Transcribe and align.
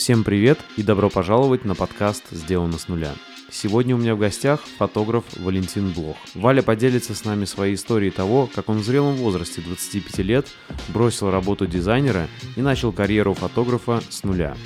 Всем 0.00 0.24
привет 0.24 0.58
и 0.78 0.82
добро 0.82 1.10
пожаловать 1.10 1.66
на 1.66 1.74
подкаст 1.74 2.24
«Сделано 2.30 2.78
с 2.78 2.88
нуля». 2.88 3.12
Сегодня 3.50 3.94
у 3.94 3.98
меня 3.98 4.14
в 4.14 4.18
гостях 4.18 4.62
фотограф 4.78 5.24
Валентин 5.36 5.92
Блох. 5.92 6.16
Валя 6.34 6.62
поделится 6.62 7.14
с 7.14 7.26
нами 7.26 7.44
своей 7.44 7.74
историей 7.74 8.10
того, 8.10 8.48
как 8.54 8.70
он 8.70 8.78
в 8.78 8.82
зрелом 8.82 9.16
возрасте 9.16 9.60
25 9.60 10.18
лет 10.20 10.46
бросил 10.88 11.30
работу 11.30 11.66
дизайнера 11.66 12.28
и 12.56 12.62
начал 12.62 12.92
карьеру 12.92 13.34
фотографа 13.34 14.00
с 14.08 14.24
нуля. 14.24 14.56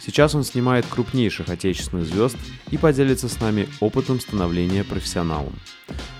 Сейчас 0.00 0.34
он 0.34 0.42
снимает 0.42 0.86
крупнейших 0.86 1.50
отечественных 1.50 2.06
звезд 2.06 2.38
и 2.70 2.78
поделится 2.78 3.28
с 3.28 3.38
нами 3.42 3.68
опытом 3.80 4.20
становления 4.20 4.84
профессионалом. 4.84 5.52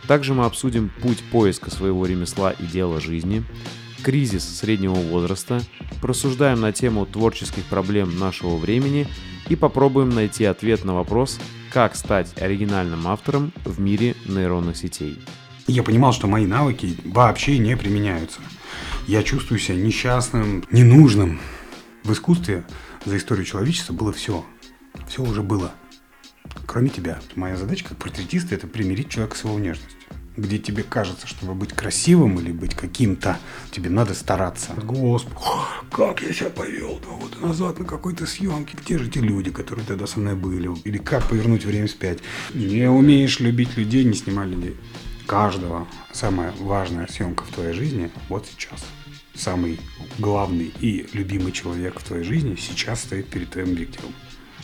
Также 0.07 0.35
мы 0.35 0.45
обсудим 0.45 0.93
путь 1.01 1.23
поиска 1.33 1.71
своего 1.71 2.05
ремесла 2.05 2.51
и 2.51 2.67
дела 2.67 3.01
жизни, 3.01 3.45
кризис 4.03 4.59
среднего 4.59 4.95
возраста, 4.95 5.61
просуждаем 6.01 6.61
на 6.61 6.73
тему 6.73 7.07
творческих 7.07 7.65
проблем 7.65 8.19
нашего 8.19 8.57
времени 8.57 9.07
и 9.49 9.57
попробуем 9.57 10.11
найти 10.11 10.45
ответ 10.45 10.85
на 10.85 10.95
вопрос, 10.95 11.39
как 11.73 11.97
стать 11.97 12.41
оригинальным 12.41 13.07
автором 13.07 13.53
в 13.65 13.81
мире 13.81 14.15
нейронных 14.27 14.77
сетей. 14.77 15.19
Я 15.67 15.83
понимал, 15.83 16.13
что 16.13 16.27
мои 16.27 16.47
навыки 16.47 16.97
вообще 17.05 17.59
не 17.59 17.77
применяются. 17.77 18.41
Я 19.07 19.23
чувствую 19.23 19.59
себя 19.59 19.77
несчастным, 19.77 20.65
ненужным. 20.71 21.41
В 22.05 22.13
искусстве 22.13 22.65
за 23.05 23.17
историю 23.17 23.45
человечества 23.45 23.93
было 23.93 24.13
все. 24.13 24.45
Все 25.09 25.23
уже 25.23 25.43
было. 25.43 25.73
Кроме 26.67 26.89
тебя. 26.89 27.21
Моя 27.35 27.57
задача 27.57 27.85
как 27.85 27.99
портретиста– 27.99 28.55
это 28.57 28.67
примирить 28.67 29.11
человека 29.11 29.37
с 29.37 29.45
его 29.45 29.55
внешностью 29.55 29.98
где 30.39 30.59
тебе 30.59 30.83
кажется, 30.85 31.27
чтобы 31.27 31.55
быть 31.55 31.73
красивым 31.73 32.39
или 32.39 32.53
быть 32.53 32.75
каким-то, 32.75 33.39
тебе 33.73 33.91
надо 33.91 34.15
стараться. 34.15 34.73
Господи, 34.85 35.37
как 35.91 36.23
я 36.23 36.33
себя 36.33 36.51
повел 36.51 36.99
два 37.01 37.17
года 37.17 37.39
назад 37.41 37.79
на 37.81 37.85
какой-то 37.85 38.25
съемке. 38.27 38.79
Те 38.85 38.99
же 38.99 39.11
те 39.11 39.21
люди, 39.21 39.51
которые 39.51 39.85
тогда 39.85 40.07
со 40.07 40.21
мной 40.21 40.37
были. 40.37 40.71
Или 40.85 40.99
как 40.99 41.29
повернуть 41.29 41.65
время 41.65 41.89
вспять. 41.89 42.21
Не 42.55 42.89
умеешь 42.89 43.41
любить 43.41 43.77
людей, 43.77 44.05
не 44.05 44.15
снимай 44.15 44.47
людей. 44.47 44.77
Каждого 45.27 45.87
самая 46.13 46.53
важная 46.61 47.07
съемка 47.09 47.45
в 47.45 47.49
твоей 47.49 47.75
жизни 47.75 48.11
вот 48.29 48.47
сейчас. 48.47 48.85
Самый 49.35 49.79
главный 50.19 50.73
и 50.81 51.09
любимый 51.13 51.53
человек 51.53 52.01
в 52.01 52.05
твоей 52.05 52.25
жизни 52.25 52.57
сейчас 52.57 53.03
стоит 53.03 53.29
перед 53.29 53.51
твоим 53.51 53.73
объективом. 53.73 54.13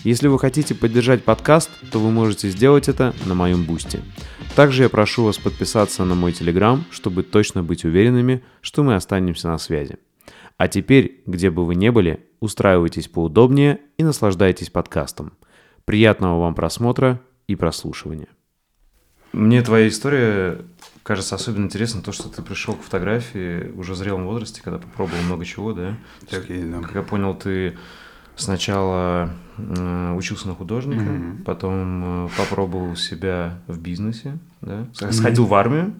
Если 0.04 0.28
вы 0.28 0.38
хотите 0.38 0.74
поддержать 0.74 1.24
подкаст, 1.24 1.70
то 1.90 1.98
вы 1.98 2.10
можете 2.10 2.50
сделать 2.50 2.90
это 2.90 3.14
на 3.24 3.34
моем 3.34 3.64
бусте. 3.64 4.02
Также 4.54 4.82
я 4.82 4.90
прошу 4.90 5.24
вас 5.24 5.38
подписаться 5.38 6.04
на 6.04 6.14
мой 6.14 6.32
телеграм, 6.32 6.84
чтобы 6.90 7.22
точно 7.22 7.62
быть 7.62 7.86
уверенными, 7.86 8.44
что 8.60 8.82
мы 8.82 8.96
останемся 8.96 9.48
на 9.48 9.56
связи. 9.56 9.96
А 10.58 10.68
теперь, 10.68 11.22
где 11.24 11.50
бы 11.50 11.64
вы 11.64 11.74
ни 11.74 11.88
были, 11.88 12.20
устраивайтесь 12.40 13.08
поудобнее 13.08 13.80
и 13.96 14.04
наслаждайтесь 14.04 14.68
подкастом. 14.68 15.32
Приятного 15.86 16.38
вам 16.38 16.54
просмотра 16.54 17.22
и 17.46 17.56
прослушивания. 17.56 18.28
Мне 19.32 19.62
твоя 19.62 19.88
история 19.88 20.66
кажется 21.02 21.34
особенно 21.34 21.64
интересно 21.64 22.02
то, 22.02 22.12
что 22.12 22.28
ты 22.28 22.42
пришел 22.42 22.74
к 22.74 22.82
фотографии 22.82 23.72
уже 23.74 23.94
в 23.94 23.96
зрелом 23.96 24.26
возрасте, 24.26 24.60
когда 24.62 24.78
попробовал 24.78 25.22
много 25.22 25.46
чего, 25.46 25.72
да? 25.72 25.96
Так, 26.28 26.44
да. 26.48 26.80
Как 26.82 26.94
я 26.94 27.02
понял, 27.02 27.34
ты 27.34 27.74
Сначала 28.36 29.30
учился 29.56 30.48
на 30.48 30.54
художника, 30.54 31.04
mm-hmm. 31.04 31.42
потом 31.44 32.26
э, 32.26 32.28
попробовал 32.36 32.96
себя 32.96 33.60
в 33.66 33.78
бизнесе, 33.78 34.38
да? 34.60 34.86
Сходил 34.92 35.44
mm-hmm. 35.44 35.48
в 35.48 35.54
армию, 35.54 35.94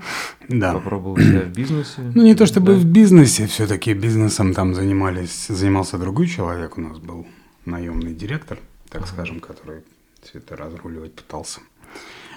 да. 0.49 0.73
попробовал 0.75 1.17
себя 1.17 1.43
в 1.43 1.53
бизнесе. 1.53 2.03
Ну, 2.15 2.23
не 2.23 2.35
то 2.35 2.47
чтобы 2.47 2.73
да. 2.73 2.79
в 2.79 2.85
бизнесе, 2.85 3.47
все-таки 3.47 3.95
бизнесом 3.95 4.55
там 4.55 4.75
занимались, 4.75 5.47
занимался 5.49 5.99
другой 5.99 6.27
человек 6.27 6.79
у 6.79 6.81
нас 6.81 6.99
был, 6.99 7.27
наемный 7.65 8.15
директор, 8.15 8.59
так 8.89 9.03
mm-hmm. 9.03 9.09
скажем, 9.09 9.41
который 9.41 9.83
все 10.23 10.39
это 10.39 10.57
разруливать 10.57 11.15
пытался. 11.15 11.61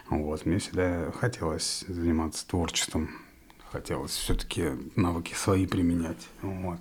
Вот, 0.10 0.46
мне 0.46 0.60
всегда 0.60 1.12
хотелось 1.20 1.84
заниматься 1.88 2.48
творчеством, 2.48 3.10
хотелось 3.72 4.12
все-таки 4.12 4.72
навыки 4.96 5.34
свои 5.34 5.66
применять, 5.66 6.28
вот. 6.42 6.80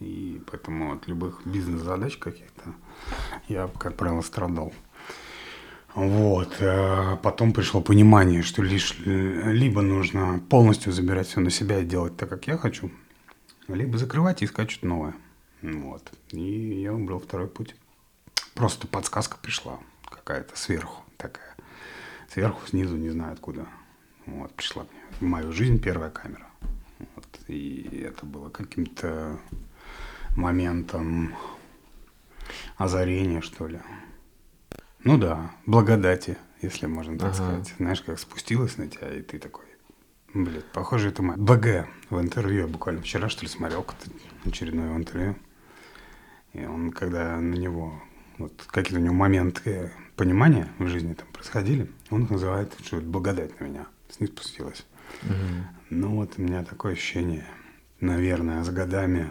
И 0.00 0.40
поэтому 0.48 0.92
от 0.92 1.08
любых 1.08 1.40
бизнес-задач 1.44 2.18
каких-то 2.18 2.74
я, 3.48 3.68
как 3.78 3.96
правило, 3.96 4.20
страдал. 4.22 4.72
Вот. 5.94 6.56
А 6.60 7.16
потом 7.16 7.52
пришло 7.52 7.80
понимание, 7.80 8.42
что 8.42 8.62
лишь 8.62 8.96
либо 8.98 9.82
нужно 9.82 10.40
полностью 10.48 10.92
забирать 10.92 11.26
все 11.26 11.40
на 11.40 11.50
себя 11.50 11.80
и 11.80 11.84
делать 11.84 12.16
так, 12.16 12.28
как 12.28 12.46
я 12.46 12.56
хочу, 12.56 12.90
либо 13.66 13.98
закрывать 13.98 14.42
и 14.42 14.44
искать 14.44 14.70
что-то 14.70 14.86
новое. 14.86 15.14
Вот. 15.62 16.12
И 16.30 16.82
я 16.82 16.92
выбрал 16.92 17.18
второй 17.18 17.48
путь. 17.48 17.74
Просто 18.54 18.86
подсказка 18.86 19.38
пришла 19.40 19.78
какая-то 20.08 20.56
сверху 20.56 21.02
такая. 21.16 21.56
Сверху, 22.32 22.66
снизу, 22.66 22.96
не 22.96 23.10
знаю 23.10 23.32
откуда. 23.32 23.66
Вот, 24.26 24.52
пришла 24.54 24.86
в 25.18 25.22
мою 25.22 25.52
жизнь 25.52 25.80
первая 25.80 26.10
камера. 26.10 26.46
Вот. 27.16 27.26
И 27.48 28.04
это 28.06 28.26
было 28.26 28.50
каким-то 28.50 29.38
моментом 30.36 31.34
озарения, 32.76 33.40
что 33.40 33.66
ли. 33.66 33.80
Ну 35.04 35.16
да, 35.16 35.52
благодати, 35.66 36.36
если 36.60 36.86
можно 36.86 37.18
так 37.18 37.32
ага. 37.32 37.34
сказать. 37.34 37.74
Знаешь, 37.78 38.00
как 38.02 38.18
спустилась 38.18 38.76
на 38.78 38.88
тебя, 38.88 39.14
и 39.14 39.22
ты 39.22 39.38
такой, 39.38 39.64
блин, 40.34 40.62
похоже, 40.72 41.08
это 41.08 41.22
мой 41.22 41.36
БГ 41.36 41.88
в 42.10 42.20
интервью. 42.20 42.62
Я 42.62 42.66
буквально 42.66 43.02
вчера, 43.02 43.28
что 43.28 43.42
ли, 43.42 43.48
смотрел 43.48 43.86
очередное 44.44 44.96
интервью. 44.96 45.36
И 46.52 46.64
он, 46.64 46.92
когда 46.92 47.36
на 47.36 47.54
него, 47.54 48.02
вот 48.38 48.64
какие-то 48.66 49.00
у 49.00 49.04
него 49.04 49.14
моменты 49.14 49.92
понимания 50.16 50.68
в 50.78 50.86
жизни 50.88 51.14
там 51.14 51.28
происходили, 51.32 51.90
он 52.10 52.26
называет, 52.28 52.74
что 52.84 52.96
это 52.96 53.06
благодать 53.06 53.58
на 53.60 53.64
меня. 53.64 53.86
С 54.10 54.20
ней 54.20 54.26
спустилась. 54.26 54.84
Угу. 55.22 55.32
Ну 55.90 56.16
вот 56.16 56.34
у 56.38 56.42
меня 56.42 56.64
такое 56.64 56.92
ощущение, 56.92 57.46
наверное, 58.00 58.64
с 58.64 58.70
годами 58.70 59.30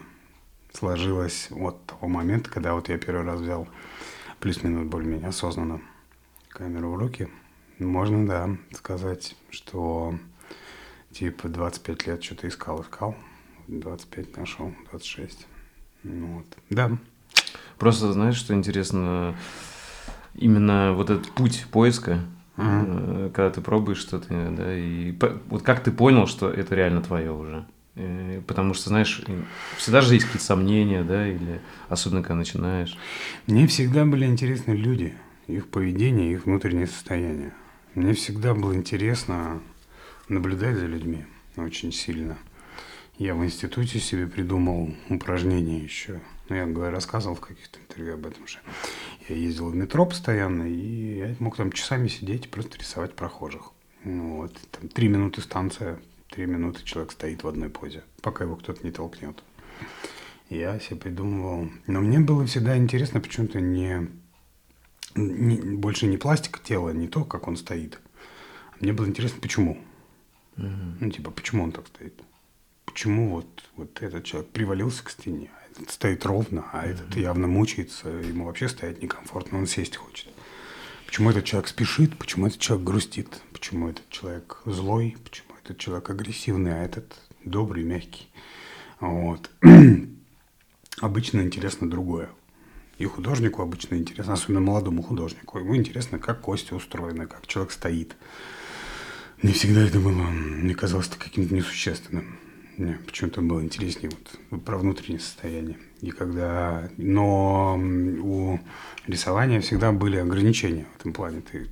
сложилось 0.78 1.50
от 1.52 1.84
того 1.86 2.08
момента, 2.08 2.50
когда 2.50 2.74
вот 2.74 2.90
я 2.90 2.98
первый 2.98 3.26
раз 3.26 3.42
взял 3.42 3.68
плюс-минус 4.40 4.88
более-менее 4.88 5.30
осознанно 5.30 5.82
камеру 6.50 6.92
в 6.92 6.98
руки. 6.98 7.30
Можно, 7.80 8.28
да, 8.28 8.50
сказать, 8.74 9.36
что 9.50 10.16
типа 11.12 11.48
25 11.48 12.08
лет 12.08 12.24
что-то 12.24 12.48
искал, 12.48 12.82
искал. 12.82 13.16
25 13.68 14.38
нашел, 14.38 14.74
26. 14.92 15.48
Ну 16.04 16.38
вот, 16.38 16.46
да. 16.70 16.92
Просто 17.78 18.14
знаешь, 18.14 18.36
что 18.36 18.54
интересно, 18.54 19.36
именно 20.36 20.94
вот 20.94 21.10
этот 21.10 21.32
путь 21.32 21.66
поиска, 21.72 22.22
uh-huh. 22.56 23.32
когда 23.32 23.50
ты 23.50 23.62
пробуешь 23.62 23.98
что-то, 23.98 24.50
да, 24.52 24.76
и 24.76 25.16
вот 25.50 25.64
как 25.64 25.84
ты 25.84 25.92
понял, 25.92 26.28
что 26.28 26.50
это 26.50 26.76
реально 26.76 27.02
твое 27.02 27.32
уже? 27.32 27.66
Э, 27.98 28.42
потому 28.46 28.74
что, 28.76 28.90
знаешь, 28.90 29.24
всегда 29.78 30.02
же 30.02 30.14
есть 30.14 30.26
какие-то 30.26 30.46
сомнения, 30.46 31.04
да, 31.04 31.28
или 31.28 31.62
особенно 31.90 32.22
когда 32.22 32.36
начинаешь. 32.36 32.98
Мне 33.48 33.66
всегда 33.68 34.06
были 34.06 34.26
интересны 34.26 34.74
люди, 34.74 35.16
их 35.48 35.68
поведение, 35.68 36.32
их 36.32 36.46
внутреннее 36.46 36.88
состояние. 36.88 37.54
Мне 37.96 38.14
всегда 38.14 38.54
было 38.54 38.76
интересно 38.76 39.62
наблюдать 40.30 40.76
за 40.78 40.86
людьми 40.86 41.26
очень 41.56 41.92
сильно. 41.92 42.38
Я 43.18 43.34
в 43.34 43.44
институте 43.44 44.00
себе 44.00 44.28
придумал 44.28 44.94
упражнения 45.10 45.80
еще. 45.80 46.22
Ну, 46.50 46.56
я 46.56 46.92
рассказывал 46.92 47.36
в 47.36 47.40
каких-то 47.40 47.80
интервью 47.80 48.14
об 48.14 48.28
этом 48.28 48.48
же. 48.48 48.60
Я 49.28 49.36
ездил 49.36 49.70
в 49.70 49.76
метро 49.76 50.06
постоянно, 50.06 50.64
и 50.64 51.18
я 51.18 51.36
мог 51.40 51.58
там 51.58 51.72
часами 51.72 52.08
сидеть 52.10 52.46
и 52.46 52.50
просто 52.50 52.78
рисовать 52.78 53.16
прохожих. 53.16 53.72
Ну, 54.04 54.38
вот, 54.38 54.56
там 54.72 54.88
три 54.88 55.08
минуты 55.08 55.42
станция, 55.42 56.00
Три 56.30 56.46
минуты 56.46 56.84
человек 56.84 57.12
стоит 57.12 57.44
в 57.44 57.48
одной 57.48 57.70
позе, 57.70 58.04
пока 58.22 58.44
его 58.44 58.56
кто-то 58.56 58.84
не 58.84 58.92
толкнет. 58.92 59.44
Я 60.50 60.80
себе 60.80 60.98
придумывал. 60.98 61.70
Но 61.88 62.02
мне 62.02 62.20
было 62.20 62.46
всегда 62.46 62.78
интересно 62.78 63.20
почему-то 63.20 63.60
не, 63.60 64.08
не 65.16 65.58
больше 65.78 66.08
не 66.08 66.18
пластика 66.18 66.60
тела, 66.60 66.90
не 66.90 67.08
то, 67.08 67.24
как 67.24 67.48
он 67.48 67.58
стоит. 67.58 68.00
Мне 68.80 68.94
было 68.94 69.08
интересно, 69.08 69.40
почему. 69.42 69.78
Uh-huh. 70.56 70.98
Ну, 71.00 71.10
типа, 71.12 71.32
почему 71.32 71.64
он 71.64 71.72
так 71.72 71.88
стоит? 71.88 72.22
Почему 72.86 73.30
вот, 73.30 73.64
вот 73.76 74.02
этот 74.02 74.24
человек 74.24 74.50
привалился 74.50 75.04
к 75.04 75.10
стене, 75.10 75.52
а 75.56 75.72
этот 75.72 75.92
стоит 75.92 76.26
ровно, 76.26 76.66
а 76.72 76.86
uh-huh. 76.86 76.92
этот 76.92 77.16
явно 77.16 77.48
мучается, 77.48 78.10
ему 78.10 78.46
вообще 78.46 78.70
стоять 78.70 79.02
некомфортно, 79.02 79.60
он 79.60 79.68
сесть 79.68 79.98
хочет. 79.98 80.30
Почему 81.06 81.30
этот 81.30 81.46
человек 81.46 81.70
спешит, 81.70 82.18
почему 82.18 82.48
этот 82.48 82.60
человек 82.60 82.86
грустит, 82.86 83.42
почему 83.54 83.90
этот 83.90 84.10
человек 84.10 84.62
злой, 84.66 85.16
почему 85.24 85.47
этот 85.68 85.80
человек 85.80 86.10
агрессивный, 86.10 86.74
а 86.74 86.84
этот 86.84 87.14
добрый, 87.44 87.84
мягкий. 87.84 88.28
Вот. 89.00 89.52
обычно 91.02 91.42
интересно 91.42 91.90
другое. 91.90 92.30
И 92.98 93.06
художнику 93.06 93.62
обычно 93.62 93.96
интересно, 93.96 94.34
особенно 94.34 94.60
молодому 94.60 95.04
художнику, 95.04 95.60
ему 95.60 95.76
интересно, 95.76 96.18
как 96.18 96.42
кости 96.42 96.74
устроены, 96.74 97.28
как 97.28 97.46
человек 97.46 97.72
стоит. 97.72 98.16
Не 99.44 99.54
всегда 99.54 99.82
это 99.82 100.00
было, 100.00 100.14
мне 100.14 100.74
казалось, 100.74 101.08
каким-то 101.08 101.54
несущественным. 101.54 102.40
Мне 102.78 102.98
почему-то 103.06 103.42
было 103.42 103.62
интереснее 103.62 104.12
вот 104.12 104.64
про 104.64 104.78
внутреннее 104.78 105.20
состояние. 105.20 105.78
И 106.02 106.10
когда... 106.12 106.90
Но 106.98 107.76
у 107.78 108.60
рисования 109.06 109.62
всегда 109.62 109.92
были 109.92 110.18
ограничения 110.18 110.88
в 110.96 111.00
этом 111.00 111.14
плане. 111.14 111.42
Ты, 111.42 111.70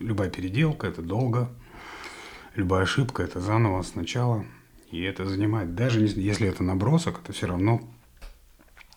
любая 0.00 0.30
переделка– 0.30 0.86
это 0.88 1.02
долго, 1.02 1.50
любая 2.54 2.82
ошибка– 2.82 3.22
это 3.24 3.40
заново 3.40 3.82
сначала. 3.82 4.44
И 4.90 5.02
это 5.02 5.24
занимает, 5.26 5.74
даже 5.74 6.00
если 6.00 6.48
это 6.48 6.62
набросок, 6.62 7.20
это 7.22 7.32
все 7.32 7.46
равно 7.46 7.80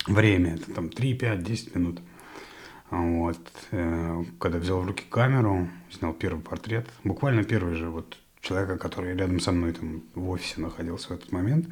время. 0.06 0.54
Это 0.54 0.72
там 0.72 0.88
3, 0.90 1.14
5, 1.14 1.42
10 1.42 1.74
минут. 1.74 2.00
Вот. 2.90 3.38
Э, 3.72 4.24
когда 4.38 4.58
взял 4.58 4.80
в 4.80 4.86
руки 4.86 5.04
камеру, 5.08 5.68
снял 5.90 6.12
первый 6.12 6.40
портрет, 6.40 6.86
буквально 7.04 7.44
первый 7.44 7.74
же 7.74 7.90
вот 7.90 8.16
человека, 8.40 8.78
который 8.78 9.14
рядом 9.16 9.40
со 9.40 9.52
мной 9.52 9.72
там 9.72 10.02
в 10.14 10.30
офисе 10.30 10.60
находился 10.60 11.08
в 11.08 11.12
этот 11.12 11.32
момент, 11.32 11.66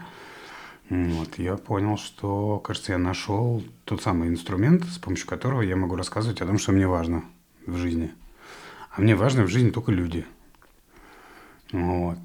вот, 0.89 1.39
я 1.39 1.57
понял, 1.57 1.97
что, 1.97 2.61
кажется, 2.61 2.93
я 2.93 2.99
нашел 2.99 3.63
тот 3.85 4.03
самый 4.03 4.29
инструмент, 4.29 4.85
с 4.85 4.99
помощью 4.99 5.27
которого 5.27 5.63
я 5.63 5.75
могу 5.75 5.97
рассказывать 5.97 6.41
о 6.41 6.47
том, 6.47 6.59
что 6.59 6.71
мне 6.71 6.87
важно 6.87 7.25
в 7.67 7.77
жизни. 7.77 8.13
А 8.93 9.01
мне 9.01 9.17
важно 9.17 9.43
в 9.43 9.49
жизни 9.49 9.71
только 9.71 9.91
люди. 9.91 10.25
Вот. 11.73 12.19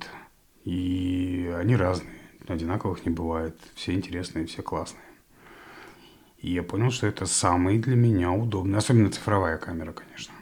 И 0.63 1.51
они 1.57 1.75
разные. 1.75 2.19
Одинаковых 2.47 3.05
не 3.05 3.11
бывает. 3.11 3.57
Все 3.75 3.93
интересные, 3.93 4.45
все 4.45 4.61
классные. 4.61 5.03
И 6.39 6.51
я 6.51 6.63
понял, 6.63 6.91
что 6.91 7.07
это 7.07 7.25
самый 7.25 7.77
для 7.77 7.95
меня 7.95 8.31
удобный, 8.31 8.77
особенно 8.77 9.11
цифровая 9.11 9.57
камера, 9.57 9.93
конечно. 9.93 10.33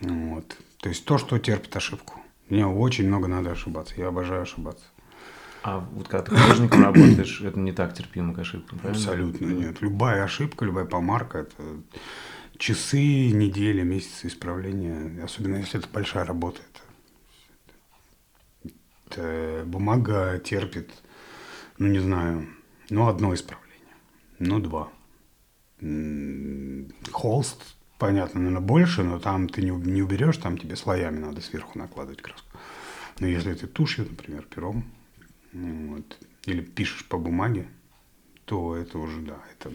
Вот. 0.00 0.56
То 0.78 0.88
есть 0.88 1.04
то, 1.04 1.18
что 1.18 1.38
терпит 1.38 1.76
ошибку. 1.76 2.20
Мне 2.48 2.66
очень 2.66 3.06
много 3.06 3.28
надо 3.28 3.50
ошибаться. 3.50 3.94
Я 3.96 4.08
обожаю 4.08 4.42
ошибаться. 4.42 4.84
А 5.62 5.80
вот 5.80 6.08
когда 6.08 6.30
ты 6.30 6.36
художником 6.36 6.84
работаешь, 6.84 7.40
это 7.40 7.58
не 7.58 7.72
так 7.72 7.92
терпимо 7.92 8.32
к 8.34 8.38
ошибкам, 8.38 8.78
правильно? 8.78 9.02
Абсолютно 9.02 9.46
нет. 9.46 9.80
Любая 9.80 10.22
ошибка, 10.22 10.64
любая 10.64 10.84
помарка– 10.84 11.38
это 11.40 11.62
часы, 12.56 13.30
недели, 13.30 13.82
месяцы 13.82 14.28
исправления. 14.28 15.22
Особенно 15.24 15.56
если 15.56 15.80
это 15.80 15.88
большая 15.92 16.24
работа. 16.24 16.60
Это 19.06 19.62
бумага 19.66 20.38
терпит, 20.38 20.90
ну 21.78 21.88
не 21.88 22.00
знаю, 22.00 22.48
ну 22.90 23.08
одно 23.08 23.34
исправление, 23.34 23.94
ну 24.38 24.58
два. 24.58 24.88
Холст, 27.12 27.76
понятно, 27.98 28.40
наверное, 28.40 28.66
больше, 28.66 29.02
но 29.02 29.18
там 29.18 29.48
ты 29.48 29.62
не, 29.62 29.70
не 29.70 30.02
уберешь, 30.02 30.38
там 30.38 30.58
тебе 30.58 30.76
слоями 30.76 31.18
надо 31.18 31.40
сверху 31.40 31.78
накладывать 31.78 32.22
краску. 32.22 32.48
Но 33.18 33.26
если 33.26 33.54
ты 33.54 33.66
тушью, 33.66 34.06
например, 34.08 34.42
пером, 34.42 34.84
вот, 35.52 36.18
или 36.44 36.60
пишешь 36.60 37.06
по 37.06 37.18
бумаге, 37.18 37.68
то 38.44 38.76
это 38.76 38.98
уже, 38.98 39.20
да, 39.20 39.38
это... 39.52 39.72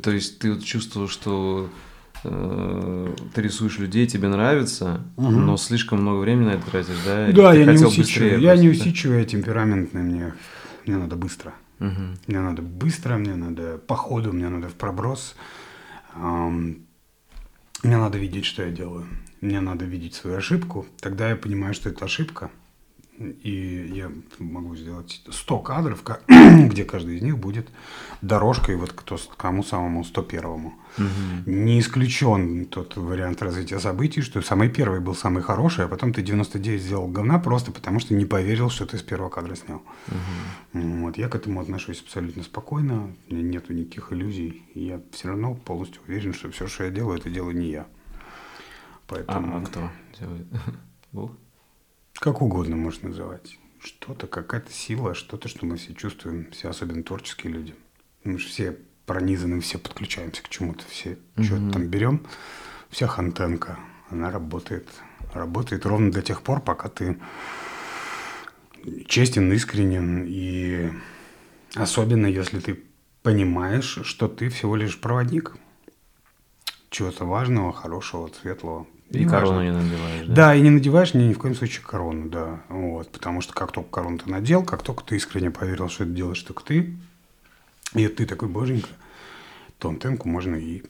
То 0.00 0.10
есть 0.10 0.38
ты 0.38 0.52
вот 0.52 0.64
чувствовал, 0.64 1.08
что 1.08 1.66
э, 1.66 1.91
ты 2.22 3.42
рисуешь 3.42 3.78
людей, 3.78 4.06
тебе 4.06 4.28
нравится, 4.28 5.02
угу. 5.16 5.30
но 5.30 5.56
слишком 5.56 6.02
много 6.02 6.20
времени 6.20 6.46
на 6.46 6.50
это 6.50 6.70
тратишь, 6.70 6.98
да? 7.04 7.32
Да, 7.32 7.54
я 7.54 7.64
не 7.66 7.84
усидчивый, 7.84 8.40
я 8.40 8.56
не 8.56 8.68
усидчивый, 8.68 9.18
я 9.18 9.24
темпераментный, 9.24 10.02
мне, 10.02 10.34
мне 10.86 10.96
надо 10.96 11.16
быстро. 11.16 11.52
Угу. 11.80 12.02
Мне 12.28 12.40
надо 12.40 12.62
быстро, 12.62 13.16
мне 13.16 13.34
надо 13.34 13.78
по 13.78 13.96
ходу, 13.96 14.32
мне 14.32 14.48
надо 14.48 14.68
в 14.68 14.74
проброс. 14.74 15.34
Эм, 16.14 16.86
мне 17.82 17.96
надо 17.96 18.18
видеть, 18.18 18.44
что 18.44 18.62
я 18.62 18.70
делаю. 18.70 19.06
Мне 19.40 19.60
надо 19.60 19.84
видеть 19.84 20.14
свою 20.14 20.36
ошибку. 20.36 20.86
Тогда 21.00 21.30
я 21.30 21.36
понимаю, 21.36 21.74
что 21.74 21.88
это 21.88 22.04
ошибка 22.04 22.50
и 23.42 23.92
я 23.94 24.10
могу 24.38 24.76
сделать 24.76 25.22
100 25.28 25.58
кадров, 25.58 26.04
где 26.28 26.84
каждый 26.84 27.16
из 27.16 27.22
них 27.22 27.38
будет 27.38 27.68
дорожкой 28.20 28.76
вот 28.76 28.92
к 28.92 29.02
тому 29.36 29.62
самому 29.62 30.02
101-му. 30.02 30.74
Угу. 30.98 31.06
Не 31.50 31.80
исключен 31.80 32.66
тот 32.66 32.96
вариант 32.96 33.42
развития 33.42 33.80
событий, 33.80 34.20
что 34.20 34.42
самый 34.42 34.68
первый 34.68 35.00
был 35.00 35.14
самый 35.14 35.42
хороший, 35.42 35.86
а 35.86 35.88
потом 35.88 36.12
ты 36.12 36.22
99 36.22 36.82
сделал 36.82 37.08
говна 37.08 37.38
просто 37.38 37.72
потому, 37.72 38.00
что 38.00 38.14
не 38.14 38.24
поверил, 38.24 38.70
что 38.70 38.86
ты 38.86 38.98
с 38.98 39.02
первого 39.02 39.30
кадра 39.30 39.54
снял. 39.54 39.82
Угу. 40.08 40.80
Вот, 40.80 41.18
я 41.18 41.28
к 41.28 41.34
этому 41.34 41.60
отношусь 41.60 42.02
абсолютно 42.02 42.42
спокойно, 42.42 43.14
у 43.28 43.34
меня 43.34 43.42
нету 43.42 43.72
никаких 43.72 44.12
иллюзий, 44.12 44.62
я 44.74 45.00
все 45.12 45.28
равно 45.28 45.54
полностью 45.54 46.02
уверен, 46.06 46.34
что 46.34 46.50
все, 46.50 46.66
что 46.66 46.84
я 46.84 46.90
делаю, 46.90 47.18
это 47.18 47.30
делаю 47.30 47.56
не 47.56 47.70
я. 47.70 47.86
Поэтому... 49.06 49.56
А, 49.56 49.60
а 49.60 49.64
кто 49.64 49.90
делает? 50.18 50.46
Бог? 51.12 51.32
Как 52.22 52.40
угодно 52.40 52.76
можно 52.76 53.08
называть. 53.08 53.58
Что-то, 53.82 54.28
какая-то 54.28 54.72
сила, 54.72 55.12
что-то, 55.12 55.48
что 55.48 55.66
мы 55.66 55.76
все 55.76 55.92
чувствуем, 55.92 56.52
все 56.52 56.68
особенно 56.68 57.02
творческие 57.02 57.52
люди. 57.52 57.74
Мы 58.22 58.38
же 58.38 58.46
все 58.46 58.78
пронизаны, 59.06 59.58
все 59.58 59.76
подключаемся 59.76 60.40
к 60.40 60.48
чему-то, 60.48 60.84
все 60.88 61.14
mm-hmm. 61.34 61.42
что-то 61.42 61.70
там 61.72 61.88
берем. 61.88 62.24
Вся 62.90 63.08
хантенка, 63.08 63.76
она 64.08 64.30
работает. 64.30 64.88
Работает 65.34 65.84
ровно 65.84 66.12
до 66.12 66.22
тех 66.22 66.42
пор, 66.42 66.60
пока 66.60 66.88
ты 66.88 67.18
честен, 69.08 69.52
искренен. 69.52 70.24
И 70.24 70.92
особенно, 71.74 72.26
если 72.26 72.60
ты 72.60 72.84
понимаешь, 73.24 73.98
что 74.04 74.28
ты 74.28 74.48
всего 74.48 74.76
лишь 74.76 75.00
проводник 75.00 75.56
чего-то 76.88 77.24
важного, 77.24 77.72
хорошего, 77.72 78.30
светлого. 78.40 78.86
И 79.12 79.24
корону 79.24 79.62
не 79.62 79.70
надеваешь, 79.70 80.26
да? 80.26 80.34
Да, 80.34 80.54
и 80.54 80.60
не 80.60 80.70
надеваешь 80.70 81.14
ни, 81.14 81.24
ни 81.24 81.32
в 81.32 81.38
коем 81.38 81.54
случае 81.54 81.84
корону, 81.84 82.28
да. 82.28 82.62
Вот, 82.68 83.10
потому 83.10 83.40
что 83.40 83.52
как 83.54 83.72
только 83.72 83.90
корону 83.90 84.18
ты 84.18 84.30
надел, 84.30 84.64
как 84.64 84.82
только 84.82 85.04
ты 85.04 85.16
искренне 85.16 85.50
поверил, 85.50 85.88
что 85.88 86.04
это 86.04 86.12
делаешь 86.12 86.42
только 86.42 86.64
ты, 86.64 86.96
и 87.94 88.08
ты 88.08 88.26
такой 88.26 88.48
боженька, 88.48 88.88
то 89.78 89.88
антенку 89.88 90.28
можно 90.28 90.56
и 90.56 90.82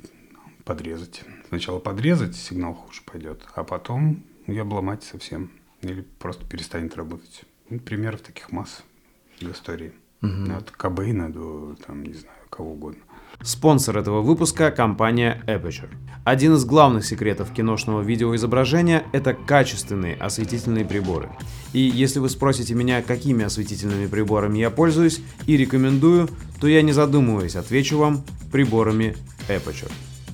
подрезать. 0.64 1.24
Сначала 1.48 1.78
подрезать, 1.78 2.36
сигнал 2.36 2.74
хуже 2.74 3.02
пойдет, 3.04 3.46
а 3.54 3.64
потом 3.64 4.22
ее 4.46 4.62
обломать 4.62 5.02
совсем. 5.02 5.50
Или 5.80 6.02
просто 6.19 6.44
перестанет 6.46 6.96
работать. 6.96 7.44
Ну, 7.69 7.80
примеров 7.80 8.20
таких 8.20 8.52
масс 8.52 8.84
в 9.40 9.50
истории. 9.50 9.92
Угу. 10.22 10.52
От 10.56 10.70
Кобейна 10.70 11.32
до, 11.32 11.76
там, 11.86 12.04
не 12.04 12.14
знаю, 12.14 12.38
кого 12.48 12.72
угодно. 12.72 13.02
Спонсор 13.44 13.98
этого 13.98 14.20
выпуска– 14.20 14.70
компания 14.76 15.42
Aperture. 15.48 15.88
Один 16.24 16.54
из 16.54 16.64
главных 16.64 17.04
секретов 17.04 17.52
киношного 17.52 18.00
видеоизображения– 18.00 19.02
это 19.12 19.34
качественные 19.34 20.14
осветительные 20.14 20.84
приборы. 20.84 21.28
И 21.72 21.80
если 21.80 22.20
вы 22.20 22.28
спросите 22.28 22.74
меня, 22.74 23.02
какими 23.02 23.44
осветительными 23.44 24.06
приборами 24.06 24.58
я 24.58 24.70
пользуюсь 24.70 25.20
и 25.46 25.56
рекомендую, 25.56 26.28
то 26.60 26.68
я 26.68 26.82
не 26.82 26.92
задумываясь 26.92 27.56
отвечу 27.56 27.98
вам– 27.98 28.22
приборами 28.52 29.16
Aperture. 29.48 29.90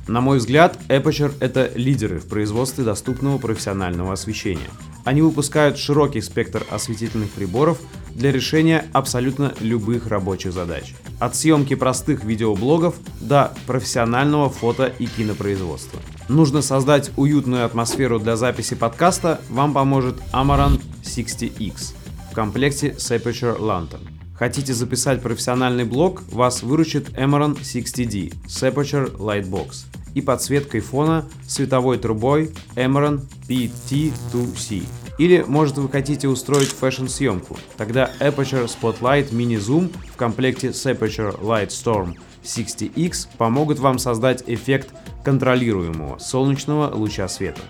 На 0.06 0.20
мой 0.20 0.36
взгляд, 0.38 0.78
Aperture– 0.88 1.32
это 1.40 1.70
лидеры 1.74 2.18
в 2.18 2.28
производстве 2.28 2.84
доступного 2.84 3.38
профессионального 3.38 4.12
освещения. 4.12 4.68
Они 5.08 5.22
выпускают 5.22 5.78
широкий 5.78 6.20
спектр 6.20 6.66
осветительных 6.68 7.30
приборов 7.30 7.78
для 8.14 8.30
решения 8.30 8.84
абсолютно 8.92 9.54
любых 9.58 10.08
рабочих 10.08 10.52
задач. 10.52 10.94
От 11.18 11.34
съемки 11.34 11.74
простых 11.76 12.24
видеоблогов 12.24 12.94
до 13.18 13.54
профессионального 13.66 14.50
фото 14.50 14.92
и 14.98 15.06
кинопроизводства. 15.06 15.98
Нужно 16.28 16.60
создать 16.60 17.10
уютную 17.16 17.64
атмосферу 17.64 18.18
для 18.18 18.36
записи 18.36 18.74
подкаста, 18.74 19.40
вам 19.48 19.72
поможет 19.72 20.16
Amaran 20.34 20.78
60X 21.02 21.94
в 22.30 22.34
комплекте 22.34 22.94
с 22.98 23.10
Aperture 23.10 23.58
Lantern. 23.58 24.06
Хотите 24.34 24.74
записать 24.74 25.22
профессиональный 25.22 25.84
блог, 25.84 26.22
вас 26.30 26.62
выручит 26.62 27.08
Amaran 27.18 27.58
60D 27.58 28.34
с 28.46 28.62
Aperture 28.62 29.16
Lightbox 29.16 29.86
и 30.14 30.20
подсветкой 30.20 30.80
фона 30.80 31.24
световой 31.46 31.96
трубой 31.98 32.50
Amaran 32.74 33.22
PT2C. 33.48 34.82
Или, 35.18 35.44
может, 35.46 35.76
вы 35.78 35.88
хотите 35.88 36.28
устроить 36.28 36.70
фэшн-съемку. 36.70 37.58
Тогда 37.76 38.10
Aperture 38.20 38.68
Spotlight 38.68 39.30
Mini 39.30 39.58
Zoom 39.58 39.92
в 40.12 40.16
комплекте 40.16 40.72
с 40.72 40.86
Aperture 40.86 41.38
Light 41.40 41.68
Storm 41.68 42.16
60X 42.44 43.28
помогут 43.36 43.80
вам 43.80 43.98
создать 43.98 44.44
эффект 44.46 44.90
контролируемого 45.24 46.18
солнечного 46.18 46.94
луча 46.94 47.28
света. 47.28 47.60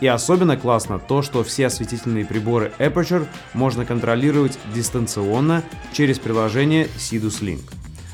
И 0.00 0.06
особенно 0.06 0.56
классно 0.56 0.98
то, 0.98 1.22
что 1.22 1.42
все 1.44 1.66
осветительные 1.66 2.24
приборы 2.24 2.72
Aperture 2.78 3.26
можно 3.54 3.86
контролировать 3.86 4.58
дистанционно 4.74 5.62
через 5.92 6.18
приложение 6.18 6.86
Sidus 6.96 7.40
Link. 7.40 7.62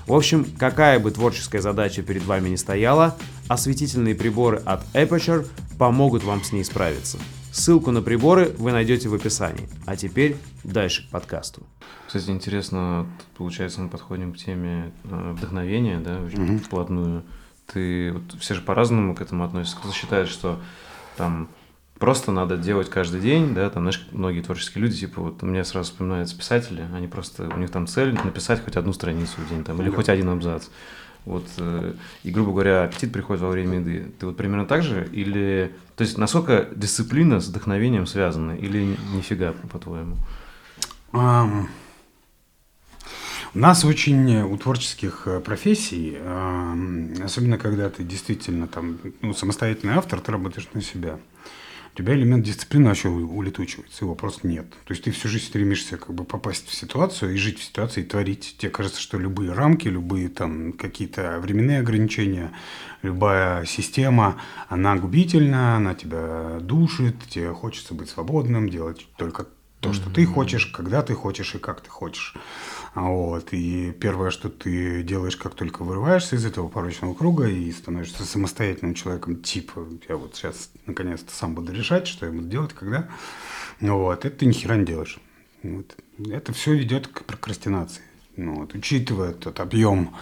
В 0.07 0.13
общем, 0.13 0.45
какая 0.59 0.99
бы 0.99 1.11
творческая 1.11 1.61
задача 1.61 2.03
перед 2.03 2.25
вами 2.25 2.51
не 2.51 2.57
стояла, 2.57 3.17
осветительные 3.49 4.15
приборы 4.15 4.61
от 4.65 4.85
Aperture 4.95 5.47
помогут 5.79 6.25
вам 6.25 6.43
с 6.43 6.53
ней 6.53 6.65
справиться. 6.65 7.19
Ссылку 7.53 7.91
на 7.91 8.01
приборы 8.01 8.55
вы 8.57 8.73
найдете 8.73 9.11
в 9.11 9.15
описании. 9.15 9.69
А 9.85 9.95
теперь 9.95 10.37
дальше 10.65 11.07
к 11.07 11.11
подкасту. 11.11 11.63
Кстати, 12.07 12.31
интересно, 12.31 13.07
получается, 13.37 13.83
мы 13.83 13.91
подходим 13.91 14.33
к 14.33 14.39
теме 14.39 14.91
э, 15.05 15.33
вдохновения, 15.37 16.01
да, 16.01 16.19
очень 16.23 16.39
mm-hmm. 16.39 16.59
вплотную. 16.61 17.25
Ты, 17.71 18.13
вот, 18.13 18.41
все 18.41 18.55
же 18.55 18.63
по-разному 18.63 19.15
к 19.15 19.21
этому 19.21 19.45
относятся. 19.45 19.77
Кто 19.77 19.93
считает, 19.93 20.29
что 20.29 20.59
там 21.19 21.47
просто 21.99 22.33
надо 22.33 22.57
делать 22.57 22.89
каждый 22.89 23.21
день, 23.21 23.53
да, 23.53 23.69
там, 23.69 23.83
знаешь, 23.83 24.09
многие 24.13 24.41
творческие 24.41 24.85
люди, 24.85 25.01
типа, 25.01 25.21
вот 25.21 25.43
мне 25.43 25.63
сразу 25.63 25.91
вспоминаются 25.91 26.39
писатели, 26.39 26.87
они 26.95 27.07
просто, 27.07 27.51
у 27.55 27.59
них 27.59 27.71
там 27.71 27.87
цель 27.87 28.15
написать 28.15 28.65
хоть 28.65 28.77
одну 28.77 28.95
страницу 28.95 29.35
в 29.37 29.49
день, 29.51 29.63
там, 29.63 29.81
или 29.83 29.91
хоть 29.91 30.09
один 30.09 30.31
абзац. 30.31 30.69
вот, 31.27 31.47
э, 31.59 31.93
и, 32.23 32.31
грубо 32.31 32.53
говоря, 32.53 32.85
аппетит 32.85 33.13
приходит 33.13 33.43
во 33.43 33.51
время 33.51 33.79
еды. 33.79 34.11
Ты 34.19 34.27
вот 34.27 34.39
примерно 34.39 34.67
так 34.67 34.83
же? 34.83 35.07
Или, 35.13 35.75
то 36.03 36.05
есть, 36.05 36.19
насколько 36.19 36.69
дисциплина 36.75 37.39
с 37.39 37.47
вдохновением 37.47 38.07
связаны? 38.07 38.59
Или 38.59 38.97
нифига, 39.15 39.53
по-твоему? 39.71 40.17
Um, 41.13 41.69
у 43.55 43.59
нас 43.61 43.85
очень 43.85 44.41
у 44.41 44.57
творческих 44.57 45.29
э, 45.29 45.39
профессий, 45.39 46.19
особенно 47.23 47.57
когда 47.57 47.89
ты 47.89 48.03
действительно 48.03 48.67
там 48.67 48.99
ну, 49.21 49.33
самостоятельный 49.33 49.95
автор, 49.95 50.21
ты 50.21 50.33
работаешь 50.33 50.69
на 50.75 50.83
себя 50.83 51.21
у 51.93 51.99
тебя 51.99 52.15
элемент 52.15 52.45
дисциплины 52.45 52.89
вообще 52.89 53.09
улетучивается, 53.09 54.05
его 54.05 54.15
просто 54.15 54.47
нет. 54.47 54.71
То 54.71 54.93
есть 54.93 55.05
ты 55.05 55.11
всю 55.11 55.29
жизнь 55.29 55.45
стремишься 55.45 55.99
как 55.99 56.15
бы 56.15 56.25
попасть 56.25 56.67
в 56.67 56.75
ситуацию 56.75 57.35
и 57.35 57.37
жить 57.37 57.59
в 57.59 57.65
ситуации, 57.65 58.01
и 58.01 58.05
творить. 58.05 58.57
Тебе 58.59 58.71
кажется, 58.71 59.01
что 59.01 59.19
любые 59.19 59.53
рамки, 59.53 59.89
любые 59.89 60.31
там 60.31 60.73
какие-то 60.73 61.39
временные 61.41 61.81
ограничения, 61.81 62.51
любая 63.03 63.65
система, 63.67 64.41
она 64.69 64.97
губительна, 64.97 65.77
она 65.77 65.95
тебя 65.95 66.59
душит, 66.61 67.17
тебе 67.29 67.53
хочется 67.53 67.95
быть 67.95 68.09
свободным, 68.09 68.69
делать 68.69 69.07
только 69.17 69.47
то, 69.81 69.93
что 69.93 70.09
ты 70.11 70.25
хочешь, 70.25 70.67
когда 70.67 71.03
ты 71.03 71.15
хочешь 71.15 71.55
и 71.57 71.59
как 71.59 71.81
ты 71.81 71.91
хочешь. 71.91 72.35
Вот. 72.95 73.49
И 73.53 73.91
первое, 73.93 74.31
что 74.31 74.49
ты 74.49 75.03
делаешь, 75.03 75.37
как 75.37 75.55
только 75.55 75.83
вырываешься 75.83 76.37
из 76.37 76.47
этого 76.47 76.69
порочного 76.69 77.15
круга 77.15 77.49
и 77.49 77.73
становишься 77.73 78.25
самостоятельным 78.25 78.95
человеком, 78.95 79.43
типа, 79.43 79.85
я 80.09 80.17
вот 80.17 80.37
сейчас 80.37 80.71
наконец-то 80.87 81.33
сам 81.35 81.55
буду 81.55 81.73
решать, 81.73 82.07
что 82.07 82.27
я 82.27 82.33
буду 82.33 82.47
делать, 82.47 82.73
когда, 82.75 83.09
вот, 83.81 84.25
это 84.25 84.37
ты 84.37 84.47
ни 84.47 84.53
хера 84.53 84.77
не 84.77 84.85
делаешь. 84.85 85.19
Вот. 85.65 85.97
Это 86.31 86.53
все 86.53 86.75
ведет 86.75 87.09
к 87.09 87.25
прокрастинации. 87.25 88.03
Ну, 88.37 88.61
вот, 88.61 88.75
учитывая 88.75 89.33
тот 89.33 89.61
объем 89.61 90.15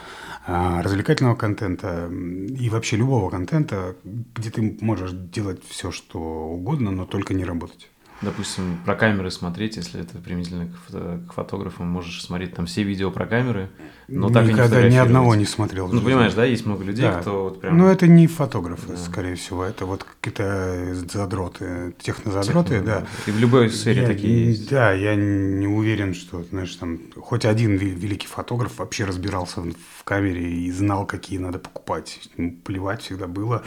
а, 0.47 0.83
развлекательного 0.83 1.37
контента 1.37 2.11
и 2.11 2.69
вообще 2.69 2.97
любого 2.97 3.31
контента, 3.31 3.95
где 4.03 4.51
ты 4.51 4.77
можешь 4.81 5.13
делать 5.13 5.63
все, 5.65 5.93
что 5.93 6.19
угодно, 6.19 6.91
но 6.91 7.07
только 7.07 7.35
не 7.35 7.45
работать 7.45 7.89
допустим, 8.23 8.79
про 8.85 8.95
камеры 8.95 9.31
смотреть, 9.31 9.77
если 9.77 10.01
это 10.01 10.19
применительно 10.19 10.67
к, 10.67 10.75
фото, 10.87 11.21
к 11.29 11.33
фотографам, 11.33 11.87
можешь 11.87 12.23
смотреть 12.23 12.55
там 12.55 12.67
все 12.67 12.83
видео 12.83 13.11
про 13.11 13.27
камеры, 13.27 13.71
но 14.09 14.29
Никогда 14.29 14.69
так 14.69 14.85
и 14.85 14.89
не 14.89 14.95
ни 14.95 14.97
одного 14.97 15.35
не 15.35 15.47
смотрел. 15.47 15.89
Ну, 15.89 16.01
понимаешь, 16.01 16.35
да, 16.35 16.45
есть 16.45 16.67
много 16.67 16.85
людей, 16.85 17.07
да. 17.07 17.21
кто 17.21 17.45
вот 17.45 17.61
прям... 17.61 17.79
Ну, 17.79 17.87
это 17.87 18.07
не 18.07 18.27
фотографы, 18.27 18.89
да. 18.89 18.97
скорее 18.97 19.37
всего, 19.37 19.65
это 19.65 19.87
вот 19.87 20.05
какие-то 20.05 20.95
задроты, 20.95 21.95
технозадроты, 21.99 22.81
Техно, 22.81 22.87
да. 22.87 23.07
И 23.27 23.31
в 23.31 23.39
любой 23.39 23.71
сфере 23.71 24.03
я, 24.03 24.09
такие 24.09 24.49
есть. 24.49 24.69
Да, 24.69 24.93
я 24.93 25.15
не 25.15 25.67
уверен, 25.67 26.15
что, 26.15 26.43
знаешь, 26.51 26.75
там, 26.77 26.99
хоть 27.17 27.45
один 27.45 27.77
великий 27.77 28.27
фотограф 28.27 28.79
вообще 28.79 29.05
разбирался 29.05 29.63
в 29.63 30.05
камере 30.05 30.51
и 30.51 30.71
знал, 30.71 31.07
какие 31.07 31.39
надо 31.39 31.59
покупать. 31.59 32.21
Плевать 32.65 33.03
всегда 33.03 33.27
было. 33.27 33.63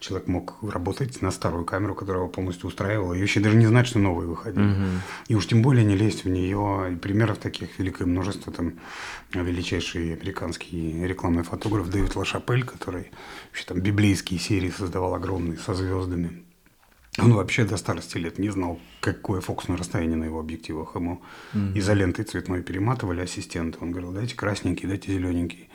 Человек 0.00 0.28
мог 0.28 0.56
работать 0.62 1.20
на 1.22 1.30
старую 1.32 1.64
камеру, 1.64 1.94
которая 1.94 2.22
его 2.22 2.30
полностью 2.30 2.68
устраивала, 2.68 3.14
и 3.14 3.20
вообще 3.20 3.40
даже 3.40 3.56
не 3.56 3.66
знать, 3.66 3.86
что 3.86 3.98
новые 3.98 4.28
выходили. 4.28 4.70
Угу. 4.72 4.84
И 5.28 5.34
уж 5.34 5.46
тем 5.46 5.60
более 5.60 5.84
не 5.84 5.96
лезть 5.96 6.24
в 6.24 6.28
нее. 6.28 6.92
И 6.92 6.96
примеров 6.96 7.38
таких 7.38 7.78
великое 7.78 8.06
множество. 8.06 8.52
Там 8.52 8.74
величайший 9.32 10.14
американский 10.14 11.04
рекламный 11.06 11.42
фотограф 11.42 11.90
Дэвид 11.90 12.14
Лашапель, 12.14 12.64
который 12.64 13.10
вообще 13.48 13.64
там 13.66 13.80
библейские 13.80 14.38
серии 14.38 14.70
создавал 14.70 15.14
огромные, 15.14 15.58
со 15.58 15.74
звездами. 15.74 16.44
Он 17.18 17.34
вообще 17.34 17.64
до 17.64 17.76
старости 17.76 18.16
лет 18.16 18.38
не 18.38 18.50
знал, 18.50 18.78
какое 19.00 19.40
фокусное 19.40 19.76
расстояние 19.76 20.16
на 20.16 20.24
его 20.24 20.38
объективах. 20.38 20.94
Ему 20.94 21.22
mm-hmm. 21.52 21.78
изолентой 21.78 22.24
цветной 22.24 22.62
перематывали 22.62 23.20
ассистенты. 23.20 23.78
Он 23.80 23.90
говорил, 23.90 24.12
дайте 24.12 24.36
красненький, 24.36 24.88
дайте 24.88 25.12
зелененький. 25.12 25.68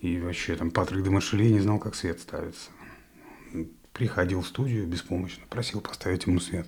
И 0.00 0.20
вообще 0.20 0.54
там 0.56 0.70
Патрик 0.70 1.02
де 1.02 1.08
Маршеле 1.08 1.50
не 1.50 1.60
знал, 1.60 1.78
как 1.78 1.94
свет 1.94 2.20
ставится. 2.20 2.70
Приходил 3.94 4.42
в 4.42 4.46
студию 4.46 4.86
беспомощно, 4.86 5.44
просил 5.48 5.80
поставить 5.80 6.26
ему 6.26 6.40
свет. 6.40 6.66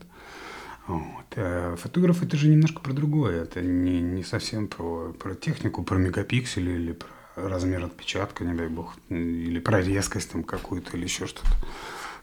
Вот. 0.86 1.26
А 1.36 1.76
фотограф 1.76 2.22
это 2.22 2.36
же 2.36 2.48
немножко 2.48 2.80
про 2.80 2.94
другое. 2.94 3.42
Это 3.42 3.60
не, 3.60 4.00
не 4.00 4.24
совсем 4.24 4.68
про, 4.68 5.12
про 5.12 5.34
технику, 5.34 5.82
про 5.82 5.98
мегапиксели 5.98 6.70
или 6.70 6.92
про 6.92 7.08
размер 7.36 7.84
отпечатка, 7.84 8.44
не 8.44 8.54
дай 8.54 8.68
бог, 8.68 8.96
или 9.10 9.58
про 9.58 9.82
резкость 9.82 10.32
там 10.32 10.42
какую-то 10.42 10.96
или 10.96 11.04
еще 11.04 11.26
что-то. 11.26 11.50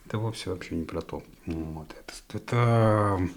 Это 0.05 0.17
вовсе 0.17 0.49
вообще 0.49 0.75
не 0.75 0.85
про 0.85 1.01
то. 1.01 1.23
Вот. 1.45 1.87
Это, 1.91 2.37
это 2.37 3.29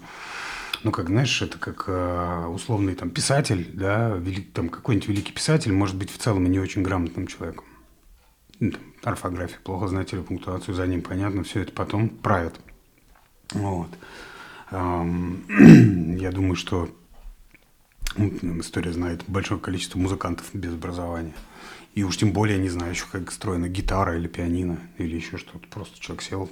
ну, 0.83 0.91
как, 0.91 1.07
знаешь, 1.07 1.41
это 1.41 1.57
как 1.57 1.85
э, 1.87 2.45
условный 2.47 2.95
там 2.95 3.09
писатель, 3.09 3.69
да, 3.73 4.09
вели, 4.09 4.41
там 4.41 4.69
какой-нибудь 4.69 5.07
великий 5.07 5.33
писатель 5.33 5.71
может 5.71 5.95
быть 5.95 6.11
в 6.11 6.17
целом 6.17 6.49
не 6.49 6.59
очень 6.59 6.83
грамотным 6.83 7.27
человеком. 7.27 7.65
Ну, 8.59 8.71
там, 8.71 8.81
орфография 9.03 9.59
плохо 9.63 9.87
знать 9.87 10.13
или 10.13 10.21
пунктуацию, 10.21 10.75
за 10.75 10.87
ним 10.87 11.01
понятно, 11.01 11.43
все 11.43 11.61
это 11.61 11.71
потом 11.71 12.09
правят. 12.09 12.59
Вот. 13.51 13.89
Я 14.71 16.31
думаю, 16.31 16.55
что 16.55 16.89
ну, 18.17 18.59
история 18.59 18.91
знает 18.91 19.23
большое 19.27 19.59
количество 19.59 19.99
музыкантов 19.99 20.49
без 20.53 20.73
образования. 20.73 21.33
И 21.93 22.03
уж 22.03 22.17
тем 22.17 22.31
более 22.31 22.57
не 22.59 22.69
знаю 22.69 22.91
еще, 22.91 23.05
как 23.11 23.29
устроена 23.29 23.69
гитара 23.69 24.17
или 24.17 24.27
пианино, 24.27 24.79
или 24.97 25.15
еще 25.15 25.37
что-то. 25.37 25.67
Просто 25.67 25.99
человек 25.99 26.21
сел, 26.21 26.49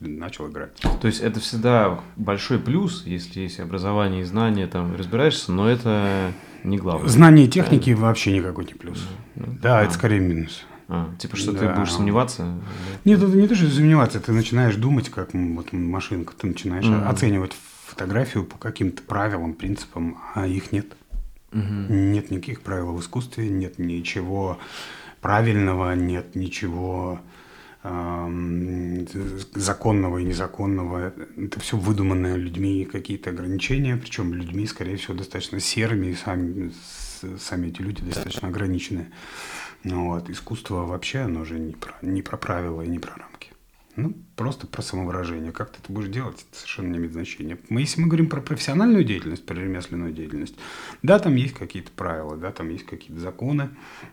начал 0.00 0.48
играть. 0.48 0.76
То 1.00 1.06
есть 1.06 1.20
это 1.20 1.40
всегда 1.40 2.00
большой 2.16 2.58
плюс, 2.58 3.04
если 3.06 3.40
есть 3.40 3.58
образование 3.58 4.22
и 4.22 4.24
знания, 4.24 4.66
там 4.66 4.94
разбираешься, 4.94 5.50
но 5.50 5.68
это 5.68 6.32
не 6.62 6.78
главное. 6.78 7.08
Знание 7.08 7.48
техники 7.48 7.84
Правильно? 7.84 8.06
вообще 8.06 8.32
никакой 8.32 8.64
не 8.66 8.74
плюс. 8.74 9.08
Да, 9.34 9.46
да 9.62 9.78
а. 9.80 9.84
это 9.84 9.94
скорее 9.94 10.20
минус. 10.20 10.64
А, 10.88 11.14
типа, 11.18 11.36
что 11.36 11.52
да. 11.52 11.58
ты 11.58 11.68
будешь 11.78 11.92
сомневаться? 11.92 12.60
Нет, 13.04 13.22
это 13.22 13.36
не 13.36 13.48
то, 13.48 13.54
что 13.54 13.68
сомневаться, 13.70 14.20
ты 14.20 14.32
начинаешь 14.32 14.76
думать, 14.76 15.08
как 15.08 15.32
вот 15.32 15.72
машинка, 15.72 16.34
ты 16.36 16.46
начинаешь 16.48 16.84
mm-hmm. 16.84 17.06
оценивать 17.06 17.52
фотографию 17.86 18.44
по 18.44 18.58
каким-то 18.58 19.02
правилам, 19.02 19.54
принципам, 19.54 20.18
а 20.34 20.46
их 20.46 20.72
нет. 20.72 20.94
Mm-hmm. 21.52 21.92
Нет 21.92 22.30
никаких 22.30 22.60
правил 22.62 22.92
в 22.92 23.00
искусстве, 23.00 23.48
нет 23.48 23.78
ничего 23.78 24.58
правильного, 25.20 25.94
нет 25.94 26.34
ничего 26.34 27.20
законного 29.54 30.18
и 30.18 30.24
незаконного. 30.24 31.12
Это 31.36 31.60
все 31.60 31.76
выдуманное 31.76 32.36
людьми 32.36 32.88
какие-то 32.90 33.28
ограничения, 33.30 33.96
причем 33.96 34.32
людьми, 34.32 34.66
скорее 34.66 34.96
всего, 34.96 35.14
достаточно 35.14 35.60
серыми, 35.60 36.06
и 36.06 36.14
сами, 36.14 36.72
сами 37.38 37.68
эти 37.68 37.82
люди 37.82 38.02
достаточно 38.02 38.48
ограничены. 38.48 39.08
Ну 39.84 40.08
вот. 40.08 40.28
Искусство 40.30 40.84
вообще, 40.84 41.20
оно 41.20 41.44
же 41.44 41.58
не 41.58 41.74
про, 41.74 41.94
не 42.02 42.22
про 42.22 42.36
правила 42.36 42.82
и 42.82 42.88
не 42.88 42.98
про 42.98 43.14
рамки. 43.16 43.50
Ну, 43.96 44.12
просто 44.34 44.66
про 44.66 44.82
самовыражение. 44.82 45.52
Как 45.52 45.70
ты 45.70 45.78
это 45.80 45.92
будешь 45.92 46.08
делать, 46.08 46.44
это 46.50 46.58
совершенно 46.58 46.88
не 46.88 46.98
имеет 46.98 47.12
значения. 47.12 47.58
Мы, 47.68 47.82
если 47.82 48.00
мы 48.00 48.08
говорим 48.08 48.28
про 48.28 48.40
профессиональную 48.40 49.04
деятельность, 49.04 49.46
про 49.46 49.54
ремесленную 49.54 50.12
деятельность, 50.12 50.56
да, 51.02 51.20
там 51.20 51.36
есть 51.36 51.54
какие-то 51.54 51.92
правила, 51.92 52.36
да, 52.36 52.50
там 52.50 52.70
есть 52.70 52.86
какие-то 52.86 53.20
законы. 53.20 53.70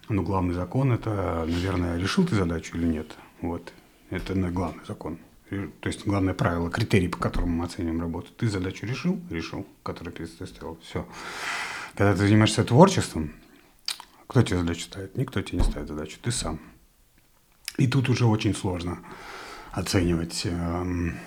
Но 0.07 0.21
главный 0.21 0.53
закон– 0.53 0.91
это, 0.93 1.45
наверное, 1.47 1.97
решил 1.97 2.27
ты 2.27 2.35
задачу 2.35 2.77
или 2.77 2.85
нет. 2.85 3.15
Вот. 3.41 3.73
Это 4.11 4.35
главный 4.35 4.85
закон. 4.87 5.17
То 5.49 5.89
есть 5.89 6.05
главное 6.05 6.33
правило, 6.33 6.69
критерий, 6.69 7.07
по 7.07 7.17
которому 7.17 7.53
мы 7.53 7.65
оцениваем 7.65 7.99
работу. 7.99 8.31
Ты 8.37 8.47
задачу 8.47 8.85
решил? 8.85 9.19
Решил, 9.29 9.65
который 9.83 10.13
перед 10.13 10.31
тобой 10.31 10.47
стоял. 10.47 10.77
Все. 10.83 11.07
Когда 11.95 12.13
ты 12.13 12.19
занимаешься 12.19 12.63
творчеством, 12.63 13.33
кто 14.31 14.43
тебе 14.43 14.59
задачу 14.59 14.83
ставит? 14.83 15.17
Никто 15.17 15.41
тебе 15.41 15.57
не 15.57 15.63
ставит 15.65 15.89
задачу, 15.89 16.17
ты 16.21 16.31
сам. 16.31 16.61
И 17.75 17.85
тут 17.85 18.07
уже 18.07 18.25
очень 18.25 18.55
сложно 18.55 18.99
оценивать, 19.73 20.43
эм, 20.45 21.17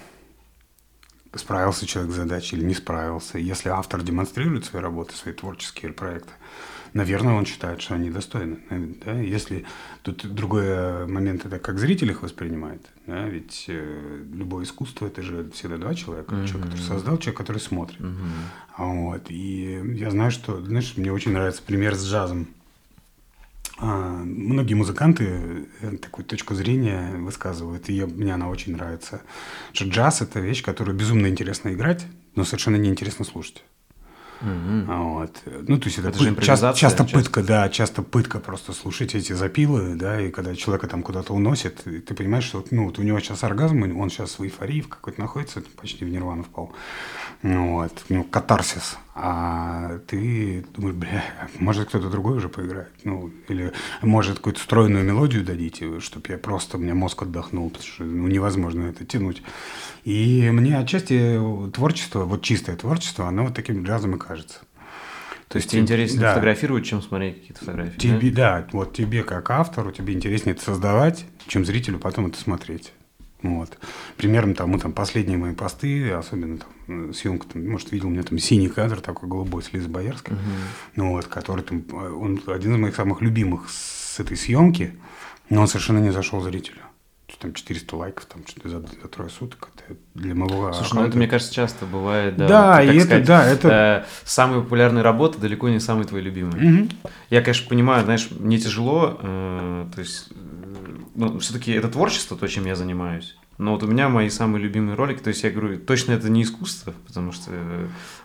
справился 1.35 1.85
человек 1.85 2.13
с 2.13 2.17
задачей 2.17 2.57
или 2.57 2.65
не 2.65 2.73
справился. 2.73 3.37
Если 3.37 3.69
автор 3.69 4.03
демонстрирует 4.03 4.65
свои 4.65 4.81
работы, 4.81 5.15
свои 5.17 5.35
творческие 5.35 5.93
проекты, 5.93 6.33
наверное, 6.95 7.35
он 7.35 7.45
считает, 7.45 7.83
что 7.83 7.95
они 7.95 8.09
достойны. 8.09 8.61
Да? 9.05 9.13
Если 9.13 9.67
тут 10.01 10.25
другой 10.35 11.07
момент, 11.07 11.45
это 11.45 11.59
как 11.59 11.79
зритель 11.79 12.11
их 12.11 12.23
воспринимает. 12.23 12.89
Да? 13.07 13.29
Ведь 13.29 13.67
э, 13.69 14.25
любое 14.33 14.65
искусство 14.65 15.09
это 15.09 15.21
же 15.21 15.51
всегда 15.51 15.77
два 15.77 15.95
человека. 15.95 16.35
Mm-hmm. 16.35 16.47
Человек, 16.47 16.71
который 16.71 16.87
создал, 16.87 17.19
человек, 17.19 17.37
который 17.37 17.61
смотрит. 17.61 18.01
Mm-hmm. 18.01 18.79
Вот. 18.79 19.27
И 19.29 19.83
я 19.93 20.11
знаю, 20.11 20.31
что, 20.31 20.59
знаешь, 20.65 20.95
мне 20.97 21.13
очень 21.13 21.33
нравится 21.33 21.61
пример 21.63 21.95
с 21.97 22.07
джазом. 22.07 22.49
А, 23.79 24.23
многие 24.25 24.75
музыканты 24.75 25.67
э, 25.81 25.97
такую 25.97 26.25
точку 26.25 26.55
зрения 26.55 27.13
высказывают, 27.17 27.89
и 27.89 28.05
мне 28.05 28.35
она 28.35 28.49
очень 28.49 28.73
нравится, 28.73 29.23
что 29.73 29.87
джаз– 29.87 30.21
это 30.23 30.41
вещь, 30.41 30.63
которую 30.63 30.97
безумно 30.97 31.27
интересно 31.27 31.73
играть, 31.73 32.07
но 32.37 32.45
совершенно 32.45 32.77
неинтересно 32.77 33.25
слушать. 33.25 33.65
Mm-hmm. 34.41 35.13
Вот. 35.15 35.43
Ну, 35.69 35.79
то 35.79 35.87
есть 35.87 35.99
это, 35.99 36.09
это 36.09 36.19
пы- 36.19 36.45
часто, 36.45 36.73
часто 36.75 37.05
пытка, 37.05 37.43
да, 37.43 37.69
часто 37.69 38.03
пытка 38.03 38.41
просто 38.41 38.73
слушать 38.73 39.15
эти 39.15 39.33
запилы, 39.33 39.95
да, 39.95 40.21
и 40.21 40.31
когда 40.31 40.55
человека 40.55 40.87
там 40.87 41.03
куда-то 41.03 41.33
уносит, 41.33 41.85
ты 41.85 42.15
понимаешь, 42.15 42.45
что 42.45 42.65
ну, 42.71 42.85
вот 42.87 42.99
у 42.99 43.03
него 43.03 43.19
сейчас 43.21 43.43
оргазм, 43.43 43.99
он 43.99 44.11
сейчас 44.11 44.39
в 44.39 44.45
эйфории 44.45 44.83
в 44.83 44.89
какой-то 44.89 45.21
находится, 45.21 45.63
почти 45.81 46.05
в 46.05 46.09
нирвану 46.11 46.43
впал. 46.43 46.73
Вот. 47.43 48.05
У 48.09 48.13
него 48.13 48.25
катарсис 48.25 48.99
А 49.17 50.01
ты 50.09 50.65
думаешь, 50.75 50.97
бля, 50.97 51.23
может 51.61 51.89
кто-то 51.89 52.11
другой 52.11 52.39
уже 52.39 52.49
поиграет. 52.49 52.91
Ну, 53.05 53.31
или 53.49 53.73
может 54.03 54.39
какую-то 54.39 54.61
стройную 54.61 55.05
мелодию 55.05 55.45
дадите, 55.45 56.01
чтобы 56.01 56.31
я 56.31 56.39
просто, 56.39 56.79
у 56.79 56.81
меня 56.81 56.97
мозг 56.97 57.23
отдохнул, 57.23 57.71
потому 57.71 57.87
что 57.87 58.03
ну, 58.03 58.27
невозможно 58.27 58.87
это 58.89 59.05
тянуть. 59.05 59.41
И 60.03 60.51
мне 60.51 60.77
отчасти 60.77 61.41
творчество, 61.73 62.25
вот 62.25 62.43
чистое 62.43 62.77
творчество, 62.77 63.29
оно 63.29 63.45
вот 63.45 63.55
таким 63.55 63.85
джазом 63.85 64.17
и 64.17 64.19
кажется. 64.19 64.63
То 65.47 65.59
есть 65.59 65.71
тебе 65.71 65.83
интереснее 65.83 66.21
да. 66.21 66.31
фотографировать, 66.31 66.85
чем 66.85 67.01
смотреть 67.01 67.37
какие-то 67.37 67.61
фотографии? 67.61 67.99
Тебе, 67.99 68.31
да? 68.31 68.63
да, 68.63 68.69
вот 68.73 68.95
тебе 68.95 69.23
как 69.23 69.49
автору, 69.51 69.93
тебе 69.93 70.15
интереснее 70.15 70.57
это 70.57 70.65
создавать, 70.65 71.25
чем 71.47 71.65
зрителю 71.65 72.01
потом 72.01 72.27
это 72.27 72.39
смотреть. 72.41 72.93
Вот. 73.43 73.79
Примерно 74.17 74.57
там, 74.57 74.71
мы 74.71 74.81
там 74.81 74.93
последние 74.93 75.39
мои 75.39 75.55
посты, 75.55 76.11
особенно 76.11 76.59
там 76.59 76.69
съемка, 76.87 77.47
там, 77.47 77.69
может, 77.69 77.93
видел, 77.93 78.09
у 78.09 78.11
меня 78.11 78.23
там 78.23 78.39
синий 78.39 78.69
кадр 78.69 79.01
такой 79.01 79.29
голубой 79.29 79.63
с 79.63 79.73
Лизой 79.73 79.89
Боярской, 79.89 80.35
uh-huh. 80.35 80.41
ну 80.97 81.11
вот, 81.11 81.27
который 81.27 81.63
там, 81.63 81.85
он 81.93 82.41
один 82.47 82.75
из 82.75 82.79
моих 82.79 82.95
самых 82.95 83.21
любимых 83.21 83.69
с 83.71 84.21
этой 84.21 84.37
съемки, 84.37 84.95
но 85.51 85.63
он 85.63 85.69
совершенно 85.69 85.99
не 85.99 86.11
зашел 86.11 86.41
зрителю. 86.41 86.79
Там 87.41 87.53
400 87.53 87.97
лайков, 87.97 88.27
там 88.27 88.43
что-то 88.47 88.69
за, 88.69 88.81
за 88.81 89.09
трое 89.09 89.29
суток. 89.29 89.69
Это 89.89 89.99
для 90.15 90.35
моего 90.35 90.73
Слушай, 90.73 90.87
аккаунта. 90.87 90.95
ну 90.95 91.09
это, 91.09 91.19
мне 91.19 91.27
кажется, 91.27 91.53
часто 91.53 91.85
бывает, 91.85 92.37
да. 92.37 92.49
Да, 92.49 92.77
вот, 92.77 92.93
и 92.93 92.97
это, 92.97 93.05
сказать, 93.05 93.27
да, 93.27 93.45
это... 93.45 93.69
Э, 93.69 94.09
самые 94.25 94.63
популярные 94.63 95.03
работы 95.03 95.39
далеко 95.39 95.69
не 95.69 95.81
самые 95.81 96.07
твои 96.07 96.23
любимые. 96.23 96.85
Угу. 96.85 96.89
Я, 97.31 97.43
конечно, 97.43 97.69
понимаю, 97.69 98.05
знаешь, 98.05 98.29
мне 98.31 98.57
тяжело, 98.59 99.19
э, 99.21 99.87
то 99.95 100.01
есть 100.01 100.33
ну, 101.15 101.39
все-таки 101.39 101.73
это 101.73 101.89
творчество, 101.89 102.37
то, 102.37 102.47
чем 102.47 102.67
я 102.67 102.77
занимаюсь. 102.77 103.37
Но 103.59 103.73
вот 103.73 103.83
у 103.83 103.87
меня 103.87 104.09
мои 104.09 104.29
самые 104.31 104.63
любимые 104.63 104.97
ролики, 104.97 105.21
то 105.21 105.29
есть 105.29 105.45
я 105.45 105.51
говорю, 105.51 105.79
точно 105.79 106.13
это 106.13 106.29
не 106.29 106.43
искусство, 106.43 106.93
потому 107.07 107.33
что 107.33 107.51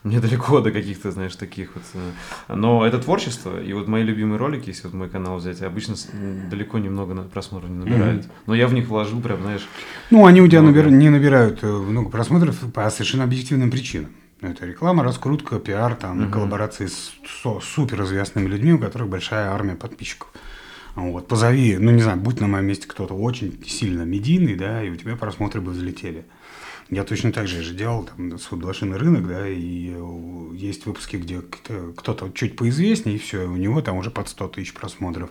мне 0.03 0.19
далеко 0.19 0.62
до 0.62 0.71
каких-то, 0.71 1.12
знаешь, 1.12 1.36
таких 1.36 1.75
вот. 1.75 1.83
Э, 1.93 2.55
но 2.55 2.86
это 2.86 3.00
творчество, 3.00 3.62
и 3.62 3.74
вот 3.74 3.88
мои 3.88 4.03
любимые 4.03 4.38
ролики, 4.38 4.69
если 4.69 4.88
вот 4.88 4.93
мой 4.93 5.09
канал 5.09 5.38
взять, 5.38 5.62
обычно 5.62 5.95
далеко 6.50 6.79
немного 6.79 7.15
просмотров 7.24 7.69
не 7.69 7.77
набирают. 7.77 8.24
Mm-hmm. 8.24 8.31
Но 8.48 8.55
я 8.55 8.67
в 8.67 8.74
них 8.74 8.88
вложил 8.88 9.21
прям, 9.21 9.41
знаешь... 9.41 9.67
Ну, 10.09 10.25
они 10.25 10.41
у 10.41 10.48
тебя 10.48 10.62
много... 10.62 10.83
набир... 10.83 10.91
не 10.91 11.09
набирают 11.09 11.59
э, 11.63 11.67
много 11.67 12.09
просмотров 12.09 12.57
по 12.74 12.89
совершенно 12.89 13.25
объективным 13.25 13.69
причинам. 13.69 14.12
Это 14.41 14.65
реклама, 14.65 15.03
раскрутка, 15.03 15.59
пиар, 15.59 15.95
там, 15.95 16.21
mm-hmm. 16.21 16.31
коллаборации 16.31 16.88
с, 16.88 17.12
с 17.25 17.63
суперизвестными 17.63 18.48
людьми, 18.48 18.74
у 18.74 18.79
которых 18.79 19.09
большая 19.09 19.51
армия 19.51 19.75
подписчиков. 19.75 20.29
Вот, 21.00 21.27
позови, 21.27 21.77
ну 21.77 21.91
не 21.91 22.01
знаю, 22.01 22.20
будь 22.20 22.39
на 22.39 22.48
моем 22.48 22.65
месте 22.65 22.88
кто-то 22.88 23.13
очень 23.13 23.63
сильно 23.65 24.03
медийный, 24.03 24.56
да, 24.56 24.84
и 24.84 24.89
у 24.89 24.96
тебя 24.96 25.15
просмотры 25.15 25.62
бы 25.62 25.72
взлетели. 25.72 26.25
Я 26.89 27.03
точно 27.03 27.32
так 27.32 27.48
же 27.48 27.62
же 27.62 27.75
делал 27.75 28.06
там 28.06 28.39
свой 28.39 28.60
блошиный 28.60 28.98
рынок, 28.98 29.27
да, 29.27 29.48
и 29.48 29.94
есть 30.53 30.86
выпуски, 30.86 31.18
где 31.18 31.41
кто-то 31.41 32.32
чуть 32.34 32.56
поизвестнее, 32.56 33.18
и 33.18 33.20
все, 33.20 33.46
у 33.46 33.56
него 33.56 33.82
там 33.82 33.98
уже 33.98 34.10
под 34.10 34.27
100 34.27 34.48
тысяч 34.50 34.74
просмотров. 34.74 35.29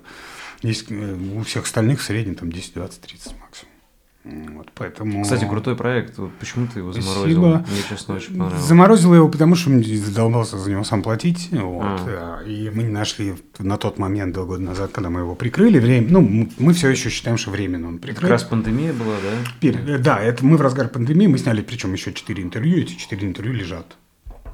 Есть 0.62 0.87
э, 0.90 1.16
у 1.37 1.42
всех 1.42 1.64
остальных 1.64 2.00
в 2.00 2.04
среднем 2.04 2.37
там 2.37 2.50
10, 2.50 2.75
20, 2.75 3.00
30 3.00 3.34
максимум. 3.40 3.77
Вот, 4.25 4.68
поэтому... 4.75 5.22
Кстати, 5.22 5.46
крутой 5.46 5.75
проект. 5.75 6.18
Почему 6.38 6.66
ты 6.66 6.80
его 6.80 6.92
заморозил? 6.92 7.22
Спасибо. 7.22 7.64
Мне, 7.70 7.82
честно, 7.88 8.14
очень 8.16 8.32
понравилось. 8.32 8.62
Заморозил 8.62 9.14
его, 9.14 9.28
потому 9.28 9.54
что 9.54 9.70
задолбался 9.80 10.58
за 10.58 10.70
него 10.70 10.84
сам 10.84 11.02
платить. 11.02 11.48
Вот, 11.52 12.00
а. 12.06 12.42
И 12.44 12.68
мы 12.68 12.82
не 12.82 12.90
нашли 12.90 13.37
на 13.58 13.78
тот 13.78 13.98
момент, 13.98 14.34
два 14.34 14.44
года 14.44 14.62
назад, 14.62 14.90
когда 14.92 15.08
мы 15.08 15.20
его 15.20 15.34
прикрыли, 15.34 15.78
время, 15.78 16.08
ну, 16.10 16.48
мы 16.58 16.72
все 16.75 16.90
еще 16.90 17.08
считаем, 17.08 17.38
что 17.38 17.50
временно 17.50 17.88
он 17.88 17.98
прикрыт. 17.98 18.20
Как 18.20 18.30
раз 18.30 18.44
пандемия 18.44 18.92
была, 18.92 19.14
да? 19.22 19.50
Пер... 19.60 19.98
Да, 20.00 20.20
это 20.20 20.44
мы 20.44 20.56
в 20.56 20.60
разгар 20.60 20.88
пандемии, 20.88 21.26
мы 21.26 21.38
сняли, 21.38 21.62
причем 21.62 21.92
еще 21.92 22.12
четыре 22.12 22.42
интервью, 22.42 22.78
эти 22.78 22.94
четыре 22.94 23.26
интервью 23.26 23.54
лежат. 23.54 23.96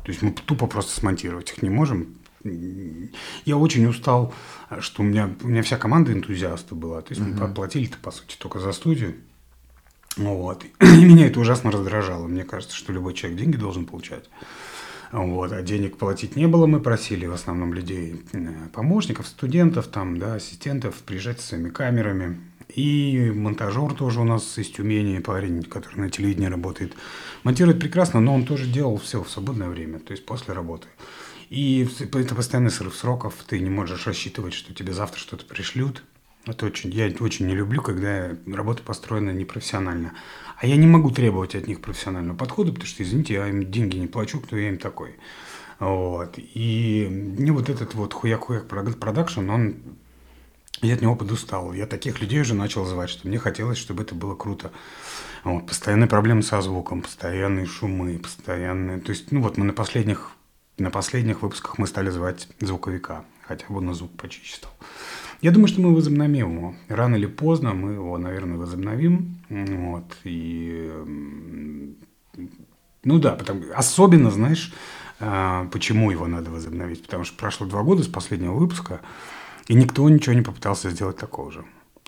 То 0.05 0.11
есть 0.13 0.23
мы 0.23 0.33
тупо 0.33 0.67
просто 0.67 0.93
смонтировать 0.93 1.51
их 1.51 1.63
не 1.63 1.71
можем. 1.71 2.19
Я 3.47 3.57
очень 3.57 3.87
устал, 3.87 4.35
что 4.81 5.03
у 5.03 5.05
меня, 5.05 5.31
у 5.43 5.49
меня 5.49 5.63
вся 5.63 5.79
команда 5.79 6.13
энтузиастов 6.13 6.77
была. 6.77 7.01
То 7.01 7.15
есть 7.15 7.23
угу. 7.23 7.31
мы 7.41 7.49
платили-то, 7.49 7.97
по 8.03 8.11
сути, 8.11 8.37
только 8.39 8.61
за 8.61 8.73
студию. 8.73 9.15
Вот. 10.17 10.65
И 10.81 11.05
меня 11.05 11.27
это 11.27 11.41
ужасно 11.41 11.71
раздражало. 11.71 12.27
Мне 12.27 12.45
кажется, 12.45 12.77
что 12.77 12.93
любой 12.93 13.15
человек 13.15 13.39
деньги 13.39 13.57
должен 13.57 13.85
получать. 13.85 14.25
Вот. 15.13 15.53
А 15.53 15.63
денег 15.63 15.97
платить 15.97 16.37
не 16.37 16.47
было. 16.47 16.67
Мы 16.67 16.81
просили 16.81 17.27
в 17.27 17.33
основном 17.33 17.75
людей, 17.75 18.23
помощников, 18.73 19.27
студентов, 19.27 19.89
там, 19.89 20.19
да, 20.19 20.35
ассистентов 20.35 20.97
приезжать 20.97 21.41
со 21.41 21.49
своими 21.49 21.71
камерами. 21.71 22.41
И 22.75 23.31
монтажер 23.35 23.93
тоже 23.95 24.21
у 24.21 24.25
нас 24.25 24.59
из 24.59 24.71
Тюмени, 24.71 25.19
парень, 25.19 25.63
который 25.63 25.97
на 25.97 26.11
телевидении 26.11 26.47
работает. 26.47 26.95
Монтирует 27.43 27.79
прекрасно, 27.79 28.21
но 28.21 28.35
он 28.35 28.47
тоже 28.47 28.67
делал 28.67 28.97
все 28.97 29.23
в 29.23 29.31
свободное 29.31 29.69
время, 29.69 29.99
то 29.99 30.13
есть 30.13 30.25
после 30.25 30.55
работы. 30.55 30.89
И 31.51 31.87
это 32.01 32.35
постоянный 32.35 32.71
срыв 32.71 32.97
сроков, 32.97 33.35
ты 33.47 33.61
не 33.61 33.71
можешь 33.71 34.07
рассчитывать, 34.07 34.55
что 34.55 34.75
тебе 34.75 34.93
завтра 34.93 35.21
что-то 35.21 35.45
пришлют, 35.45 36.03
это 36.47 36.67
очень, 36.67 36.91
я 36.91 37.13
очень 37.21 37.47
не 37.47 37.55
люблю, 37.55 37.83
когда 37.83 38.37
работа 38.47 38.83
построена 38.83 39.31
непрофессионально. 39.31 40.13
А 40.57 40.67
я 40.67 40.77
не 40.77 40.87
могу 40.87 41.11
требовать 41.11 41.55
от 41.55 41.67
них 41.67 41.81
профессионального 41.81 42.37
подхода, 42.37 42.73
потому 42.73 42.87
что, 42.87 43.03
извините, 43.03 43.35
я 43.35 43.49
им 43.49 43.71
деньги 43.71 43.97
не 43.97 44.07
плачу, 44.07 44.41
кто 44.41 44.57
я 44.57 44.69
им 44.69 44.79
такой. 44.79 45.17
Вот. 45.79 46.35
И 46.37 47.09
мне 47.11 47.53
вот 47.53 47.69
этот 47.69 47.95
вот 47.95 48.15
хуяк-хуяк 48.15 48.67
продакшн, 48.99 49.49
он 49.51 49.77
я 50.83 50.95
от 50.95 51.03
него 51.03 51.17
подустал. 51.17 51.73
Я 51.73 51.87
таких 51.87 52.21
людей 52.21 52.41
уже 52.41 52.55
начал 52.55 52.85
звать, 52.85 53.09
что 53.09 53.27
мне 53.27 53.39
хотелось, 53.39 53.79
чтобы 53.79 54.03
это 54.03 54.15
было 54.15 54.35
круто. 54.35 54.73
Вот, 55.43 55.67
постоянные 55.67 56.09
проблемы 56.09 56.43
со 56.43 56.61
звуком, 56.61 57.03
постоянные 57.03 57.67
шумы, 57.67 58.19
постоянные... 58.19 59.01
То 59.01 59.11
есть, 59.11 59.31
ну 59.31 59.41
вот 59.41 59.57
мы 59.57 59.65
на 59.65 59.73
последних, 59.73 60.33
на 60.79 60.91
последних 60.91 61.43
выпусках 61.43 61.79
мы 61.79 61.87
стали 61.87 62.11
звать 62.11 62.49
звуковика, 62.61 63.25
хотя 63.43 63.67
бы 63.69 63.81
на 63.81 63.95
звук 63.95 64.17
почище 64.17 64.57
стал. 64.57 64.73
Я 65.45 65.51
думаю, 65.51 65.69
что 65.69 65.83
мы 65.83 65.95
возобновим 65.95 66.57
его. 66.57 66.75
Рано 66.89 67.17
или 67.17 67.27
поздно 67.27 67.75
мы 67.75 67.93
его, 67.93 68.17
наверное, 68.17 68.57
возобновим. 68.57 69.37
Вот. 69.51 70.05
И, 70.25 70.91
ну 73.05 73.19
да, 73.19 73.33
потому, 73.33 73.65
особенно, 73.75 74.31
знаешь, 74.31 74.73
а, 75.21 75.67
почему 75.71 76.11
его 76.11 76.27
надо 76.27 76.51
возобновить. 76.51 77.03
Потому 77.03 77.25
что 77.25 77.37
прошло 77.37 77.67
два 77.67 77.83
года 77.83 78.03
с 78.03 78.09
последнего 78.09 78.55
выпуска, 78.55 79.03
и 79.69 79.75
никто 79.75 80.09
ничего 80.09 80.35
не 80.35 80.41
попытался 80.41 80.89
сделать 80.89 81.19
такого 81.19 81.53
же. 81.53 81.63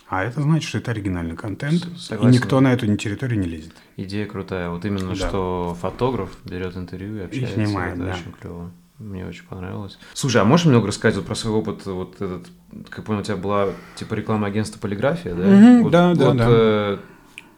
А 0.08 0.24
это 0.24 0.40
значит, 0.40 0.66
что 0.66 0.78
это 0.78 0.92
оригинальный 0.92 1.36
контент, 1.36 1.86
Согласен. 1.98 2.30
и 2.30 2.38
никто 2.38 2.60
на 2.60 2.72
эту 2.72 2.96
территорию 2.96 3.38
не 3.38 3.48
лезет. 3.48 3.74
Идея 3.98 4.24
крутая. 4.24 4.70
Вот 4.70 4.86
именно, 4.86 5.14
да. 5.14 5.28
что 5.28 5.76
фотограф 5.78 6.30
берет 6.46 6.74
интервью 6.74 7.18
и 7.18 7.24
общается. 7.24 7.60
И 7.60 7.66
снимает, 7.66 7.96
это 7.96 8.04
да. 8.06 8.12
очень 8.14 8.32
клево. 8.40 8.70
Мне 8.98 9.26
очень 9.26 9.44
понравилось. 9.44 9.98
Слушай, 10.14 10.40
а 10.40 10.44
можешь 10.44 10.66
немного 10.66 10.88
рассказать 10.88 11.16
вот 11.16 11.26
про 11.26 11.34
свой 11.34 11.54
опыт? 11.54 11.84
Вот 11.84 12.14
этот, 12.16 12.46
как 12.88 13.04
понял, 13.04 13.20
у 13.20 13.22
тебя 13.22 13.36
была 13.36 13.68
типа 13.94 14.14
реклама 14.14 14.46
агентства 14.46 14.78
полиграфия, 14.78 15.34
да? 15.34 15.42
Mm-hmm, 15.42 15.82
вот, 15.82 15.92
да, 15.92 16.14
да, 16.14 16.26
вот, 16.26 16.36
да. 16.36 16.46
Э, 16.48 16.98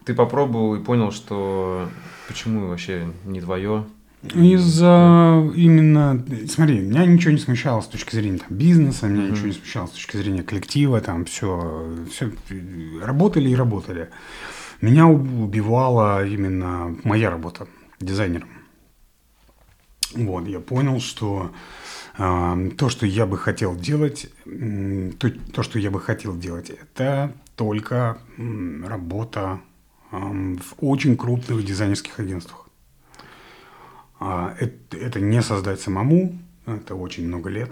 ты 0.03 0.13
попробовал 0.13 0.75
и 0.75 0.83
понял, 0.83 1.11
что 1.11 1.87
почему 2.27 2.67
вообще 2.67 3.07
не 3.25 3.39
твое? 3.39 3.85
Из-за 4.21 5.49
именно, 5.55 6.25
смотри, 6.49 6.79
меня 6.79 7.05
ничего 7.05 7.31
не 7.31 7.37
смущало 7.37 7.79
с 7.79 7.87
точки 7.87 8.15
зрения 8.15 8.39
там, 8.39 8.57
бизнеса, 8.57 9.07
меня 9.07 9.23
mm-hmm. 9.23 9.31
ничего 9.31 9.47
не 9.47 9.53
смущало 9.53 9.87
с 9.87 9.91
точки 9.91 10.17
зрения 10.17 10.43
коллектива, 10.43 10.99
там 10.99 11.23
все, 11.23 11.89
все 12.11 12.33
работали 13.01 13.49
и 13.49 13.55
работали. 13.55 14.09
Меня 14.81 15.07
убивала 15.07 16.25
именно 16.25 16.97
моя 17.05 17.29
работа 17.29 17.67
дизайнером. 18.01 18.49
Вот, 20.13 20.47
я 20.47 20.59
понял, 20.59 20.99
что 20.99 21.51
э, 22.17 22.69
то, 22.77 22.89
что 22.89 23.05
я 23.05 23.25
бы 23.25 23.37
хотел 23.37 23.75
делать, 23.75 24.29
то, 24.45 25.29
то, 25.53 25.63
что 25.63 25.79
я 25.79 25.91
бы 25.91 25.99
хотел 25.99 26.37
делать, 26.37 26.69
это 26.69 27.33
только 27.55 28.17
работа 28.37 29.61
в 30.11 30.73
очень 30.79 31.15
крупных 31.15 31.63
дизайнерских 31.63 32.19
агентствах. 32.19 32.67
Это, 34.19 34.97
это 34.97 35.19
не 35.19 35.41
создать 35.41 35.79
самому, 35.79 36.39
это 36.65 36.95
очень 36.95 37.27
много 37.27 37.49
лет. 37.49 37.69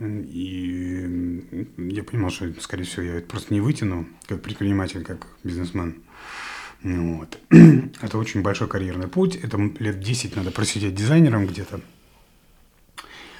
И 0.00 1.66
я 1.76 2.04
понимал, 2.04 2.30
что, 2.30 2.52
скорее 2.60 2.84
всего, 2.84 3.02
я 3.02 3.14
это 3.16 3.28
просто 3.28 3.52
не 3.52 3.60
вытяну, 3.60 4.06
как 4.26 4.40
предприниматель, 4.40 5.04
как 5.04 5.26
бизнесмен. 5.44 6.02
Вот. 6.82 7.38
Это 7.50 8.18
очень 8.18 8.42
большой 8.42 8.68
карьерный 8.68 9.08
путь. 9.08 9.36
Это 9.36 9.58
лет 9.78 10.00
10 10.00 10.36
надо 10.36 10.50
просидеть 10.50 10.94
дизайнером 10.94 11.46
где-то 11.46 11.80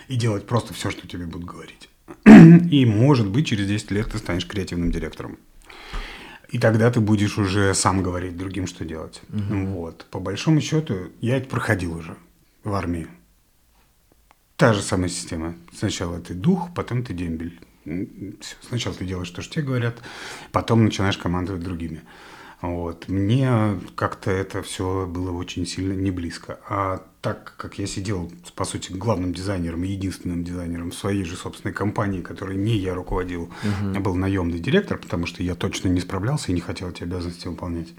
и 0.08 0.16
делать 0.16 0.46
просто 0.46 0.74
все, 0.74 0.90
что 0.90 1.06
тебе 1.06 1.24
будут 1.24 1.48
говорить. 1.48 1.88
И, 2.70 2.84
может 2.84 3.28
быть, 3.28 3.46
через 3.46 3.68
10 3.68 3.92
лет 3.92 4.10
ты 4.10 4.18
станешь 4.18 4.46
креативным 4.46 4.90
директором. 4.90 5.38
И 6.48 6.58
тогда 6.58 6.90
ты 6.90 7.00
будешь 7.00 7.38
уже 7.38 7.74
сам 7.74 8.02
говорить 8.02 8.36
другим, 8.36 8.66
что 8.66 8.84
делать. 8.84 9.22
Угу. 9.28 9.66
Вот. 9.66 10.06
По 10.10 10.18
большому 10.18 10.60
счету, 10.60 11.12
я 11.20 11.36
это 11.36 11.48
проходил 11.48 11.96
уже 11.96 12.16
в 12.64 12.74
армии. 12.74 13.06
Та 14.56 14.74
же 14.74 14.82
самая 14.82 15.08
система. 15.08 15.54
Сначала 15.72 16.18
ты 16.18 16.34
дух, 16.34 16.70
потом 16.74 17.04
ты 17.04 17.14
дембель. 17.14 17.60
Сначала 18.62 18.94
ты 18.96 19.04
делаешь 19.04 19.30
то, 19.30 19.42
что 19.42 19.54
тебе 19.54 19.64
говорят, 19.64 20.02
потом 20.50 20.84
начинаешь 20.84 21.16
командовать 21.16 21.62
другими. 21.62 22.02
Вот. 22.60 23.08
Мне 23.08 23.80
как-то 23.94 24.30
это 24.30 24.62
все 24.62 25.06
было 25.06 25.32
очень 25.32 25.66
сильно 25.66 25.94
не 25.94 26.10
близко. 26.10 26.58
А 26.68 27.02
так 27.22 27.54
как 27.56 27.78
я 27.78 27.86
сидел, 27.86 28.30
по 28.54 28.64
сути, 28.64 28.92
главным 28.92 29.32
дизайнером 29.32 29.82
единственным 29.82 30.44
дизайнером 30.44 30.92
своей 30.92 31.24
же 31.24 31.36
собственной 31.36 31.72
компании, 31.72 32.20
которой 32.20 32.56
не 32.56 32.76
я 32.76 32.94
руководил, 32.94 33.50
uh-huh. 33.62 33.94
я 33.94 34.00
был 34.00 34.14
наемный 34.14 34.58
директор, 34.58 34.98
потому 34.98 35.26
что 35.26 35.42
я 35.42 35.54
точно 35.54 35.88
не 35.88 36.00
справлялся 36.00 36.52
и 36.52 36.54
не 36.54 36.60
хотел 36.60 36.90
эти 36.90 37.02
обязанности 37.02 37.48
выполнять. 37.48 37.94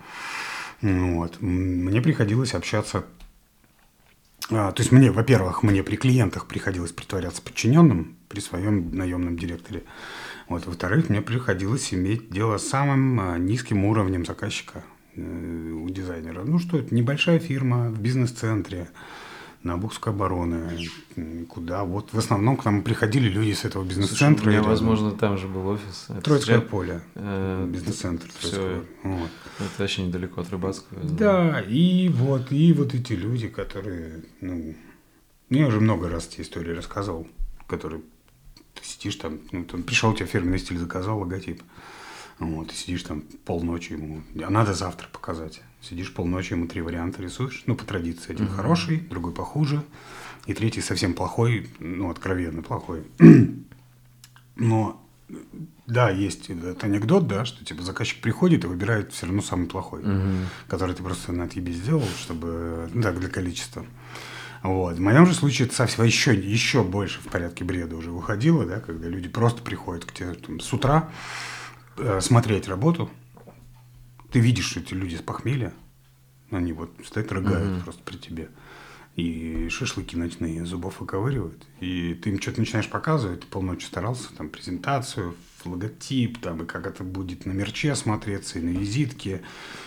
Вот. 0.82 1.42
Мне 1.42 2.02
приходилось 2.02 2.54
общаться 2.54 3.06
а, 4.50 4.72
то 4.72 4.82
есть 4.82 4.92
мне, 4.92 5.12
во-первых, 5.12 5.64
мне 5.64 5.82
при 5.84 5.96
клиентах 5.96 6.46
приходилось 6.46 6.92
притворяться 6.92 7.42
подчиненным 7.42 8.18
при 8.28 8.42
своем 8.42 8.94
наемном 8.94 9.38
директоре. 9.38 9.84
Вот, 10.52 10.66
во-вторых, 10.66 11.08
мне 11.08 11.22
приходилось 11.22 11.94
иметь 11.94 12.30
дело 12.30 12.58
с 12.58 12.68
самым 12.68 13.22
а, 13.22 13.38
низким 13.38 13.86
уровнем 13.86 14.26
заказчика 14.26 14.84
э, 15.16 15.22
у 15.22 15.90
дизайнера. 15.90 16.44
Ну 16.44 16.60
что, 16.60 16.78
это 16.78 16.94
небольшая 16.94 17.40
фирма 17.40 17.88
в 17.88 18.02
бизнес-центре 18.02 18.90
на 19.64 19.78
Бухской 19.78 20.12
обороны, 20.12 20.90
куда 21.48 21.86
вот 21.86 22.12
в 22.12 22.18
основном 22.18 22.58
к 22.58 22.66
нам 22.66 22.82
приходили 22.82 23.30
люди 23.30 23.54
с 23.54 23.64
этого 23.64 23.86
бизнес-центра. 23.86 24.46
У 24.46 24.50
меня, 24.50 24.62
возможно, 24.62 25.12
там 25.12 25.38
же 25.38 25.48
был 25.48 25.66
офис. 25.70 26.08
Троицкое 26.22 26.58
сейчас... 26.58 26.70
поле, 26.70 27.02
э, 27.16 27.68
бизнес-центр. 27.72 28.28
Все, 28.38 28.84
вот. 29.04 29.30
Это 29.58 29.70
вообще 29.78 30.04
недалеко 30.04 30.42
от 30.42 30.50
Рыбацкого. 30.50 31.00
Да, 31.02 31.62
и 31.62 32.10
вот, 32.10 32.52
и 32.52 32.74
вот 32.74 32.94
эти 32.94 33.14
люди, 33.14 33.48
которые, 33.48 34.26
ну, 34.42 34.76
я 35.50 35.66
уже 35.68 35.80
много 35.80 36.10
раз 36.10 36.28
эти 36.28 36.42
истории 36.42 36.74
рассказывал, 36.74 37.26
которые 37.68 38.02
ты 38.82 38.88
сидишь 38.88 39.16
там, 39.16 39.40
ну, 39.52 39.64
там 39.64 39.84
пришел, 39.84 40.14
тебе 40.14 40.26
фирменный 40.26 40.60
стиль 40.60 40.78
заказал, 40.78 41.20
логотип. 41.20 41.62
Вот, 42.40 42.70
ты 42.70 42.76
сидишь 42.76 43.04
там 43.04 43.22
полночи 43.46 43.94
ему, 43.94 44.24
а 44.44 44.50
надо 44.50 44.74
завтра 44.74 45.08
показать. 45.12 45.62
Сидишь 45.82 46.12
полночи, 46.14 46.54
ему 46.54 46.68
три 46.68 46.82
варианта 46.82 47.22
рисуешь, 47.22 47.64
ну, 47.68 47.76
по 47.76 47.86
традиции. 47.86 48.34
Один 48.34 48.48
uh-huh. 48.48 48.56
хороший, 48.56 48.98
другой 48.98 49.32
похуже, 49.32 49.84
и 50.48 50.54
третий 50.56 50.82
совсем 50.82 51.14
плохой, 51.14 51.70
ну, 51.80 52.10
откровенно 52.10 52.64
плохой. 52.64 53.04
Но, 54.56 55.00
да, 55.86 56.10
есть 56.10 56.50
этот 56.50 56.84
анекдот, 56.84 57.28
да, 57.28 57.46
что, 57.46 57.64
типа, 57.64 57.84
заказчик 57.84 58.22
приходит 58.22 58.64
и 58.64 58.68
выбирает 58.68 59.14
все 59.14 59.28
равно 59.28 59.44
самый 59.44 59.68
плохой, 59.68 60.02
uh-huh. 60.02 60.46
который 60.68 60.96
ты 60.96 61.04
просто 61.04 61.32
на 61.32 61.48
тебе 61.48 61.74
сделал, 61.74 62.08
чтобы, 62.20 62.90
ну, 62.92 63.04
так, 63.04 63.20
для 63.20 63.30
количества. 63.30 63.86
Вот. 64.64 64.98
В 64.98 65.00
моем 65.00 65.26
же 65.26 65.34
случае 65.34 65.68
это 65.68 65.76
совсем 65.76 66.06
еще, 66.06 66.36
еще 66.36 66.84
больше 66.84 67.20
в 67.20 67.26
порядке 67.26 67.64
бреда 67.64 67.96
уже 67.96 68.12
выходило, 68.12 68.66
да, 68.66 68.80
когда 68.80 69.08
люди 69.08 69.28
просто 69.28 69.62
приходят 69.64 70.06
к 70.06 70.14
тебе 70.14 70.34
там, 70.34 70.60
с 70.60 70.72
утра 70.72 71.10
э, 71.98 72.22
смотреть 72.22 72.68
работу. 72.68 73.10
Ты 74.32 74.40
видишь, 74.40 74.70
что 74.70 74.80
эти 74.80 74.94
люди 74.94 75.16
с 75.16 75.22
похмелья, 75.22 75.74
они 76.52 76.74
вот 76.74 76.92
стоят, 77.06 77.32
рыгают 77.32 77.80
mm-hmm. 77.80 77.84
просто 77.84 78.02
при 78.04 78.18
тебе. 78.18 78.50
И 79.16 79.68
шашлыки 79.70 80.16
ночные 80.16 80.66
зубов 80.66 81.02
выковыривают. 81.02 81.68
И 81.82 82.14
ты 82.14 82.30
им 82.30 82.42
что-то 82.42 82.62
начинаешь 82.62 82.90
показывать, 82.90 83.42
ты 83.42 83.48
полночи 83.48 83.86
старался, 83.86 84.34
там, 84.38 84.48
презентацию, 84.48 85.36
логотип, 85.66 86.40
там, 86.40 86.64
и 86.64 86.66
как 86.66 86.88
это 86.88 87.04
будет 87.04 87.46
на 87.46 87.52
мерче 87.52 87.94
смотреться, 87.96 88.60
и 88.60 88.62
на 88.62 88.70
визитке, 88.70 89.42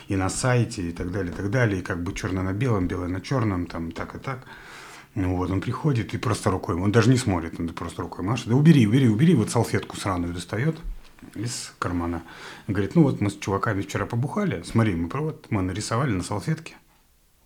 и 0.08 0.16
на 0.16 0.28
сайте, 0.28 0.90
и 0.90 0.92
так 0.92 1.10
далее, 1.10 1.32
и 1.32 1.36
так 1.36 1.50
далее, 1.50 1.80
и 1.80 1.82
как 1.82 2.02
бы 2.02 2.12
черное 2.12 2.42
на 2.42 2.52
белом, 2.52 2.86
белое 2.86 3.08
на 3.08 3.20
черном, 3.20 3.66
там, 3.66 3.92
так 3.92 4.14
и 4.14 4.18
так. 4.18 4.44
Ну 5.14 5.36
вот, 5.36 5.50
он 5.50 5.60
приходит 5.60 6.12
и 6.12 6.18
просто 6.18 6.50
рукой, 6.50 6.74
он 6.74 6.90
даже 6.90 7.08
не 7.08 7.16
смотрит, 7.16 7.58
он 7.60 7.68
просто 7.68 8.02
рукой 8.02 8.24
машет. 8.24 8.48
Да 8.48 8.56
убери, 8.56 8.86
убери, 8.86 9.08
убери, 9.08 9.34
вот 9.34 9.50
салфетку 9.50 9.96
сраную 9.96 10.34
достает 10.34 10.76
из 11.34 11.72
кармана. 11.78 12.22
И 12.66 12.72
говорит, 12.72 12.94
ну 12.96 13.04
вот 13.04 13.20
мы 13.20 13.30
с 13.30 13.36
чуваками 13.36 13.82
вчера 13.82 14.06
побухали, 14.06 14.62
смотри, 14.64 14.94
мы, 14.94 15.08
вот, 15.08 15.46
мы 15.50 15.62
нарисовали 15.62 16.10
на 16.10 16.22
салфетке. 16.22 16.74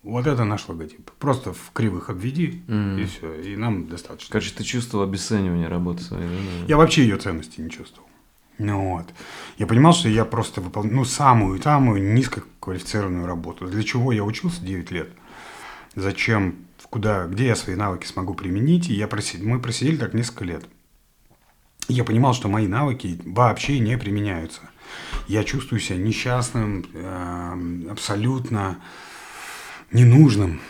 Вот 0.01 0.27
это 0.27 0.45
наш 0.45 0.67
логотип. 0.67 1.11
Просто 1.19 1.51
в 1.51 1.71
кривых 1.73 2.09
обведи, 2.09 2.63
mm. 2.67 3.01
и 3.01 3.05
все, 3.05 3.33
и 3.41 3.55
нам 3.57 3.87
достаточно. 3.87 4.31
Короче, 4.31 4.53
ты 4.55 4.63
чувствовал 4.63 5.03
обесценивание 5.03 5.67
работы 5.67 6.03
своей, 6.03 6.27
да? 6.27 6.65
Я 6.67 6.77
вообще 6.77 7.03
ее 7.03 7.17
ценности 7.17 7.59
не 7.59 7.69
чувствовал. 7.69 8.07
Ну 8.59 8.93
вот. 8.93 9.05
Я 9.57 9.67
понимал, 9.67 9.93
что 9.93 10.07
я 10.09 10.25
просто 10.25 10.61
выполняю 10.61 10.95
ну, 10.95 11.05
самую-самую 11.05 12.13
низкоквалифицированную 12.13 13.25
работу. 13.25 13.67
Для 13.67 13.83
чего 13.83 14.11
я 14.11 14.23
учился 14.23 14.61
9 14.61 14.91
лет? 14.91 15.09
Зачем 15.95 16.55
куда, 16.89 17.27
где 17.27 17.47
я 17.47 17.55
свои 17.55 17.75
навыки 17.75 18.05
смогу 18.05 18.33
применить. 18.33 18.89
И 18.89 18.93
я 18.93 19.07
просид... 19.07 19.43
мы 19.43 19.59
просидели 19.59 19.97
так 19.97 20.13
несколько 20.13 20.45
лет. 20.45 20.65
И 21.87 21.93
я 21.93 22.03
понимал, 22.03 22.33
что 22.33 22.47
мои 22.47 22.67
навыки 22.67 23.19
вообще 23.25 23.79
не 23.79 23.97
применяются. 23.97 24.61
Я 25.27 25.43
чувствую 25.43 25.79
себя 25.79 25.97
несчастным, 25.97 26.85
э, 26.93 27.89
абсолютно 27.91 28.79
ненужным. 29.91 30.61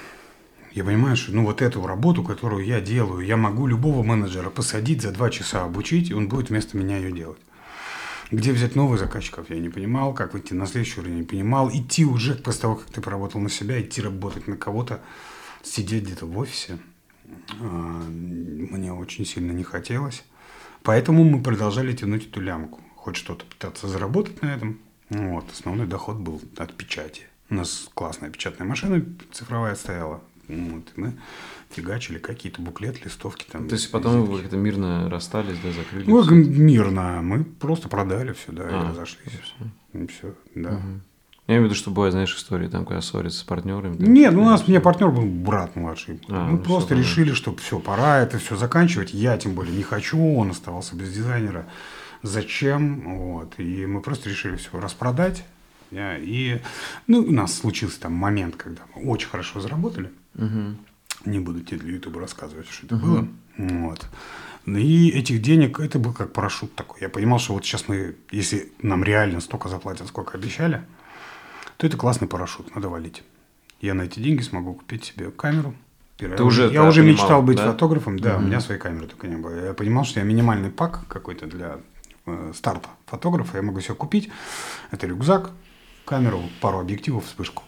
Я 0.72 0.84
понимаю, 0.84 1.18
что 1.18 1.34
ну, 1.34 1.46
вот 1.46 1.62
эту 1.62 1.86
работу, 1.86 2.24
которую 2.24 2.66
я 2.66 2.80
делаю, 2.80 3.26
я 3.26 3.38
могу 3.38 3.68
любого 3.68 4.04
менеджера 4.04 4.50
посадить 4.50 5.02
за 5.02 5.12
два 5.12 5.30
часа 5.30 5.64
обучить, 5.64 6.10
и 6.10 6.14
он 6.14 6.28
будет 6.30 6.50
вместо 6.50 6.78
меня 6.78 6.98
ее 6.98 7.12
делать. 7.12 7.40
Где 8.32 8.52
взять 8.52 8.76
новых 8.76 9.00
заказчиков, 9.00 9.50
я 9.50 9.58
не 9.58 9.70
понимал. 9.70 10.14
Как 10.14 10.34
выйти 10.34 10.54
на 10.54 10.68
следующий 10.68 11.00
уровень, 11.00 11.18
не 11.18 11.24
понимал. 11.24 11.70
Идти 11.70 12.06
уже 12.06 12.36
после 12.36 12.62
того, 12.62 12.76
как 12.76 12.88
ты 12.90 13.02
поработал 13.02 13.42
на 13.42 13.50
себя, 13.50 13.82
идти 13.82 14.02
работать 14.02 14.48
на 14.48 14.56
кого-то, 14.56 15.02
сидеть 15.64 16.04
где-то 16.04 16.26
в 16.26 16.38
офисе 16.38 16.80
а, 17.60 17.64
мне 17.64 18.94
очень 18.94 19.26
сильно 19.26 19.52
не 19.52 19.64
хотелось. 19.64 20.24
Поэтому 20.84 21.24
мы 21.24 21.42
продолжали 21.42 21.94
тянуть 21.94 22.28
эту 22.28 22.42
лямку. 22.42 22.80
Хоть 22.96 23.16
что-то 23.16 23.46
пытаться 23.46 23.88
заработать 23.88 24.42
на 24.42 24.54
этом. 24.54 24.80
Вот, 25.10 25.46
основной 25.52 25.88
доход 25.88 26.18
был 26.18 26.42
от 26.58 26.76
печати. 26.76 27.24
У 27.50 27.56
нас 27.56 27.90
классная 27.94 28.30
печатная 28.30 28.68
машина 28.68 29.04
цифровая 29.32 29.76
стояла. 29.76 30.22
Вот, 30.48 30.92
мы 30.96 31.18
фигачили 31.70 32.18
какие-то 32.18 32.62
буклеты, 32.62 33.02
листовки 33.06 33.46
там. 33.50 33.68
То 33.68 33.76
есть 33.76 33.92
потом 33.92 34.26
вы 34.26 34.42
как-то 34.42 34.58
мирно 34.58 35.10
расстались, 35.10 35.58
да, 35.64 35.72
закрыли? 35.72 36.10
Ну, 36.10 36.24
мирно. 36.32 37.22
Мы 37.22 37.44
просто 37.44 37.88
продали 37.90 38.34
все, 38.34 38.52
да, 38.52 38.64
а, 38.66 38.68
и 38.68 38.90
разошлись. 38.90 39.34
И 39.94 40.08
все, 40.08 40.34
да. 40.56 40.72
Угу. 40.72 41.02
Я 41.50 41.56
имею 41.56 41.64
в 41.64 41.66
виду, 41.72 41.76
что 41.76 41.90
бывают, 41.90 42.14
знаешь, 42.14 42.36
истории, 42.36 42.68
там, 42.68 42.86
когда 42.86 43.02
ссорятся 43.02 43.40
с 43.40 43.44
партнерами. 43.44 43.96
Нет, 43.98 44.34
ну, 44.34 44.44
у 44.44 44.46
нас, 44.46 44.68
мне 44.68 44.80
партнер 44.80 45.10
был 45.10 45.26
брат 45.26 45.76
младший. 45.76 46.22
А, 46.30 46.46
Мы 46.46 46.58
ну, 46.60 46.64
просто 46.64 46.94
решили, 46.94 47.34
что 47.34 47.56
все, 47.56 47.80
пора 47.80 48.20
это 48.20 48.38
все 48.38 48.56
заканчивать. 48.56 49.16
Я, 49.16 49.36
тем 49.36 49.56
более, 49.56 49.76
не 49.76 49.82
хочу, 49.82 50.36
он 50.36 50.52
оставался 50.52 50.96
без 50.96 51.12
дизайнера. 51.12 51.66
Зачем? 52.22 53.02
Вот. 53.18 53.56
И 53.58 53.88
мы 53.88 54.02
просто 54.02 54.30
решили 54.30 54.58
все 54.58 54.80
распродать. 54.80 55.44
И, 55.92 56.62
ну, 57.08 57.22
у 57.22 57.32
нас 57.32 57.58
случился 57.58 58.00
там 58.00 58.14
момент, 58.14 58.56
когда 58.56 58.84
мы 58.96 59.10
очень 59.10 59.28
хорошо 59.28 59.60
заработали. 59.60 60.12
Угу. 60.36 60.76
Не 61.26 61.40
буду 61.40 61.62
тебе 61.62 61.80
для 61.80 61.94
Ютуба 61.94 62.22
рассказывать, 62.22 62.70
что 62.70 62.86
это 62.86 62.96
угу. 62.98 63.06
было. 63.08 63.28
Вот. 63.58 64.06
И 64.68 65.10
этих 65.10 65.42
денег, 65.42 65.80
это 65.80 65.98
был 65.98 66.14
как 66.14 66.32
парашют 66.32 66.76
такой. 66.76 67.02
Я 67.02 67.10
понимал, 67.10 67.40
что 67.40 67.54
вот 67.54 67.66
сейчас 67.66 67.88
мы, 67.88 68.18
если 68.30 68.72
нам 68.84 69.04
реально 69.04 69.42
столько 69.42 69.68
заплатят, 69.68 70.06
сколько 70.06 70.38
обещали, 70.38 70.84
то 71.80 71.88
это 71.88 71.96
классный 71.96 72.28
парашют, 72.28 72.76
надо 72.76 72.90
валить. 72.90 73.24
Я 73.80 73.94
на 73.94 74.02
эти 74.02 74.20
деньги 74.20 74.42
смогу 74.42 74.74
купить 74.74 75.06
себе 75.06 75.32
камеру. 75.32 75.74
Ты 76.18 76.26
я 76.26 76.44
уже, 76.44 76.70
я 76.70 76.84
уже 76.84 77.00
понимал, 77.00 77.14
мечтал 77.14 77.42
быть 77.42 77.56
да? 77.56 77.72
фотографом, 77.72 78.20
да, 78.20 78.36
угу. 78.36 78.44
у 78.44 78.48
меня 78.48 78.60
своей 78.60 78.82
камеры 78.82 79.08
только 79.08 79.28
не 79.28 79.38
было. 79.38 79.68
Я 79.68 79.74
понимал, 79.74 80.04
что 80.04 80.20
я 80.20 80.26
минимальный 80.26 80.72
пак 80.72 81.08
какой-то 81.08 81.48
для 81.48 81.80
э, 82.26 82.52
старта 82.54 82.90
фотографа, 83.06 83.56
я 83.56 83.64
могу 83.64 83.80
себе 83.80 83.96
купить. 83.96 84.30
Это 84.92 85.08
рюкзак, 85.08 85.52
камеру, 86.04 86.42
пару 86.60 86.80
объективов, 86.80 87.26
вспышку. 87.28 87.64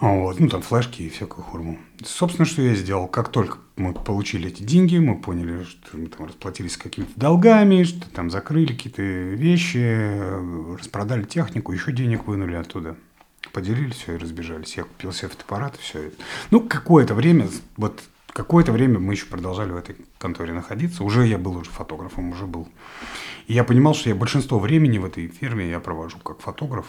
Вот, 0.00 0.40
ну, 0.40 0.48
там 0.48 0.62
флешки 0.62 1.02
и 1.02 1.08
всякую 1.08 1.44
хурму. 1.44 1.78
Собственно, 2.04 2.44
что 2.44 2.60
я 2.60 2.74
сделал. 2.74 3.06
Как 3.06 3.28
только 3.28 3.58
мы 3.76 3.94
получили 3.94 4.48
эти 4.48 4.64
деньги, 4.64 4.98
мы 4.98 5.16
поняли, 5.16 5.62
что 5.62 5.96
мы 5.96 6.08
там 6.08 6.26
расплатились 6.26 6.72
с 6.72 6.76
какими-то 6.76 7.12
долгами, 7.14 7.84
что 7.84 8.10
там 8.10 8.28
закрыли 8.30 8.72
какие-то 8.72 9.00
вещи, 9.00 10.76
распродали 10.76 11.22
технику, 11.22 11.70
еще 11.70 11.92
денег 11.92 12.26
вынули 12.26 12.56
оттуда 12.56 12.96
поделили 13.52 13.90
все 13.90 14.14
и 14.14 14.18
разбежались. 14.18 14.76
Я 14.76 14.84
купил 14.84 15.12
себе 15.12 15.28
фотоаппарат 15.28 15.76
и 15.76 15.78
все. 15.78 16.10
Ну, 16.50 16.60
какое-то 16.60 17.14
время, 17.14 17.48
вот 17.76 18.02
какое-то 18.32 18.72
время 18.72 18.98
мы 18.98 19.14
еще 19.14 19.26
продолжали 19.26 19.70
в 19.70 19.76
этой 19.76 19.96
конторе 20.18 20.52
находиться. 20.52 21.04
Уже 21.04 21.26
я 21.26 21.38
был 21.38 21.56
уже 21.56 21.70
фотографом, 21.70 22.30
уже 22.30 22.46
был. 22.46 22.68
И 23.46 23.54
я 23.54 23.64
понимал, 23.64 23.94
что 23.94 24.08
я 24.08 24.14
большинство 24.14 24.58
времени 24.58 24.98
в 24.98 25.04
этой 25.04 25.28
фирме 25.28 25.68
я 25.68 25.80
провожу 25.80 26.18
как 26.18 26.40
фотограф. 26.40 26.86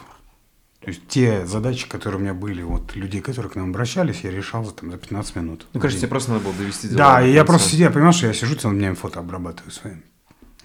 То 0.79 0.89
есть 0.89 1.07
те 1.07 1.45
задачи, 1.45 1.87
которые 1.87 2.19
у 2.19 2.21
меня 2.21 2.33
были, 2.33 2.61
вот 2.61 2.93
людей, 2.95 3.21
которые 3.21 3.49
к 3.49 3.55
нам 3.55 3.69
обращались, 3.69 4.21
я 4.23 4.31
решал 4.31 4.65
за, 4.65 4.71
там, 4.71 4.91
за 4.91 4.97
15 4.97 5.35
минут. 5.37 5.65
Ну, 5.71 5.79
кажется, 5.79 6.01
тебе 6.01 6.09
просто 6.09 6.31
надо 6.31 6.43
было 6.43 6.53
довести 6.53 6.89
дела. 6.89 6.97
Да, 6.97 7.25
и 7.25 7.31
я 7.31 7.45
просто 7.45 7.69
сидел, 7.69 7.91
понимал, 7.91 8.11
что 8.11 8.27
я 8.27 8.33
сижу 8.33 8.55
целым 8.55 8.77
днем 8.77 8.95
фото 8.95 9.21
обрабатываю 9.21 9.71
своим. 9.71 10.03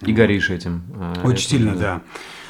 И 0.01 0.11
горишь 0.11 0.49
этим. 0.49 0.83
А, 0.95 1.13
Очень 1.23 1.31
этим, 1.31 1.49
сильно, 1.49 1.75
да. 1.75 1.79
да. 1.79 2.01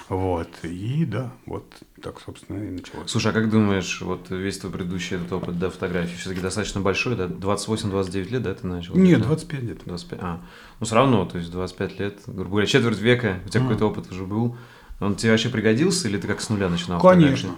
Вот. 0.10 0.50
И 0.63 1.06
да, 1.06 1.32
вот 1.45 1.72
так, 2.02 2.19
собственно, 2.19 2.58
и 2.58 2.72
началось. 2.72 3.10
Слушай, 3.10 3.32
а 3.32 3.34
как 3.34 3.50
думаешь, 3.50 4.02
вот 4.02 4.32
весь 4.32 4.58
твой 4.58 4.72
предыдущий 4.72 5.17
этот 5.17 5.32
опыт 5.32 5.60
да, 5.60 5.69
фотографии 5.69 6.15
все-таки 6.15 6.41
достаточно 6.41 6.82
большой, 6.82 7.15
да? 7.15 7.28
28-29 7.28 8.30
лет, 8.30 8.41
да, 8.41 8.56
ты 8.56 8.65
начал? 8.65 8.95
Нет, 8.95 9.22
25 9.22 9.62
лет. 9.62 9.82
25, 9.86 10.19
а, 10.22 10.41
ну 10.80 10.86
все 10.86 10.95
равно, 10.95 11.26
то 11.26 11.38
есть 11.38 11.52
25 11.52 12.00
лет, 12.00 12.19
грубо 12.26 12.50
говоря, 12.50 12.67
четверть 12.67 13.00
века, 13.00 13.39
у 13.45 13.50
тебя 13.50 13.62
mm. 13.62 13.63
какой-то 13.63 13.86
опыт 13.86 14.12
уже 14.12 14.26
был. 14.26 14.58
Он 15.00 15.15
тебе 15.15 15.32
вообще 15.32 15.50
пригодился 15.50 16.08
или 16.08 16.17
ты 16.17 16.28
как 16.28 16.41
с 16.41 16.50
нуля 16.50 16.69
начинал? 16.69 17.00
Конечно. 17.00 17.56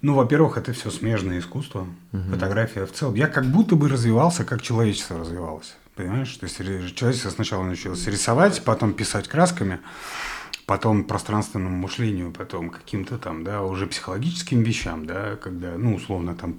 Ну, 0.00 0.14
во-первых, 0.14 0.58
это 0.58 0.72
все 0.72 0.90
смежное 0.90 1.40
искусство, 1.40 1.88
угу. 2.12 2.22
фотография 2.30 2.86
в 2.86 2.92
целом. 2.92 3.16
Я 3.16 3.26
как 3.26 3.46
будто 3.46 3.74
бы 3.74 3.88
развивался, 3.88 4.44
как 4.44 4.62
человечество 4.62 5.18
развивалось. 5.18 5.76
Понимаешь? 5.96 6.32
То 6.36 6.44
есть 6.44 6.94
человечество 6.94 7.30
сначала 7.30 7.64
научилось 7.64 8.06
рисовать, 8.06 8.62
потом 8.62 8.92
писать 8.92 9.26
красками, 9.26 9.80
потом 10.68 11.04
пространственному 11.04 11.74
мышлению, 11.74 12.30
потом 12.30 12.68
каким-то 12.68 13.16
там, 13.16 13.42
да, 13.42 13.62
уже 13.62 13.86
психологическим 13.86 14.62
вещам, 14.62 15.06
да, 15.06 15.36
когда, 15.36 15.78
ну, 15.78 15.94
условно, 15.94 16.34
там 16.34 16.54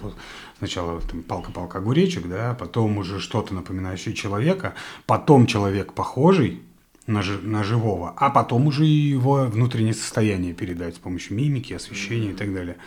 сначала 0.58 1.00
там, 1.02 1.22
палка-палка 1.22 1.78
огуречек, 1.78 2.28
да, 2.28 2.56
потом 2.60 2.98
уже 2.98 3.20
что-то 3.20 3.54
напоминающее 3.54 4.16
человека, 4.16 4.74
потом 5.06 5.46
человек 5.46 5.94
похожий, 5.94 6.64
на, 7.06 7.24
на 7.42 7.64
живого, 7.64 8.14
а 8.18 8.30
потом 8.30 8.68
уже 8.68 8.86
его 8.86 9.46
внутреннее 9.46 9.96
состояние 9.96 10.54
передать 10.54 10.96
с 10.96 11.00
помощью 11.00 11.38
мимики, 11.38 11.74
освещения 11.74 12.32
и 12.32 12.36
так 12.36 12.54
далее. 12.54 12.78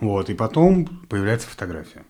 Вот, 0.00 0.30
и 0.30 0.34
потом 0.34 0.86
появляется 1.08 1.48
фотография. 1.48 2.04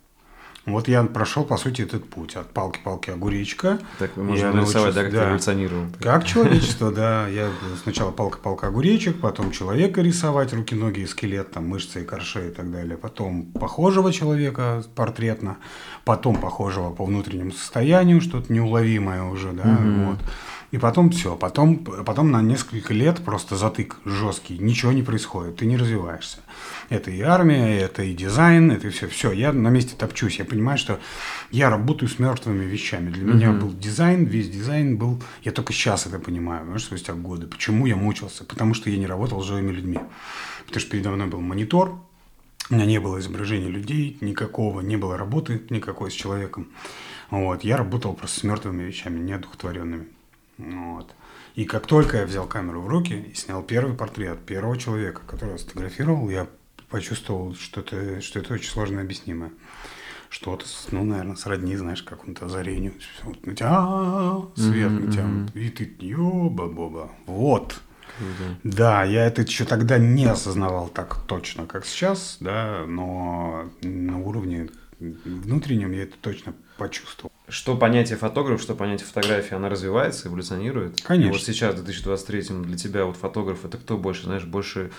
Вот 0.65 0.87
я 0.87 1.03
прошел, 1.03 1.45
по 1.45 1.57
сути, 1.57 1.83
этот 1.83 2.09
путь 2.09 2.37
от 2.37 2.51
палки-палки 2.51 3.11
огуречка. 3.11 3.81
Так 3.99 4.17
можно 4.17 4.53
нарисовать, 4.53 4.95
да, 4.95 5.03
как 5.03 5.13
да, 5.13 5.29
эволюционировал. 5.29 5.87
Как 6.01 6.25
человечество, 6.25 6.93
да. 6.93 7.27
Я 7.27 7.51
сначала 7.83 8.13
палка-палка 8.13 8.69
огуречек, 8.69 9.21
потом 9.21 9.51
человека 9.51 10.03
рисовать, 10.03 10.53
руки, 10.53 10.77
ноги, 10.77 11.05
скелет, 11.05 11.51
там, 11.51 11.67
мышцы 11.67 12.03
и 12.03 12.05
корши 12.05 12.49
и 12.49 12.51
так 12.51 12.71
далее. 12.71 12.97
Потом 12.97 13.47
похожего 13.47 14.13
человека 14.13 14.85
портретно, 14.95 15.57
потом 16.05 16.37
похожего 16.37 16.91
по 16.91 17.05
внутреннему 17.05 17.51
состоянию, 17.51 18.21
что-то 18.21 18.53
неуловимое 18.53 19.25
уже, 19.25 19.51
да, 19.53 19.65
угу. 19.65 20.11
вот. 20.11 20.19
И 20.73 20.79
потом 20.79 21.11
все, 21.11 21.37
потом, 21.37 21.77
потом 21.85 22.31
на 22.31 22.41
несколько 22.41 22.95
лет 22.95 23.23
просто 23.23 23.57
затык 23.57 23.99
жесткий, 24.07 24.57
ничего 24.57 24.93
не 24.93 25.03
происходит, 25.03 25.57
ты 25.57 25.67
не 25.67 25.77
развиваешься. 25.77 26.39
Это 26.89 27.11
и 27.11 27.21
армия, 27.21 27.79
это 27.79 28.03
и 28.03 28.15
дизайн, 28.15 28.71
это 28.71 28.87
и 28.87 28.91
все. 28.91 29.07
Все, 29.07 29.33
я 29.33 29.53
на 29.53 29.69
месте 29.69 29.95
топчусь, 29.99 30.39
я 30.39 30.47
понимаю, 30.47 30.79
что 30.79 30.99
я 31.51 31.69
работаю 31.69 32.09
с 32.09 32.19
мертвыми 32.19 32.65
вещами. 32.65 33.11
Для 33.11 33.23
mm-hmm. 33.23 33.35
меня 33.35 33.53
был 33.53 33.71
дизайн, 33.71 34.25
весь 34.25 34.49
дизайн 34.49 34.97
был, 34.97 35.23
я 35.43 35.53
только 35.53 35.75
сейчас 35.75 36.07
это 36.07 36.19
понимаю, 36.19 36.65
знаешь, 36.65 36.85
спустя 36.85 37.13
годы. 37.13 37.47
Почему 37.47 37.85
я 37.85 37.95
мучился? 37.95 38.45
Потому 38.45 38.73
что 38.73 38.89
я 38.89 38.97
не 38.97 39.07
работал 39.07 39.43
с 39.43 39.47
живыми 39.47 39.73
людьми. 39.73 40.01
Потому 40.65 40.81
что 40.81 40.91
передо 40.91 41.11
мной 41.11 41.27
был 41.27 41.43
монитор, 41.43 41.99
у 42.71 42.75
меня 42.75 42.87
не 42.87 42.99
было 42.99 43.21
изображения 43.21 43.69
людей 43.69 44.17
никакого, 44.23 44.81
не 44.81 44.97
было 44.97 45.19
работы 45.19 45.61
никакой 45.69 46.11
с 46.11 46.15
человеком. 46.15 46.69
Вот, 47.29 47.63
я 47.63 47.77
работал 47.77 48.15
просто 48.15 48.41
с 48.41 48.43
мертвыми 48.43 48.85
вещами, 48.85 49.19
неодухотворенными. 49.19 50.07
Вот. 50.59 51.15
И 51.55 51.65
как 51.65 51.87
только 51.87 52.19
я 52.19 52.27
взял 52.27 52.47
камеру 52.47 52.83
в 52.83 52.89
руки 52.89 53.15
и 53.15 53.35
снял 53.35 53.63
первый 53.63 53.95
портрет 53.95 54.45
первого 54.47 54.77
человека, 54.77 55.23
которого 55.27 55.57
сфотографировал, 55.57 56.31
я 56.31 56.47
почувствовал, 56.89 57.55
что 57.55 57.81
это, 57.81 58.21
что 58.21 58.39
это 58.39 58.55
очень 58.55 58.71
сложно 58.71 59.01
объяснимое. 59.01 59.53
Что-то, 60.29 60.65
ну, 60.93 61.05
наверное, 61.05 61.37
сродни, 61.37 61.77
знаешь, 61.77 62.03
какому-то 62.03 62.47
озарению. 62.47 62.95
Вот 63.23 63.45
на 63.45 63.55
тебя, 63.55 64.41
свет 64.57 64.91
на 64.91 65.13
тебя, 65.13 65.27
и 65.55 65.69
ты, 65.69 65.95
ёба-боба, 66.01 67.11
вот. 67.27 67.81
Да, 68.63 69.05
я 69.05 69.27
это 69.27 69.43
еще 69.43 69.65
тогда 69.65 69.99
не 69.99 70.27
осознавал 70.27 70.89
так 70.89 71.25
точно, 71.27 71.67
как 71.67 71.85
сейчас, 71.85 72.37
да, 72.41 72.85
но 72.87 73.71
на 73.83 74.19
уровне 74.19 74.69
внутреннем 75.25 75.93
я 75.93 76.05
это 76.05 76.17
точно 76.21 76.55
почувствовал 76.79 77.33
что 77.53 77.77
понятие 77.77 78.17
фотограф, 78.17 78.63
что 78.63 78.75
понятие 78.75 79.07
фотографии, 79.07 79.55
она 79.55 79.69
развивается, 79.69 80.29
эволюционирует. 80.29 81.03
Конечно. 81.03 81.29
И 81.29 81.33
вот 81.33 81.43
сейчас, 81.43 81.75
в 81.75 81.85
2023 81.85 82.43
для 82.63 82.77
тебя 82.77 83.05
вот 83.05 83.17
фотограф, 83.17 83.65
это 83.65 83.77
кто 83.77 83.99
больше, 83.99 84.25
знаешь, 84.25 84.45
больше 84.45 84.91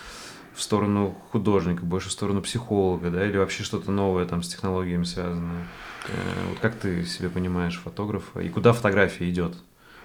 в 0.53 0.61
сторону 0.61 1.17
художника, 1.31 1.83
больше 1.83 2.09
в 2.09 2.11
сторону 2.11 2.41
психолога, 2.41 3.09
да, 3.09 3.25
или 3.25 3.37
вообще 3.37 3.63
что-то 3.63 3.91
новое 3.91 4.25
там 4.25 4.43
с 4.43 4.49
технологиями 4.49 5.03
связанное? 5.03 5.67
Э, 6.07 6.49
вот 6.49 6.59
как 6.59 6.75
ты 6.75 7.05
себе 7.05 7.29
понимаешь 7.29 7.79
фотографа 7.83 8.39
и 8.39 8.49
куда 8.49 8.71
фотография 8.73 9.29
идет? 9.29 9.55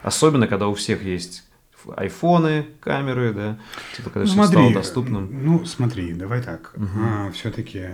Особенно, 0.03 0.47
когда 0.47 0.69
у 0.69 0.75
всех 0.75 1.03
есть 1.03 1.45
айфоны, 1.97 2.67
камеры, 2.81 3.33
да, 3.33 3.59
типа 3.97 4.11
когда 4.11 4.27
смотри, 4.27 4.51
все 4.51 4.59
стало 4.59 4.75
доступным. 4.75 5.29
Ну, 5.45 5.65
смотри, 5.65 6.13
давай 6.15 6.43
так. 6.43 6.73
Угу. 6.77 6.99
А, 6.99 7.31
все-таки 7.33 7.89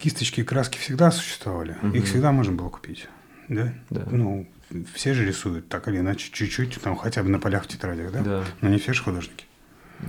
кисточки 0.00 0.40
и 0.40 0.44
краски 0.44 0.78
всегда 0.78 1.10
существовали. 1.10 1.76
Угу. 1.82 1.96
Их 1.96 2.04
всегда 2.06 2.32
можно 2.32 2.52
было 2.52 2.68
купить 2.68 3.08
да? 3.48 3.72
Да. 3.90 4.04
Ну, 4.10 4.46
все 4.94 5.14
же 5.14 5.24
рисуют 5.24 5.68
так 5.68 5.88
или 5.88 5.98
иначе, 5.98 6.30
чуть-чуть, 6.32 6.80
там 6.80 6.96
хотя 6.96 7.22
бы 7.22 7.28
на 7.28 7.38
полях 7.38 7.64
в 7.64 7.68
тетрадях, 7.68 8.12
да? 8.12 8.20
Да. 8.20 8.44
Но 8.60 8.68
не 8.68 8.78
все 8.78 8.92
же 8.92 9.02
художники. 9.02 9.46
Да. 10.00 10.06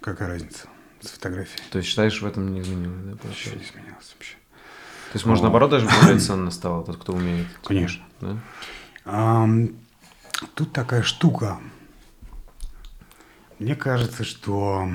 Какая 0.00 0.28
разница 0.28 0.68
с 1.00 1.08
фотографией? 1.08 1.62
То 1.70 1.78
есть 1.78 1.88
считаешь, 1.88 2.20
в 2.20 2.26
этом 2.26 2.52
не 2.52 2.60
изменилось, 2.60 3.04
да? 3.04 3.12
Вообще 3.22 3.50
не 3.50 3.62
изменилось 3.62 4.14
вообще. 4.14 4.34
То 5.12 5.16
есть, 5.16 5.26
может, 5.26 5.42
наоборот, 5.42 5.70
даже 5.70 5.86
более 5.86 6.18
ценно 6.20 6.50
стало 6.50 6.84
тот, 6.84 6.96
кто 6.96 7.12
умеет. 7.12 7.46
Конечно. 7.64 8.04
Да? 8.20 8.36
А, 9.04 9.48
тут 10.54 10.72
такая 10.72 11.02
штука. 11.02 11.58
Мне 13.58 13.76
кажется, 13.76 14.24
что 14.24 14.88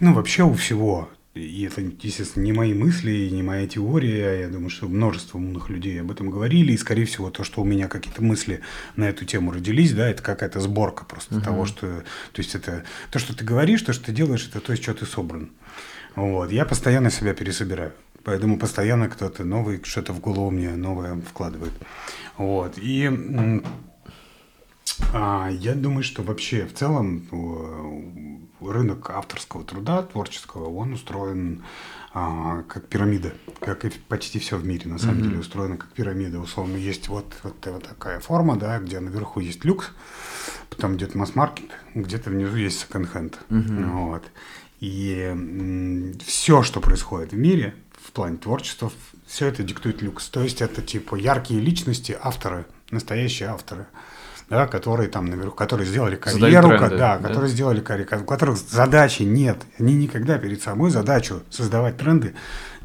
ну, 0.00 0.12
вообще 0.12 0.42
у 0.42 0.52
всего 0.54 1.08
и 1.36 1.64
это, 1.64 1.80
естественно, 1.80 2.44
не 2.44 2.52
мои 2.52 2.74
мысли, 2.74 3.28
не 3.30 3.42
моя 3.42 3.66
теория. 3.66 4.40
Я 4.40 4.48
думаю, 4.48 4.70
что 4.70 4.88
множество 4.88 5.38
умных 5.38 5.68
людей 5.68 6.00
об 6.00 6.10
этом 6.10 6.30
говорили. 6.30 6.72
И, 6.72 6.76
скорее 6.76 7.04
всего, 7.04 7.30
то, 7.30 7.44
что 7.44 7.60
у 7.60 7.64
меня 7.64 7.88
какие-то 7.88 8.22
мысли 8.22 8.60
на 8.96 9.04
эту 9.04 9.24
тему 9.24 9.52
родились, 9.52 9.92
да, 9.92 10.08
это 10.08 10.22
какая-то 10.22 10.60
сборка 10.60 11.04
просто 11.04 11.36
uh-huh. 11.36 11.44
того, 11.44 11.66
что... 11.66 11.86
То 12.32 12.42
есть, 12.42 12.54
это 12.54 12.84
то, 13.10 13.18
что 13.18 13.36
ты 13.36 13.44
говоришь, 13.44 13.82
то, 13.82 13.92
что 13.92 14.06
ты 14.06 14.12
делаешь, 14.12 14.48
это 14.48 14.60
то, 14.60 14.72
из 14.72 14.78
чего 14.78 14.96
ты 14.96 15.06
собран. 15.06 15.50
Вот. 16.14 16.50
Я 16.50 16.64
постоянно 16.64 17.10
себя 17.10 17.34
пересобираю. 17.34 17.92
Поэтому 18.24 18.58
постоянно 18.58 19.08
кто-то 19.08 19.44
новый, 19.44 19.80
что-то 19.84 20.12
в 20.12 20.20
голову 20.20 20.50
мне 20.50 20.70
новое 20.70 21.20
вкладывает. 21.20 21.72
Вот. 22.36 22.76
И 22.76 23.08
а, 25.12 25.48
я 25.50 25.74
думаю, 25.74 26.02
что 26.02 26.22
вообще 26.22 26.66
в 26.66 26.74
целом 26.74 28.45
рынок 28.72 29.10
авторского 29.10 29.64
труда, 29.64 30.02
творческого, 30.02 30.68
он 30.68 30.92
устроен 30.94 31.64
а, 32.12 32.62
как 32.62 32.86
пирамида, 32.86 33.34
как 33.60 33.84
и 33.84 33.90
почти 34.08 34.38
все 34.38 34.56
в 34.56 34.64
мире 34.64 34.88
на 34.88 34.98
самом 34.98 35.18
mm-hmm. 35.18 35.22
деле 35.22 35.38
устроено 35.38 35.76
как 35.76 35.90
пирамида. 35.90 36.40
Условно 36.40 36.76
есть 36.76 37.08
вот, 37.08 37.34
вот, 37.42 37.54
вот 37.66 37.84
такая 37.84 38.20
форма, 38.20 38.56
да, 38.56 38.78
где 38.78 39.00
наверху 39.00 39.40
есть 39.40 39.64
люкс, 39.64 39.90
потом 40.70 40.96
идет 40.96 41.14
масс-маркет, 41.14 41.70
где-то 41.94 42.30
внизу 42.30 42.56
есть 42.56 42.80
секонд-хенд. 42.80 43.38
Mm-hmm. 43.50 43.90
Вот. 43.92 44.24
И 44.80 46.16
все, 46.24 46.62
что 46.62 46.80
происходит 46.80 47.32
в 47.32 47.36
мире 47.36 47.74
в 48.00 48.12
плане 48.12 48.36
творчества, 48.38 48.90
все 49.26 49.46
это 49.48 49.62
диктует 49.62 50.00
люкс. 50.00 50.28
То 50.28 50.42
есть 50.42 50.62
это 50.62 50.82
типа 50.82 51.16
яркие 51.16 51.60
личности, 51.60 52.16
авторы, 52.18 52.66
настоящие 52.90 53.48
авторы 53.48 53.86
да, 54.48 54.66
которые 54.66 55.08
там 55.08 55.26
наверху, 55.26 55.56
которые 55.56 55.86
сделали 55.86 56.16
карьеру, 56.16 56.68
тренды, 56.68 56.96
да, 56.96 57.18
да, 57.18 57.28
которые 57.28 57.50
сделали 57.50 57.80
карьеру, 57.80 58.22
у 58.22 58.24
которых 58.24 58.56
задачи 58.56 59.22
нет. 59.22 59.58
Они 59.78 59.94
никогда 59.94 60.38
перед 60.38 60.62
собой 60.62 60.90
задачу 60.90 61.42
создавать 61.50 61.96
тренды 61.96 62.34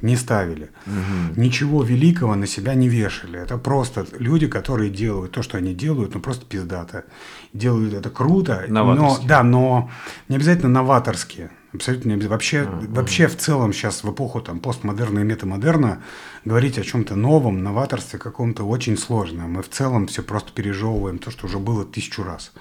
не 0.02 0.15
ставили. 0.15 0.71
Угу. 0.88 1.39
Ничего 1.39 1.84
великого 1.84 2.36
на 2.36 2.47
себя 2.47 2.74
не 2.74 2.89
вешали. 2.89 3.39
Это 3.39 3.58
просто 3.58 4.06
люди, 4.17 4.47
которые 4.47 4.89
делают 4.89 5.34
то, 5.34 5.43
что 5.43 5.58
они 5.58 5.76
делают, 5.76 6.15
ну 6.15 6.19
просто 6.19 6.45
пиздато. 6.45 7.06
Делают 7.54 7.93
это 7.93 8.10
круто, 8.10 8.65
но 8.67 9.19
да, 9.28 9.43
но 9.43 9.91
не 10.28 10.38
обязательно 10.38 10.69
новаторские. 10.69 11.52
Абсолютно 11.73 12.10
не 12.10 12.13
обязательно. 12.15 12.34
Вообще, 12.34 12.57
mm-hmm. 12.63 12.93
вообще 12.93 13.27
в 13.27 13.38
целом 13.38 13.71
сейчас 13.71 14.03
в 14.03 14.12
эпоху 14.12 14.41
там, 14.41 14.60
постмодерна 14.60 15.19
и 15.19 15.23
метамодерна 15.23 16.03
говорить 16.43 16.77
о 16.77 16.84
чем-то 16.84 17.15
новом, 17.15 17.63
новаторстве 17.63 18.19
каком-то 18.19 18.63
очень 18.63 18.97
сложно. 18.97 19.47
Мы 19.47 19.63
в 19.63 19.69
целом 19.69 20.07
все 20.07 20.21
просто 20.21 20.51
пережевываем 20.51 21.17
то, 21.17 21.31
что 21.31 21.45
уже 21.45 21.60
было 21.60 21.86
тысячу 21.86 22.23
раз. 22.23 22.51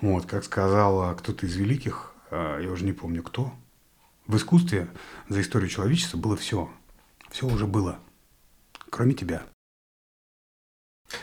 Вот, 0.00 0.26
как 0.26 0.44
сказал 0.44 1.16
кто-то 1.16 1.46
из 1.46 1.56
великих, 1.56 2.12
а, 2.30 2.60
я 2.60 2.70
уже 2.70 2.84
не 2.84 2.92
помню 2.92 3.22
кто, 3.22 3.52
в 4.26 4.36
искусстве 4.36 4.88
за 5.28 5.40
историю 5.40 5.68
человечества 5.68 6.16
было 6.16 6.36
все. 6.36 6.70
Все 7.30 7.46
уже 7.46 7.66
было, 7.66 7.98
кроме 8.90 9.14
тебя. 9.14 9.42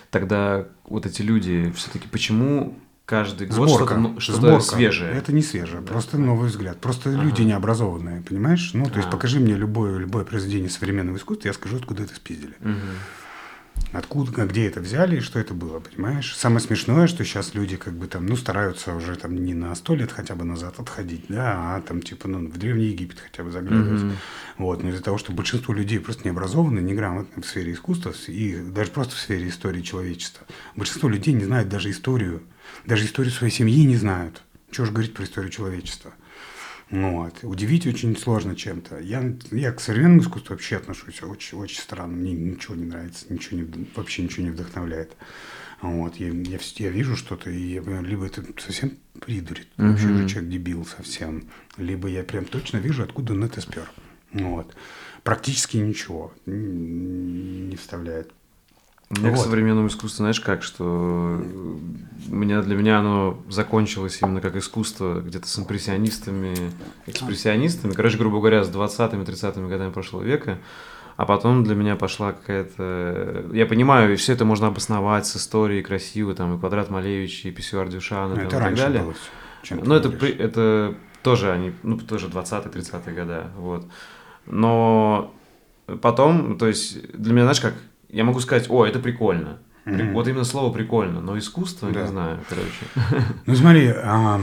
Тогда 0.09 0.67
вот 0.83 1.05
эти 1.05 1.21
люди 1.21 1.71
все-таки 1.75 2.07
почему 2.07 2.77
каждый 3.11 3.47
год 3.47 3.67
сборка, 3.67 3.99
что-то, 3.99 4.19
что 4.21 4.33
сборка. 4.35 4.61
свежее. 4.61 5.11
Это 5.11 5.33
не 5.33 5.41
свежее, 5.41 5.81
да. 5.81 5.87
просто 5.91 6.17
новый 6.17 6.47
взгляд. 6.47 6.79
Просто 6.79 7.09
ага. 7.09 7.21
люди 7.21 7.41
необразованные, 7.41 8.21
понимаешь? 8.21 8.71
Ну, 8.73 8.85
то 8.85 8.95
есть, 8.95 9.09
а. 9.09 9.11
покажи 9.11 9.41
мне 9.41 9.53
любое, 9.53 9.97
любое 9.97 10.23
произведение 10.23 10.69
современного 10.69 11.17
искусства, 11.17 11.49
я 11.49 11.53
скажу, 11.53 11.75
откуда 11.75 12.03
это 12.03 12.15
спиздили. 12.15 12.55
Угу. 12.61 13.91
Откуда, 13.91 14.45
где 14.45 14.67
это 14.67 14.79
взяли 14.79 15.17
и 15.17 15.19
что 15.19 15.39
это 15.39 15.53
было, 15.53 15.79
понимаешь? 15.81 16.33
Самое 16.37 16.61
смешное, 16.61 17.07
что 17.07 17.25
сейчас 17.25 17.53
люди 17.53 17.75
как 17.75 17.93
бы 17.93 18.07
там, 18.07 18.25
ну, 18.25 18.37
стараются 18.37 18.95
уже 18.95 19.17
там 19.17 19.35
не 19.35 19.53
на 19.53 19.75
сто 19.75 19.93
лет 19.93 20.13
хотя 20.13 20.35
бы 20.35 20.45
назад 20.45 20.79
отходить, 20.79 21.25
да, 21.27 21.75
а 21.75 21.81
там 21.81 22.01
типа, 22.01 22.29
ну, 22.29 22.47
в 22.47 22.57
Древний 22.57 22.85
Египет 22.85 23.19
хотя 23.19 23.43
бы 23.43 23.51
заглядывать. 23.51 24.03
Mm-hmm. 24.03 24.15
Вот, 24.59 24.83
но 24.83 24.89
из-за 24.89 25.03
того, 25.03 25.17
что 25.17 25.33
большинство 25.33 25.73
людей 25.73 25.99
просто 25.99 26.23
не 26.23 26.29
образованы, 26.29 26.79
неграмотны 26.79 27.43
в 27.43 27.45
сфере 27.45 27.73
искусства 27.73 28.13
и 28.27 28.55
даже 28.55 28.91
просто 28.91 29.15
в 29.15 29.19
сфере 29.19 29.49
истории 29.49 29.81
человечества. 29.81 30.47
Большинство 30.77 31.09
людей 31.09 31.33
не 31.33 31.43
знают 31.43 31.67
даже 31.67 31.89
историю 31.89 32.43
даже 32.85 33.05
историю 33.05 33.33
своей 33.33 33.53
семьи 33.53 33.83
не 33.85 33.95
знают. 33.95 34.43
Чего 34.71 34.85
же 34.85 34.91
говорить 34.91 35.13
про 35.13 35.23
историю 35.23 35.51
человечества? 35.51 36.13
Ну 36.89 37.17
вот. 37.17 37.39
Удивить 37.43 37.87
очень 37.87 38.17
сложно 38.17 38.55
чем-то. 38.55 38.99
Я, 38.99 39.33
я 39.51 39.71
к 39.71 39.79
современному 39.79 40.21
искусству 40.21 40.53
вообще 40.53 40.77
отношусь 40.77 41.21
очень, 41.23 41.57
очень 41.57 41.79
странно. 41.79 42.15
Мне 42.15 42.33
ничего 42.33 42.75
не 42.75 42.85
нравится, 42.85 43.25
ничего 43.29 43.61
не, 43.61 43.87
вообще 43.95 44.23
ничего 44.23 44.43
не 44.43 44.51
вдохновляет. 44.51 45.15
Вот. 45.81 46.17
Я, 46.17 46.29
я, 46.29 46.59
я 46.75 46.89
вижу 46.89 47.15
что-то, 47.15 47.49
и 47.49 47.73
я 47.73 47.81
понимаю, 47.81 48.05
либо 48.05 48.25
это 48.25 48.43
совсем 48.57 48.97
придурит, 49.19 49.67
uh-huh. 49.77 49.89
вообще 49.89 50.07
уже 50.07 50.29
человек 50.29 50.51
дебил 50.51 50.85
совсем, 50.85 51.45
либо 51.77 52.07
я 52.07 52.23
прям 52.23 52.45
точно 52.45 52.77
вижу, 52.77 53.03
откуда 53.03 53.33
он 53.33 53.43
это 53.43 53.61
спер. 53.61 53.89
Вот. 54.33 54.75
Практически 55.23 55.77
ничего 55.77 56.33
не 56.45 57.75
вставляет. 57.75 58.31
Меня 59.17 59.31
вот. 59.31 59.39
к 59.39 59.43
современному 59.43 59.87
искусству, 59.87 60.17
знаешь, 60.17 60.39
как, 60.39 60.63
что 60.63 61.43
у 62.29 62.35
меня, 62.35 62.61
для 62.61 62.75
меня 62.77 62.99
оно 62.99 63.37
закончилось 63.49 64.19
именно 64.21 64.39
как 64.39 64.55
искусство 64.55 65.19
где-то 65.19 65.47
с 65.47 65.59
импрессионистами, 65.59 66.55
экспрессионистами, 67.07 67.91
короче, 67.91 68.17
грубо 68.17 68.37
говоря, 68.37 68.63
с 68.63 68.69
20-ми, 68.69 69.23
30-ми 69.23 69.69
годами 69.69 69.91
прошлого 69.91 70.23
века, 70.23 70.59
а 71.17 71.25
потом 71.25 71.65
для 71.65 71.75
меня 71.75 71.97
пошла 71.97 72.31
какая-то... 72.31 73.47
Я 73.51 73.65
понимаю, 73.65 74.15
все 74.17 74.31
это 74.31 74.45
можно 74.45 74.67
обосновать 74.67 75.27
с 75.27 75.35
историей 75.35 75.81
красиво, 75.81 76.33
там, 76.33 76.55
и 76.55 76.59
Квадрат 76.59 76.89
Малевич, 76.89 77.45
и 77.45 77.51
Писюар 77.51 77.89
Дюшана, 77.89 78.35
там, 78.35 78.45
это 78.45 78.55
и 78.55 78.59
так 78.59 78.75
далее. 78.75 79.03
Было, 79.03 79.83
Но 79.83 79.95
это, 79.95 80.25
это 80.25 80.95
тоже 81.21 81.51
они, 81.51 81.73
ну, 81.83 81.97
тоже 81.97 82.27
20-30-е 82.27 83.13
годы, 83.13 83.43
вот. 83.57 83.85
Но 84.45 85.33
потом, 86.01 86.57
то 86.57 86.67
есть, 86.67 87.11
для 87.11 87.33
меня, 87.33 87.43
знаешь, 87.43 87.59
как, 87.59 87.73
я 88.11 88.23
могу 88.23 88.39
сказать, 88.39 88.69
о, 88.69 88.85
это 88.85 88.99
прикольно. 88.99 89.59
Mm-hmm. 89.85 90.13
Вот 90.13 90.27
именно 90.27 90.43
слово 90.43 90.71
прикольно, 90.71 91.21
но 91.21 91.37
искусство, 91.37 91.89
да. 91.91 92.01
не 92.01 92.07
знаю, 92.07 92.39
короче. 92.47 93.25
Ну 93.45 93.55
смотри, 93.55 93.87
а, 93.87 94.39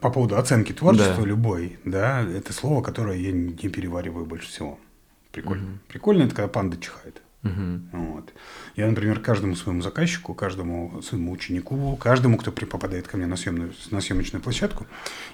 по 0.00 0.10
поводу 0.10 0.36
оценки 0.36 0.72
творчества 0.72 1.22
да. 1.22 1.28
любой, 1.28 1.78
да, 1.84 2.22
это 2.22 2.52
слово, 2.52 2.82
которое 2.82 3.18
я 3.18 3.32
не 3.32 3.68
перевариваю 3.68 4.26
больше 4.26 4.48
всего. 4.48 4.78
Прикольно. 5.30 5.62
Mm-hmm. 5.62 5.78
Прикольно 5.88 6.22
это 6.24 6.34
когда 6.34 6.48
панда 6.48 6.76
чихает. 6.76 7.22
Угу. 7.44 7.80
Вот. 7.92 8.32
Я, 8.74 8.86
например, 8.88 9.20
каждому 9.20 9.54
своему 9.54 9.82
заказчику, 9.82 10.34
каждому 10.34 11.02
своему 11.02 11.30
ученику, 11.32 11.96
каждому, 11.96 12.38
кто 12.38 12.50
попадает 12.50 13.06
ко 13.06 13.16
мне 13.16 13.26
на, 13.26 13.36
съемную, 13.36 13.72
на 13.90 14.00
съемочную 14.00 14.42
площадку, 14.42 14.86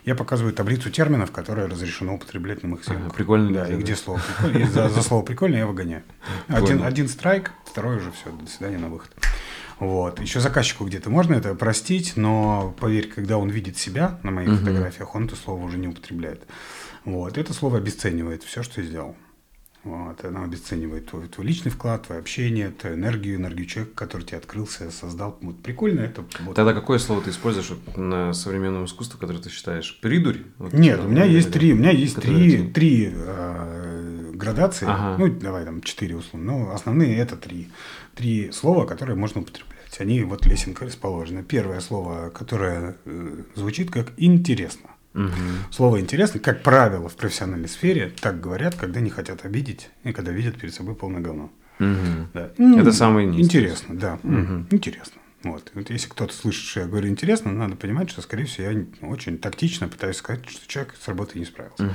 я 0.05 0.14
показываю 0.16 0.53
таблицу 0.53 0.90
терминов, 0.90 1.31
которые 1.31 1.68
разрешено 1.68 2.14
употреблять 2.14 2.62
на 2.62 2.70
моих 2.70 2.85
съемках. 2.85 3.07
Ага, 3.07 3.14
прикольно. 3.14 3.53
Да, 3.53 3.68
и 3.68 3.77
где 3.77 3.94
слово 3.94 4.20
прикольно. 4.38 4.70
За, 4.70 4.88
за 4.88 5.03
слово 5.03 5.23
прикольно 5.23 5.57
я 5.57 5.66
выгоняю. 5.66 6.03
Один, 6.49 6.83
один 6.83 7.09
страйк, 7.09 7.53
второй 7.64 7.99
уже 7.99 8.11
все, 8.11 8.33
до 8.33 8.51
свидания 8.51 8.79
на 8.79 8.88
выход. 8.88 9.11
Вот. 9.79 10.20
Еще 10.20 10.40
заказчику 10.40 10.85
где-то 10.85 11.09
можно 11.09 11.35
это 11.35 11.55
простить, 11.55 12.14
но 12.16 12.75
поверь, 12.79 13.09
когда 13.09 13.38
он 13.38 13.49
видит 13.49 13.79
себя 13.79 14.18
на 14.23 14.31
моих 14.31 14.51
угу. 14.51 14.59
фотографиях, 14.59 15.14
он 15.14 15.27
это 15.27 15.37
слово 15.37 15.64
уже 15.64 15.79
не 15.79 15.88
употребляет. 15.88 16.42
Вот. 17.05 17.38
Это 17.38 17.55
слово 17.55 17.79
обесценивает 17.79 18.42
все, 18.42 18.62
что 18.62 18.83
я 18.83 18.87
сделал. 18.87 19.16
Вот, 19.82 20.22
она 20.24 20.44
обесценивает 20.44 21.06
твой, 21.06 21.26
твой 21.28 21.46
личный 21.46 21.70
вклад, 21.70 22.06
твое 22.06 22.20
общение, 22.20 22.70
твою 22.70 22.96
энергию, 22.96 23.36
энергию 23.36 23.66
человека, 23.66 23.94
который 23.94 24.22
тебе 24.22 24.36
открылся, 24.36 24.90
создал. 24.90 25.38
Вот 25.40 25.62
прикольно 25.62 26.00
это. 26.00 26.22
Вот. 26.40 26.54
Тогда 26.54 26.74
какое 26.74 26.98
слово 26.98 27.22
ты 27.22 27.30
используешь 27.30 27.70
вот, 27.70 27.96
на 27.96 28.34
современном 28.34 28.84
искусстве, 28.84 29.18
которое 29.18 29.38
ты 29.38 29.48
считаешь? 29.48 29.98
Придурь? 30.02 30.42
Вот, 30.58 30.74
Нет, 30.74 31.00
у 31.00 31.08
меня 31.08 31.24
есть 31.24 31.50
три, 31.50 31.72
у 31.72 31.76
меня 31.76 31.92
есть 31.92 32.16
три, 32.16 32.68
три 32.68 33.10
э, 33.10 34.32
градации. 34.34 34.86
Ага. 34.86 35.16
Ну, 35.18 35.32
давай 35.32 35.64
там 35.64 35.80
четыре 35.80 36.16
условно. 36.16 36.52
Но 36.52 36.74
основные 36.74 37.16
это 37.16 37.36
три. 37.36 37.70
Три 38.14 38.52
слова, 38.52 38.84
которые 38.84 39.16
можно 39.16 39.40
употреблять. 39.40 39.98
Они 39.98 40.22
вот 40.24 40.44
лесенка 40.44 40.84
расположены. 40.84 41.42
Первое 41.42 41.80
слово, 41.80 42.28
которое 42.28 42.96
э, 43.06 43.42
звучит 43.54 43.90
как 43.90 44.12
интересно. 44.18 44.90
Угу. 45.14 45.31
Слово 45.70 46.01
интересно, 46.01 46.40
как 46.40 46.62
правило, 46.62 47.09
в 47.09 47.16
профессиональной 47.16 47.68
сфере 47.68 48.12
так 48.20 48.40
говорят, 48.40 48.77
когда 48.77 49.01
не 49.01 49.11
хотят 49.11 49.44
обидеть 49.44 49.90
и 50.05 50.12
когда 50.12 50.31
видят 50.31 50.57
перед 50.57 50.75
собой 50.75 50.94
полное 50.94 51.20
говно. 51.20 51.51
Угу. 51.81 52.29
Да. 52.35 52.51
Это 52.81 52.92
самое 52.92 53.29
интересно, 53.29 53.99
да. 53.99 54.18
Угу. 54.23 54.66
Интересно. 54.70 55.20
Вот. 55.42 55.70
вот 55.75 55.88
если 55.88 56.09
кто-то 56.09 56.35
слышит, 56.35 56.64
что 56.64 56.81
я 56.81 56.87
говорю 56.87 57.09
интересно, 57.09 57.51
надо 57.51 57.75
понимать, 57.75 58.11
что, 58.11 58.20
скорее 58.20 58.44
всего, 58.44 58.70
я 58.70 58.85
очень 59.01 59.38
тактично 59.38 59.88
пытаюсь 59.88 60.16
сказать, 60.16 60.46
что 60.49 60.68
человек 60.68 60.94
с 61.01 61.09
работой 61.09 61.38
не 61.38 61.46
справился. 61.46 61.85
Угу. 61.85 61.92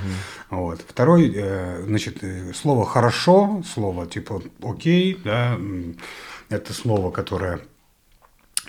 Вот. 0.50 0.84
Второй, 0.86 1.32
э, 1.34 1.84
значит, 1.86 2.18
э, 2.22 2.52
слово 2.54 2.84
хорошо, 2.84 3.62
слово 3.64 4.06
типа 4.06 4.42
окей, 4.62 5.20
да, 5.22 5.58
это 6.48 6.72
слово, 6.72 7.12
которое, 7.12 7.60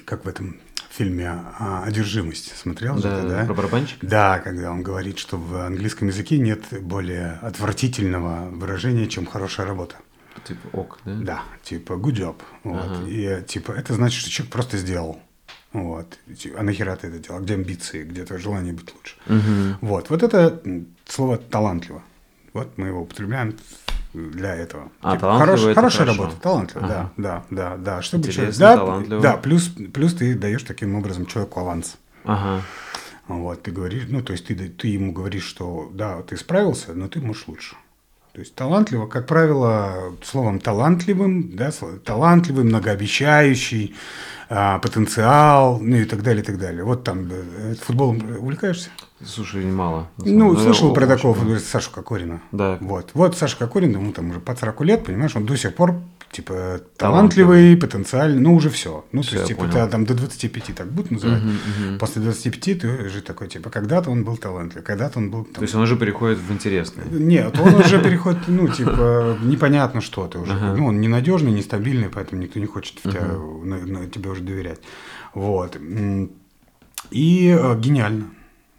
как 0.05 0.25
в 0.25 0.27
этом 0.27 0.57
фильме 0.97 1.29
а, 1.59 1.83
«Одержимость». 1.85 2.55
Смотрел 2.57 2.95
да, 2.99 3.21
же 3.21 3.27
да? 3.27 3.45
Про 3.45 3.53
барабанщик? 3.53 3.99
Да, 4.01 4.39
когда 4.39 4.71
он 4.71 4.81
говорит, 4.81 5.19
что 5.19 5.37
в 5.37 5.65
английском 5.65 6.07
языке 6.07 6.37
нет 6.39 6.61
более 6.81 7.33
отвратительного 7.41 8.49
выражения, 8.49 9.07
чем 9.07 9.25
«хорошая 9.25 9.67
работа». 9.67 9.95
Типа 10.43 10.67
ок, 10.73 10.99
да? 11.05 11.13
Да, 11.15 11.43
типа 11.63 11.93
good 11.93 12.13
job. 12.13 12.35
Вот. 12.63 12.85
Ага. 12.85 13.07
И 13.07 13.43
типа 13.47 13.71
это 13.71 13.93
значит, 13.93 14.21
что 14.21 14.29
человек 14.29 14.53
просто 14.53 14.77
сделал. 14.77 15.19
Вот. 15.73 16.17
А 16.55 16.63
нахера 16.63 16.95
ты 16.95 17.07
это 17.07 17.19
делал? 17.19 17.41
Где 17.41 17.55
амбиции? 17.55 18.03
Где 18.03 18.23
твое 18.23 18.41
желание 18.41 18.73
быть 18.73 18.93
лучше? 18.93 19.15
Угу. 19.27 19.77
Вот. 19.81 20.09
Вот 20.09 20.23
это 20.23 20.61
слово 21.05 21.37
талантливо. 21.37 22.01
Вот 22.53 22.77
мы 22.77 22.87
его 22.87 23.01
употребляем 23.01 23.57
для 24.13 24.55
этого. 24.55 24.91
А, 25.01 25.15
типа, 25.15 25.37
хорош, 25.37 25.61
Хорошая 25.61 25.75
хорошо. 25.75 26.05
работа, 26.05 26.35
талантливо, 26.41 26.85
ага. 26.85 27.11
да, 27.17 27.43
да, 27.49 27.75
да, 27.75 27.77
да. 27.77 28.01
Чтобы 28.01 28.29
человек, 28.31 28.55
да, 28.57 28.75
талантливо. 28.77 29.21
да, 29.21 29.37
плюс, 29.37 29.69
плюс 29.93 30.13
ты 30.13 30.35
даешь 30.35 30.63
таким 30.63 30.95
образом 30.95 31.25
человеку 31.25 31.59
аванс. 31.59 31.97
Ага. 32.23 32.61
Вот, 33.27 33.61
ты 33.63 33.71
говоришь, 33.71 34.05
ну, 34.07 34.21
то 34.21 34.31
есть 34.31 34.47
ты, 34.47 34.55
ты 34.55 34.87
ему 34.87 35.11
говоришь, 35.11 35.43
что 35.43 35.91
да, 35.93 36.21
ты 36.21 36.37
справился, 36.37 36.93
но 36.93 37.07
ты 37.07 37.19
можешь 37.19 37.47
лучше. 37.47 37.75
То 38.31 38.41
есть 38.41 38.53
талантливо, 38.53 39.07
как 39.07 39.25
правило, 39.25 40.15
словом 40.23 40.59
талантливым, 40.59 41.55
да, 41.55 41.71
талантливый, 42.05 42.65
многообещающий, 42.65 43.95
а, 44.47 44.77
потенциал, 44.79 45.79
ну 45.79 45.95
и 45.97 46.05
так 46.05 46.21
далее, 46.21 46.43
и 46.43 46.45
так 46.45 46.59
далее. 46.59 46.83
Вот 46.83 47.03
там 47.03 47.27
э, 47.31 47.73
футболом 47.81 48.21
увлекаешься? 48.37 48.91
Слушай, 49.25 49.65
мало. 49.65 50.09
Ну, 50.17 50.55
слышал 50.55 50.93
про 50.93 51.07
такого 51.07 51.33
футболиста 51.33 51.69
Сашу 51.69 51.91
Кокорина. 51.91 52.41
Да. 52.51 52.77
Вот. 52.81 53.11
Вот 53.13 53.35
Саша 53.35 53.57
Кокорин, 53.57 53.91
ему 53.91 54.11
там 54.11 54.29
уже 54.29 54.39
под 54.39 54.59
40 54.59 54.81
лет, 54.81 55.05
понимаешь, 55.05 55.35
он 55.35 55.45
до 55.45 55.57
сих 55.57 55.75
пор 55.75 55.95
типа 56.31 56.81
талантливый, 56.97 57.77
потенциальный, 57.77 58.39
ну 58.39 58.53
уже 58.53 58.69
все. 58.69 59.05
Ну, 59.11 59.21
все, 59.21 59.31
то 59.31 59.37
есть, 59.37 59.47
типа, 59.47 59.65
понял. 59.65 59.89
там 59.89 60.05
до 60.05 60.13
25 60.13 60.75
так 60.75 60.91
будут 60.91 61.11
называть. 61.11 61.41
Угу, 61.41 61.49
угу. 61.49 61.99
После 61.99 62.21
25 62.21 62.79
ты 62.79 63.05
уже 63.05 63.21
такой, 63.21 63.47
типа, 63.47 63.69
когда-то 63.69 64.11
он 64.11 64.23
был 64.23 64.37
талантливый, 64.37 64.83
когда-то 64.83 65.19
он 65.19 65.31
был... 65.31 65.45
Там... 65.45 65.55
То 65.55 65.61
есть 65.61 65.73
он 65.73 65.81
уже 65.81 65.95
переходит 65.95 66.37
в 66.37 66.51
интересное? 66.51 67.05
Нет, 67.09 67.57
он 67.59 67.75
уже 67.85 68.01
переходит, 68.01 68.41
ну, 68.47 68.67
типа, 68.67 69.37
непонятно 69.41 70.01
что 70.01 70.27
ты 70.27 70.37
уже. 70.37 70.53
Ну, 70.53 70.87
он 70.87 71.01
ненадежный, 71.01 71.51
нестабильный, 71.51 72.09
поэтому 72.09 72.41
никто 72.41 72.59
не 72.59 72.67
хочет 72.67 72.99
в 72.99 73.09
тебя, 73.09 73.23
на, 73.23 73.77
на, 73.77 74.07
тебе 74.07 74.29
уже 74.29 74.41
доверять. 74.41 74.79
Вот. 75.33 75.77
И 77.11 77.57
э, 77.57 77.79
гениально. 77.79 78.25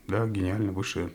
Да, 0.08 0.26
гениально, 0.26 0.72
выше 0.72 1.10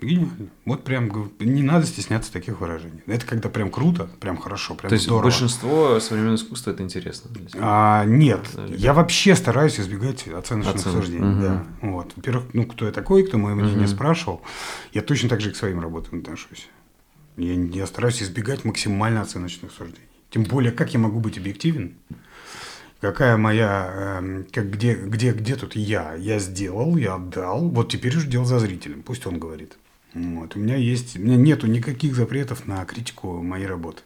Гениально. 0.00 0.50
Вот 0.64 0.84
прям 0.84 1.10
не 1.38 1.62
надо 1.62 1.86
стесняться 1.86 2.32
таких 2.32 2.60
выражений. 2.60 3.02
Это 3.06 3.24
когда 3.26 3.48
прям 3.48 3.70
круто, 3.70 4.10
прям 4.20 4.36
хорошо, 4.36 4.74
прям 4.74 4.88
То 4.88 4.94
есть 4.94 5.04
здорово. 5.04 5.24
большинство 5.24 6.00
современного 6.00 6.36
искусства 6.36 6.72
это 6.72 6.82
интересно? 6.82 7.30
А, 7.60 8.04
нет, 8.04 8.40
да, 8.54 8.66
я 8.66 8.94
вообще 8.94 9.36
стараюсь 9.36 9.78
избегать 9.78 10.26
оценочных 10.26 10.76
Оценок. 10.76 10.98
суждений. 11.04 11.32
Угу. 11.32 11.40
Да. 11.40 11.66
Вот. 11.82 12.12
Во-первых, 12.16 12.46
ну 12.52 12.66
кто 12.66 12.86
я 12.86 12.92
такой, 12.92 13.24
кто 13.24 13.38
мое 13.38 13.54
мнение 13.54 13.86
угу. 13.86 13.94
спрашивал, 13.94 14.42
я 14.92 15.02
точно 15.02 15.28
так 15.28 15.40
же 15.40 15.50
и 15.50 15.52
к 15.52 15.56
своим 15.56 15.78
работам 15.80 16.18
отношусь. 16.20 16.68
Я, 17.36 17.54
я 17.54 17.86
стараюсь 17.86 18.22
избегать 18.22 18.64
максимально 18.64 19.22
оценочных 19.22 19.70
суждений. 19.70 20.08
Тем 20.30 20.44
более, 20.44 20.72
как 20.72 20.92
я 20.94 20.98
могу 20.98 21.20
быть 21.20 21.38
объективен? 21.38 21.94
Какая 23.02 23.36
моя, 23.36 24.20
э, 24.22 24.44
как, 24.52 24.70
где, 24.70 24.94
где, 24.94 25.32
где 25.32 25.56
тут 25.56 25.74
я? 25.74 26.14
Я 26.14 26.38
сделал, 26.38 26.96
я 26.96 27.16
отдал. 27.16 27.68
Вот 27.68 27.90
теперь 27.90 28.16
уже 28.16 28.28
дело 28.28 28.44
за 28.44 28.60
зрителем. 28.60 29.02
Пусть 29.02 29.26
он 29.26 29.40
говорит. 29.40 29.76
Вот. 30.14 30.54
У 30.54 30.60
меня 30.60 30.76
есть, 30.76 31.16
у 31.16 31.20
меня 31.20 31.34
нету 31.34 31.66
никаких 31.66 32.14
запретов 32.14 32.68
на 32.68 32.84
критику 32.84 33.42
моей 33.42 33.66
работы. 33.66 34.02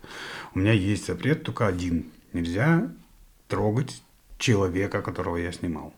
У 0.54 0.60
меня 0.60 0.72
есть 0.72 1.06
запрет 1.06 1.42
только 1.42 1.66
один. 1.66 2.06
Нельзя 2.32 2.90
трогать 3.48 4.02
человека, 4.38 5.02
которого 5.02 5.36
я 5.36 5.52
снимал. 5.52 5.92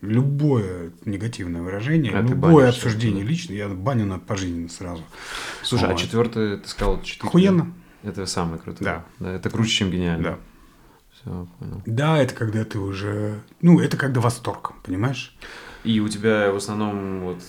Любое 0.00 0.90
негативное 1.04 1.62
выражение, 1.62 2.12
а 2.12 2.22
любое 2.22 2.70
обсуждение 2.70 3.22
лично, 3.22 3.52
я 3.52 3.68
баню 3.68 4.04
на 4.04 4.18
пожизненно 4.18 4.68
сразу. 4.68 5.04
Слушай, 5.62 5.84
а 5.84 5.92
вот. 5.92 5.96
а 5.96 6.02
четвертое, 6.02 6.56
ты 6.56 6.68
сказал 6.68 7.00
четыре? 7.02 7.28
Охуенно. 7.28 7.72
Это 8.02 8.26
самое 8.26 8.58
крутое. 8.58 8.84
Да. 8.84 9.04
да. 9.20 9.32
Это 9.34 9.48
круче, 9.48 9.70
чем 9.70 9.92
гениально. 9.92 10.24
Да. 10.24 10.38
Все, 11.22 11.46
понял. 11.58 11.82
Да, 11.86 12.18
это 12.18 12.34
когда 12.34 12.64
ты 12.64 12.78
уже... 12.78 13.40
Ну, 13.60 13.80
это 13.80 13.96
когда 13.96 14.20
восторг, 14.20 14.72
понимаешь? 14.84 15.36
И 15.84 15.98
у 16.00 16.08
тебя 16.08 16.52
в 16.52 16.56
основном 16.56 17.20
вот 17.20 17.42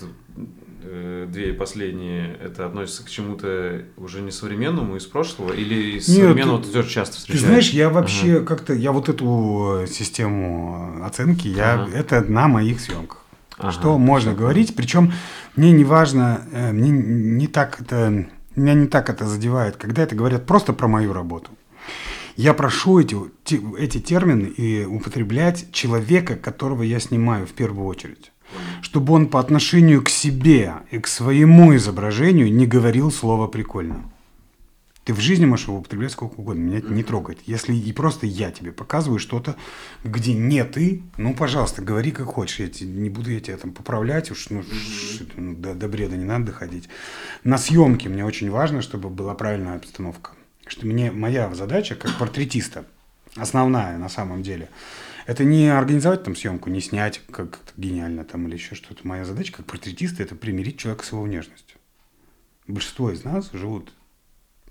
Э, 0.86 1.26
две 1.26 1.54
последние, 1.54 2.36
это 2.44 2.66
относится 2.66 3.04
к 3.04 3.08
чему-то 3.08 3.84
уже 3.96 4.20
не 4.20 4.30
современному, 4.30 4.96
из 4.96 5.06
прошлого, 5.06 5.54
или 5.54 5.96
из 5.96 6.08
Нет, 6.08 6.18
современного 6.18 6.58
ты, 6.60 6.66
ты 6.66 6.72
тоже 6.74 6.90
часто 6.90 7.16
встречаешь? 7.16 7.40
Ты 7.40 7.46
знаешь, 7.46 7.70
я 7.70 7.88
вообще 7.88 8.36
ага. 8.36 8.44
как-то, 8.44 8.74
я 8.74 8.92
вот 8.92 9.08
эту 9.08 9.86
систему 9.88 11.02
оценки, 11.02 11.48
я, 11.48 11.74
ага. 11.74 11.90
это 11.96 12.20
на 12.20 12.48
моих 12.48 12.80
съемках. 12.80 13.24
Ага, 13.56 13.72
что 13.72 13.96
можно 13.96 14.32
все 14.32 14.38
говорить. 14.38 14.76
Причем 14.76 15.14
мне 15.56 15.72
не 15.72 15.84
важно, 15.84 16.42
э, 16.52 16.72
мне 16.72 16.90
не 16.90 17.46
так 17.46 17.80
это, 17.80 18.26
меня 18.54 18.74
не 18.74 18.86
так 18.86 19.08
это 19.08 19.26
задевает, 19.26 19.76
когда 19.76 20.02
это 20.02 20.14
говорят 20.14 20.44
просто 20.44 20.74
про 20.74 20.86
мою 20.86 21.14
работу. 21.14 21.50
Я 22.36 22.52
прошу 22.52 23.00
эти, 23.00 23.16
эти 23.78 24.00
термины 24.00 24.46
и 24.46 24.84
употреблять 24.84 25.70
человека, 25.72 26.36
которого 26.36 26.82
я 26.82 26.98
снимаю 26.98 27.46
в 27.46 27.52
первую 27.52 27.86
очередь. 27.86 28.32
Чтобы 28.82 29.12
он 29.14 29.28
по 29.28 29.40
отношению 29.40 30.02
к 30.02 30.08
себе 30.08 30.74
и 30.90 30.98
к 30.98 31.06
своему 31.06 31.74
изображению 31.76 32.52
не 32.52 32.66
говорил 32.66 33.10
слово 33.10 33.46
«прикольно». 33.46 34.10
Ты 35.04 35.12
в 35.12 35.20
жизни 35.20 35.44
можешь 35.44 35.66
его 35.66 35.78
употреблять 35.78 36.12
сколько 36.12 36.40
угодно, 36.40 36.62
меня 36.62 36.78
это 36.78 36.90
не 36.90 37.02
трогает. 37.02 37.38
Если 37.44 37.74
и 37.74 37.92
просто 37.92 38.26
я 38.26 38.50
тебе 38.50 38.72
показываю 38.72 39.18
что-то, 39.18 39.54
где 40.02 40.32
не 40.32 40.64
ты, 40.64 41.02
ну, 41.18 41.34
пожалуйста, 41.34 41.82
говори 41.82 42.10
как 42.10 42.26
хочешь. 42.26 42.58
Я 42.58 42.68
тебе, 42.68 42.88
не 42.88 43.10
буду 43.10 43.30
я 43.30 43.40
тебя 43.40 43.58
там 43.58 43.72
поправлять, 43.72 44.30
уж 44.30 44.48
ну, 44.48 44.64
ну, 45.36 45.54
до, 45.56 45.74
до 45.74 45.88
бреда 45.88 46.16
не 46.16 46.24
надо 46.24 46.46
доходить. 46.46 46.88
На 47.44 47.58
съемке 47.58 48.08
мне 48.08 48.24
очень 48.24 48.50
важно, 48.50 48.80
чтобы 48.80 49.10
была 49.10 49.34
правильная 49.34 49.76
обстановка. 49.76 50.30
Что 50.66 50.86
мне 50.86 51.10
моя 51.10 51.54
задача 51.54 51.94
как 51.94 52.16
портретиста, 52.18 52.86
основная 53.36 53.98
на 53.98 54.08
самом 54.08 54.42
деле, 54.42 54.68
это 55.26 55.44
не 55.44 55.68
организовать 55.68 56.24
там 56.24 56.36
съемку, 56.36 56.70
не 56.70 56.80
снять 56.80 57.22
как 57.30 57.60
гениально 57.76 58.24
там 58.24 58.46
или 58.46 58.54
еще 58.54 58.74
что-то. 58.74 59.06
Моя 59.06 59.24
задача 59.24 59.52
как 59.52 59.66
портретиста 59.66 60.22
это 60.22 60.34
примирить 60.34 60.78
человека 60.78 61.04
с 61.04 61.12
его 61.12 61.22
внешностью. 61.22 61.78
Большинство 62.66 63.10
из 63.10 63.24
нас 63.24 63.50
живут 63.52 63.92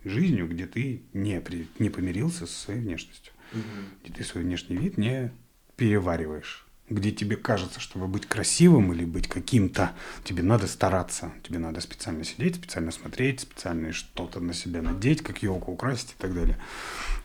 жизнью, 0.03 0.47
где 0.47 0.65
ты 0.65 1.03
не, 1.13 1.39
при, 1.41 1.67
не 1.79 1.89
помирился 1.89 2.45
со 2.45 2.59
своей 2.59 2.81
внешностью, 2.81 3.33
угу. 3.51 3.61
где 4.03 4.13
ты 4.13 4.23
свой 4.23 4.43
внешний 4.43 4.77
вид 4.77 4.97
не 4.97 5.31
перевариваешь, 5.75 6.62
где 6.89 7.11
тебе 7.11 7.35
кажется, 7.35 7.79
чтобы 7.79 8.07
быть 8.07 8.25
красивым 8.25 8.93
или 8.93 9.05
быть 9.05 9.27
каким-то, 9.27 9.91
тебе 10.23 10.43
надо 10.43 10.67
стараться, 10.67 11.31
тебе 11.43 11.59
надо 11.59 11.81
специально 11.81 12.23
сидеть, 12.23 12.55
специально 12.55 12.91
смотреть, 12.91 13.39
специально 13.39 13.93
что-то 13.93 14.39
на 14.39 14.53
себя 14.53 14.81
надеть, 14.81 15.21
как 15.21 15.43
елку 15.43 15.71
украсить 15.71 16.11
и 16.11 16.21
так 16.21 16.33
далее. 16.33 16.57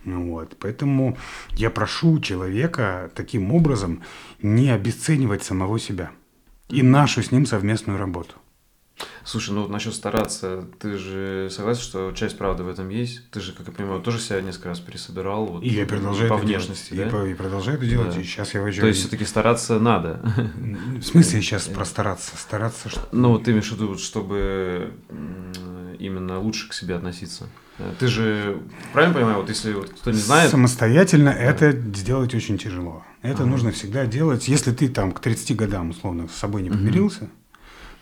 Ну 0.04 0.30
вот. 0.30 0.56
Поэтому 0.60 1.18
я 1.50 1.70
прошу 1.70 2.20
человека 2.20 3.10
таким 3.14 3.52
образом 3.52 4.02
не 4.40 4.70
обесценивать 4.70 5.42
самого 5.42 5.78
себя 5.78 6.10
и 6.68 6.82
нашу 6.82 7.22
с 7.22 7.32
ним 7.32 7.46
совместную 7.46 7.98
работу. 7.98 8.34
Слушай, 9.24 9.50
ну 9.50 9.62
вот 9.62 9.70
насчет 9.70 9.94
стараться, 9.94 10.64
ты 10.78 10.96
же 10.96 11.48
согласен, 11.50 11.82
что 11.82 12.12
часть 12.12 12.38
правды 12.38 12.62
в 12.62 12.68
этом 12.68 12.88
есть? 12.88 13.30
Ты 13.30 13.40
же, 13.40 13.52
как 13.52 13.66
я 13.66 13.72
понимаю, 13.72 14.00
тоже 14.00 14.18
себя 14.20 14.40
несколько 14.40 14.70
раз 14.70 14.80
пересобирал. 14.80 15.46
Вот, 15.46 15.62
и 15.62 15.68
я 15.68 15.86
продолжаю 15.86 16.30
по 16.30 16.34
это 16.34 16.44
внешности, 16.44 16.94
делать. 16.94 17.12
да? 17.12 17.26
И, 17.26 17.32
и 17.32 17.34
продолжаю 17.34 17.76
это 17.76 17.86
делать, 17.86 18.14
да. 18.14 18.20
и 18.20 18.24
сейчас 18.24 18.54
я 18.54 18.62
вожу. 18.62 18.80
То 18.80 18.86
есть 18.86 19.00
все-таки 19.00 19.24
стараться 19.24 19.78
надо. 19.78 20.20
В 20.98 21.02
смысле 21.02 21.42
сейчас 21.42 21.66
про 21.66 21.84
стараться? 21.84 22.36
Стараться 22.36 22.88
что? 22.88 23.06
Ну, 23.12 23.32
вот 23.32 23.44
ты 23.44 23.50
имеешь 23.50 23.68
в 23.70 23.74
виду, 23.74 23.98
чтобы 23.98 24.92
именно 25.98 26.40
лучше 26.40 26.68
к 26.68 26.72
себе 26.72 26.94
относиться. 26.94 27.48
Ты 28.00 28.08
же, 28.08 28.60
правильно 28.92 29.14
понимаю, 29.14 29.36
вот 29.36 29.48
если 29.48 29.72
вот 29.72 29.90
кто 29.90 30.10
не 30.10 30.16
знает... 30.16 30.50
Самостоятельно 30.50 31.32
да. 31.32 31.38
это 31.38 31.70
сделать 31.70 32.34
очень 32.34 32.58
тяжело. 32.58 33.04
Это 33.22 33.42
ага. 33.42 33.50
нужно 33.50 33.70
всегда 33.72 34.06
делать. 34.06 34.48
Если 34.48 34.72
ты 34.72 34.88
там 34.88 35.12
к 35.12 35.20
30 35.20 35.54
годам, 35.54 35.90
условно, 35.90 36.28
с 36.28 36.36
собой 36.36 36.62
не 36.62 36.70
помирился, 36.70 37.24
угу 37.24 37.30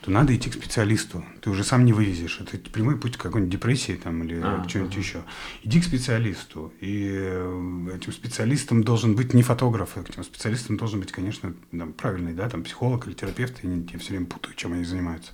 то 0.07 0.11
надо 0.11 0.33
идти 0.33 0.49
к 0.49 0.53
специалисту. 0.53 1.25
Ты 1.41 1.49
уже 1.49 1.65
сам 1.65 1.83
не 1.83 1.91
вывезешь. 1.91 2.39
Это 2.39 2.57
прямой 2.69 2.97
путь 2.97 3.17
к 3.17 3.21
какой-нибудь 3.21 3.51
депрессии 3.51 3.99
там, 4.01 4.23
или 4.23 4.39
а, 4.41 4.63
к 4.63 4.67
чему-нибудь 4.67 4.95
ага. 4.95 5.05
еще. 5.05 5.23
Иди 5.63 5.81
к 5.81 5.83
специалисту. 5.83 6.71
И 6.79 7.09
э, 7.11 7.87
этим 7.93 8.13
специалистом 8.13 8.85
должен 8.85 9.17
быть 9.17 9.33
не 9.33 9.43
фотограф, 9.43 9.97
а 9.97 9.99
этим 9.99 10.23
специалистом 10.23 10.77
должен 10.77 11.01
быть, 11.01 11.11
конечно, 11.11 11.53
там, 11.77 11.91
правильный, 11.91 12.31
да, 12.31 12.47
там 12.47 12.63
психолог 12.63 13.05
или 13.05 13.15
терапевт. 13.15 13.61
Я, 13.63 13.71
я 13.71 13.99
все 13.99 14.11
время 14.11 14.27
путаю, 14.27 14.55
чем 14.55 14.71
они 14.71 14.85
занимаются. 14.85 15.33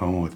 Вот. 0.00 0.32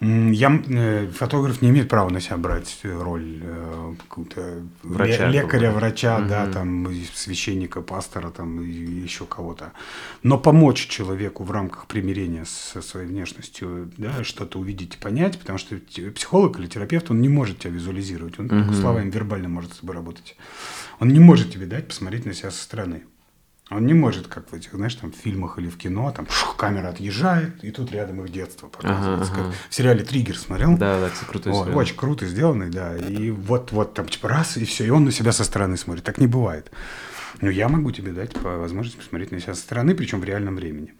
Я, 0.00 0.62
э, 0.68 1.08
фотограф 1.08 1.62
не 1.62 1.70
имеет 1.70 1.88
права 1.88 2.10
на 2.10 2.20
себя 2.20 2.36
брать 2.36 2.80
роль 2.84 3.40
э, 3.42 3.94
какого-то 4.02 4.62
врача, 4.82 5.28
лекаря, 5.28 5.72
врача, 5.72 6.18
угу. 6.18 6.28
да, 6.28 6.46
там, 6.46 6.86
священника, 7.14 7.80
пастора, 7.80 8.30
там, 8.30 8.60
и 8.60 8.68
еще 8.68 9.24
кого-то. 9.24 9.72
Но 10.22 10.38
помочь 10.38 10.86
человеку 10.88 11.44
в 11.44 11.50
рамках 11.50 11.86
примирения 11.86 12.44
со 12.44 12.82
своей 12.82 13.06
внешностью, 13.06 13.90
да, 13.96 14.22
что-то 14.22 14.58
увидеть 14.58 14.96
и 14.96 14.98
понять, 14.98 15.38
потому 15.38 15.58
что 15.58 15.76
психолог 16.14 16.58
или 16.58 16.66
терапевт, 16.66 17.10
он 17.10 17.22
не 17.22 17.30
может 17.30 17.60
тебя 17.60 17.72
визуализировать, 17.72 18.38
он 18.38 18.46
угу. 18.46 18.54
только 18.54 18.74
словами 18.74 19.10
вербально 19.10 19.48
может 19.48 19.72
с 19.72 19.78
тобой 19.78 19.94
работать. 19.94 20.36
Он 21.00 21.08
не 21.08 21.20
может 21.20 21.52
тебе 21.52 21.64
дать 21.64 21.88
посмотреть 21.88 22.26
на 22.26 22.34
себя 22.34 22.50
со 22.50 22.62
стороны. 22.62 23.04
Он 23.68 23.84
не 23.84 23.94
может, 23.94 24.28
как 24.28 24.52
в 24.52 24.54
этих, 24.54 24.74
знаешь, 24.74 24.94
там, 24.94 25.10
в 25.10 25.16
фильмах 25.16 25.58
или 25.58 25.68
в 25.68 25.76
кино, 25.76 26.12
там, 26.12 26.28
шух, 26.30 26.56
камера 26.56 26.88
отъезжает, 26.88 27.64
и 27.64 27.72
тут 27.72 27.90
рядом 27.90 28.24
их 28.24 28.30
детство 28.30 28.68
показывается. 28.68 29.32
Ага, 29.32 29.42
ага. 29.46 29.54
В 29.68 29.74
сериале 29.74 30.04
«Триггер» 30.04 30.38
смотрел? 30.38 30.76
Да, 30.76 31.00
да, 31.00 31.10
кстати, 31.10 31.28
крутой 31.28 31.52
вот, 31.52 31.68
Очень 31.74 31.96
круто 31.96 32.26
сделанный, 32.26 32.70
да. 32.70 32.96
И 32.96 33.30
вот, 33.30 33.72
вот 33.72 33.94
там, 33.94 34.06
типа, 34.06 34.28
раз, 34.28 34.56
и 34.56 34.64
все, 34.64 34.84
и 34.84 34.90
он 34.90 35.04
на 35.04 35.10
себя 35.10 35.32
со 35.32 35.42
стороны 35.42 35.76
смотрит. 35.76 36.04
Так 36.04 36.18
не 36.18 36.28
бывает. 36.28 36.70
Но 37.40 37.50
я 37.50 37.68
могу 37.68 37.90
тебе 37.90 38.12
дать 38.12 38.34
по 38.34 38.56
возможности 38.56 38.98
посмотреть 38.98 39.32
на 39.32 39.40
себя 39.40 39.54
со 39.54 39.60
стороны, 39.60 39.96
причем 39.96 40.20
в 40.20 40.24
реальном 40.24 40.54
времени. 40.54 40.94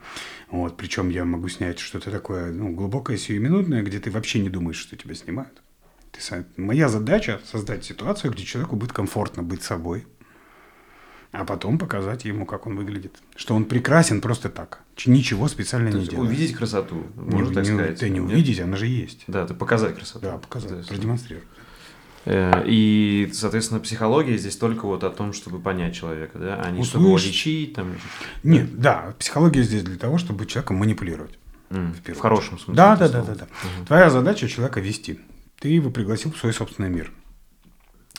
Вот, 0.51 0.77
причем 0.77 1.09
я 1.09 1.25
могу 1.25 1.49
снять 1.49 1.79
что-то 1.79 2.11
такое, 2.11 2.51
ну, 2.51 2.75
глубокое, 2.75 3.17
сиюминутное, 3.17 3.85
где 3.85 4.01
ты 4.01 4.11
вообще 4.11 4.41
не 4.41 4.51
думаешь, 4.51 4.77
что 4.77 4.97
тебя 4.97 5.15
снимают. 5.15 5.63
Ты, 6.11 6.45
моя 6.57 6.89
задача 6.89 7.41
создать 7.51 7.85
ситуацию, 7.85 8.33
где 8.33 8.45
человеку 8.45 8.75
будет 8.75 8.93
комфортно 8.93 9.43
быть 9.45 9.63
собой, 9.63 10.07
а 11.33 11.45
потом 11.45 11.79
показать 11.79 12.25
ему, 12.25 12.47
как 12.47 12.67
он 12.67 12.77
выглядит. 12.77 13.17
Что 13.35 13.55
он 13.55 13.65
прекрасен 13.65 14.21
просто 14.21 14.49
так. 14.49 14.81
Ничего 15.05 15.49
специально 15.49 15.91
То 15.91 15.99
не 15.99 16.07
делает. 16.07 16.31
Увидеть 16.31 16.57
красоту, 16.57 17.05
можно 17.17 17.49
не, 17.49 17.55
так 17.55 17.65
не, 17.65 17.75
сказать. 17.75 18.01
Да 18.01 18.09
не 18.09 18.21
увидеть, 18.21 18.61
она 18.61 18.77
же 18.77 18.87
есть. 18.87 19.25
Да, 19.27 19.45
это 19.45 19.55
показать 19.55 19.97
красоту. 19.97 20.21
Да, 20.21 20.39
показать, 20.39 20.87
продемонстрировать. 20.87 21.49
Э, 22.27 22.65
и, 22.67 23.31
соответственно, 23.33 23.81
психология 23.81 24.37
здесь 24.37 24.57
только 24.57 24.87
вот 24.87 25.05
о 25.05 25.11
том, 25.11 25.33
чтобы 25.33 25.61
понять 25.61 25.95
человека, 25.95 26.39
да, 26.39 26.61
а 26.61 26.71
не 26.71 26.81
Услышь... 26.81 26.89
чтобы 26.89 27.07
его 27.07 27.19
лечить. 27.19 27.75
Там, 27.75 27.95
Нет, 28.43 28.79
да, 28.79 29.15
психология 29.19 29.63
здесь 29.63 29.85
для 29.85 29.97
того, 29.97 30.19
чтобы 30.19 30.45
человеком 30.47 30.77
манипулировать. 30.77 31.39
Mm, 31.71 31.95
в, 32.05 32.17
в 32.17 32.21
хорошем 32.21 32.59
смысле. 32.59 32.75
Да, 32.75 32.97
да, 32.97 33.09
да, 33.09 33.23
да, 33.23 33.35
да. 33.35 33.45
Угу. 33.45 33.87
Твоя 33.87 34.11
задача 34.11 34.49
человека 34.49 34.81
вести. 34.81 35.21
Ты 35.59 35.69
его 35.69 35.91
пригласил 35.91 36.33
в 36.33 36.37
свой 36.37 36.53
собственный 36.53 36.91
мир. 36.91 37.13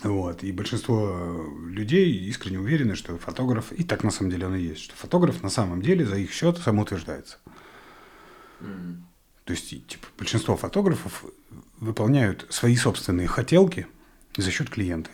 Вот. 0.04 0.44
И 0.44 0.52
большинство 0.52 1.48
людей 1.66 2.12
искренне 2.28 2.60
уверены, 2.60 2.96
что 2.96 3.18
фотограф, 3.18 3.72
и 3.72 3.84
так 3.84 4.04
на 4.04 4.12
самом 4.12 4.32
деле 4.32 4.48
он 4.48 4.56
и 4.56 4.62
есть, 4.62 4.82
что 4.82 4.96
фотограф 4.96 5.42
на 5.44 5.50
самом 5.50 5.82
деле 5.82 6.06
за 6.06 6.18
их 6.18 6.32
счет 6.32 6.58
самоутверждается. 6.58 7.40
Mm-hmm. 8.60 8.96
То 9.46 9.54
есть, 9.54 9.70
типа, 9.70 10.08
большинство 10.18 10.58
фотографов 10.58 11.26
выполняют 11.80 12.46
свои 12.50 12.76
собственные 12.76 13.28
хотелки 13.28 13.88
за 14.36 14.52
счет 14.52 14.70
клиента, 14.70 15.10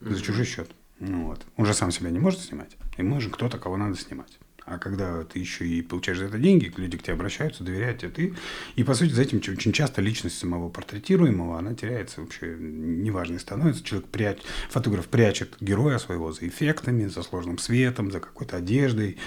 mm-hmm. 0.00 0.14
за 0.14 0.22
чужой 0.22 0.44
счет. 0.44 0.70
Ну, 1.00 1.26
вот. 1.26 1.44
Он 1.56 1.66
же 1.66 1.74
сам 1.74 1.90
себя 1.90 2.10
не 2.10 2.18
может 2.18 2.40
снимать. 2.40 2.76
Ему 2.96 3.16
нужен 3.16 3.32
кто-то, 3.32 3.58
кого 3.58 3.76
надо 3.76 3.96
снимать. 3.96 4.38
А 4.66 4.78
когда 4.78 5.24
ты 5.24 5.38
еще 5.38 5.66
и 5.66 5.82
получаешь 5.82 6.18
за 6.18 6.24
это 6.24 6.38
деньги, 6.38 6.72
люди 6.76 6.96
к 6.96 7.02
тебе 7.02 7.12
обращаются, 7.12 7.62
доверяют 7.62 7.98
тебе 7.98 8.10
ты. 8.10 8.34
И, 8.76 8.84
по 8.84 8.94
сути, 8.94 9.12
за 9.12 9.22
этим 9.22 9.38
очень 9.38 9.72
часто 9.72 10.00
личность 10.00 10.38
самого 10.38 10.70
портретируемого, 10.70 11.58
она 11.58 11.74
теряется 11.74 12.22
вообще, 12.22 12.56
неважно 12.58 13.38
становится. 13.38 13.84
Человек, 13.84 14.08
пряч... 14.08 14.38
фотограф 14.70 15.08
прячет 15.08 15.56
героя 15.60 15.98
своего 15.98 16.32
за 16.32 16.48
эффектами, 16.48 17.06
за 17.06 17.22
сложным 17.22 17.58
светом, 17.58 18.10
за 18.10 18.20
какой-то 18.20 18.56
одеждой. 18.56 19.18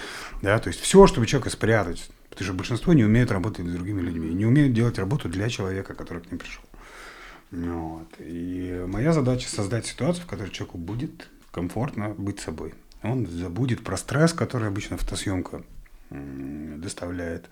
Да? 0.42 0.58
То 0.58 0.70
есть 0.70 0.80
все, 0.80 1.06
чтобы 1.06 1.28
человека 1.28 1.52
спрятать. 1.52 2.10
Потому 2.32 2.46
что 2.46 2.54
большинство 2.54 2.94
не 2.94 3.04
умеет 3.04 3.32
работать 3.32 3.68
с 3.68 3.72
другими 3.72 4.02
людьми. 4.02 4.34
Не 4.34 4.48
умеют 4.48 4.74
делать 4.74 4.98
работу 4.98 5.30
для 5.30 5.50
человека, 5.50 5.94
который 5.94 6.24
к 6.24 6.32
ним 6.32 6.40
пришел. 6.40 6.64
Вот. 7.52 8.08
И 8.20 8.86
моя 8.88 9.14
задача 9.14 9.48
создать 9.48 9.86
ситуацию, 9.86 10.24
в 10.24 10.28
которой 10.28 10.50
человеку 10.50 10.80
будет 10.80 11.30
комфортно 11.52 12.10
быть 12.10 12.40
собой. 12.40 12.74
Он 13.12 13.26
забудет 13.26 13.84
про 13.84 13.98
стресс, 13.98 14.34
который 14.34 14.68
обычно 14.68 14.98
фотосъемка 14.98 15.64
доставляет. 16.10 17.50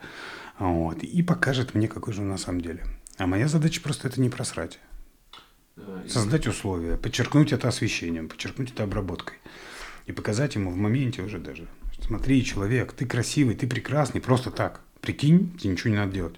Вот, 0.59 1.03
и 1.03 1.23
покажет 1.23 1.75
мне, 1.75 1.87
какой 1.87 2.13
же 2.13 2.21
он 2.21 2.29
на 2.29 2.37
самом 2.37 2.61
деле. 2.61 2.83
А 3.17 3.27
моя 3.27 3.47
задача 3.47 3.81
просто 3.81 4.07
это 4.07 4.21
не 4.21 4.29
просрать. 4.29 4.79
Создать 6.07 6.47
условия, 6.47 6.97
подчеркнуть 6.97 7.51
это 7.51 7.67
освещением, 7.67 8.29
подчеркнуть 8.29 8.71
это 8.71 8.83
обработкой. 8.83 9.37
И 10.05 10.11
показать 10.11 10.55
ему 10.55 10.71
в 10.71 10.77
моменте 10.77 11.21
уже 11.21 11.39
даже. 11.39 11.67
Смотри, 11.99 12.43
человек, 12.45 12.93
ты 12.93 13.05
красивый, 13.05 13.55
ты 13.55 13.67
прекрасный, 13.67 14.21
просто 14.21 14.51
так. 14.51 14.81
Прикинь, 15.01 15.57
тебе 15.57 15.73
ничего 15.73 15.89
не 15.89 15.97
надо 15.97 16.11
делать. 16.13 16.35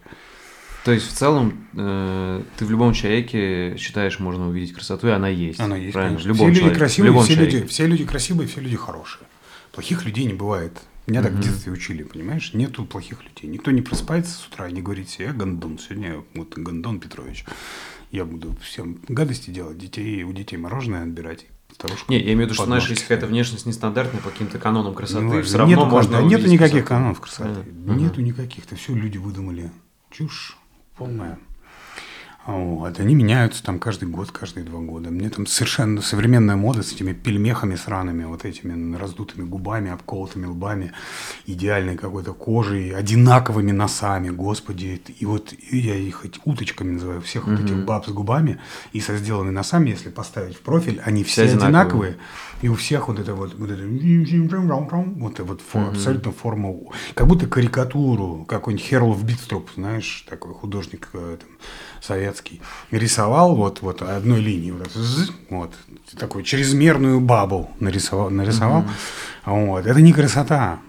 То 0.88 0.94
есть 0.94 1.06
в 1.06 1.12
целом 1.12 1.68
э, 1.74 2.44
ты 2.56 2.64
в 2.64 2.72
любом 2.72 2.94
человеке 2.94 3.76
считаешь, 3.76 4.20
можно 4.20 4.48
увидеть 4.48 4.74
красоту, 4.74 5.10
и 5.10 5.12
она 5.12 5.28
есть. 5.28 5.60
Она 5.60 5.76
есть. 5.76 5.92
Правильно? 5.92 6.18
В 6.18 6.26
любом 6.26 6.54
все 6.54 6.62
люди 6.62 6.76
красивые, 6.76 7.24
все 7.24 7.36
люди, 7.36 7.66
все 7.66 7.88
люди 7.88 8.06
красивые, 8.06 8.48
все 8.48 8.62
люди 8.62 8.78
хорошие. 8.78 9.28
Плохих 9.74 10.06
людей 10.06 10.24
не 10.24 10.34
бывает. 10.34 10.80
Меня 11.06 11.22
так 11.22 11.34
в 11.34 11.42
детстве 11.42 11.74
учили, 11.74 12.04
понимаешь? 12.04 12.54
Нету 12.54 12.86
плохих 12.86 13.22
людей. 13.22 13.50
Никто 13.50 13.72
не 13.72 13.82
просыпается 13.82 14.32
с 14.32 14.48
утра 14.48 14.70
и 14.70 14.72
не 14.72 14.82
говорит 14.82 15.10
себе, 15.10 15.26
я 15.26 15.34
Гондон, 15.34 15.78
сегодня 15.78 16.24
вот 16.34 16.58
Гондон 16.58 17.02
Петрович. 17.02 17.44
Я 18.12 18.24
буду 18.24 18.56
всем 18.64 19.02
гадости 19.10 19.50
делать, 19.50 19.78
детей, 19.78 20.24
у 20.24 20.32
детей 20.32 20.56
мороженое 20.56 21.04
отбирать, 21.04 21.48
Старушка 21.74 22.06
Не, 22.10 22.20
я 22.20 22.28
имею 22.28 22.38
в 22.38 22.42
виду, 22.44 22.54
что, 22.54 22.64
знаешь, 22.64 22.88
если 22.88 23.02
какая-то 23.02 23.28
внешность 23.28 23.66
нестандартная 23.66 24.22
по 24.22 24.30
каким-то 24.30 24.58
канонам 24.58 24.96
красоты, 24.96 25.26
Ну, 25.26 25.42
все 25.42 25.58
равно 25.58 25.76
нету, 25.76 25.86
можно 25.86 26.22
да, 26.22 26.22
нету 26.22 26.48
никаких 26.48 26.86
красоту. 26.86 26.88
канонов 26.88 27.20
красоты. 27.20 27.50
Ага. 27.50 28.00
Нету 28.00 28.22
никаких. 28.22 28.64
Это 28.64 28.78
все 28.78 28.96
люди 28.96 29.18
выдумали. 29.18 29.70
Чушь 30.10 30.58
полная. 30.98 31.38
Вот. 32.46 32.98
Они 33.02 33.14
меняются 33.14 33.62
там 33.62 33.78
каждый 33.78 34.08
год, 34.08 34.32
каждые 34.32 34.64
два 34.64 34.80
года. 34.80 35.10
Мне 35.10 35.30
там 35.30 35.46
совершенно 35.46 36.02
современная 36.02 36.56
мода 36.56 36.82
с 36.82 36.94
этими 36.94 37.12
пельмехами 37.12 37.76
сраными, 37.76 38.24
вот 38.24 38.46
этими 38.46 38.96
раздутыми 38.96 39.44
губами, 39.44 39.92
обколотыми 39.92 40.46
лбами, 40.46 40.94
идеальной 41.46 41.98
какой-то 41.98 42.32
кожей, 42.34 42.92
одинаковыми 42.96 43.74
носами, 43.74 44.30
господи. 44.30 45.02
И 45.20 45.26
вот 45.26 45.54
я 45.72 45.96
их 45.96 46.24
эти 46.24 46.40
уточками 46.46 46.92
называю, 46.92 47.20
всех 47.20 47.48
вот 47.48 47.60
этих 47.60 47.84
баб 47.84 48.06
с 48.08 48.12
губами 48.12 48.62
и 48.94 49.02
со 49.02 49.18
сделанными 49.18 49.54
носами, 49.54 49.90
если 49.90 50.10
поставить 50.10 50.56
в 50.56 50.62
профиль, 50.62 51.02
они 51.04 51.26
все, 51.26 51.46
Все 51.46 51.58
одинаковые. 51.58 51.72
одинаковые. 51.72 52.18
И 52.62 52.70
у 52.70 52.76
всех 52.76 53.08
вот 53.08 53.20
это 53.20 53.36
вот, 53.36 53.54
вот 53.56 53.70
это, 53.70 53.84
вот 53.84 55.40
вот 55.40 55.62
фо- 55.62 55.90
абсолютно 55.90 56.32
форма, 56.32 56.74
как 57.14 57.28
будто 57.28 57.46
карикатуру, 57.46 58.46
какой-нибудь 58.48 58.86
Херлов 58.86 59.24
Битстроп, 59.24 59.70
знаешь, 59.76 60.26
такой 60.28 60.54
художник 60.54 61.10
э, 61.14 61.38
там, 61.40 61.50
советский, 62.02 62.62
рисовал 62.90 63.56
вот, 63.56 63.82
вот 63.82 64.02
одной 64.02 64.40
линией, 64.42 64.72
вот, 64.72 64.90
вот, 65.50 65.74
такую 66.18 66.44
чрезмерную 66.44 67.20
бабу 67.20 67.70
нарисовал, 67.80 68.32
нарисовал. 68.32 68.86
Вот. 69.46 69.86
Это 69.86 70.02
не 70.02 70.14
красота. 70.14 70.80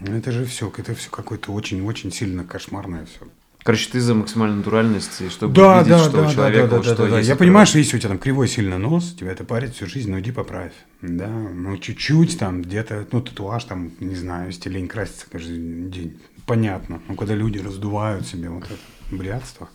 Это 0.00 0.32
же 0.32 0.44
все, 0.44 0.72
это 0.76 0.94
все 0.94 1.10
какое-то 1.10 1.52
очень-очень 1.52 2.12
сильно 2.12 2.44
кошмарное 2.44 3.06
все. 3.06 3.26
Короче, 3.66 3.90
ты 3.90 4.00
за 4.00 4.14
максимальную 4.14 4.58
натуральность, 4.58 5.20
и 5.20 5.28
чтобы 5.28 5.52
Да, 5.52 5.78
увидеть, 5.78 5.88
да, 5.90 5.98
что 5.98 6.12
да, 6.12 6.22
у 6.22 6.26
да, 6.26 6.32
человека 6.32 6.68
да, 6.68 6.76
вот 6.76 6.86
да, 6.86 6.94
что 6.94 7.02
да, 7.02 7.10
да. 7.10 7.16
есть. 7.16 7.26
Я 7.28 7.34
от 7.34 7.40
понимаю, 7.40 7.66
что 7.66 7.78
если 7.78 7.96
у 7.96 7.98
тебя 7.98 8.10
там 8.10 8.18
кривой 8.18 8.46
сильно 8.46 8.78
нос, 8.78 9.12
тебя 9.18 9.32
это 9.32 9.42
парит 9.42 9.74
всю 9.74 9.86
жизнь, 9.86 10.08
ну 10.08 10.20
иди 10.20 10.30
поправь. 10.30 10.70
Да, 11.02 11.26
ну 11.26 11.76
чуть-чуть 11.76 12.38
там 12.38 12.62
где-то, 12.62 13.08
ну 13.10 13.20
татуаж 13.20 13.64
там, 13.64 13.90
не 13.98 14.14
знаю, 14.14 14.46
если 14.46 14.70
лень 14.70 14.86
краситься 14.86 15.26
каждый 15.32 15.58
день. 15.90 16.16
Понятно. 16.46 17.00
Но 17.08 17.16
когда 17.16 17.34
люди 17.34 17.58
раздувают 17.58 18.24
себе 18.24 18.50
вот 18.50 18.66
это 18.66 18.76
блядство, 19.10 19.68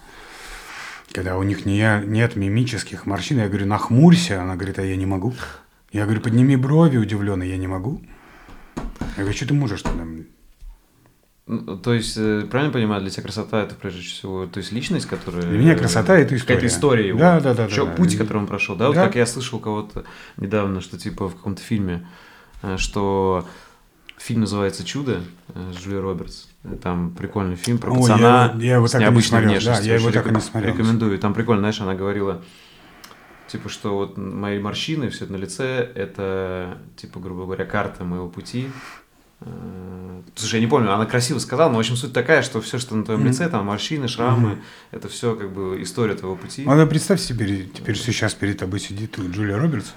когда 1.12 1.38
у 1.38 1.44
них 1.44 1.66
не, 1.66 2.02
нет 2.06 2.38
мимических 2.38 3.06
морщин, 3.06 3.40
я 3.40 3.50
говорю, 3.50 3.66
нахмурься, 3.66 4.42
она 4.42 4.56
говорит, 4.56 4.80
а 4.80 4.86
я 4.86 4.96
не 4.96 5.06
могу. 5.06 5.34
Я 5.92 6.06
говорю, 6.06 6.22
подними 6.22 6.56
брови 6.56 6.96
удивленно, 6.96 7.44
я 7.44 7.58
не 7.58 7.68
могу. 7.68 8.02
Я 9.18 9.24
говорю, 9.24 9.34
что 9.34 9.50
ты 9.50 9.54
можешь 9.54 9.82
тогда? 9.82 10.06
То 11.84 11.94
есть, 11.94 12.16
э, 12.18 12.46
правильно 12.50 12.72
понимаю, 12.74 13.02
для 13.02 13.10
тебя 13.10 13.24
красота 13.24 13.62
это 13.64 13.76
прежде 13.76 14.02
всего, 14.02 14.46
то 14.46 14.60
есть 14.60 14.72
личность, 14.72 15.06
которая... 15.06 15.42
Для 15.44 15.58
меня 15.60 15.76
красота– 15.76 16.18
это 16.18 16.36
история. 16.36 16.56
Какая-то 16.56 16.68
история 16.68 17.08
его. 17.10 17.20
Да, 17.20 17.40
да, 17.42 17.54
да, 17.54 17.68
Чё- 17.68 17.86
да, 17.86 17.92
да. 17.92 17.98
Путь, 17.98 18.18
который 18.18 18.38
он 18.38 18.48
прошел. 18.48 18.76
Да, 18.76 18.88
вот 18.88 18.96
Да. 18.96 19.06
как 19.06 19.16
я 19.16 19.26
слышал 19.26 19.58
у 19.60 19.62
кого-то 19.62 20.06
недавно, 20.38 20.80
что 20.82 20.98
типа 20.98 21.28
в 21.30 21.36
каком-то 21.36 21.62
фильме, 21.62 22.08
э, 22.62 22.78
что 22.78 23.46
фильм 24.18 24.42
называется 24.42 24.86
«Чудо» 24.86 25.22
э, 25.54 25.72
с 25.74 25.78
Джулией 25.84 26.02
Робертс. 26.02 26.46
Э, 26.64 26.76
Там 26.82 27.12
прикольный 27.12 27.56
фильм 27.56 27.80
про 27.80 27.94
пацана 27.94 28.54
я- 28.56 28.62
я 28.66 28.76
его 28.76 28.88
с 28.88 28.92
так 28.92 29.02
и 29.02 29.04
не 29.04 29.10
необычной 29.10 29.30
смотрел, 29.40 29.50
да, 29.50 29.56
внешностью. 29.58 29.88
я 29.88 29.96
его 29.96 30.08
Очень 30.08 30.14
так 30.22 30.32
и 30.32 30.36
не 30.36 30.42
смотрел. 30.42 30.74
Рекомендую. 30.74 31.20
Там 31.20 31.34
прикольно, 31.34 31.62
знаешь, 31.62 31.82
она 31.82 31.96
говорила, 31.96 32.42
типа, 33.48 33.68
что 33.68 33.96
вот 33.98 34.18
мои 34.18 34.60
морщины, 34.60 35.10
все 35.10 35.26
это 35.26 35.34
на 35.34 35.38
лице, 35.38 35.90
это, 35.96 36.78
типа, 36.96 37.20
грубо 37.20 37.44
говоря, 37.46 37.66
карта 37.66 38.04
моего 38.06 38.30
пути. 38.30 38.70
Э, 39.42 40.02
Слушай, 40.36 40.56
я 40.56 40.62
не 40.62 40.68
помню, 40.68 40.94
она 40.94 41.06
красиво 41.06 41.40
сказала, 41.40 41.70
но 41.70 41.76
в 41.76 41.80
общем 41.80 41.96
суть 41.96 42.14
такая, 42.14 42.42
что 42.42 42.62
все, 42.62 42.80
что 42.80 42.96
на 42.96 43.04
твоем 43.04 43.26
лице, 43.26 43.50
там 43.50 43.66
морщины, 43.66 44.08
шрамы, 44.08 44.60
это 44.92 45.10
все 45.10 45.36
как 45.36 45.52
бы 45.52 45.82
история 45.84 46.16
твоего 46.16 46.36
пути. 46.38 46.64
Да, 46.66 46.86
представь 46.86 47.20
себе, 47.20 47.66
теперь 47.66 47.98
сейчас 47.98 48.34
перед 48.34 48.58
тобой 48.58 48.80
сидит 48.80 49.20
Джулия 49.20 49.58
Робертс 49.58 49.92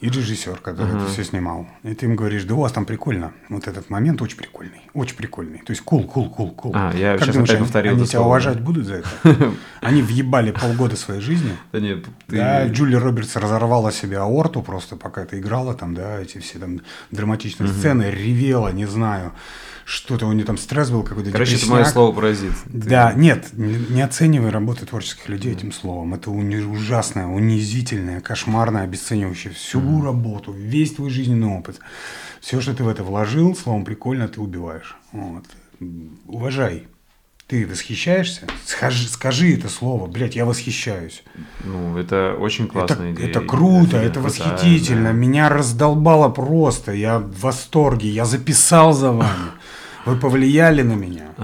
и 0.00 0.08
режиссер, 0.10 0.56
который 0.58 0.90
Ага. 0.92 0.98
это 1.04 1.06
все 1.12 1.24
снимал. 1.24 1.66
И 1.82 1.94
ты 1.94 2.06
им 2.06 2.16
говоришь, 2.16 2.44
да 2.44 2.54
у 2.54 2.60
вас 2.60 2.72
там 2.72 2.84
прикольно. 2.84 3.32
Вот 3.48 3.66
этот 3.68 3.90
момент 3.90 4.20
очень 4.20 4.36
прикольный. 4.36 4.82
Очень 4.92 5.16
прикольный. 5.16 5.58
То 5.58 5.70
есть 5.70 5.82
кул, 5.82 6.04
кул, 6.04 6.28
кул, 6.30 6.50
кул. 6.50 6.72
А, 6.74 6.92
я 6.94 7.12
Как 7.14 7.22
сейчас 7.24 7.34
думаешь, 7.34 7.48
опять 7.50 7.56
они- 7.60 7.64
повторил 7.64 7.92
Они 7.94 8.02
это 8.02 8.10
тебя 8.10 8.20
уважать 8.22 8.60
будут 8.60 8.86
за 8.86 8.94
это? 8.96 9.08
Они 9.80 10.02
въебали 10.02 10.50
полгода 10.50 10.96
своей 10.96 11.20
жизни. 11.20 11.52
Да 11.72 11.80
нет, 11.80 12.04
ты... 12.26 12.36
Да, 12.36 12.66
Джулия 12.68 12.98
Робертс 12.98 13.36
разорвала 13.36 13.92
себе 13.92 14.18
аорту 14.18 14.62
просто, 14.62 14.96
пока 14.96 15.22
это 15.22 15.38
играла, 15.38 15.74
там, 15.74 15.94
да, 15.94 16.20
эти 16.20 16.38
все 16.38 16.58
там 16.58 16.80
драматичные 17.10 17.68
сцены, 17.68 18.10
ревела, 18.10 18.68
не 18.72 18.86
знаю, 18.86 19.32
что-то 19.84 20.26
у 20.26 20.32
нее 20.32 20.44
там 20.44 20.56
стресс 20.58 20.90
был 20.90 21.02
какой-то, 21.02 21.30
Короче, 21.30 21.52
это 21.52 21.60
депрессняк. 21.60 21.82
мое 21.82 21.92
слово 21.92 22.12
паразит. 22.14 22.52
Ты- 22.64 22.70
Да, 22.88 23.12
нет, 23.14 23.48
не, 23.52 23.74
не 23.90 24.02
оценивай 24.02 24.50
работу 24.50 24.86
творческих 24.86 25.28
людей 25.28 25.52
этим 25.52 25.72
словом. 25.72 26.14
Это 26.14 26.30
ужасное, 26.30 27.26
унизительное, 27.26 28.20
кошмарное, 28.20 28.84
обесценивающее 28.84 29.52
всю 29.52 30.02
работу, 30.02 30.52
весь 30.52 30.94
твой 30.94 31.10
жизненный 31.10 31.48
опыт. 31.48 31.80
Все, 32.40 32.60
что 32.60 32.74
ты 32.74 32.82
в 32.84 32.88
это 32.88 33.02
вложил, 33.04 33.54
словом 33.56 33.84
прикольно, 33.84 34.28
ты 34.28 34.40
убиваешь. 34.40 34.96
Вот. 35.12 35.44
Уважай. 36.26 36.86
Ты 37.46 37.66
восхищаешься? 37.66 38.46
Скажи, 38.64 39.06
скажи 39.06 39.52
это 39.52 39.68
слово. 39.68 40.06
Блядь, 40.06 40.34
я 40.34 40.46
восхищаюсь. 40.46 41.22
Ну, 41.62 41.98
это 41.98 42.34
очень 42.40 42.66
классная 42.68 43.12
это, 43.12 43.20
идея. 43.20 43.28
это 43.30 43.40
круто, 43.40 43.98
это 43.98 44.20
крутая, 44.20 44.22
восхитительно. 44.52 45.10
да. 45.10 45.12
Меня 45.12 45.50
раздолбало 45.50 46.30
просто. 46.30 46.92
Я 46.92 47.18
в 47.18 47.38
восторге. 47.40 48.08
Я 48.08 48.24
записал 48.24 48.94
за 48.94 49.12
вами. 49.12 49.28
Вы 50.04 50.16
повлияли 50.16 50.82
на 50.82 50.94
меня. 50.94 51.34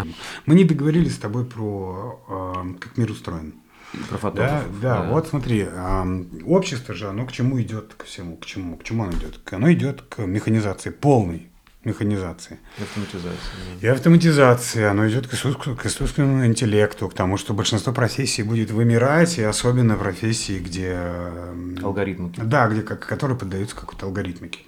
Мы 0.46 0.54
не 0.54 0.64
договорились 0.64 1.14
с 1.14 1.18
тобой 1.18 1.44
про 1.44 2.20
э, 2.28 2.78
как 2.78 2.96
мир 2.96 3.10
устроен. 3.10 3.54
Про 3.92 4.00
Да, 4.12 4.18
фотографов. 4.18 4.80
да, 4.80 5.02
вот 5.02 5.26
смотри, 5.28 5.66
ам, 5.76 6.26
общество 6.46 6.94
же, 6.94 7.08
оно 7.08 7.26
к 7.26 7.32
чему 7.32 7.60
идет 7.60 7.94
ко 7.94 8.04
всему? 8.06 8.36
К 8.36 8.46
чему? 8.46 8.76
К 8.76 8.84
чему 8.84 9.02
оно 9.04 9.12
идет? 9.12 9.40
Оно 9.50 9.72
идет 9.72 10.02
к 10.02 10.18
механизации, 10.24 10.90
полной 10.90 11.48
механизации. 11.82 12.58
Автоматизация. 12.78 13.32
да. 13.80 13.86
И 13.86 13.90
автоматизации, 13.90 14.82
оно 14.84 15.08
идет 15.08 15.26
к, 15.26 15.32
искусству- 15.34 15.74
к 15.74 15.86
искусственному 15.86 16.44
интеллекту, 16.46 17.08
к 17.08 17.14
тому, 17.14 17.36
что 17.38 17.52
большинство 17.54 17.92
профессий 17.92 18.42
будет 18.44 18.70
вымирать, 18.70 19.38
и 19.38 19.42
особенно 19.42 19.96
профессии, 19.96 20.58
где... 20.60 20.90
м, 20.92 21.78
Алгоритмы. 21.82 22.30
Да, 22.36 22.68
где, 22.68 22.82
как, 22.82 23.04
которые 23.06 23.36
поддаются 23.38 23.74
какой-то 23.74 24.06
алгоритмике. 24.06 24.60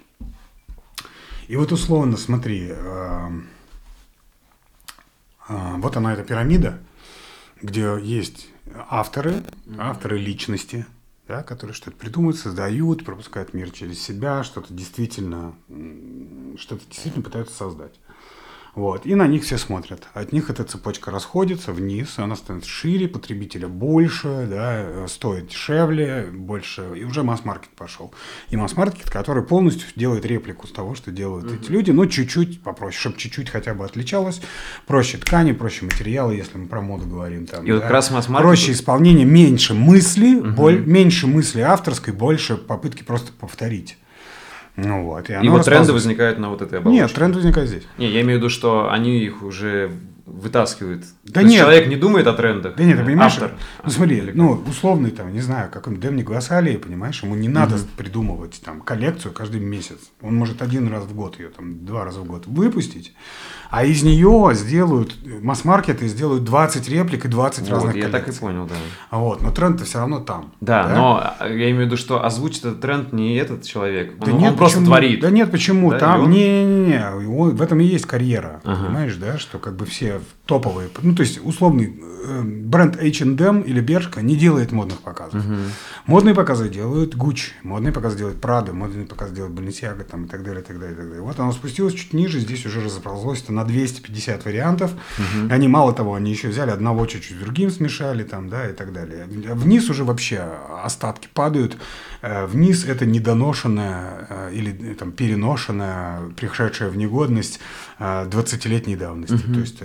И 1.47 1.55
вот 1.55 1.71
условно, 1.71 2.17
смотри, 2.17 2.71
а, 2.71 3.31
вот 5.47 5.97
она, 5.97 6.13
эта 6.13 6.23
пирамида, 6.23 6.79
где 7.61 7.97
есть 8.01 8.47
авторы, 8.89 9.43
авторы 9.77 10.17
личности, 10.17 10.85
да, 11.27 11.43
которые 11.43 11.73
что-то 11.73 11.97
придумывают, 11.97 12.37
создают, 12.37 13.05
пропускают 13.05 13.53
мир 13.53 13.71
через 13.71 14.01
себя, 14.01 14.43
что-то 14.43 14.73
действительно, 14.73 15.55
что-то 16.57 16.85
действительно 16.85 17.23
пытаются 17.23 17.55
создать. 17.55 17.93
Вот. 18.75 19.05
И 19.05 19.13
на 19.13 19.27
них 19.27 19.43
все 19.43 19.59
смотрят. 19.59 20.07
От 20.15 20.31
них 20.33 20.49
эта 20.49 20.63
цепочка 20.63 21.11
расходится 21.11 21.71
вниз, 21.71 22.15
она 22.17 22.35
становится 22.35 22.71
шире, 22.71 23.07
потребителя 23.07 23.67
больше, 23.67 24.47
да, 24.49 24.81
э, 24.81 25.05
стоит 25.07 25.47
дешевле, 25.49 26.27
больше, 26.33 26.93
и 26.95 27.03
уже 27.03 27.21
масс-маркет 27.21 27.69
пошел. 27.75 28.11
И 28.49 28.57
масс-маркет, 28.57 29.11
который 29.11 29.43
полностью 29.43 29.87
делает 29.95 30.25
реплику 30.25 30.65
с 30.65 30.71
того, 30.71 30.95
что 30.95 31.11
делают 31.11 31.51
эти 31.51 31.69
люди, 31.69 31.91
но 31.91 32.07
чуть-чуть 32.07 32.63
попроще, 32.63 32.99
чтобы 32.99 33.17
чуть-чуть 33.17 33.49
хотя 33.51 33.75
бы 33.75 33.85
отличалось. 33.85 34.41
Проще 34.87 35.19
ткани, 35.19 35.51
проще 35.51 35.85
материалы, 35.85 36.33
если 36.33 36.57
мы 36.57 36.65
про 36.67 36.81
моду 36.81 37.05
говорим. 37.05 37.45
Там, 37.45 37.63
И 37.65 37.71
вот 37.71 37.77
да. 37.77 37.83
как 37.83 37.91
раз 37.91 38.09
масс-маркет- 38.09 38.41
Проще 38.41 38.71
исполнение, 38.71 39.25
меньше 39.25 39.75
мысли, 39.75 40.39
боль- 40.39 40.83
меньше 40.83 41.27
мысли 41.27 41.61
авторской, 41.61 42.11
больше 42.11 42.57
попытки 42.57 43.03
просто 43.03 43.33
повторить. 43.33 43.97
Ну 44.75 45.03
вот. 45.03 45.29
И 45.29 45.33
оно 45.33 45.51
вот 45.51 45.65
тренды 45.65 45.93
возникают 45.93 46.39
на 46.39 46.49
вот 46.49 46.61
этой 46.61 46.79
оболочке. 46.79 47.01
Нет, 47.01 47.13
тренд 47.13 47.35
возникает 47.35 47.69
здесь. 47.69 47.83
Не, 47.97 48.09
я 48.09 48.21
имею 48.21 48.39
в 48.39 48.41
виду, 48.41 48.49
что 48.49 48.91
они 48.91 49.19
их 49.19 49.43
уже 49.43 49.91
вытаскивают. 50.25 51.03
Да 51.25 51.41
То 51.41 51.47
нет. 51.47 51.59
человек 51.59 51.87
не 51.87 51.95
думает 51.95 52.27
о 52.27 52.33
трендах. 52.33 52.75
Да 52.75 52.83
нет, 52.83 52.97
ты 52.97 53.03
понимаешь, 53.03 53.33
Автор. 53.33 53.55
ну 53.83 53.89
смотри, 53.89 54.21
как? 54.21 54.35
ну 54.35 54.63
условный 54.67 55.11
там, 55.11 55.33
не 55.33 55.41
знаю, 55.41 55.69
как 55.69 55.87
он 55.87 55.99
Демни 55.99 56.23
Гвасалии, 56.23 56.77
понимаешь, 56.77 57.21
ему 57.23 57.35
не 57.35 57.49
надо 57.49 57.77
придумывать 57.97 58.61
там 58.63 58.81
коллекцию 58.81 59.33
каждый 59.33 59.59
месяц. 59.59 59.97
Он 60.21 60.35
может 60.35 60.61
один 60.61 60.87
раз 60.87 61.03
в 61.03 61.13
год 61.13 61.39
ее, 61.39 61.49
там, 61.49 61.85
два 61.85 62.05
раза 62.05 62.21
в 62.21 62.25
год 62.25 62.47
выпустить, 62.47 63.13
а 63.75 63.85
из 63.85 64.03
нее 64.03 64.51
сделают 64.53 65.15
масс-маркеты, 65.41 66.07
сделают 66.07 66.43
20 66.43 66.87
реплик 66.89 67.25
и 67.25 67.27
20 67.27 67.61
Вот, 67.61 67.69
разных 67.71 67.95
я 67.95 68.03
так 68.03 68.21
и 68.21 68.25
коллекций. 68.25 68.39
понял, 68.41 68.67
да. 68.67 68.75
Вот, 69.17 69.41
но 69.41 69.49
тренд-то 69.51 69.83
все 69.83 69.97
равно 69.97 70.19
там. 70.19 70.51
Да, 70.61 70.87
но 70.95 71.19
а, 71.39 71.47
я 71.47 71.71
имею 71.71 71.77
в 71.77 71.85
виду, 71.87 71.97
что 71.97 72.23
озвучит 72.23 72.65
этот 72.65 72.81
тренд 72.81 73.13
не 73.13 73.35
этот 73.35 73.63
человек. 73.63 74.13
Он, 74.19 74.27
Да 74.27 74.31
он 74.33 74.39
нет, 74.41 74.55
просто 74.57 74.77
почему? 74.77 74.85
творит. 74.91 75.19
Да 75.21 75.29
нет, 75.31 75.49
почему? 75.51 75.89
Да, 75.89 75.97
Там 75.97 76.21
он- 76.25 76.29
не-не-не, 76.29 77.15
в 77.51 77.61
этом 77.63 77.79
и 77.79 77.85
есть 77.85 78.05
карьера, 78.05 78.61
Ага. 78.63 78.85
понимаешь, 78.85 79.15
да, 79.15 79.39
что 79.39 79.57
как 79.57 79.75
бы 79.75 79.85
все 79.87 80.21
топовые. 80.45 80.89
Ну, 81.01 81.15
то 81.15 81.21
есть, 81.23 81.39
условный 81.43 81.93
э, 82.25 82.41
бренд 82.41 82.97
H&M 82.97 83.61
или 83.61 83.79
Бершка 83.79 84.21
не 84.21 84.35
делает 84.35 84.71
модных 84.71 84.99
показов. 84.99 85.45
Мгм. 85.45 85.71
Модные 86.05 86.35
показы 86.35 86.67
делают 86.67 87.15
Gucci, 87.15 87.51
модные 87.63 87.93
показы 87.93 88.17
делают 88.17 88.39
Prada, 88.43 88.73
модные 88.73 89.05
показы 89.05 89.33
делают 89.33 89.57
Balenciaga 89.57 90.03
там, 90.03 90.25
и 90.25 90.27
так 90.27 90.43
далее, 90.43 90.61
и 90.61 90.65
так 90.65 90.79
далее, 90.79 90.95
и 90.95 90.97
так 90.97 91.07
далее. 91.07 91.21
Вот 91.21 91.39
оно 91.39 91.53
спустилось 91.53 91.93
чуть 91.93 92.13
ниже, 92.13 92.39
здесь 92.39 92.65
уже 92.65 92.81
расползлось 92.81 93.41
это 93.43 93.53
на 93.53 93.63
250 93.63 94.43
вариантов. 94.45 94.91
Они, 95.49 95.67
мало 95.67 95.93
того, 95.93 96.15
они 96.15 96.31
еще 96.31 96.49
взяли 96.49 96.71
одного 96.71 97.05
чуть-чуть 97.05 97.39
другим 97.39 97.69
смешали 97.71 98.23
там, 98.23 98.49
да, 98.49 98.69
и 98.69 98.73
так 98.73 98.91
далее. 98.91 99.25
Вниз 99.27 99.89
уже 99.89 100.03
вообще 100.03 100.43
остатки 100.83 101.29
падают. 101.33 101.77
Э, 102.21 102.45
Вниз 102.45 102.85
это 102.85 103.05
недоношенная 103.05 104.27
э, 104.29 104.53
или 104.53 104.91
э, 104.91 104.95
там 104.95 105.11
переношенная, 105.11 106.19
пришедшая 106.35 106.89
в 106.89 106.97
негодность 106.97 107.59
э, 107.99 108.25
20-летней 108.29 108.95
давности. 108.95 109.37
То 109.37 109.59
есть 109.59 109.81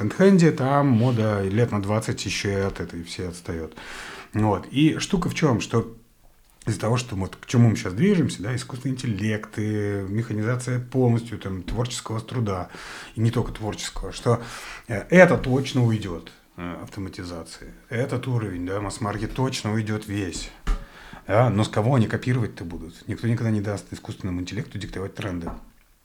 секонд-хенде 0.00 0.52
там 0.52 0.88
мода 0.88 1.42
лет 1.42 1.72
на 1.72 1.82
20 1.82 2.24
еще 2.24 2.64
от 2.64 2.80
этой 2.80 3.02
все 3.04 3.28
отстает. 3.28 3.74
Вот. 4.32 4.66
И 4.70 4.98
штука 4.98 5.28
в 5.28 5.34
чем, 5.34 5.60
что 5.60 5.94
из-за 6.66 6.80
того, 6.80 6.96
что 6.96 7.16
вот 7.16 7.36
к 7.36 7.46
чему 7.46 7.68
мы 7.68 7.76
сейчас 7.76 7.92
движемся, 7.92 8.42
да, 8.42 8.54
искусственный 8.54 8.94
интеллект, 8.94 9.58
и 9.58 10.04
механизация 10.08 10.80
полностью 10.80 11.38
там, 11.38 11.62
творческого 11.62 12.20
труда, 12.20 12.68
и 13.14 13.20
не 13.20 13.30
только 13.30 13.52
творческого, 13.52 14.12
что 14.12 14.42
э, 14.88 15.04
это 15.10 15.36
точно 15.36 15.84
уйдет, 15.84 16.32
э, 16.56 16.76
автоматизации. 16.82 17.72
Этот 17.88 18.26
уровень, 18.28 18.66
да, 18.66 18.80
масс-маркет 18.80 19.34
точно 19.34 19.72
уйдет 19.72 20.06
весь. 20.06 20.50
Да, 21.26 21.48
но 21.50 21.64
с 21.64 21.68
кого 21.68 21.94
они 21.94 22.06
копировать-то 22.06 22.64
будут? 22.64 23.06
Никто 23.06 23.28
никогда 23.28 23.50
не 23.50 23.60
даст 23.60 23.92
искусственному 23.92 24.40
интеллекту 24.40 24.78
диктовать 24.78 25.14
тренды. 25.14 25.50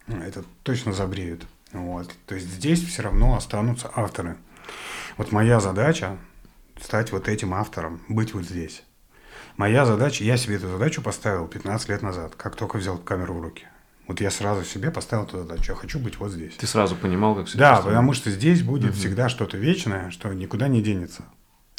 Это 0.07 0.43
точно 0.63 0.93
забреют. 0.93 1.45
Вот. 1.71 2.13
То 2.25 2.35
есть 2.35 2.47
здесь 2.47 2.83
все 2.83 3.03
равно 3.03 3.35
останутся 3.35 3.91
авторы. 3.95 4.37
Вот 5.17 5.31
моя 5.31 5.59
задача 5.59 6.17
стать 6.81 7.11
вот 7.11 7.27
этим 7.27 7.53
автором, 7.53 8.01
быть 8.09 8.33
вот 8.33 8.43
здесь. 8.43 8.83
Моя 9.57 9.85
задача, 9.85 10.23
я 10.23 10.37
себе 10.37 10.55
эту 10.55 10.67
задачу 10.67 11.01
поставил 11.01 11.47
15 11.47 11.89
лет 11.89 12.01
назад, 12.01 12.35
как 12.35 12.55
только 12.55 12.77
взял 12.77 12.97
камеру 12.97 13.35
в 13.35 13.41
руки. 13.41 13.65
Вот 14.07 14.21
я 14.21 14.29
сразу 14.29 14.63
себе 14.63 14.91
поставил 14.91 15.23
эту 15.23 15.39
задачу. 15.39 15.71
Я 15.71 15.75
хочу 15.75 15.97
быть 15.97 16.19
вот 16.19 16.31
здесь. 16.31 16.55
Ты 16.55 16.67
сразу 16.67 16.95
понимал, 16.95 17.35
как 17.35 17.47
все 17.47 17.57
Да, 17.57 17.81
потому 17.81 18.13
что 18.13 18.29
здесь 18.29 18.61
будет 18.61 18.93
всегда 18.93 19.29
что-то 19.29 19.57
вечное, 19.57 20.11
что 20.11 20.31
никуда 20.33 20.67
не 20.67 20.81
денется. 20.81 21.23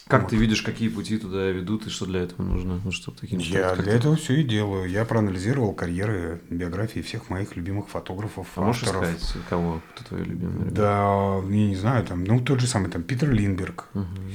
Как 0.08 0.22
Вот. 0.22 0.30
ты 0.30 0.36
видишь, 0.36 0.62
какие 0.62 0.88
пути 0.88 1.18
туда 1.18 1.50
ведут 1.50 1.88
и 1.88 1.90
что 1.90 2.06
для 2.06 2.20
этого 2.20 2.40
нужно? 2.42 2.80
Ну, 2.84 2.92
чтобы 2.92 3.18
таким 3.18 3.40
Я 3.40 3.74
для 3.74 3.92
этого 3.94 4.14
все 4.14 4.34
и 4.34 4.44
делаю. 4.44 4.88
Я 4.88 5.04
проанализировал 5.04 5.72
карьеры, 5.72 6.40
биографии 6.48 7.00
всех 7.00 7.28
моих 7.28 7.56
любимых 7.56 7.88
фотографов, 7.88 8.46
А 8.54 8.60
можешь 8.60 8.84
авторов. 8.84 9.04
сказать, 9.18 9.44
кого? 9.50 9.82
Кто 9.96 10.04
твои 10.04 10.22
любимые? 10.22 10.58
ребята? 10.66 10.74
Да, 10.76 11.36
я 11.48 11.66
не 11.66 11.74
знаю, 11.74 12.04
там, 12.04 12.22
ну, 12.22 12.38
тот 12.40 12.60
же 12.60 12.68
самый, 12.68 12.88
там, 12.88 13.02
Питер 13.02 13.32
Линдберг, 13.32 13.88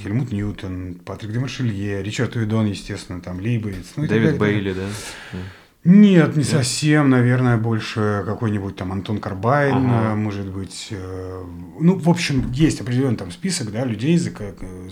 Хельмут 0.04 0.34
Ньютон, 0.34 0.96
Патрик 1.06 1.32
де 1.32 1.40
Маршелье, 1.40 2.04
Ричард 2.04 2.36
Уидон, 2.36 2.66
естественно, 2.66 3.22
там, 3.22 3.40
Лейбовиц. 3.40 3.94
ну 3.96 4.06
Дэвид. 4.08 4.38
Бейли, 4.38 4.74
да? 4.74 4.88
Нет, 5.84 6.36
не 6.36 6.44
совсем, 6.44 7.10
наверное, 7.10 7.58
больше 7.58 8.22
какой-нибудь 8.26 8.76
там 8.76 8.92
Антон 8.92 9.18
Карбайн, 9.20 9.76
Ага. 9.78 10.12
э, 10.12 10.16
может 10.16 10.46
быть. 10.48 10.90
э, 10.92 11.44
Ну, 11.80 11.96
в 11.98 12.08
общем, 12.08 12.52
есть 12.52 12.82
определенный 12.82 13.18
там 13.18 13.32
список, 13.32 13.72
да, 13.72 13.84
людей, 13.84 14.16
за, 14.18 14.30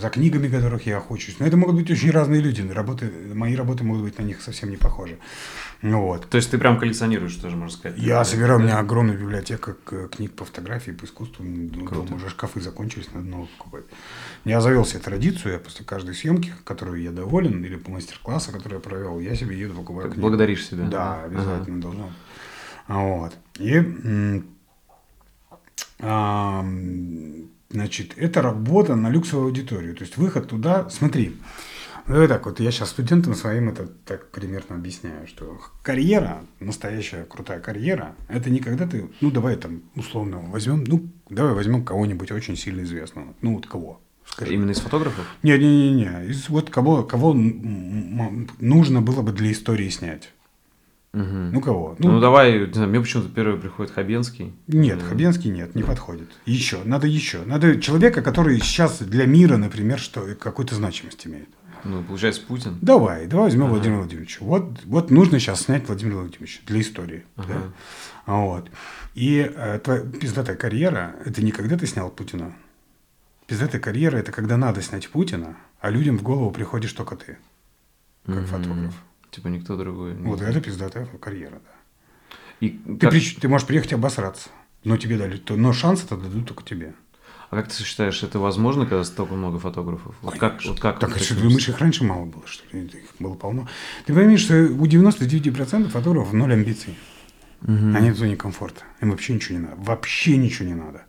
за 0.02 0.10
книгами 0.10 0.48
которых 0.48 0.88
я 0.88 0.98
охочусь. 0.98 1.36
Но 1.40 1.46
это 1.46 1.58
могут 1.58 1.76
быть 1.76 1.92
очень 1.92 2.10
разные 2.10 2.42
люди. 2.42 2.62
Работы, 2.62 3.12
мои 3.36 3.56
работы 3.56 3.84
могут 3.84 4.04
быть 4.04 4.18
на 4.18 4.24
них 4.24 4.42
совсем 4.42 4.72
не 4.72 4.78
похожи. 4.78 5.20
Ну 5.82 6.02
вот. 6.02 6.28
То 6.30 6.36
есть 6.36 6.52
ты 6.52 6.58
прям 6.58 6.78
коллекционируешь, 6.78 7.36
тоже 7.36 7.56
можно 7.56 7.76
сказать. 7.78 7.98
Я 7.98 8.16
Да, 8.20 8.26
собираю, 8.26 8.58
у 8.58 8.60
да? 8.60 8.66
меня 8.66 8.80
огромная 8.80 9.16
библиотека 9.16 9.76
книг 10.12 10.34
по 10.34 10.44
фотографии, 10.44 10.92
по 10.92 11.06
искусству. 11.06 11.46
Ну. 11.46 11.88
Дома 11.90 12.18
уже 12.18 12.30
шкафы 12.30 12.60
закончились, 12.60 13.08
надо 13.14 13.26
новых 13.28 13.50
покупать. 13.52 13.86
Я 14.44 14.60
завел 14.60 14.84
себе 14.86 15.00
традицию, 15.00 15.54
я 15.54 15.60
после 15.60 15.86
каждой 15.86 16.16
съемки, 16.16 16.54
которую 16.66 17.02
я 17.02 17.12
доволен, 17.12 17.64
или 17.64 17.78
по 17.78 17.92
мастер-классу, 17.92 18.52
который 18.52 18.74
я 18.76 18.80
провел, 18.82 19.20
я 19.22 19.36
себе 19.36 19.58
еду 19.58 19.74
покупаю 19.74 20.08
Как 20.08 20.14
книгу. 20.16 20.28
благодаришь 20.28 20.66
себя. 20.68 20.84
Да, 20.86 21.14
Ага. 21.14 21.26
обязательно 21.26 21.82
должно. 21.82 22.10
А 22.88 22.98
Вот. 23.00 23.34
И, 23.60 24.44
а, 26.02 26.66
значит, 27.70 28.14
это 28.18 28.42
работа 28.42 28.96
на 28.96 29.10
люксовую 29.10 29.48
аудиторию. 29.48 29.96
То 29.96 30.04
есть 30.04 30.18
выход 30.18 30.48
туда, 30.48 30.90
смотри, 30.90 31.36
ну, 32.10 32.16
давай 32.16 32.28
так 32.28 32.46
вот, 32.46 32.60
я 32.60 32.72
сейчас 32.72 32.90
студентам 32.90 33.36
своим 33.36 33.70
это 33.70 33.88
так 33.88 34.32
примерно 34.32 34.76
объясняю, 34.76 35.28
что 35.28 35.60
карьера, 35.84 36.44
настоящая 36.60 37.24
крутая 37.24 37.60
карьера, 37.60 38.16
это 38.28 38.50
не 38.50 38.60
когда 38.60 38.88
ты, 38.88 39.10
ну 39.22 39.30
давай 39.30 39.56
там 39.56 39.84
условно 39.96 40.40
возьмем, 40.40 40.84
ну 40.88 41.08
давай 41.30 41.54
возьмем 41.54 41.86
кого-нибудь 41.86 42.32
очень 42.32 42.58
сильно 42.58 42.82
известного, 42.82 43.36
ну 43.42 43.54
вот 43.54 43.68
кого, 43.68 44.02
скажи. 44.26 44.56
Именно 44.56 44.72
из 44.72 44.80
фотографов? 44.80 45.24
Не-не-не, 45.44 46.26
из 46.30 46.50
вот 46.50 46.72
кого, 46.72 47.04
кого 47.04 47.34
нужно 47.34 49.02
было 49.04 49.22
бы 49.22 49.32
для 49.32 49.52
истории 49.52 49.90
снять. 49.90 50.34
Мгм. 51.14 51.52
Ну 51.54 51.62
кого? 51.62 51.96
Ну, 51.98 52.20
давай, 52.20 52.68
не 52.68 52.74
знаю, 52.74 52.90
мне 52.90 53.02
почему-то 53.02 53.30
первый 53.30 53.60
приходит 53.60 53.92
Хабенский. 53.92 54.54
Нет, 54.68 55.02
Хабенский 55.02 55.50
нет, 55.50 55.74
не 55.74 55.84
подходит. 55.84 56.30
Еще, 56.46 56.80
надо 56.86 57.08
еще. 57.08 57.40
Надо 57.46 57.80
человека, 57.82 58.22
который 58.22 58.60
сейчас 58.60 59.00
для 59.00 59.26
мира, 59.26 59.58
например, 59.58 59.98
что 59.98 60.22
какую-то 60.40 60.76
значимость 60.76 61.26
имеет. 61.26 61.50
Ну, 61.84 62.04
получается, 62.04 62.42
Путин. 62.46 62.78
Давай, 62.82 63.28
давай 63.28 63.46
возьмем 63.46 63.64
Ага. 63.66 63.74
Владимира 63.74 64.00
Владимировича. 64.00 64.38
Вот, 64.42 64.84
вот 64.86 65.12
нужно 65.12 65.40
сейчас 65.40 65.62
снять 65.62 65.88
Владимира 65.88 66.18
Владимировича 66.18 66.62
для 66.66 66.82
истории. 66.82 67.26
Ага. 67.36 67.54
Да? 68.28 68.34
Вот. 68.34 68.70
И 69.16 69.40
э, 69.56 69.80
твоя 69.80 70.02
пиздатая 70.02 70.56
карьера– 70.56 71.16
это 71.26 71.42
не 71.44 71.52
когда 71.52 71.78
ты 71.78 71.88
снял 71.88 72.10
Путина. 72.10 72.54
Пиздатая 73.48 73.82
карьера– 73.82 74.18
это 74.20 74.32
когда 74.32 74.58
надо 74.58 74.82
снять 74.82 75.10
Путина, 75.10 75.58
а 75.80 75.90
людям 75.90 76.18
в 76.18 76.24
голову 76.24 76.52
приходишь 76.52 76.94
только 76.94 77.16
ты, 77.16 77.38
как 78.26 78.36
Мгм. 78.36 78.46
фотограф. 78.46 78.94
Типа 79.32 79.48
никто 79.48 79.76
другой. 79.78 80.14
Вот 80.16 80.42
это 80.42 80.60
пиздатая 80.62 81.06
карьера, 81.20 81.60
да. 81.64 82.36
И 82.60 82.70
Ты, 82.72 82.98
как- 82.98 83.12
при- 83.12 83.36
ты 83.40 83.48
можешь 83.48 83.66
приехать 83.68 83.92
и 83.92 83.96
обосраться, 83.96 84.50
но 84.84 84.98
тебе 84.98 85.18
дали, 85.18 85.42
но 85.50 85.72
шанс 85.74 86.04
это 86.04 86.18
дадут 86.18 86.48
только 86.48 86.64
тебе. 86.64 86.94
А 87.50 87.56
как 87.56 87.68
ты 87.68 87.84
считаешь, 87.84 88.22
это 88.22 88.38
возможно, 88.38 88.86
когда 88.86 89.04
столько 89.04 89.34
много 89.34 89.58
фотографов? 89.58 90.16
Вот 90.22 90.38
как, 90.38 90.64
вот 90.66 90.80
как 90.80 91.00
так, 91.00 91.16
а 91.16 91.20
что, 91.20 91.36
думаешь, 91.36 91.68
их 91.68 91.80
раньше 91.80 92.04
мало 92.04 92.26
было, 92.26 92.44
что 92.46 92.64
ли? 92.78 92.86
Их 92.86 93.16
было 93.18 93.34
полно. 93.34 93.68
Ты 94.06 94.14
пойми, 94.14 94.38
что 94.38 94.54
у 94.54 94.86
99% 94.86 95.90
фотографов 95.90 96.34
ноль 96.34 96.54
амбиций. 96.54 96.96
Мгм. 97.62 97.96
Они 97.96 98.12
в 98.12 98.18
зоне 98.18 98.36
комфорта. 98.36 98.84
Им 99.02 99.12
вообще 99.12 99.34
ничего 99.34 99.58
не 99.58 99.66
надо. 99.66 99.76
Вообще 99.78 100.38
ничего 100.38 100.68
не 100.68 100.76
надо. 100.76 101.06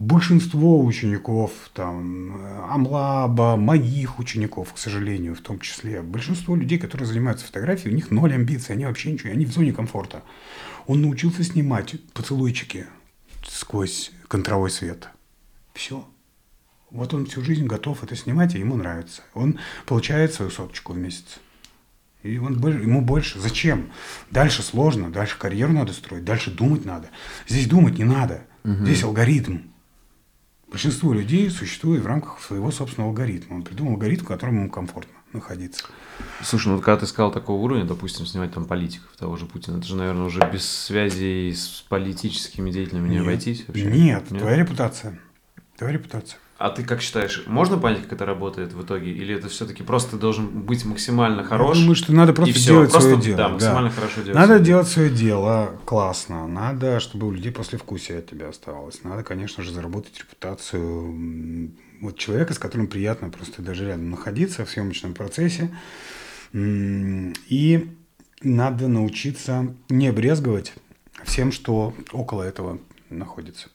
Большинство 0.00 0.84
учеников, 0.84 1.50
там, 1.74 2.36
э, 2.36 2.60
Амлаба, 2.70 3.56
моих 3.56 4.20
учеников, 4.20 4.72
к 4.72 4.78
сожалению, 4.78 5.34
в 5.34 5.40
том 5.40 5.58
числе, 5.58 6.02
большинство 6.02 6.54
людей, 6.54 6.78
которые 6.78 7.06
занимаются 7.08 7.46
фотографией, 7.46 7.92
у 7.92 7.96
них 7.96 8.12
ноль 8.12 8.32
амбиций, 8.32 8.76
они 8.76 8.84
вообще 8.84 9.10
ничего, 9.10 9.32
они 9.32 9.44
в 9.44 9.52
зоне 9.52 9.72
комфорта. 9.72 10.22
Он 10.86 11.02
научился 11.02 11.42
снимать 11.42 11.96
поцелуйчики 12.12 12.86
сквозь 13.44 14.12
контровой 14.28 14.70
свет. 14.70 15.08
Все. 15.78 16.04
Вот 16.90 17.14
он 17.14 17.26
всю 17.26 17.44
жизнь 17.44 17.66
готов 17.66 18.02
это 18.02 18.16
снимать, 18.16 18.56
и 18.56 18.58
ему 18.58 18.74
нравится. 18.74 19.22
Он 19.32 19.60
получает 19.86 20.34
свою 20.34 20.50
соточку 20.50 20.92
в 20.92 20.98
месяц. 20.98 21.38
И 22.24 22.36
он, 22.38 22.54
ему 22.82 23.00
больше. 23.00 23.38
Зачем? 23.38 23.92
Дальше 24.32 24.62
сложно, 24.62 25.08
дальше 25.08 25.38
карьеру 25.38 25.72
надо 25.72 25.92
строить, 25.92 26.24
дальше 26.24 26.50
думать 26.50 26.84
надо. 26.84 27.10
Здесь 27.46 27.68
думать 27.68 27.96
не 27.96 28.02
надо. 28.02 28.42
Здесь 28.64 29.04
алгоритм. 29.04 29.58
Большинство 30.66 31.12
людей 31.12 31.48
существует 31.48 32.02
в 32.02 32.06
рамках 32.06 32.40
своего 32.40 32.72
собственного 32.72 33.10
алгоритма. 33.10 33.54
Он 33.54 33.62
придумал 33.62 33.92
алгоритм, 33.92 34.24
в 34.24 34.28
котором 34.28 34.56
ему 34.58 34.70
комфортно 34.70 35.14
находиться. 35.32 35.84
Слушай, 36.42 36.68
ну 36.68 36.74
вот 36.74 36.84
когда 36.84 36.98
ты 36.98 37.06
сказал 37.06 37.30
такого 37.30 37.62
уровня, 37.62 37.84
допустим, 37.84 38.26
снимать 38.26 38.52
там 38.52 38.64
политиков, 38.64 39.16
того 39.16 39.36
же 39.36 39.46
Путина, 39.46 39.76
это 39.76 39.86
же, 39.86 39.94
наверное, 39.94 40.24
уже 40.24 40.40
без 40.52 40.68
связи 40.68 41.52
с 41.52 41.84
политическими 41.88 42.72
деятелями 42.72 43.08
не 43.08 43.14
Нет. 43.14 43.22
обойтись 43.22 43.64
вообще? 43.68 43.84
Нет, 43.84 44.26
твоя 44.28 44.56
репутация. 44.56 45.20
Твоя 45.78 45.92
репутация. 45.94 46.40
А 46.58 46.70
ты 46.70 46.82
как 46.82 47.00
считаешь, 47.00 47.44
можно 47.46 47.78
понять, 47.78 48.02
как 48.02 48.14
это 48.14 48.26
работает 48.26 48.72
в 48.72 48.82
итоге? 48.82 49.12
Или 49.12 49.36
это 49.36 49.48
все-таки 49.48 49.84
просто 49.84 50.16
должен 50.16 50.48
быть 50.48 50.84
максимально 50.84 51.44
хорош? 51.44 51.76
Я 51.76 51.82
думаю, 51.82 51.94
что 51.94 52.12
надо 52.12 52.32
просто 52.32 52.50
и 52.50 52.58
всё, 52.58 52.72
делать 52.72 52.90
просто, 52.90 53.10
свое 53.10 53.22
дело. 53.22 53.36
Да, 53.36 53.44
да. 53.44 53.48
максимально 53.50 53.90
хорошо 53.90 54.22
делать. 54.22 54.34
Надо 54.34 54.46
своё 54.54 54.64
делать 54.64 54.88
свое 54.88 55.10
дело 55.10 55.80
классно. 55.84 56.48
Надо, 56.48 56.98
чтобы 56.98 57.28
у 57.28 57.30
людей 57.30 57.52
послевкусие 57.52 58.18
от 58.18 58.26
тебя 58.26 58.48
оставалось. 58.48 59.04
Надо, 59.04 59.22
конечно 59.22 59.62
же, 59.62 59.70
заработать 59.70 60.18
репутацию 60.18 61.70
вот 62.00 62.18
человека, 62.18 62.54
с 62.54 62.58
которым 62.58 62.88
приятно 62.88 63.30
просто 63.30 63.62
даже 63.62 63.86
рядом 63.86 64.10
находиться 64.10 64.64
в 64.64 64.70
съемочном 64.70 65.14
процессе. 65.14 65.70
И 66.52 67.88
надо 68.42 68.88
научиться 68.88 69.76
не 69.88 70.10
брезговать 70.10 70.72
всем, 71.22 71.52
что 71.52 71.94
около 72.10 72.42
этого 72.42 72.80
находится. 73.10 73.68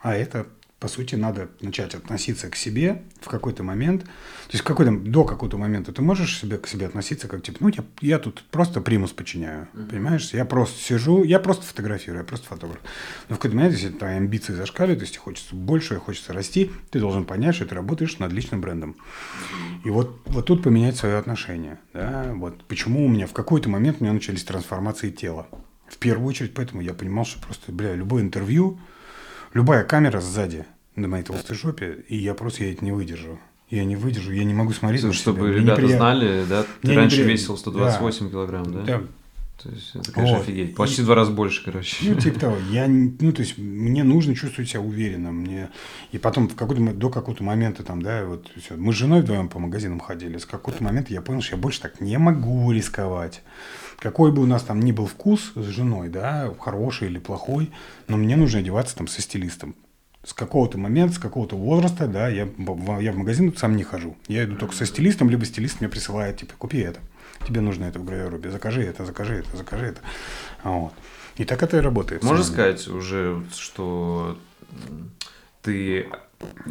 А 0.00 0.14
это 0.14 0.46
по 0.80 0.86
сути, 0.86 1.16
надо 1.16 1.48
начать 1.60 1.94
относиться 1.96 2.48
к 2.48 2.54
себе 2.54 3.02
в 3.20 3.28
какой-то 3.28 3.64
момент. 3.64 4.04
То 4.04 4.52
есть 4.52 4.64
какой-то, 4.64 4.92
до 4.92 5.24
какого-то 5.24 5.58
момента 5.58 5.92
ты 5.92 6.02
можешь 6.02 6.38
себе, 6.38 6.56
к 6.56 6.68
себе 6.68 6.86
относиться 6.86 7.26
как, 7.26 7.42
типа, 7.42 7.58
ну, 7.60 7.68
я, 7.68 7.84
я 8.00 8.18
тут 8.20 8.44
просто 8.50 8.80
примус 8.80 9.10
подчиняю, 9.10 9.66
mm-hmm. 9.72 9.90
понимаешь? 9.90 10.30
Я 10.32 10.44
просто 10.44 10.80
сижу, 10.80 11.24
я 11.24 11.40
просто 11.40 11.64
фотографирую, 11.64 12.20
я 12.20 12.24
просто 12.24 12.46
фотограф. 12.46 12.78
Но 13.28 13.34
в 13.34 13.38
какой-то 13.38 13.56
момент, 13.56 13.74
если 13.74 13.90
твои 13.90 14.14
амбиции 14.14 14.52
зашкаливают, 14.52 15.00
если 15.02 15.18
хочется 15.18 15.56
больше, 15.56 15.96
хочется 15.96 16.32
расти, 16.32 16.70
ты 16.90 17.00
должен 17.00 17.24
понять, 17.24 17.56
что 17.56 17.66
ты 17.66 17.74
работаешь 17.74 18.18
над 18.20 18.32
личным 18.32 18.60
брендом. 18.60 18.94
И 19.84 19.90
вот, 19.90 20.20
вот 20.26 20.46
тут 20.46 20.62
поменять 20.62 20.96
свое 20.96 21.16
отношение. 21.16 21.80
Да? 21.92 22.32
Вот 22.36 22.64
почему 22.64 23.04
у 23.04 23.08
меня 23.08 23.26
в 23.26 23.32
какой-то 23.32 23.68
момент 23.68 23.96
у 23.98 24.04
меня 24.04 24.12
начались 24.12 24.44
трансформации 24.44 25.10
тела. 25.10 25.48
В 25.88 25.96
первую 25.98 26.28
очередь, 26.28 26.54
поэтому 26.54 26.82
я 26.82 26.94
понимал, 26.94 27.24
что 27.24 27.40
просто, 27.40 27.72
бля, 27.72 27.94
любое 27.94 28.22
интервью, 28.22 28.78
любая 29.54 29.84
камера 29.84 30.20
сзади 30.20 30.66
на 30.96 31.08
моей 31.08 31.24
толстой 31.24 31.56
жопе, 31.56 32.04
и 32.08 32.16
я 32.16 32.34
просто 32.34 32.64
я 32.64 32.72
это 32.72 32.84
не 32.84 32.92
выдержу. 32.92 33.38
Я 33.70 33.84
не 33.84 33.96
выдержу, 33.96 34.32
я 34.32 34.44
не 34.44 34.54
могу 34.54 34.72
смотреть 34.72 35.02
на 35.02 35.12
Чтобы 35.12 35.40
себя. 35.40 35.58
ребята 35.58 35.82
неприятно. 35.82 35.96
знали, 35.96 36.44
да, 36.48 36.62
ты 36.62 36.88
Мне 36.88 36.96
раньше 36.96 37.16
неприятно. 37.18 37.42
весил 37.42 37.56
128 37.58 38.24
да. 38.24 38.30
килограмм, 38.30 38.72
да? 38.72 38.82
Да. 38.82 39.02
То 39.62 39.70
есть 39.70 39.90
это, 39.96 40.12
конечно, 40.12 40.36
вот. 40.36 40.44
офигеть. 40.44 40.76
Почти 40.76 41.02
и, 41.02 41.04
два 41.04 41.16
раза 41.16 41.32
больше, 41.32 41.64
короче. 41.64 41.96
Ну, 42.08 42.14
типа 42.14 42.40
того. 42.40 42.56
Я, 42.70 42.86
ну, 42.86 43.32
то 43.32 43.42
есть, 43.42 43.58
мне 43.58 44.04
нужно 44.04 44.36
чувствовать 44.36 44.70
себя 44.70 44.80
уверенно. 44.80 45.32
Мне... 45.32 45.70
И 46.12 46.18
потом 46.18 46.48
в 46.48 46.54
какой-то, 46.54 46.92
до 46.92 47.10
какого-то 47.10 47.42
момента 47.42 47.82
там, 47.82 48.00
да, 48.00 48.24
вот 48.24 48.48
все. 48.56 48.76
Мы 48.76 48.92
с 48.92 48.96
женой 48.96 49.22
вдвоем 49.22 49.48
по 49.48 49.58
магазинам 49.58 49.98
ходили. 49.98 50.38
С 50.38 50.46
какого-то 50.46 50.84
момента 50.84 51.12
я 51.12 51.22
понял, 51.22 51.42
что 51.42 51.56
я 51.56 51.60
больше 51.60 51.80
так 51.80 52.00
не 52.00 52.16
могу 52.18 52.70
рисковать. 52.70 53.42
Какой 53.98 54.30
бы 54.30 54.42
у 54.42 54.46
нас 54.46 54.62
там 54.62 54.80
ни 54.80 54.92
был 54.92 55.06
вкус 55.06 55.52
с 55.54 55.64
женой, 55.64 56.08
да, 56.08 56.54
хороший 56.60 57.08
или 57.08 57.18
плохой, 57.18 57.72
но 58.06 58.16
мне 58.16 58.36
нужно 58.36 58.60
одеваться 58.60 58.96
там 58.96 59.08
со 59.08 59.20
стилистом 59.20 59.74
с 60.24 60.34
какого-то 60.34 60.78
момента, 60.78 61.14
с 61.14 61.18
какого-то 61.18 61.56
возраста, 61.56 62.06
да, 62.06 62.28
я, 62.28 62.48
я 63.00 63.12
в 63.12 63.16
магазин 63.16 63.56
сам 63.56 63.76
не 63.76 63.82
хожу. 63.82 64.16
Я 64.26 64.44
иду 64.44 64.56
только 64.56 64.74
со 64.74 64.84
стилистом, 64.84 65.30
либо 65.30 65.44
стилист 65.44 65.80
мне 65.80 65.88
присылает, 65.88 66.36
типа, 66.36 66.54
купи 66.58 66.78
это. 66.78 67.00
Тебе 67.46 67.60
нужно 67.60 67.84
это 67.84 67.98
в 67.98 68.04
гравируме, 68.04 68.50
закажи 68.50 68.82
это, 68.82 69.06
закажи 69.06 69.36
это, 69.36 69.56
закажи 69.56 69.86
это. 69.86 70.00
Вот. 70.64 70.92
И 71.36 71.44
так 71.44 71.62
это 71.62 71.78
и 71.78 71.80
работает. 71.80 72.22
Можно 72.24 72.44
сказать 72.44 72.88
уже, 72.88 73.42
что 73.54 74.38
ты, 75.62 76.08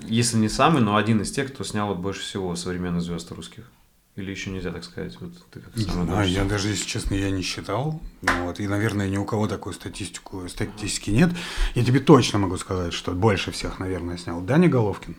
если 0.04 0.38
не 0.38 0.50
самый, 0.50 0.82
но 0.82 0.98
один 0.98 1.22
из 1.22 1.32
тех, 1.32 1.54
кто 1.54 1.64
снял 1.64 1.88
вот 1.88 2.00
больше 2.00 2.22
всего 2.22 2.56
современных 2.56 3.02
звезд 3.02 3.32
русских? 3.32 3.72
Или 4.18 4.32
еще 4.32 4.50
нельзя 4.50 4.72
так 4.72 4.84
сказать? 4.84 5.16
Вот 5.22 5.32
ты 5.52 5.60
как 5.60 5.74
а, 6.10 6.26
я 6.26 6.44
даже, 6.44 6.70
если 6.70 6.86
честно, 6.88 7.14
я 7.14 7.30
не 7.30 7.44
считал. 7.44 8.02
Вот, 8.24 8.60
и, 8.60 8.68
наверное, 8.68 9.08
ни 9.08 9.18
у 9.18 9.26
кого 9.26 9.48
такой 9.48 9.76
статистику, 9.76 10.50
статистики 10.50 11.12
нет. 11.12 11.30
Я 11.76 11.86
тебе 11.86 12.00
точно 12.00 12.40
могу 12.40 12.58
сказать, 12.58 12.94
что 12.94 13.12
больше 13.12 13.52
всех, 13.52 13.78
наверное, 13.78 14.18
снял 14.18 14.42
Даня 14.42 14.70
Головкин 14.70 15.16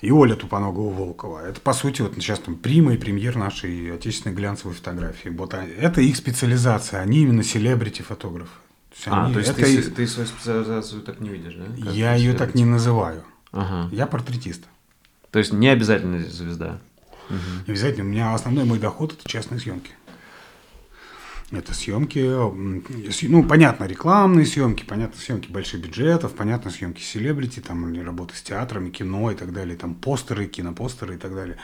и 0.00 0.10
Оля 0.10 0.34
Тупоногова-Волкова. 0.34 1.38
Это, 1.46 1.60
по 1.60 1.72
сути, 1.72 2.02
вот 2.02 2.14
сейчас 2.14 2.40
там 2.40 2.56
прима 2.56 2.94
и 2.94 2.96
премьер 2.96 3.36
нашей 3.36 3.94
отечественной 3.94 4.34
глянцевой 4.34 4.74
фотографии. 4.74 5.28
Вот 5.28 5.54
это 5.54 6.00
их 6.00 6.16
специализация, 6.16 7.00
они 7.00 7.22
именно 7.22 7.44
селебрити-фотографы. 7.44 8.50
То 9.04 9.10
а, 9.12 9.32
то 9.32 9.38
есть 9.38 9.54
ты, 9.54 9.72
их... 9.72 9.94
ты 9.94 10.06
свою 10.08 10.28
специализацию 10.28 11.02
так 11.02 11.20
не 11.20 11.28
видишь, 11.28 11.54
да? 11.54 11.64
Как 11.84 11.94
я 11.94 12.14
ее 12.16 12.34
так 12.34 12.56
не 12.56 12.64
называю. 12.64 13.22
Ага. 13.52 13.88
Я 13.94 14.08
портретист. 14.08 14.64
То 15.30 15.38
есть 15.38 15.52
не 15.52 15.68
обязательно 15.68 16.18
звезда. 16.24 16.80
Угу. 17.30 17.38
Обязательно. 17.68 18.04
У 18.04 18.08
меня 18.08 18.34
основной 18.34 18.64
мой 18.64 18.78
доход 18.78 19.12
это 19.14 19.28
частные 19.28 19.60
съемки. 19.60 19.92
Это 21.52 21.74
съемки, 21.74 22.20
ну, 23.26 23.42
понятно, 23.44 23.84
рекламные 23.86 24.46
съемки, 24.46 24.84
понятно, 24.84 25.20
съемки 25.20 25.50
больших 25.50 25.80
бюджетов, 25.80 26.36
понятно, 26.36 26.70
съемки 26.70 27.02
селебрити, 27.02 27.58
там, 27.58 27.92
или 27.92 28.00
работа 28.00 28.36
с 28.36 28.42
театрами, 28.42 28.90
кино 28.90 29.32
и 29.32 29.34
так 29.34 29.52
далее, 29.52 29.76
там, 29.76 29.96
постеры, 29.96 30.46
кинопостеры 30.46 31.16
и 31.16 31.18
так 31.18 31.34
далее. 31.34 31.56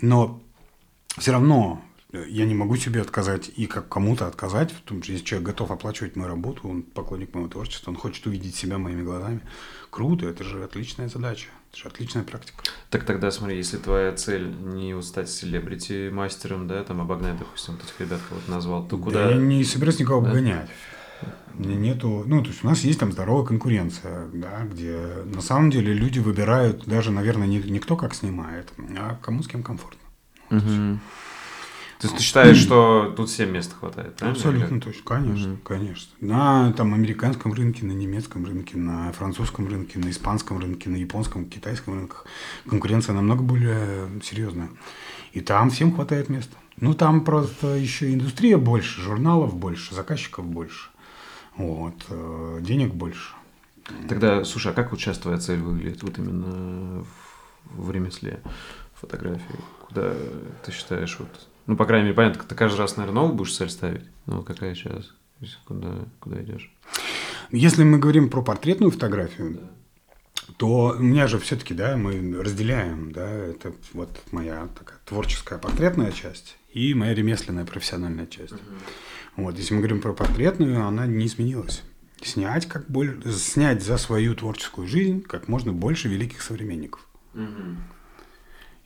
Но 0.00 0.42
все 1.18 1.30
равно 1.30 1.80
я 2.12 2.46
не 2.46 2.54
могу 2.54 2.74
себе 2.76 3.00
отказать 3.00 3.48
и 3.54 3.66
как 3.66 3.88
кому-то 3.88 4.26
отказать, 4.26 4.72
в 4.72 4.80
том, 4.80 5.04
что 5.04 5.12
если 5.12 5.24
человек 5.24 5.46
готов 5.46 5.70
оплачивать 5.70 6.16
мою 6.16 6.30
работу, 6.30 6.68
он 6.68 6.82
поклонник 6.82 7.32
моего 7.32 7.48
творчества, 7.48 7.92
он 7.92 7.96
хочет 7.96 8.26
увидеть 8.26 8.56
себя 8.56 8.78
моими 8.78 9.02
глазами. 9.02 9.40
Круто, 9.90 10.26
это 10.26 10.42
же 10.42 10.64
отличная 10.64 11.08
задача. 11.08 11.48
Это 11.70 11.78
же 11.82 11.88
отличная 11.88 12.22
практика. 12.22 12.62
Так 12.90 13.04
тогда 13.04 13.30
смотри, 13.30 13.56
если 13.56 13.76
твоя 13.76 14.12
цель 14.14 14.48
не 14.48 15.00
стать 15.02 15.28
селебрити 15.28 16.08
мастером, 16.10 16.66
да, 16.66 16.82
там 16.82 17.00
обогнать, 17.00 17.38
допустим, 17.38 17.74
вот 17.74 17.84
этих 17.84 18.00
ребят, 18.00 18.20
кого 18.28 18.40
ты 18.44 18.50
назвал, 18.50 18.86
то 18.86 18.96
куда? 18.96 19.24
Да 19.24 19.30
я 19.30 19.36
не 19.36 19.62
собираюсь 19.64 20.00
никого 20.00 20.22
да? 20.22 20.28
обгонять. 20.28 20.70
Мне 21.54 21.74
нету, 21.74 22.22
ну, 22.26 22.42
то 22.42 22.50
есть 22.50 22.62
у 22.62 22.68
нас 22.68 22.80
есть 22.82 23.00
там 23.00 23.10
здоровая 23.10 23.44
конкуренция, 23.44 24.28
да, 24.32 24.60
где 24.64 24.96
на 25.24 25.40
самом 25.40 25.70
деле 25.70 25.92
люди 25.92 26.20
выбирают 26.20 26.84
даже, 26.86 27.10
наверное, 27.10 27.48
не, 27.48 27.58
не 27.58 27.80
кто 27.80 27.96
как 27.96 28.14
снимает, 28.14 28.72
а 28.96 29.18
кому 29.20 29.42
с 29.42 29.48
кем 29.48 29.64
комфортно. 29.64 30.00
Угу. 30.50 31.00
То 31.98 32.06
есть 32.06 32.16
ты 32.16 32.22
считаешь, 32.22 32.56
что 32.56 33.12
тут 33.16 33.28
всем 33.28 33.52
места 33.52 33.74
хватает, 33.74 34.14
правильно? 34.14 34.36
Абсолютно 34.36 34.80
точно, 34.80 35.02
конечно, 35.04 35.52
угу. 35.54 35.60
конечно. 35.64 36.12
На 36.20 36.72
там 36.72 36.94
американском 36.94 37.52
рынке, 37.52 37.84
на 37.84 37.92
немецком 37.92 38.44
рынке, 38.44 38.76
на 38.76 39.10
французском 39.12 39.66
рынке, 39.66 39.98
на 39.98 40.08
испанском 40.10 40.58
рынке, 40.58 40.88
на 40.90 40.96
японском, 40.96 41.46
китайском 41.46 41.94
рынках 41.94 42.24
конкуренция 42.68 43.14
намного 43.14 43.42
более 43.42 44.08
серьезная. 44.22 44.70
И 45.32 45.40
там 45.40 45.70
всем 45.70 45.92
хватает 45.92 46.28
места. 46.28 46.56
Ну, 46.76 46.94
там 46.94 47.24
просто 47.24 47.74
еще 47.74 48.14
индустрия 48.14 48.58
больше, 48.58 49.00
журналов 49.00 49.56
больше, 49.56 49.92
заказчиков 49.92 50.46
больше. 50.46 50.90
Вот, 51.56 52.06
э, 52.10 52.58
денег 52.60 52.94
больше. 52.94 53.34
Тогда, 54.08 54.44
слушай, 54.44 54.70
а 54.70 54.74
как 54.74 54.92
вот 54.92 55.00
сейчас 55.00 55.18
твоя 55.18 55.38
цель 55.38 55.58
выглядит 55.58 56.04
вот 56.04 56.18
именно 56.18 57.04
в 57.64 57.90
ремесле 57.90 58.40
фотографии? 58.94 59.58
Куда 59.80 60.12
ты 60.64 60.70
считаешь 60.70 61.16
вот 61.18 61.47
ну, 61.68 61.76
по 61.76 61.84
крайней 61.84 62.04
мере, 62.04 62.16
понятно, 62.16 62.42
ты 62.44 62.54
каждый 62.54 62.78
раз, 62.78 62.96
наверное, 62.96 63.20
новую 63.20 63.36
будешь 63.36 63.54
цель 63.54 63.68
ставить. 63.68 64.04
Ну, 64.24 64.42
какая 64.42 64.74
сейчас? 64.74 65.14
Куда, 65.66 65.96
куда 66.18 66.42
идешь? 66.42 66.72
Если 67.50 67.84
мы 67.84 67.98
говорим 67.98 68.30
про 68.30 68.40
портретную 68.40 68.90
фотографию, 68.90 69.60
да. 69.60 70.54
то 70.56 70.96
у 70.98 71.02
меня 71.02 71.26
же 71.26 71.38
все-таки, 71.38 71.74
да, 71.74 71.98
мы 71.98 72.42
разделяем, 72.42 73.12
да, 73.12 73.28
это 73.28 73.74
вот 73.92 74.08
моя 74.32 74.66
такая 74.78 74.98
творческая 75.04 75.58
портретная 75.58 76.10
часть 76.10 76.56
и 76.72 76.94
моя 76.94 77.14
ремесленная 77.14 77.66
профессиональная 77.66 78.26
часть. 78.26 78.52
Угу. 78.52 78.62
Вот, 79.36 79.58
если 79.58 79.74
мы 79.74 79.80
говорим 79.80 80.00
про 80.00 80.14
портретную, 80.14 80.86
она 80.86 81.06
не 81.06 81.26
изменилась. 81.26 81.82
Снять, 82.22 82.64
как 82.64 82.90
боль... 82.90 83.22
снять 83.30 83.82
за 83.82 83.98
свою 83.98 84.34
творческую 84.34 84.88
жизнь 84.88 85.20
как 85.20 85.48
можно 85.48 85.74
больше 85.74 86.08
великих 86.08 86.40
современников. 86.40 87.06
Угу. 87.34 87.76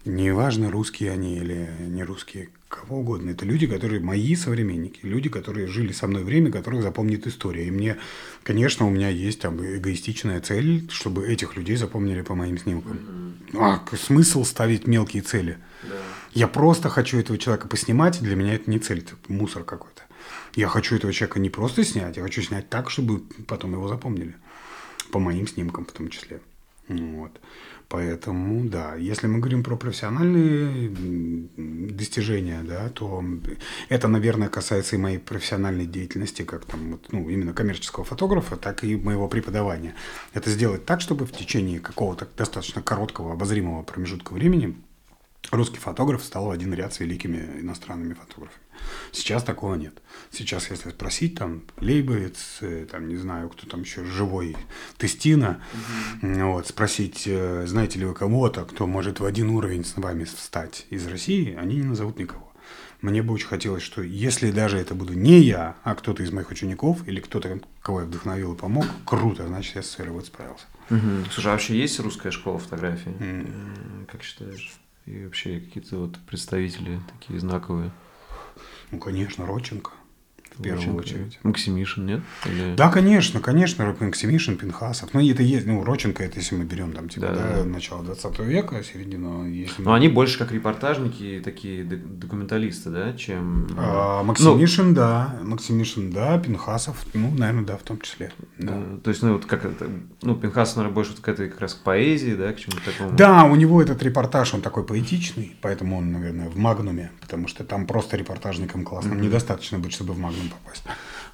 Неважно, 0.05 0.71
русские 0.71 1.13
они 1.13 1.37
или 1.37 1.71
не 1.81 2.03
русские, 2.03 2.49
кого 2.69 2.99
угодно. 2.99 3.31
Это 3.31 3.45
люди, 3.45 3.69
которые 3.69 4.01
мои 4.01 4.35
современники, 4.35 4.99
люди, 5.05 5.29
которые 5.29 5.69
жили 5.69 5.93
со 5.93 6.09
мной 6.09 6.25
время, 6.25 6.51
которых 6.51 6.83
запомнит 6.83 7.27
история. 7.29 7.69
И 7.69 7.71
мне, 7.71 7.97
конечно, 8.43 8.87
у 8.87 8.91
меня 8.91 9.09
есть 9.11 9.41
там 9.41 9.65
эгоистичная 9.65 10.41
цель, 10.41 10.89
чтобы 10.91 11.29
этих 11.29 11.57
людей 11.57 11.77
запомнили 11.77 12.23
по 12.23 12.35
моим 12.35 12.59
снимкам. 12.59 13.37
Mm-hmm. 13.53 13.59
А 13.61 13.97
смысл 13.97 14.45
ставить 14.45 14.89
мелкие 14.89 15.23
цели? 15.23 15.59
Да. 15.85 15.95
Я 16.35 16.49
просто 16.49 16.89
хочу 16.89 17.19
этого 17.19 17.39
человека 17.39 17.69
поснимать, 17.69 18.21
для 18.21 18.35
меня 18.35 18.55
это 18.55 18.69
не 18.69 18.81
цель, 18.81 19.01
это 19.01 19.15
мусор 19.29 19.63
какой-то. 19.63 20.03
Я 20.57 20.67
хочу 20.67 20.97
этого 20.97 21.13
человека 21.13 21.39
не 21.39 21.51
просто 21.51 21.85
снять, 21.85 22.17
я 22.17 22.23
хочу 22.25 22.43
снять 22.43 22.69
так, 22.69 22.91
чтобы 22.91 23.23
потом 23.47 23.73
его 23.73 23.87
запомнили. 23.87 24.35
По 25.13 25.21
моим 25.21 25.47
снимкам 25.47 25.85
в 25.85 25.93
том 25.93 26.09
числе. 26.09 26.41
Вот. 26.93 27.41
Поэтому, 27.89 28.65
да, 28.71 28.95
если 28.95 29.27
мы 29.27 29.39
говорим 29.39 29.63
про 29.63 29.77
профессиональные 29.77 30.91
достижения, 31.59 32.63
да, 32.63 32.89
то 32.89 33.23
это, 33.91 34.09
наверное, 34.09 34.49
касается 34.49 34.97
и 34.97 34.99
моей 34.99 35.19
профессиональной 35.19 35.85
деятельности, 35.85 36.43
как 36.43 36.65
там, 36.65 36.93
вот, 36.93 37.13
ну, 37.13 37.29
именно 37.29 37.53
коммерческого 37.53 38.05
фотографа, 38.05 38.57
так 38.57 38.83
и 38.83 38.97
моего 38.97 39.29
преподавания. 39.29 39.95
Это 40.33 40.49
сделать 40.49 40.87
так, 40.87 41.03
чтобы 41.03 41.27
в 41.27 41.33
течение 41.33 41.81
какого-то 41.81 42.27
достаточно 42.35 42.81
короткого 42.81 43.35
обозримого 43.35 43.83
промежутка 43.83 44.33
времени 44.33 44.75
русский 45.51 45.79
фотограф 45.79 46.25
стал 46.25 46.47
в 46.47 46.51
один 46.51 46.73
ряд 46.75 46.95
с 46.95 47.01
великими 47.01 47.61
иностранными 47.61 48.15
фотографами. 48.15 48.63
Сейчас 49.13 49.43
такого 49.43 49.75
нет. 49.75 50.03
Сейчас, 50.31 50.71
если 50.71 50.91
спросить, 50.91 51.37
там, 51.37 51.63
Лейбовец, 51.79 52.59
э, 52.61 52.87
там, 52.91 53.09
не 53.09 53.17
знаю, 53.17 53.49
кто 53.51 53.67
там 53.67 53.83
еще 53.83 54.05
живой, 54.05 54.57
Тестина, 54.97 55.63
угу. 56.23 56.53
вот, 56.53 56.67
спросить, 56.67 57.25
э, 57.27 57.65
знаете 57.67 57.99
ли 57.99 58.07
вы 58.07 58.15
кого-то, 58.15 58.65
кто 58.65 58.87
может 58.87 59.21
в 59.21 59.25
один 59.25 59.51
уровень 59.51 59.85
с 59.85 59.97
вами 59.97 60.25
встать 60.25 60.87
из 60.91 61.07
России, 61.07 61.55
они 61.55 61.77
не 61.77 61.85
назовут 61.85 62.19
никого. 62.19 62.53
Мне 63.03 63.21
бы 63.23 63.35
очень 63.35 63.49
хотелось, 63.49 63.83
что 63.83 64.01
если 64.01 64.53
даже 64.53 64.79
это 64.79 64.95
буду 64.95 65.15
не 65.15 65.41
я, 65.41 65.77
а 65.83 65.95
кто-то 65.97 66.23
из 66.23 66.31
моих 66.31 66.51
учеников 66.51 67.07
или 67.09 67.21
кто-то, 67.21 67.61
кого 67.83 68.01
я 68.01 68.07
вдохновил 68.07 68.55
и 68.55 68.57
помог, 68.57 68.87
круто, 69.05 69.47
значит, 69.47 69.75
я 69.75 69.83
с 69.83 69.91
своей 69.91 70.09
работой 70.09 70.27
справился. 70.27 70.67
Угу. 70.89 71.31
Слушай, 71.33 71.49
а 71.49 71.51
вообще 71.53 71.77
есть 71.77 71.99
русская 71.99 72.31
школа 72.31 72.59
фотографии? 72.59 73.13
Mm. 73.19 74.07
Как 74.11 74.23
считаешь? 74.23 74.73
И 75.07 75.25
вообще 75.25 75.61
какие-то 75.61 75.99
вот 75.99 76.19
представители 76.27 77.01
такие 77.19 77.41
знаковые? 77.41 77.91
Ну, 78.91 78.99
конечно, 78.99 79.47
Родченко. 79.47 79.93
В 80.59 80.63
первую 80.63 80.97
очередь. 80.97 81.39
Максимишин, 81.43 82.07
нет? 82.07 82.21
Или... 82.47 82.75
Да, 82.77 82.89
конечно, 82.91 83.41
конечно, 83.41 83.95
Максимишин, 84.01 84.57
Пинхасов. 84.57 85.11
Ну, 85.13 85.21
это 85.21 85.43
есть, 85.43 85.67
ну, 85.67 85.83
Роченко, 85.85 86.23
это 86.25 86.39
если 86.39 86.55
мы 86.57 86.65
берем 86.65 86.93
там, 86.93 87.09
типа, 87.09 87.27
Да, 87.29 87.35
да, 87.35 87.57
да. 87.59 87.65
начало 87.65 88.03
20 88.05 88.39
века, 88.41 88.83
середину, 88.83 89.47
если 89.49 89.83
Но 89.83 89.91
мы- 89.91 89.97
они 89.97 90.09
больше 90.09 90.39
как 90.39 90.53
репортажники, 90.53 91.41
такие 91.45 91.85
документалисты, 91.85 92.91
да, 92.91 93.13
чем... 93.15 93.67
А, 93.77 94.21
Ну, 94.21 94.25
Максимишин, 94.29 94.95
да, 94.95 95.39
Максимишин, 95.43 96.11
да, 96.13 96.39
Пинхасов, 96.39 97.05
ну, 97.15 97.31
наверное, 97.37 97.65
да, 97.65 97.77
в 97.77 97.83
том 97.83 98.01
числе. 98.01 98.33
Да. 98.59 98.73
э, 98.77 98.99
То 99.03 99.11
есть, 99.11 99.23
ну, 99.23 99.33
вот 99.35 99.47
как 99.47 99.65
это... 99.65 99.89
Ну, 100.23 100.37
Пинхас, 100.37 100.77
наверное, 100.77 100.95
больше 100.95 101.13
вот 101.13 101.21
к 101.21 101.29
этой 101.29 101.49
как 101.49 101.61
раз 101.61 101.75
к 101.75 101.83
поэзии, 101.83 102.35
да, 102.35 102.53
к 102.53 102.59
чему-то 102.59 102.91
такому. 102.91 103.17
Да, 103.17 103.45
у 103.45 103.57
него 103.57 103.83
этот 103.83 104.03
репортаж, 104.03 104.55
он 104.55 104.61
такой 104.61 104.85
поэтичный, 104.85 105.57
поэтому 105.61 105.99
он, 105.99 106.13
наверное, 106.13 106.49
в 106.49 106.57
Магнуме, 106.57 107.11
потому 107.21 107.49
что 107.49 107.65
там 107.65 107.87
просто 107.87 108.17
репортажником 108.17 108.85
классным 108.85 109.21
недостаточно 109.21 109.79
быть, 109.79 109.93
чтобы 109.93 110.15
в 110.15 110.19
Магнум 110.43 110.59
попасть. 110.63 110.85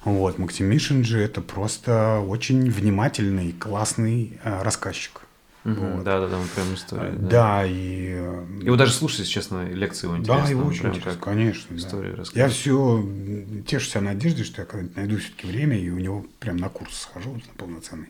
Вот, 0.05 0.37
Максимишин 0.37 1.03
же 1.03 1.19
это 1.19 1.41
просто 1.41 2.19
очень 2.19 2.69
внимательный, 2.69 3.51
классный 3.51 4.39
э, 4.43 4.61
рассказчик. 4.63 5.21
Мгм, 5.65 5.95
Вот. 5.97 6.03
Да, 6.05 6.21
да, 6.21 6.27
да, 6.29 6.37
он 6.37 6.47
прям 6.47 6.73
история. 6.73 7.11
Да, 7.11 7.27
да. 7.29 7.65
и... 7.65 8.11
э, 8.13 8.45
Его 8.61 8.77
даже 8.77 8.93
слушать, 8.93 9.19
если 9.19 9.33
честно, 9.33 9.67
лекции 9.69 10.07
его 10.07 10.17
интересно. 10.17 10.43
Да, 10.45 10.49
его 10.49 10.65
очень 10.67 10.87
интересно, 10.87 11.11
как 11.11 11.19
конечно. 11.19 11.67
да. 11.69 11.75
история 11.75 12.09
Я 12.11 12.15
рассказывает. 12.15 12.53
все 12.53 13.63
тешусь 13.67 13.95
надеждой, 13.95 14.43
что 14.45 14.61
я 14.61 14.65
когда-нибудь 14.65 14.95
найду 14.95 15.17
все-таки 15.17 15.47
время 15.47 15.77
и 15.77 15.89
у 15.89 15.97
него 15.99 16.25
прям 16.39 16.57
на 16.57 16.69
курс 16.69 16.97
схожу 17.01 17.33
на 17.33 17.53
полноценный. 17.57 18.07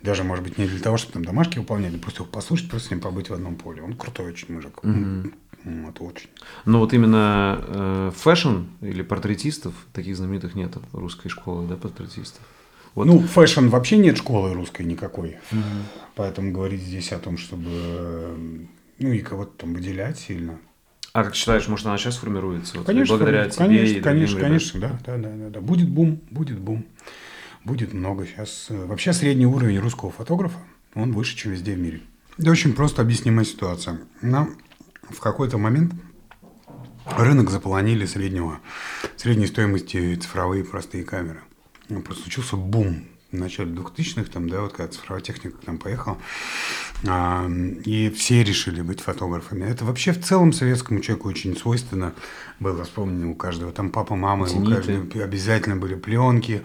Даже, 0.00 0.24
может 0.24 0.44
быть, 0.44 0.56
не 0.58 0.66
для 0.66 0.78
того, 0.80 0.96
чтобы 0.96 1.12
там 1.14 1.24
домашки 1.24 1.58
выполнять, 1.58 1.94
а 1.94 1.98
просто 1.98 2.22
его 2.22 2.30
послушать, 2.32 2.70
просто 2.70 2.88
с 2.88 2.90
ним 2.92 3.00
побыть 3.00 3.28
в 3.30 3.34
одном 3.34 3.56
поле. 3.56 3.82
Он 3.82 3.92
крутой 3.94 4.28
очень 4.32 4.54
мужик. 4.54 4.80
Вот, 5.68 6.00
очень. 6.00 6.30
Но 6.64 6.80
вот 6.80 6.92
именно 6.92 7.60
э, 7.66 8.12
фэшн 8.16 8.62
или 8.80 9.02
портретистов, 9.02 9.74
таких 9.92 10.16
знаменитых 10.16 10.54
нет 10.54 10.76
русской 10.92 11.28
школы, 11.28 11.66
да, 11.68 11.76
портретистов. 11.76 12.42
Вот. 12.94 13.06
Ну, 13.06 13.20
фэшн 13.20 13.68
вообще 13.68 13.98
нет 13.98 14.16
школы 14.18 14.54
русской 14.54 14.82
никакой. 14.82 15.36
Поэтому 16.14 16.52
говорить 16.52 16.82
здесь 16.82 17.12
о 17.12 17.18
том, 17.18 17.38
чтобы 17.38 17.68
э, 17.70 18.36
ну 18.98 19.12
и 19.12 19.20
кого-то 19.20 19.52
там 19.58 19.74
выделять 19.74 20.18
сильно. 20.18 20.58
А 21.12 21.24
как 21.24 21.34
считаешь, 21.34 21.68
может, 21.68 21.86
она 21.86 21.96
сейчас 21.98 22.16
формируется? 22.16 22.76
Вот 22.76 22.86
Конечно, 22.86 23.16
благодаря 23.16 23.48
тебе 23.48 23.64
конечно, 23.66 23.84
и 23.84 24.00
другим 24.00 24.02
конечно, 24.02 24.40
конечно, 24.40 24.80
да, 24.80 24.98
да, 25.06 25.16
да, 25.16 25.30
да, 25.30 25.50
да. 25.50 25.60
Будет 25.60 25.88
бум, 25.88 26.20
будет 26.30 26.58
бум. 26.58 26.86
Будет 27.64 27.92
много 27.92 28.26
сейчас. 28.26 28.66
э, 28.68 28.86
Вообще 28.86 29.12
средний 29.12 29.46
уровень 29.46 29.78
русского 29.78 30.10
фотографа, 30.10 30.58
он 30.94 31.12
выше, 31.12 31.36
чем 31.36 31.52
везде 31.52 31.74
в 31.74 31.78
мире. 31.78 32.02
Это 32.38 32.50
очень 32.50 32.72
просто 32.72 33.02
объяснимая 33.02 33.44
ситуация. 33.44 34.00
Нам 34.22 34.56
в 35.10 35.20
какой-то 35.20 35.58
момент 35.58 35.92
рынок 37.16 37.50
заполонили 37.50 38.06
среднего, 38.06 38.60
средней 39.16 39.46
стоимости 39.46 40.14
цифровые 40.16 40.64
простые 40.64 41.04
камеры. 41.04 41.40
Ну, 41.88 42.02
Просто 42.02 42.24
случился 42.24 42.56
бум 42.56 43.04
в 43.30 43.36
начале 43.36 43.70
2000-х, 43.70 44.30
там, 44.32 44.48
да, 44.48 44.62
вот 44.62 44.72
когда 44.72 44.92
цифровая 44.92 45.22
техника 45.22 45.58
к 45.58 45.66
нам 45.66 45.78
поехала, 45.78 46.18
а, 47.06 47.48
и 47.84 48.10
все 48.10 48.42
решили 48.42 48.80
быть 48.80 49.00
фотографами. 49.00 49.64
Это 49.64 49.84
вообще 49.84 50.12
в 50.12 50.24
целом 50.24 50.52
советскому 50.52 51.00
человеку 51.00 51.28
очень 51.28 51.56
свойственно 51.56 52.14
было. 52.60 52.84
Вспомни, 52.84 53.24
у 53.24 53.34
каждого 53.34 53.72
там 53.72 53.90
папа, 53.90 54.16
мама, 54.16 54.44
у 54.44 54.48
Зениты. 54.48 54.74
каждого 54.74 55.24
обязательно 55.24 55.76
были 55.76 55.94
пленки, 55.94 56.62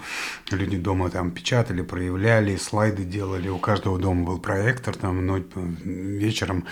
люди 0.52 0.78
дома 0.78 1.10
там 1.10 1.32
печатали, 1.32 1.82
проявляли, 1.82 2.56
слайды 2.56 3.04
делали, 3.04 3.50
у 3.50 3.58
каждого 3.58 4.00
дома 4.00 4.26
был 4.26 4.39
проектор, 4.39 4.96
там 4.96 5.26
но, 5.26 5.39
вечером 5.84 6.66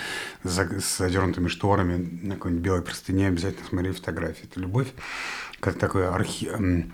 за- 0.44 0.80
с 0.80 0.98
задернутыми 0.98 1.48
шторами 1.48 2.20
на 2.24 2.36
какой-нибудь 2.36 2.64
белой 2.64 2.82
простыне 2.82 3.28
обязательно 3.28 3.68
смотрели 3.68 3.94
фотографии. 3.94 4.44
Это 4.50 4.60
любовь, 4.60 4.88
как 5.60 5.78
такой 5.78 6.08
архи... 6.08 6.48
м, 6.52 6.94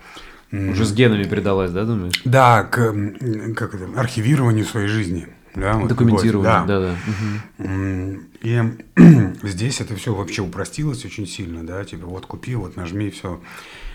м, 0.50 0.70
Уже 0.70 0.84
с 0.84 0.92
генами 0.92 1.24
передалась, 1.24 1.70
да, 1.70 1.84
думаешь? 1.84 2.20
да, 2.24 2.64
к 2.64 2.92
как 3.54 3.74
это, 3.74 3.88
архивированию 4.00 4.64
своей 4.64 4.88
жизни. 4.88 5.28
Да, 5.60 5.74
вот 5.74 5.88
да, 6.66 6.80
да. 6.80 6.96
М, 7.58 8.28
И 8.40 8.62
здесь 9.42 9.80
это 9.80 9.96
все 9.96 10.14
вообще 10.14 10.42
упростилось 10.42 11.04
очень 11.04 11.26
сильно, 11.26 11.66
да, 11.66 11.84
типа 11.84 12.06
вот 12.06 12.26
купи, 12.26 12.54
вот 12.54 12.76
нажми, 12.76 13.10
все. 13.10 13.40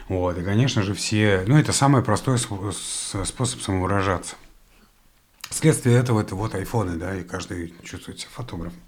Вот, 0.09 0.37
и, 0.37 0.43
конечно 0.43 0.83
же, 0.83 0.93
все, 0.93 1.43
ну, 1.47 1.57
это 1.57 1.71
самый 1.71 2.03
простой 2.03 2.37
способ 2.37 3.61
самовыражаться. 3.61 4.35
Следствие 5.49 5.97
этого 5.97 6.19
это 6.21 6.35
вот 6.35 6.55
айфоны, 6.55 6.97
да, 6.97 7.15
и 7.15 7.23
каждый 7.23 7.73
чувствует 7.83 8.19
себя 8.19 8.29
фотографом. 8.33 8.79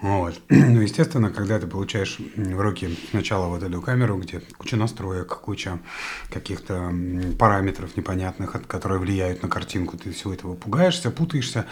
Вот. 0.00 0.40
Ну, 0.48 0.80
естественно, 0.82 1.30
когда 1.30 1.58
ты 1.58 1.66
получаешь 1.66 2.18
в 2.36 2.60
руки 2.60 2.96
сначала 3.10 3.46
вот 3.48 3.62
эту 3.62 3.80
камеру, 3.82 4.16
где 4.18 4.40
куча 4.56 4.76
настроек, 4.76 5.26
куча 5.40 5.80
каких-то 6.30 6.92
параметров 7.38 7.96
непонятных, 7.96 8.54
от- 8.54 8.66
которые 8.66 9.00
влияют 9.00 9.42
на 9.42 9.48
картинку, 9.48 9.96
ты 9.96 10.12
всего 10.12 10.32
этого 10.32 10.54
пугаешься, 10.54 11.10
путаешься. 11.10 11.66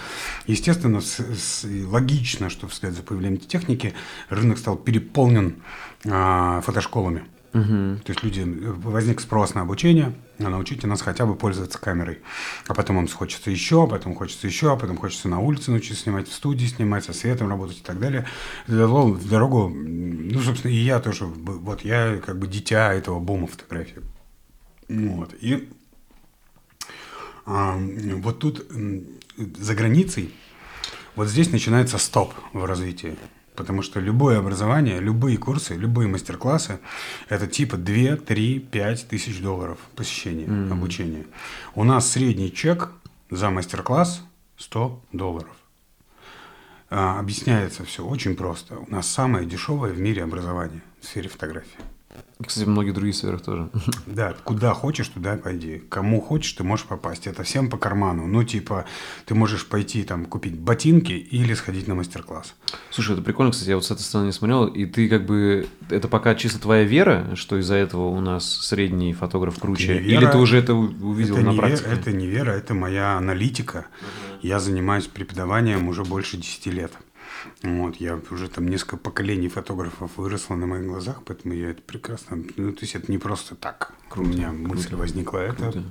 Естественно, 0.46 1.00
с- 1.00 1.20
с- 1.20 1.64
логично, 1.86 2.50
что 2.50 2.66
вслед 2.68 2.94
за 2.94 3.02
появлением 3.02 3.40
техники 3.40 3.94
рынок 4.28 4.58
стал 4.58 4.76
переполнен 4.76 5.62
а, 6.08 6.60
фотошколами. 6.62 7.24
Мгм. 7.56 8.00
То 8.04 8.12
есть 8.12 8.22
люди, 8.22 8.42
возник 8.44 9.18
спрос 9.18 9.54
на 9.54 9.62
обучение, 9.62 10.14
а 10.38 10.50
научите 10.50 10.86
нас 10.86 11.00
хотя 11.00 11.24
бы 11.24 11.34
пользоваться 11.34 11.78
камерой. 11.78 12.18
А 12.66 12.74
потом 12.74 12.98
им 12.98 13.08
хочется 13.08 13.50
еще, 13.50 13.84
а 13.84 13.86
потом 13.86 14.14
хочется 14.14 14.46
еще, 14.46 14.72
а 14.72 14.76
потом 14.76 14.98
хочется 14.98 15.28
на 15.28 15.40
улице 15.40 15.70
научиться 15.70 16.02
снимать, 16.02 16.28
в 16.28 16.34
студии 16.34 16.66
снимать, 16.66 17.04
со 17.04 17.14
светом 17.14 17.48
работать 17.48 17.78
и 17.78 17.82
так 17.82 17.98
далее. 17.98 18.26
Это 18.66 18.76
дало 18.76 19.10
в 19.10 19.26
дорогу, 19.26 19.70
ну, 19.70 20.38
собственно, 20.40 20.70
и 20.70 20.76
я 20.76 21.00
тоже, 21.00 21.24
вот 21.24 21.80
я 21.80 22.18
как 22.18 22.38
бы 22.38 22.46
дитя 22.46 22.92
этого 22.92 23.20
бума 23.20 23.46
фотографии. 23.46 24.02
Вот. 24.90 25.34
И 25.40 25.70
а, 27.46 27.78
вот 27.78 28.38
тут 28.38 28.66
за 29.56 29.74
границей, 29.74 30.34
вот 31.14 31.28
здесь 31.28 31.50
начинается 31.50 31.96
стоп 31.96 32.34
в 32.52 32.66
развитии. 32.66 33.16
Потому 33.56 33.82
что 33.82 34.00
любое 34.00 34.38
образование, 34.38 35.00
любые 35.00 35.38
курсы, 35.38 35.74
любые 35.74 36.08
мастер-классы– 36.08 36.78
это 37.28 37.46
типа 37.46 37.76
2, 37.76 38.16
3, 38.16 38.58
5 38.60 39.08
тысяч 39.08 39.40
долларов 39.40 39.78
посещения, 39.96 40.46
обучения. 40.70 41.24
У 41.74 41.84
нас 41.84 42.10
средний 42.10 42.52
чек 42.52 42.90
за 43.30 43.50
мастер-класс 43.50 44.22
100 44.58 45.00
долларов. 45.12 45.56
А, 46.88 47.18
объясняется 47.18 47.84
все 47.84 48.04
очень 48.04 48.36
просто. 48.36 48.78
У 48.78 48.90
нас 48.90 49.08
самое 49.08 49.46
дешевое 49.46 49.92
в 49.92 49.98
мире 49.98 50.22
образование 50.22 50.82
в 51.00 51.06
сфере 51.06 51.28
фотографии. 51.28 51.95
Кстати, 52.44 52.64
в 52.64 52.68
многих 52.68 52.92
других 52.92 53.14
сферах 53.14 53.40
тоже. 53.40 53.70
Да, 54.06 54.34
куда 54.44 54.74
хочешь, 54.74 55.08
туда 55.08 55.36
пойди. 55.36 55.82
Кому 55.88 56.20
хочешь, 56.20 56.52
ты 56.52 56.64
можешь 56.64 56.84
попасть. 56.86 57.26
Это 57.26 57.42
всем 57.42 57.70
по 57.70 57.78
карману. 57.78 58.26
Ну, 58.26 58.44
типа, 58.44 58.84
ты 59.24 59.34
можешь 59.34 59.66
пойти 59.66 60.02
там 60.04 60.26
купить 60.26 60.58
ботинки 60.58 61.12
или 61.12 61.54
сходить 61.54 61.88
на 61.88 61.94
мастер-класс. 61.94 62.54
Слушай, 62.90 63.14
это 63.14 63.22
прикольно, 63.22 63.52
кстати, 63.52 63.70
я 63.70 63.76
вот 63.76 63.84
с 63.84 63.90
этой 63.90 64.02
стороны 64.02 64.26
не 64.26 64.32
смотрел, 64.32 64.66
и 64.66 64.84
ты 64.84 65.08
как 65.08 65.24
бы, 65.24 65.66
это 65.88 66.08
пока 66.08 66.34
чисто 66.34 66.60
твоя 66.60 66.84
вера, 66.84 67.34
что 67.36 67.58
из-за 67.58 67.74
этого 67.74 68.08
у 68.08 68.20
нас 68.20 68.46
средний 68.46 69.14
фотограф 69.14 69.58
круче, 69.58 69.96
или 69.96 70.12
вера, 70.12 70.32
ты 70.32 70.38
уже 70.38 70.58
это 70.58 70.74
увидел 70.74 71.36
это, 71.36 71.46
на 71.46 71.54
практике? 71.54 71.88
это 71.90 72.12
не 72.12 72.26
вера, 72.26 72.50
это 72.50 72.74
моя 72.74 73.16
аналитика. 73.16 73.86
Я 74.42 74.60
занимаюсь 74.60 75.06
преподаванием 75.06 75.88
уже 75.88 76.04
больше 76.04 76.36
10 76.36 76.66
лет. 76.66 76.92
Вот, 77.62 77.96
я 77.96 78.18
уже 78.30 78.48
там 78.48 78.68
несколько 78.68 78.96
поколений 78.98 79.48
фотографов 79.48 80.10
выросло 80.16 80.54
на 80.54 80.66
моих 80.66 80.84
глазах, 80.86 81.22
поэтому 81.24 81.54
я 81.54 81.70
это 81.70 81.80
прекрасно... 81.82 82.38
Ну, 82.56 82.72
то 82.72 82.80
есть 82.82 82.94
это 82.94 83.10
не 83.10 83.18
просто 83.18 83.54
так. 83.54 83.92
У 84.14 84.22
меня 84.22 84.50
мысль 84.52 84.94
возникла. 84.94 85.38
Это, 85.38 85.56
Круто. 85.64 85.82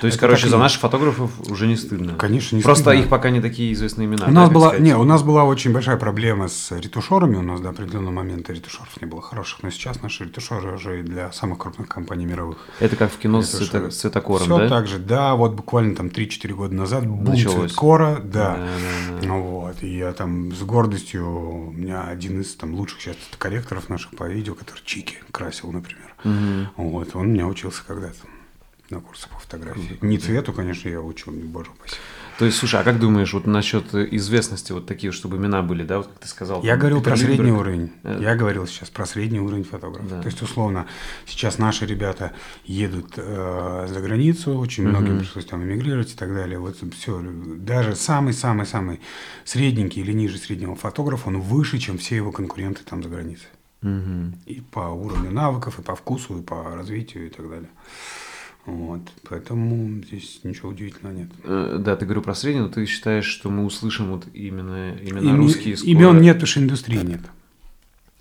То 0.00 0.06
есть, 0.06 0.16
это 0.16 0.26
короче, 0.26 0.42
так 0.42 0.50
за 0.52 0.58
наших 0.58 0.80
фотографов 0.80 1.30
уже 1.50 1.66
не 1.66 1.76
стыдно. 1.76 2.14
Конечно, 2.14 2.56
не 2.56 2.62
Просто 2.62 2.84
стыдно. 2.84 3.00
их 3.00 3.08
пока 3.08 3.30
не 3.30 3.40
такие 3.42 3.72
известные 3.72 4.06
имена. 4.06 4.24
У 4.24 4.28
да, 4.28 4.32
нас 4.32 4.44
как 4.44 4.54
была, 4.54 4.78
не, 4.78 4.96
у 4.96 5.02
нас 5.04 5.22
была 5.22 5.44
очень 5.44 5.72
большая 5.72 5.96
проблема 5.96 6.48
с 6.48 6.70
ретушерами. 6.70 7.36
У 7.36 7.42
нас 7.42 7.60
до 7.60 7.70
определенного 7.70 8.12
момента 8.12 8.52
ретушеров 8.52 8.88
не 9.02 9.06
было 9.06 9.20
хороших, 9.20 9.62
но 9.62 9.70
сейчас 9.70 10.00
наши 10.02 10.24
ретушеры 10.24 10.74
уже 10.76 11.00
и 11.00 11.02
для 11.02 11.32
самых 11.32 11.58
крупных 11.58 11.88
компаний 11.88 12.26
мировых. 12.26 12.58
Это 12.80 12.96
как 12.96 13.10
в 13.12 13.18
кино 13.18 13.42
с, 13.42 13.52
Это 13.54 13.64
цвета- 13.64 13.90
с 13.90 13.96
цветокором, 13.96 14.46
Все 14.46 14.58
да? 14.58 14.68
так 14.68 14.86
же, 14.86 14.98
да, 14.98 15.34
вот 15.34 15.52
буквально 15.54 15.94
там 15.96 16.06
3-4 16.06 16.54
года 16.54 16.74
назад 16.74 17.06
бум 17.06 17.24
Началось. 17.24 17.70
цветкора, 17.72 18.20
да. 18.22 18.56
Да, 18.56 18.56
да, 18.56 19.26
да. 19.26 19.32
Вот, 19.34 19.82
и 19.82 19.96
я 19.98 20.12
там 20.12 20.52
с 20.54 20.62
гордостью, 20.62 20.97
у 21.14 21.70
меня 21.70 22.04
один 22.04 22.40
из 22.40 22.54
там 22.54 22.74
лучших 22.74 23.00
сейчас 23.00 23.16
корректоров 23.38 23.88
наших 23.88 24.10
по 24.16 24.28
видео, 24.28 24.54
который 24.54 24.82
Чики 24.84 25.16
красил, 25.32 25.72
например. 25.72 26.14
Мгм. 26.24 26.68
Вот, 26.76 27.14
он 27.14 27.32
меня 27.32 27.46
учился 27.46 27.82
когда-то 27.86 28.18
на 28.90 29.00
курсах 29.00 29.30
по 29.30 29.38
фотографии. 29.38 29.98
Не 30.00 30.18
цвету, 30.18 30.52
конечно, 30.52 30.88
я 30.88 31.00
учил, 31.00 31.32
не 31.32 31.44
боже 31.44 31.70
упаси. 31.70 31.96
То 32.38 32.44
есть, 32.44 32.56
слушай, 32.56 32.80
а 32.80 32.84
как 32.84 33.00
думаешь, 33.00 33.32
вот 33.34 33.48
насчет 33.48 33.92
э, 33.94 34.06
известности, 34.12 34.70
вот 34.70 34.86
такие, 34.86 35.10
чтобы 35.12 35.38
имена 35.38 35.60
были, 35.60 35.82
да, 35.82 35.98
вот 35.98 36.06
как 36.06 36.18
ты 36.20 36.28
сказал? 36.28 36.62
Я 36.62 36.72
там, 36.72 36.80
говорил 36.80 36.98
Питер 36.98 37.10
про 37.10 37.16
средний 37.16 37.36
Линдберг. 37.36 37.60
уровень. 37.60 37.92
Э. 38.04 38.18
Я 38.20 38.36
говорил 38.36 38.66
сейчас 38.68 38.90
про 38.90 39.06
средний 39.06 39.40
уровень 39.40 39.64
фотографа. 39.64 40.08
Да. 40.08 40.20
То 40.22 40.28
есть, 40.28 40.40
условно, 40.40 40.86
сейчас 41.26 41.58
наши 41.58 41.84
ребята 41.84 42.32
едут 42.64 43.14
э, 43.16 43.86
за 43.88 44.00
границу, 44.00 44.56
очень 44.56 44.86
многим 44.86 45.18
пришлось 45.18 45.46
там 45.46 45.64
эмигрировать 45.64 46.12
и 46.12 46.16
так 46.16 46.32
далее. 46.32 46.60
Вот 46.60 46.76
все, 46.96 47.20
даже 47.20 47.96
самый-самый-самый 47.96 49.00
средненький 49.44 50.02
или 50.02 50.12
ниже 50.12 50.38
среднего 50.38 50.76
фотограф, 50.76 51.26
он 51.26 51.40
выше, 51.40 51.78
чем 51.78 51.98
все 51.98 52.14
его 52.14 52.30
конкуренты 52.30 52.82
там 52.84 53.02
за 53.02 53.08
границей. 53.08 53.48
Мгм. 53.82 54.34
И 54.46 54.60
по 54.60 54.90
уровню 54.90 55.32
навыков, 55.32 55.80
и 55.80 55.82
по 55.82 55.96
вкусу, 55.96 56.38
и 56.38 56.42
по 56.42 56.76
развитию, 56.76 57.26
и 57.26 57.30
так 57.30 57.48
далее. 57.48 57.70
Вот, 58.68 59.00
поэтому 59.28 60.02
здесь 60.04 60.40
ничего 60.44 60.68
удивительного 60.68 61.14
нет. 61.14 61.28
Э, 61.44 61.78
Да, 61.80 61.96
ты 61.96 62.04
говорил 62.04 62.22
про 62.22 62.34
средний, 62.34 62.60
но 62.60 62.68
ты 62.68 62.84
считаешь, 62.86 63.24
что 63.24 63.48
мы 63.50 63.64
услышим 63.64 64.10
вот 64.10 64.26
именно, 64.34 64.94
именно 64.96 65.28
Име- 65.30 65.36
русские 65.36 65.76
скоро? 65.76 65.90
Имен 65.90 66.20
нет, 66.20 66.34
потому 66.36 66.46
что 66.48 66.60
индустрии 66.60 66.98
нет. 67.02 67.20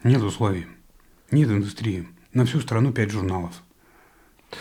Нет 0.04 0.22
условий. 0.22 0.68
Нет 1.32 1.50
индустрии. 1.50 2.08
На 2.34 2.46
всю 2.46 2.62
страну 2.62 2.94
пять 2.94 3.12
журналов. 3.12 3.52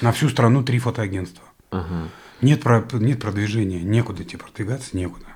На 0.02 0.10
всю 0.10 0.28
страну 0.28 0.64
три 0.64 0.78
фотоагентства. 0.80 1.44
Ага. 1.70 2.08
Нет, 2.42 2.62
про, 2.62 2.84
нет 2.94 3.20
продвижения, 3.20 3.80
некуда 3.82 4.24
тебе 4.24 4.38
продвигаться, 4.38 4.96
некуда. 4.96 5.26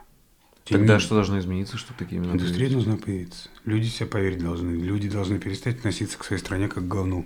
Тебе 0.64 0.78
Тогда 0.78 0.94
не- 0.94 1.01
что 1.01 1.14
должно 1.14 1.38
измениться, 1.38 1.76
чтобы 1.78 1.98
такие 1.98 2.18
имена 2.20 2.32
Индустрия 2.32 2.66
появились? 2.66 2.84
должна 2.84 2.96
появиться. 3.05 3.48
Люди 3.64 3.86
себе 3.86 4.07
поверить 4.07 4.40
должны. 4.42 4.70
Люди 4.72 5.09
должны 5.09 5.38
перестать 5.38 5.78
относиться 5.78 6.18
к 6.18 6.24
своей 6.24 6.40
стране 6.40 6.66
как 6.68 6.84
к 6.84 6.88
говну. 6.88 7.24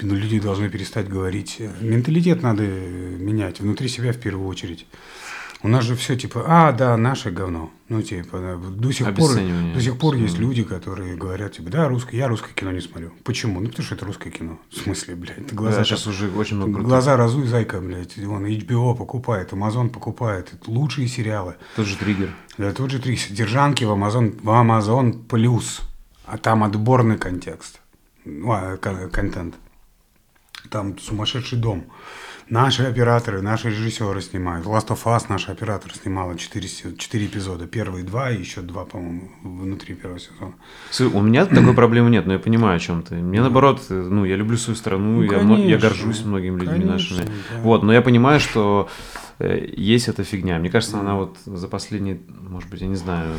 Ну, 0.00 0.14
Люди 0.14 0.40
должны 0.40 0.68
перестать 0.68 1.08
говорить. 1.08 1.60
Менталитет 1.80 2.42
надо 2.42 2.62
менять 2.64 3.60
внутри 3.60 3.88
себя 3.88 4.12
в 4.12 4.18
первую 4.18 4.46
очередь. 4.48 4.86
У 5.62 5.68
нас 5.68 5.84
же 5.84 5.96
все 5.96 6.16
типа, 6.16 6.44
а, 6.46 6.70
да, 6.72 6.96
наше 6.98 7.30
говно. 7.30 7.70
Ну, 7.88 8.02
типа, 8.02 8.60
до 8.70 8.92
сих 8.92 9.14
пор, 9.14 9.30
до 9.74 9.80
сих 9.80 9.98
пор 9.98 10.14
есть 10.16 10.38
люди, 10.38 10.62
которые 10.62 11.16
говорят, 11.16 11.52
типа, 11.52 11.70
да, 11.70 11.88
русское, 11.88 12.16
я 12.18 12.28
русское 12.28 12.52
кино 12.52 12.72
не 12.72 12.80
смотрю. 12.80 13.12
Почему? 13.24 13.60
Ну, 13.60 13.68
потому 13.70 13.84
что 13.86 13.94
это 13.94 14.04
русское 14.04 14.30
кино. 14.30 14.58
В 14.70 14.76
смысле, 14.76 15.14
блядь, 15.16 15.52
глаза, 15.54 15.78
Да, 15.78 15.84
сейчас 15.84 16.06
уже 16.06 16.30
очень 16.30 16.56
много 16.56 16.72
крутых. 16.74 16.88
глаза 16.88 17.16
разуй, 17.16 17.46
зайка, 17.46 17.80
блядь. 17.80 18.18
Он 18.18 18.44
HBO 18.44 18.94
покупает, 18.94 19.52
Amazon 19.52 19.88
покупает. 19.88 20.52
Это 20.52 20.70
лучшие 20.70 21.08
сериалы. 21.08 21.54
Тот 21.74 21.86
же 21.86 21.96
триггер. 21.96 22.30
Да, 22.58 22.72
тут 22.72 22.90
же 22.90 22.98
три 23.00 23.16
содержанки 23.16 23.82
в 23.84 23.90
Amazon, 23.90 24.38
в 24.42 24.48
Amazon 24.48 25.26
Plus, 25.26 25.80
а 26.26 26.36
там 26.36 26.64
отборный 26.64 27.16
контекст, 27.16 27.80
ну, 28.26 28.52
а, 28.52 28.76
кон- 28.76 29.10
контент. 29.10 29.54
Там 30.70 30.98
сумасшедший 30.98 31.58
дом. 31.58 31.84
Наши 32.48 32.84
операторы, 32.84 33.42
наши 33.42 33.70
режиссеры 33.70 34.20
снимают. 34.22 34.66
Last 34.66 34.88
of 34.88 34.98
Us 35.04 35.24
наш 35.28 35.48
оператор 35.48 35.92
снимала 35.92 36.36
4, 36.38 36.68
4 36.96 37.26
эпизода. 37.26 37.66
Первые 37.66 38.04
два 38.04 38.30
и 38.30 38.38
еще 38.38 38.60
два, 38.60 38.84
по-моему, 38.84 39.28
внутри 39.42 39.94
первого 39.96 40.20
сезона. 40.20 40.54
Слушай, 40.92 41.12
У 41.16 41.22
меня 41.22 41.46
такой 41.46 41.74
проблемы 41.74 42.08
нет, 42.10 42.24
но 42.26 42.34
я 42.34 42.38
понимаю, 42.38 42.76
о 42.76 42.78
чем 42.78 43.02
ты. 43.02 43.16
Мне 43.16 43.40
наоборот, 43.40 43.82
э, 43.90 43.94
ну, 43.94 44.24
я 44.24 44.36
люблю 44.36 44.56
свою 44.58 44.76
страну, 44.76 45.16
Ну, 45.16 45.22
я, 45.22 45.38
мо- 45.40 45.56
я 45.56 45.62
конечно. 45.78 45.88
горжусь 45.88 46.24
многими 46.24 46.60
людьми 46.60 46.84
Конечно, 46.84 46.92
нашими. 46.92 47.24
да. 47.24 47.60
Вот, 47.62 47.82
но 47.82 47.92
я 47.92 48.00
понимаю, 48.00 48.38
что 48.38 48.88
есть 49.38 50.08
эта 50.08 50.24
фигня. 50.24 50.58
Мне 50.58 50.70
кажется, 50.70 50.98
она 50.98 51.14
вот 51.16 51.36
за 51.44 51.68
последние, 51.68 52.18
может 52.48 52.70
быть, 52.70 52.80
я 52.80 52.86
не 52.86 52.96
знаю, 52.96 53.32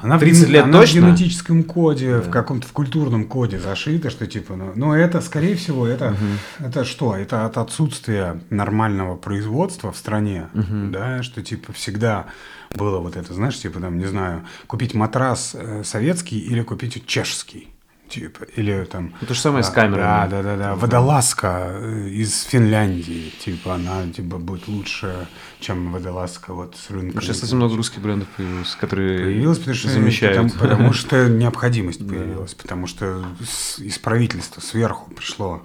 Она, 0.00 0.16
в 0.16 0.20
30 0.20 0.44
ген- 0.44 0.52
лет 0.52 0.64
она 0.64 0.80
точно? 0.80 1.00
в 1.00 1.04
генетическом 1.06 1.62
коде, 1.64 2.16
в 2.18 2.26
Да. 2.26 2.30
каком-то 2.32 2.66
в 2.66 2.72
культурном 2.72 3.24
коде 3.26 3.58
зашита, 3.60 4.08
что 4.10 4.26
типа, 4.26 4.56
ну, 4.56 4.72
ну, 4.74 4.92
это, 4.94 5.20
скорее 5.20 5.54
всего, 5.56 5.86
это, 5.86 6.16
это 6.58 6.84
что? 6.84 7.14
Это 7.16 7.44
от 7.44 7.58
отсутствия 7.58 8.40
нормального 8.50 9.16
производства 9.16 9.92
в 9.92 9.96
стране, 9.96 10.48
да, 10.54 11.22
что 11.22 11.42
типа 11.42 11.72
всегда 11.72 12.26
было 12.74 12.98
вот 13.00 13.16
это, 13.16 13.34
знаешь, 13.34 13.58
типа 13.58 13.80
там, 13.80 13.98
не 13.98 14.06
знаю, 14.06 14.44
купить 14.66 14.94
матрас 14.94 15.54
э, 15.54 15.82
советский 15.84 16.38
или 16.38 16.62
купить 16.62 17.04
чешский. 17.06 17.68
Типа, 18.12 18.44
или 18.56 18.84
там... 18.84 19.14
Ну, 19.22 19.26
то 19.26 19.32
же 19.32 19.40
самое 19.40 19.64
с 19.64 19.68
да, 19.68 19.74
камерами. 19.74 20.02
Да, 20.02 20.26
да, 20.26 20.42
да, 20.42 20.56
да. 20.56 20.74
Водолазка 20.74 21.80
из 22.06 22.42
Финляндии, 22.42 23.32
типа, 23.42 23.76
она 23.76 24.06
типа 24.12 24.36
будет 24.36 24.68
лучше, 24.68 25.26
чем 25.60 25.92
водолазка 25.92 26.52
вот 26.52 26.76
с 26.76 26.90
рынка. 26.90 27.14
Ну, 27.14 27.20
сейчас, 27.22 27.36
кстати, 27.36 27.54
много 27.54 27.74
русских 27.74 28.02
брендов 28.02 28.28
появилось, 28.36 28.74
которые 28.74 29.18
Появилась, 29.24 29.58
потому 29.58 29.76
что, 29.76 29.88
замещают. 29.88 30.52
потому, 30.52 30.60
потому 30.60 30.92
что 30.92 31.26
необходимость 31.30 32.06
появилась, 32.06 32.52
потому 32.52 32.86
что 32.86 33.24
с- 33.42 33.78
из 33.78 33.98
правительства 33.98 34.60
сверху 34.60 35.10
пришло, 35.14 35.62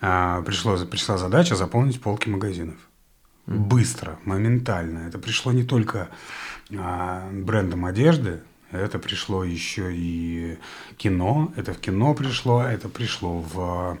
а, 0.00 0.40
пришло, 0.40 0.78
пришла 0.86 1.18
задача 1.18 1.54
заполнить 1.54 2.00
полки 2.00 2.30
магазинов. 2.30 2.76
Быстро, 3.44 4.18
моментально. 4.24 5.06
Это 5.08 5.18
пришло 5.18 5.52
не 5.52 5.64
только 5.64 6.08
а, 6.74 7.28
брендом 7.30 7.84
одежды, 7.84 8.40
это 8.70 8.98
пришло 8.98 9.44
еще 9.44 9.90
и 9.94 10.58
кино, 10.96 11.52
это 11.56 11.74
в 11.74 11.78
кино 11.80 12.14
пришло, 12.14 12.62
это 12.62 12.88
пришло 12.88 13.40
в 13.40 13.98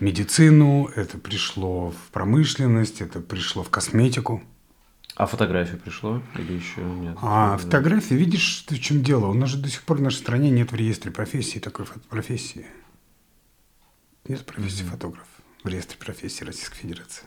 медицину, 0.00 0.90
это 0.96 1.18
пришло 1.18 1.90
в 1.90 2.10
промышленность, 2.12 3.00
это 3.00 3.20
пришло 3.20 3.62
в 3.62 3.70
косметику. 3.70 4.42
А 5.16 5.26
фотография 5.26 5.76
пришло 5.76 6.22
или 6.36 6.54
еще 6.54 6.80
нет? 6.80 7.16
А 7.20 7.52
Да. 7.52 7.58
фотографии, 7.58 8.14
видишь, 8.14 8.64
в 8.68 8.78
чем 8.78 9.02
дело? 9.02 9.26
У 9.26 9.34
нас 9.34 9.50
же 9.50 9.58
до 9.58 9.68
сих 9.68 9.82
пор 9.82 9.98
в 9.98 10.02
нашей 10.02 10.16
стране 10.16 10.50
нет 10.50 10.72
в 10.72 10.74
реестре 10.74 11.10
профессии 11.10 11.58
такой 11.58 11.86
профессии. 12.08 12.66
Нет 14.26 14.44
профессии 14.46 14.82
фотограф 14.84 15.26
в 15.62 15.68
реестре 15.68 15.98
профессии 15.98 16.44
Российской 16.44 16.76
Федерации. 16.76 17.24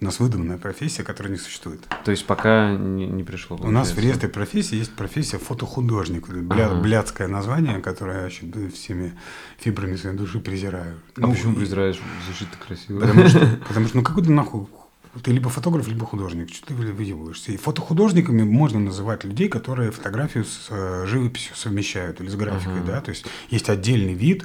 У 0.00 0.04
нас 0.04 0.18
выдуманная 0.20 0.58
профессия, 0.58 1.02
которая 1.02 1.32
не 1.32 1.38
существует. 1.38 1.80
То 2.04 2.10
есть 2.10 2.26
пока 2.26 2.72
не, 2.72 3.06
не 3.06 3.22
пришло. 3.22 3.56
У 3.56 3.70
нас 3.70 3.92
в 3.92 3.98
реестре 3.98 4.28
профессии 4.28 4.76
есть 4.76 4.92
профессия 4.94 5.38
фотохудожник. 5.38 6.28
Бля- 6.28 6.64
Ага. 6.66 6.80
Блядское 6.80 7.28
название, 7.28 7.78
которое 7.80 8.16
я 8.18 8.22
вообще 8.24 8.46
всеми 8.74 9.12
фибрами 9.58 9.96
своей 9.96 10.16
души 10.16 10.40
презираю. 10.40 10.96
А 11.16 11.20
Ну, 11.20 11.30
почему 11.32 11.52
и- 11.54 11.56
презираешь? 11.56 11.98
Звучит 12.26 12.50
так 12.50 12.66
красиво. 12.66 13.00
Потому 13.00 13.28
что, 13.28 13.38
потому 13.68 13.86
что, 13.86 13.96
ну 13.96 14.02
какой 14.02 14.24
ты 14.24 14.30
нахуй 14.30 14.66
ты 15.22 15.30
либо 15.30 15.48
фотограф, 15.48 15.86
либо 15.86 16.04
художник. 16.06 16.52
Что 16.52 16.66
ты 16.66 16.74
выебываешься? 16.74 17.52
И 17.52 17.56
фотохудожниками 17.56 18.42
можно 18.42 18.80
называть 18.80 19.22
людей, 19.22 19.48
которые 19.48 19.92
фотографию 19.92 20.44
с 20.44 20.66
э, 20.70 21.06
живописью 21.06 21.54
совмещают 21.54 22.20
или 22.20 22.28
с 22.28 22.34
графикой, 22.34 22.80
Ага. 22.80 22.86
да. 22.94 23.00
То 23.00 23.10
есть 23.10 23.24
есть 23.48 23.68
отдельный 23.70 24.14
вид. 24.14 24.44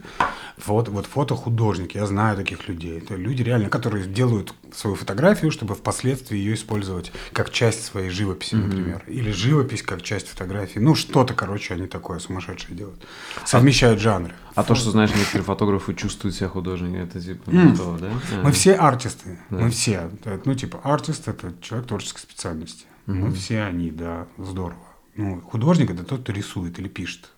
Вот, 0.63 0.87
вот 0.89 1.07
фотохудожник. 1.07 1.95
Я 1.95 2.05
знаю 2.05 2.37
таких 2.37 2.67
людей. 2.67 2.99
Это 2.99 3.15
люди 3.15 3.41
реально, 3.41 3.69
которые 3.69 4.05
делают 4.05 4.53
свою 4.75 4.95
фотографию, 4.95 5.51
чтобы 5.51 5.75
впоследствии 5.75 6.37
ее 6.37 6.53
использовать 6.55 7.11
как 7.33 7.49
часть 7.51 7.85
своей 7.85 8.09
живописи, 8.09 8.55
Мгм. 8.55 8.69
например. 8.69 9.03
Или 9.07 9.31
живопись 9.31 9.81
как 9.83 10.01
часть 10.01 10.27
фотографии. 10.27 10.79
Ну, 10.79 10.95
что-то, 10.95 11.33
короче, 11.33 11.73
они 11.73 11.87
такое 11.87 12.19
сумасшедшее 12.19 12.75
делают. 12.75 13.01
Совмещают 13.45 13.99
жанры. 13.99 14.33
А 14.55 14.63
то, 14.63 14.75
что, 14.75 14.91
знаешь, 14.91 15.11
некоторые 15.15 15.43
фотографы 15.43 15.93
чувствуют 15.93 16.35
себя 16.35 16.49
художниками, 16.49 17.03
это 17.03 17.21
типа 17.21 17.49
М. 17.49 17.71
не 17.71 17.75
то, 17.77 17.97
да? 17.99 18.09
А. 18.33 18.43
Мы 18.43 18.51
все 18.51 18.75
артисты. 18.75 19.39
Да. 19.49 19.57
Мы 19.59 19.69
все. 19.69 20.09
Ну, 20.45 20.53
типа, 20.55 20.79
артист 20.83 21.27
это 21.27 21.53
человек 21.61 21.87
творческой 21.87 22.19
специальности. 22.21 22.85
Мы 23.05 23.15
Мгм. 23.15 23.33
все 23.35 23.61
они, 23.63 23.91
да, 23.91 24.27
здорово. 24.37 24.79
Ну, 25.15 25.41
художник 25.41 25.89
это 25.91 26.03
тот, 26.03 26.21
кто 26.21 26.31
рисует 26.31 26.77
или 26.79 26.87
пишет. 26.87 27.29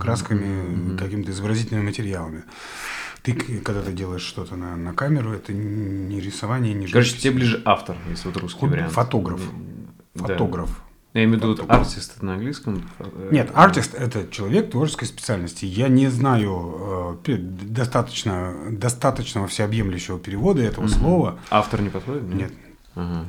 Красками, 0.00 0.96
какими-то 0.96 1.30
изобразительными 1.30 1.84
материалами. 1.86 2.44
Ты, 3.22 3.34
когда 3.34 3.82
ты 3.82 3.92
делаешь 3.92 4.22
что-то 4.22 4.56
на, 4.56 4.76
на 4.76 4.92
камеру, 4.94 5.32
это 5.32 5.52
не 5.52 6.20
рисование, 6.20 6.74
не 6.74 6.86
Короче, 6.88 7.16
тебе 7.16 7.32
ближе 7.34 7.62
автор, 7.64 7.96
если 8.10 8.28
вот 8.28 8.36
русский 8.38 8.66
вариант. 8.66 8.92
фотограф. 8.92 9.40
Да. 10.14 10.26
Фотограф. 10.26 10.82
Я 11.14 11.24
имею 11.24 11.38
в 11.40 11.42
виду 11.42 11.64
артист 11.68 12.22
на 12.22 12.34
английском. 12.34 12.82
Нет, 13.30 13.50
артист 13.54 13.94
это 13.94 14.26
человек 14.30 14.70
творческой 14.70 15.04
специальности. 15.04 15.66
Я 15.66 15.88
не 15.88 16.08
знаю 16.08 17.18
э, 17.26 17.36
достаточно, 17.36 18.54
достаточного 18.70 19.46
всеобъемлющего 19.46 20.18
перевода 20.18 20.62
этого 20.62 20.84
Мгм. 20.84 20.92
слова. 20.94 21.38
Автор 21.50 21.82
не 21.82 21.90
подходит? 21.90 22.22
Нет. 22.24 22.52
Ага. 22.94 23.26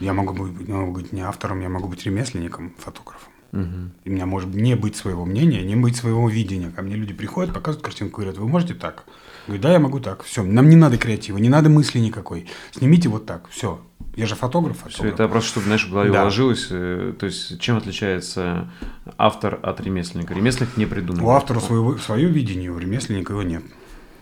Я 0.00 0.12
могу 0.12 0.32
быть, 0.32 0.68
я 0.68 0.74
могу 0.74 0.92
быть 0.92 1.12
не 1.12 1.20
автором, 1.22 1.60
я 1.60 1.68
могу 1.68 1.88
быть 1.88 2.04
ремесленником, 2.06 2.72
фотографом. 2.78 3.32
Мгм. 3.54 3.92
И 4.04 4.10
у 4.10 4.12
меня 4.12 4.26
может 4.26 4.52
не 4.54 4.74
быть 4.74 4.96
своего 4.96 5.24
мнения, 5.24 5.62
не 5.62 5.76
быть 5.76 5.96
своего 5.96 6.28
видения. 6.28 6.70
Ко 6.70 6.82
мне 6.82 6.96
люди 6.96 7.12
приходят, 7.14 7.54
показывают 7.54 7.84
картинку, 7.84 8.20
говорят, 8.20 8.38
вы 8.38 8.48
можете 8.48 8.74
так? 8.74 9.04
Говорю, 9.46 9.62
да, 9.62 9.72
я 9.72 9.78
могу 9.78 10.00
так. 10.00 10.22
Все, 10.24 10.42
нам 10.42 10.68
не 10.68 10.76
надо 10.76 10.96
креатива, 10.98 11.38
не 11.38 11.48
надо 11.48 11.68
мысли 11.70 11.98
никакой. 11.98 12.46
Снимите 12.72 13.08
вот 13.08 13.26
так, 13.26 13.48
все. 13.50 13.80
Я 14.16 14.26
же 14.26 14.34
фотограф, 14.36 14.78
Все 14.78 14.90
фотограф. 14.90 15.14
это 15.14 15.28
просто, 15.28 15.48
чтобы, 15.50 15.66
знаешь, 15.66 15.86
в 15.86 15.90
голове 15.90 16.10
Да. 16.12 16.22
уложилось. 16.22 16.68
э, 16.70 17.14
То 17.18 17.26
есть, 17.26 17.60
чем 17.60 17.76
отличается 17.76 18.70
автор 19.18 19.58
от 19.62 19.80
ремесленника? 19.80 20.34
Ремесленник 20.34 20.76
не 20.76 20.86
придумал. 20.86 21.26
У 21.26 21.30
автора 21.30 21.60
своего, 21.60 21.96
свое 21.98 22.28
видение, 22.28 22.70
у 22.70 22.78
ремесленника 22.78 23.32
его 23.32 23.42
нет. 23.42 23.62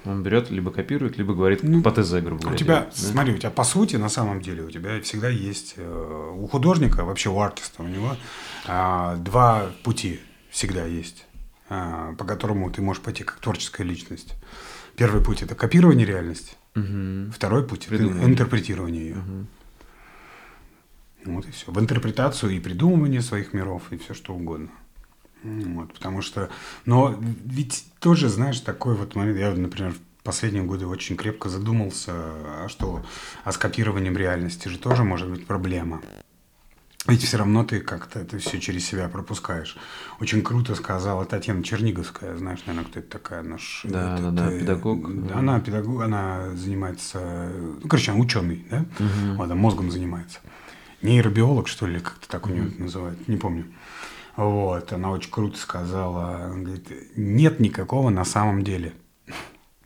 Он 0.04 0.22
берет, 0.24 0.50
либо 0.50 0.72
копирует, 0.72 1.16
либо 1.16 1.32
говорит 1.32 1.62
Ну, 1.62 1.80
по 1.80 1.92
ТЗ, 1.92 2.14
грубо 2.14 2.38
говоря. 2.40 2.54
У 2.54 2.58
тебя, 2.58 2.74
да? 2.80 2.86
смотри, 2.92 3.34
у 3.34 3.38
тебя 3.38 3.50
по 3.50 3.62
сути, 3.64 3.94
на 3.96 4.08
самом 4.08 4.40
деле, 4.40 4.64
у 4.64 4.70
тебя 4.70 5.00
всегда 5.02 5.28
есть, 5.28 5.74
э, 5.76 6.32
у 6.36 6.46
художника, 6.48 7.04
вообще 7.04 7.28
у 7.30 7.38
артиста, 7.38 7.82
у 7.84 7.86
него 7.86 8.16
два 8.64 9.70
пути 9.82 10.20
всегда 10.50 10.84
есть, 10.84 11.26
а, 11.68 12.14
по 12.14 12.24
которому 12.24 12.70
ты 12.70 12.82
можешь 12.82 13.02
пойти 13.02 13.24
как 13.24 13.38
творческая 13.40 13.84
личность. 13.84 14.34
Первый 14.96 15.22
путь– 15.22 15.42
это 15.44 15.54
копирование 15.54 16.06
реальности. 16.06 16.54
Мгм. 16.74 17.32
Второй 17.32 17.66
путь– 17.66 17.86
это 17.90 18.04
интерпретирование 18.04 19.08
ее. 19.08 19.16
Мгм. 19.16 19.46
Вот 21.24 21.46
и 21.46 21.50
все. 21.50 21.70
В 21.70 21.78
интерпретацию 21.78 22.52
и 22.52 22.60
придумывание 22.60 23.22
своих 23.22 23.52
миров, 23.52 23.84
и 23.90 23.96
все 23.96 24.14
что 24.14 24.34
угодно. 24.34 24.68
Вот, 25.42 25.92
потому 25.94 26.22
что, 26.22 26.50
но 26.84 27.18
ведь 27.44 27.84
тоже, 27.98 28.28
знаешь, 28.28 28.60
такой 28.60 28.94
вот 28.94 29.16
момент, 29.16 29.38
я, 29.38 29.52
например, 29.52 29.92
в 29.92 30.22
последние 30.22 30.62
годы 30.62 30.86
очень 30.86 31.16
крепко 31.16 31.48
задумался, 31.48 32.12
а 32.12 32.66
что, 32.68 33.04
а 33.44 33.50
с 33.50 33.58
копированием 33.58 34.16
реальности 34.16 34.68
же 34.68 34.78
тоже 34.78 35.02
может 35.02 35.28
быть 35.28 35.46
проблема. 35.46 36.00
Ведь 37.08 37.22
все 37.24 37.36
равно 37.36 37.64
ты 37.64 37.80
как-то 37.80 38.20
это 38.20 38.38
все 38.38 38.60
через 38.60 38.86
себя 38.86 39.08
пропускаешь. 39.08 39.76
Очень 40.20 40.42
круто 40.42 40.76
сказала 40.76 41.24
Татьяна 41.24 41.64
Черниговская, 41.64 42.36
знаешь, 42.36 42.60
наверное, 42.64 42.88
кто 42.88 43.00
это 43.00 43.08
такая 43.10 43.42
наш... 43.42 43.80
Да, 43.84 44.14
этот, 44.14 44.34
да, 44.34 44.44
да, 44.44 44.52
э, 44.52 44.60
педагог. 44.60 45.04
Она 45.34 45.58
педагог, 45.58 46.02
она 46.02 46.54
занимается... 46.54 47.50
Ну, 47.82 47.88
короче, 47.88 48.12
она 48.12 48.20
ученый, 48.20 48.64
да? 48.70 48.84
Мгм. 49.00 49.36
Вот, 49.36 49.44
она 49.44 49.54
мозгом 49.56 49.90
занимается. 49.90 50.38
Нейробиолог, 51.02 51.66
что 51.66 51.88
ли, 51.88 51.98
как-то 51.98 52.28
так 52.28 52.46
у 52.46 52.50
нее 52.50 52.68
это 52.68 52.80
называют, 52.80 53.26
не 53.26 53.36
помню. 53.36 53.66
Вот, 54.36 54.92
она 54.92 55.10
очень 55.10 55.30
круто 55.30 55.58
сказала, 55.58 56.36
она 56.44 56.62
говорит, 56.62 56.88
нет 57.16 57.58
никакого 57.58 58.10
на 58.10 58.24
самом 58.24 58.62
деле. 58.62 58.92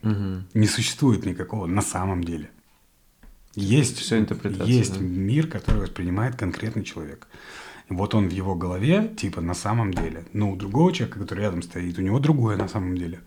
Мгм. 0.03 0.45
Не 0.53 0.67
существует 0.67 1.25
никакого 1.25 1.65
на 1.65 1.81
самом 1.81 2.23
деле. 2.23 2.51
Есть, 3.59 3.97
Всё 3.97 4.17
интерпретация, 4.19 4.67
есть 4.67 4.93
да. 4.93 4.99
мир, 5.03 5.47
который 5.47 5.81
воспринимает 5.81 6.35
конкретный 6.35 6.83
человек. 6.83 7.27
И 7.89 7.93
вот 7.93 8.13
он 8.13 8.27
в 8.27 8.31
его 8.31 8.53
голове, 8.53 9.13
типа, 9.17 9.39
на 9.41 9.53
самом 9.53 9.93
деле. 9.93 10.25
Но 10.33 10.51
у 10.51 10.55
другого 10.55 10.91
человека, 10.93 11.19
который 11.21 11.39
рядом 11.41 11.61
стоит, 11.61 11.97
у 11.97 12.01
него 12.01 12.19
другое 12.19 12.57
на 12.57 12.67
самом 12.67 12.97
деле. 12.97 13.21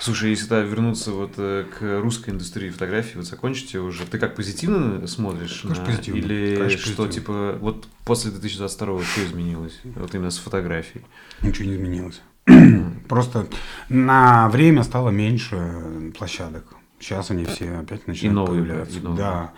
Слушай, 0.00 0.30
если 0.30 0.48
тогда 0.48 0.66
вернуться 0.68 1.12
вот 1.12 1.34
э, 1.36 1.64
к 1.78 2.00
русской 2.02 2.30
индустрии 2.30 2.70
фотографии, 2.70 3.16
вот 3.16 3.26
закончите 3.26 3.78
уже, 3.78 4.04
ты 4.06 4.18
как 4.18 4.34
позитивно 4.34 5.06
смотришь? 5.06 5.60
Конечно, 5.62 5.84
на- 5.84 5.90
позитивно. 5.90 6.18
Или 6.18 6.56
Конечно, 6.56 6.78
что, 6.78 7.04
позитивно. 7.04 7.12
типа, 7.12 7.58
вот 7.60 7.88
после 8.04 8.30
2022 8.32 9.02
что 9.04 9.24
изменилось? 9.24 9.80
Вот 9.84 10.14
именно 10.14 10.30
с 10.30 10.38
фотографией. 10.38 11.04
Ничего 11.42 11.68
не 11.68 11.74
изменилось. 11.76 12.20
Просто 13.08 13.46
на 13.88 14.48
время 14.48 14.82
стало 14.82 15.10
меньше 15.10 16.12
площадок. 16.18 16.64
Сейчас 17.00 17.30
они 17.30 17.44
все 17.46 17.78
опять 17.78 18.06
начинают 18.06 18.34
новые, 18.34 18.62
появляться. 18.62 18.98
и 18.98 19.02
новые. 19.02 19.18
Да. 19.18 19.52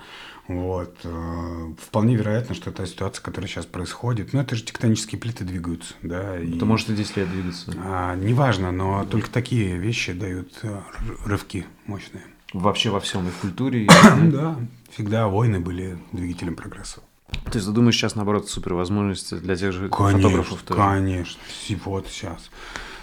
Вот. 0.49 0.97
э, 1.05 1.73
Вполне 1.81 2.17
вероятно, 2.17 2.55
что 2.55 2.73
та 2.73 2.87
ситуация, 2.87 3.23
которая 3.23 3.49
сейчас 3.49 3.67
происходит, 3.67 4.33
ну, 4.33 4.41
это 4.41 4.55
же 4.57 4.65
тектонические 4.65 5.21
плиты 5.21 5.45
двигаются, 5.45 5.95
да. 6.03 6.39
и- 6.39 6.57
Это 6.57 6.65
может 6.67 6.91
и 6.91 6.95
10 6.95 7.17
лет 7.17 7.31
двигаться. 7.31 7.73
А, 7.79 8.15
неважно, 8.17 8.73
но 8.73 9.05
только 9.05 9.29
такие 9.31 9.77
вещи 9.77 10.13
дают 10.13 10.61
рывки 11.25 11.67
мощные. 11.87 12.25
Вообще 12.53 12.91
во 12.91 13.01
всем, 13.01 13.27
и 13.29 13.31
в 13.31 13.37
культуре. 13.37 13.85
и- 13.85 13.89
Да, 14.31 14.57
всегда 14.91 15.29
войны 15.29 15.61
были 15.61 15.99
двигателем 16.13 16.55
прогресса. 16.57 17.01
То 17.45 17.53
есть 17.55 17.67
ты 17.67 17.73
думаешь, 17.73 17.97
сейчас, 17.97 18.15
наоборот, 18.15 18.49
супер 18.51 18.75
возможности 18.75 19.37
для 19.37 19.57
тех 19.57 19.73
же 19.73 19.89
Конечно, 19.89 20.19
фотографов 20.21 20.63
тоже? 20.63 20.81
конечно. 20.81 21.41
Си- 21.67 21.79
Вот 21.85 22.07
сейчас. 22.09 22.51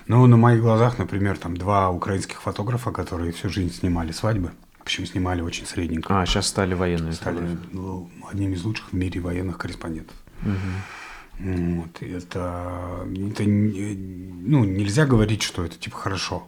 Ну, 0.10 0.26
на 0.26 0.38
моих 0.38 0.62
глазах, 0.62 0.98
например, 0.98 1.38
там 1.38 1.56
два 1.56 1.92
украинских 1.92 2.42
фотографа, 2.42 2.92
которые 2.92 3.32
всю 3.32 3.48
жизнь 3.48 3.72
снимали 3.72 4.12
свадьбы. 4.12 4.52
Причем 4.84 5.06
снимали 5.06 5.42
очень 5.42 5.68
средненько. 5.68 6.20
А, 6.20 6.26
сейчас 6.26 6.48
стали 6.48 6.74
военные 6.74 7.14
Стали 7.14 7.58
ну, 7.72 8.10
одними 8.28 8.56
из 8.56 8.64
лучших 8.64 8.90
в 8.90 8.94
мире 8.94 9.22
военных 9.22 9.60
корреспондентов. 9.60 10.16
Мгм. 10.42 11.78
Вот. 11.82 12.02
Это, 12.02 13.06
это 13.06 13.44
ну, 13.44 14.64
нельзя 14.66 15.06
говорить, 15.06 15.44
что 15.44 15.64
это 15.64 15.78
типа 15.78 15.98
хорошо. 15.98 16.48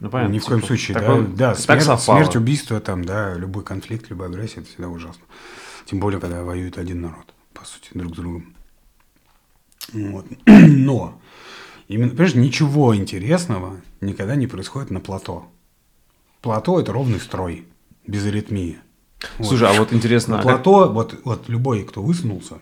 Ну, 0.00 0.10
понятно. 0.10 0.32
Ни 0.32 0.40
в 0.40 0.44
коем 0.44 0.58
типа, 0.58 0.66
случае, 0.66 0.98
такой- 0.98 1.26
да, 1.28 1.50
да 1.50 1.54
смерть, 1.54 1.84
совпало. 1.84 2.18
смерть, 2.18 2.34
убийство, 2.34 2.80
там, 2.80 3.04
да, 3.04 3.34
любой 3.34 3.62
конфликт, 3.62 4.10
любая 4.10 4.30
агрессия, 4.30 4.62
это 4.62 4.68
всегда 4.68 4.88
ужасно. 4.88 5.22
Тем 5.84 6.00
более, 6.00 6.20
когда 6.20 6.42
воюет 6.42 6.76
один 6.76 7.02
народ, 7.02 7.32
по 7.54 7.64
сути, 7.64 7.90
друг 7.94 8.14
с 8.14 8.16
другом. 8.16 8.52
Вот. 9.92 10.26
Но, 10.46 11.20
именно, 11.88 12.10
понимаешь, 12.10 12.34
ничего 12.34 12.94
интересного 12.96 13.80
никогда 14.00 14.36
не 14.36 14.46
происходит 14.46 14.90
на 14.90 15.00
плато. 15.00 15.46
Плато– 16.40 16.80
это 16.80 16.92
ровный 16.92 17.20
строй, 17.20 17.64
без 18.06 18.24
аритмии. 18.26 18.78
Вот. 19.38 19.48
Слушай, 19.48 19.70
а 19.70 19.72
вот 19.78 19.92
интересно, 19.92 20.34
На 20.36 20.40
а 20.40 20.42
как- 20.44 20.62
плато, 20.62 20.92
вот, 20.92 21.18
вот 21.24 21.48
любой, 21.48 21.84
кто 21.84 22.02
высунулся, 22.02 22.58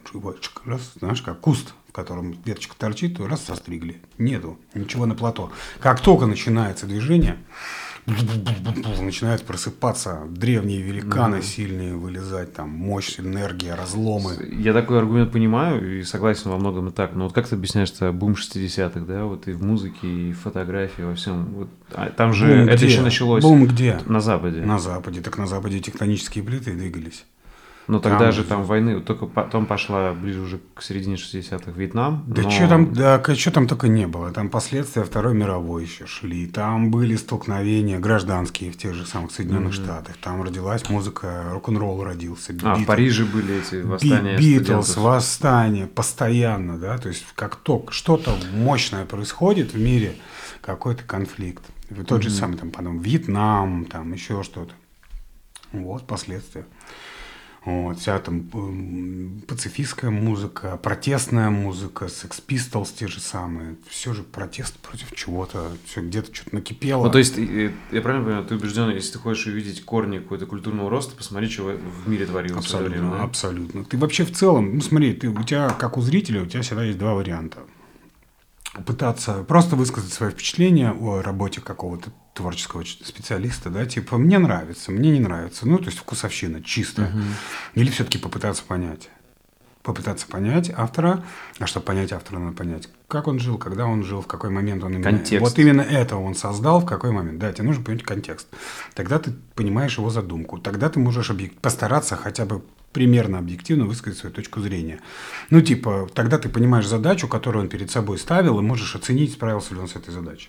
раз, 0.65 0.93
знаешь, 0.99 1.21
как 1.23 1.41
куст, 1.41 1.75
в 1.89 1.93
котором 1.93 2.37
веточка 2.45 2.77
торчит, 2.79 3.17
то 3.17 3.27
раз 3.27 3.45
состригли. 3.45 4.01
Нету 4.19 4.59
ничего 4.75 5.07
на 5.07 5.15
плато. 5.15 5.51
Как 5.81 6.01
только 6.01 6.27
начинается 6.27 6.87
движение, 6.87 7.39
начинают 8.07 9.43
просыпаться 9.43 10.21
древние 10.29 10.83
великаны 10.83 11.43
сильные, 11.43 11.95
вылезать, 11.95 12.53
там, 12.53 12.71
мощь, 12.71 13.19
энергия, 13.19 13.75
разломы. 13.75 14.37
Я 14.53 14.73
такой 14.73 14.99
аргумент 14.99 15.33
понимаю 15.33 16.01
и 16.01 16.03
согласен 16.03 16.51
во 16.51 16.57
многом 16.57 16.89
и 16.89 16.93
так, 16.93 17.15
но 17.15 17.25
вот 17.25 17.33
как 17.33 17.49
ты 17.49 17.55
объясняешь 17.55 17.91
это 17.91 18.13
бум 18.13 18.33
60-х, 18.33 19.01
да, 19.01 19.25
вот 19.25 19.49
и 19.49 19.53
в 19.53 19.63
музыке, 19.65 20.07
и 20.07 20.33
в 20.33 20.41
фотографии, 20.41 21.03
во 21.03 21.15
всем. 21.15 21.45
Вот, 21.55 21.69
а 21.93 22.11
там 22.11 22.33
же 22.33 22.47
Бум 22.47 22.69
это 22.69 22.77
где? 22.77 22.87
еще 22.87 23.01
началось 23.01 23.43
Бум 23.43 23.67
где? 23.67 23.99
на 24.07 24.21
Западе. 24.21 24.61
На 24.61 24.79
Западе. 24.79 25.21
Так 25.21 25.39
на 25.39 25.47
Западе 25.47 25.81
тектонические 25.81 26.45
плиты 26.45 26.73
двигались. 26.73 27.25
Но 27.87 27.99
тогда 28.01 28.19
Там- 28.19 28.33
же 28.33 28.45
там 28.45 28.65
войны, 28.65 29.01
только 29.03 29.27
потом 29.27 29.67
пошла 29.67 30.15
ближе 30.15 30.41
уже 30.41 30.59
к 30.75 30.83
середине 30.83 31.17
60-х 31.17 31.71
Вьетнам. 31.73 32.25
Да 32.27 32.41
но- 32.43 32.51
что 32.51 32.67
там, 32.67 32.95
да, 32.95 33.23
что 33.35 33.51
там 33.51 33.67
только 33.69 33.89
не 33.89 34.07
было. 34.07 34.31
Там 34.33 34.49
последствия 34.49 35.05
Второй 35.05 35.35
мировой 35.35 35.83
еще 35.85 36.07
шли. 36.07 36.47
Там 36.47 36.91
были 36.91 37.15
столкновения 37.17 37.99
гражданские 37.99 38.73
в 38.73 38.79
тех 38.79 38.95
же 38.95 39.05
самых 39.05 39.33
Соединенных 39.33 39.75
Штатах. 39.75 40.17
Там 40.17 40.43
родилась 40.43 40.89
музыка, 40.89 41.45
рок-н-ролл 41.53 42.03
родился. 42.05 42.55
А, 42.63 42.75
в 42.75 42.79
Бит- 42.79 42.87
Париже 42.87 43.27
были 43.27 43.57
эти 43.57 43.75
Би- 43.75 43.83
восстания 43.83 44.37
Битлз, 44.39 44.65
студентов. 44.87 44.97
восстание, 44.97 45.87
постоянно, 45.87 46.79
да, 46.79 46.97
то 46.97 47.09
есть 47.09 47.27
как 47.35 47.57
только 47.57 47.93
что-то 47.93 48.35
мощное 48.55 49.05
происходит 49.05 49.75
в 49.75 49.79
мире, 49.79 50.15
какой-то 50.63 51.03
конфликт. 51.05 51.63
Тот 52.07 52.23
же 52.23 52.31
самый 52.31 52.57
там 52.57 52.71
потом 52.71 53.01
Вьетнам, 53.01 53.85
там 53.85 54.11
еще 54.15 54.43
что-то. 54.43 54.73
Вот 55.73 56.07
последствия. 56.07 56.65
Вот, 57.65 57.99
вся 57.99 58.19
там 58.19 58.49
м, 58.53 59.43
пацифистская 59.49 60.11
музыка, 60.11 60.79
протестная 60.83 61.49
музыка, 61.49 62.07
Sex 62.07 62.43
Pistols 62.47 62.89
те 62.95 63.07
же 63.09 63.21
самые. 63.21 63.77
Все 63.89 64.13
же 64.13 64.23
протест 64.23 64.77
против 64.81 65.13
чего-то, 65.15 65.73
все 65.87 66.03
где-то 66.03 66.35
что-то 66.35 66.57
накипело. 66.57 67.05
Ну, 67.05 67.11
то 67.11 67.19
есть, 67.19 67.37
я 67.39 68.03
правильно 68.03 68.25
понимаю, 68.25 68.45
ты 68.45 68.55
убежден, 68.57 68.91
если 68.91 69.13
ты 69.15 69.19
хочешь 69.19 69.47
увидеть 69.47 69.83
корни 69.85 70.19
какого-то 70.19 70.45
культурного 70.47 70.91
роста, 70.91 71.17
посмотри, 71.17 71.49
что 71.49 71.65
в 72.05 72.09
мире 72.09 72.27
творилось 72.27 72.65
Абсолютно, 72.65 72.97
время, 72.97 73.11
да? 73.13 73.23
абсолютно. 73.23 73.85
Ты 73.85 73.97
вообще 73.97 74.25
в 74.25 74.33
целом, 74.33 74.75
ну 74.75 74.81
смотри, 74.83 75.15
ты, 75.15 75.29
у 75.29 75.43
тебя, 75.43 75.71
как 75.71 75.97
у 75.97 76.03
зрителя, 76.03 76.43
у 76.43 76.47
тебя 76.47 76.61
всегда 76.63 76.85
есть 76.85 76.99
два 76.99 77.15
варианта. 77.15 77.59
Пытаться 78.87 79.45
просто 79.45 79.77
высказать 79.77 80.13
свое 80.13 80.33
впечатление 80.33 80.93
о 80.93 81.23
работе 81.23 81.61
какого-то 81.61 82.11
творческого 82.35 82.85
специалиста, 82.85 83.71
да, 83.71 83.87
типа, 83.87 84.19
мне 84.19 84.39
нравится, 84.39 84.91
мне 84.91 85.11
не 85.11 85.21
нравится, 85.21 85.69
ну, 85.69 85.79
то 85.79 85.87
есть 85.87 85.99
вкусовщина 85.99 86.63
чистая. 86.63 87.13
Или 87.75 87.91
все-таки 87.91 88.19
попытаться 88.19 88.65
понять. 88.65 89.11
Попытаться 89.83 90.27
понять 90.27 90.73
автора, 90.75 91.23
а 91.59 91.67
чтобы 91.67 91.85
понять 91.85 92.11
автора, 92.11 92.39
надо 92.39 92.57
понять, 92.57 92.89
как 93.07 93.29
он 93.29 93.39
жил, 93.39 93.59
когда 93.59 93.85
он 93.85 94.03
жил, 94.03 94.23
в 94.23 94.27
какой 94.27 94.49
момент 94.49 94.83
он 94.83 94.95
именно... 94.95 95.05
Контекст. 95.05 95.47
Вот 95.47 95.59
именно 95.59 95.83
это 95.83 96.17
он 96.17 96.35
создал, 96.35 96.81
в 96.81 96.87
какой 96.87 97.11
момент. 97.11 97.39
Да, 97.39 97.53
тебе 97.53 97.65
нужно 97.65 97.85
понять 97.85 98.03
контекст. 98.03 98.49
Тогда 98.95 99.19
ты 99.19 99.35
понимаешь 99.55 99.99
его 99.99 100.09
задумку. 100.09 100.57
Тогда 100.59 100.89
ты 100.89 101.01
можешь 101.01 101.31
объек- 101.31 101.61
постараться 101.61 102.17
хотя 102.17 102.47
бы 102.47 102.65
примерно 102.95 103.39
объективно 103.39 103.85
высказать 103.85 104.19
свою 104.19 104.35
точку 104.35 104.61
зрения. 104.61 105.01
Ну, 105.51 105.61
типа, 105.61 106.09
тогда 106.15 106.39
ты 106.39 106.49
понимаешь 106.49 106.87
задачу, 106.87 107.29
которую 107.29 107.65
он 107.65 107.69
перед 107.69 107.91
собой 107.91 108.19
ставил, 108.19 108.59
и 108.59 108.63
можешь 108.63 108.95
оценить, 108.95 109.33
справился 109.33 109.75
ли 109.75 109.81
он 109.81 109.89
с 109.89 109.97
этой 109.97 110.15
задачей. 110.15 110.49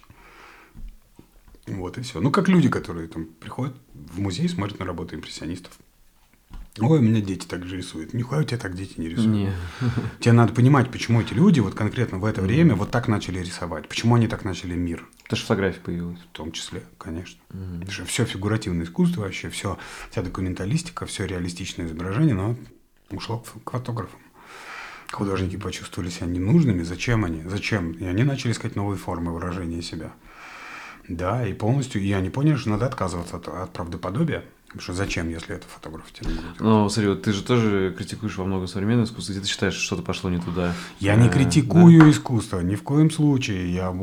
Вот 1.65 1.97
и 1.97 2.01
все. 2.01 2.21
Ну, 2.21 2.29
как 2.29 2.47
люди, 2.47 2.69
которые 2.69 3.07
там 3.07 3.25
приходят 3.25 3.75
в 3.93 4.19
музей, 4.19 4.47
смотрят 4.47 4.79
на 4.79 4.85
работу 4.85 5.15
импрессионистов. 5.15 5.73
Ой, 6.79 6.99
у 6.99 7.01
меня 7.01 7.21
дети 7.21 7.47
так 7.47 7.65
же 7.65 7.77
рисуют. 7.77 8.13
Нихуя 8.13 8.41
у 8.41 8.43
тебя 8.43 8.57
так 8.57 8.75
дети 8.75 8.99
не 8.99 9.07
рисуют. 9.07 9.29
Не. 9.29 9.53
Тебе 10.19 10.33
надо 10.33 10.51
понимать, 10.51 10.91
почему 10.91 11.21
эти 11.21 11.33
люди 11.33 11.61
вот 11.61 11.73
конкретно 11.73 12.17
в 12.17 12.25
это 12.25 12.41
время 12.41 12.75
вот 12.75 12.91
так 12.91 13.07
начали 13.07 13.39
рисовать. 13.39 13.87
Почему 13.87 14.15
они 14.15 14.27
так 14.27 14.43
начали 14.43 14.75
мир. 14.75 15.07
Это 15.25 15.37
же 15.37 15.43
фотография 15.43 15.79
появилась. 15.79 16.19
В 16.19 16.35
том 16.35 16.51
числе, 16.51 16.83
конечно. 16.97 17.39
Потому 17.47 17.91
что 17.91 18.05
все 18.05 18.25
фигуративное 18.25 18.85
искусство 18.85 19.21
вообще, 19.21 19.49
все, 19.49 19.77
вся 20.11 20.21
документалистика, 20.21 21.05
все 21.05 21.25
реалистичное 21.25 21.85
изображение, 21.85 22.35
но 22.35 22.57
ушло 23.09 23.39
к 23.63 23.71
фотографам. 23.71 24.19
Художники 25.11 25.55
почувствовали 25.55 26.09
себя 26.09 26.27
ненужными. 26.27 26.83
Зачем 26.83 27.23
они? 27.23 27.41
Зачем? 27.45 27.91
И 27.93 28.03
они 28.03 28.23
начали 28.23 28.51
искать 28.51 28.75
новые 28.75 28.97
формы 28.97 29.33
выражения 29.33 29.81
себя. 29.81 30.11
Да, 31.07 31.47
и 31.47 31.53
полностью, 31.53 32.01
и 32.01 32.11
они 32.11 32.29
поняли, 32.29 32.55
что 32.55 32.71
надо 32.71 32.87
отказываться 32.87 33.37
от, 33.37 33.47
от 33.47 33.71
правдоподобия. 33.71 34.43
Потому 34.75 34.83
что 34.83 34.93
зачем, 34.93 35.29
если 35.29 35.55
это 35.55 35.65
фотограф 35.67 36.11
тебе? 36.11 36.29
Ну, 36.59 36.89
смотри, 36.89 37.09
вот 37.09 37.21
ты 37.21 37.31
же 37.31 37.43
тоже 37.43 37.93
критикуешь 37.97 38.35
во 38.37 38.43
много 38.43 38.67
современного 38.67 39.05
искусства, 39.05 39.31
где 39.31 39.41
ты 39.41 39.47
считаешь, 39.47 39.73
что 39.73 39.83
что-то 39.83 40.01
пошло 40.01 40.29
не 40.29 40.39
туда. 40.39 40.73
Я 40.99 41.15
не 41.15 41.27
Э, 41.27 41.29
критикую 41.29 42.11
искусство, 42.11 42.59
ни 42.59 42.75
в 42.75 42.83
коем 42.83 43.09
случае. 43.09 43.73
Я, 43.73 43.95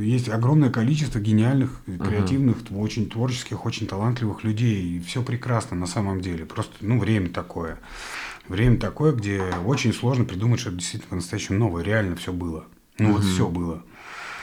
есть 0.00 0.28
огромное 0.28 0.70
количество 0.70 1.18
гениальных, 1.20 1.80
креативных, 1.86 2.58
очень 2.70 3.08
творческих, 3.08 3.64
очень 3.64 3.86
талантливых 3.86 4.44
людей. 4.44 4.96
И 4.96 5.00
все 5.00 5.22
прекрасно 5.22 5.76
на 5.76 5.86
самом 5.86 6.20
деле. 6.20 6.44
Просто, 6.44 6.74
ну, 6.80 6.98
время 6.98 7.30
такое. 7.30 7.78
Время 8.48 8.78
такое, 8.78 9.12
где 9.12 9.42
очень 9.64 9.94
сложно 9.94 10.24
придумать 10.24 10.60
что-то 10.60 10.76
действительно 10.76 11.10
по-настоящему 11.10 11.58
новое. 11.58 11.82
Реально 11.82 12.16
все 12.16 12.32
было. 12.32 12.66
Ну, 12.98 13.14
вот 13.14 13.24
все 13.24 13.48
было. 13.48 13.82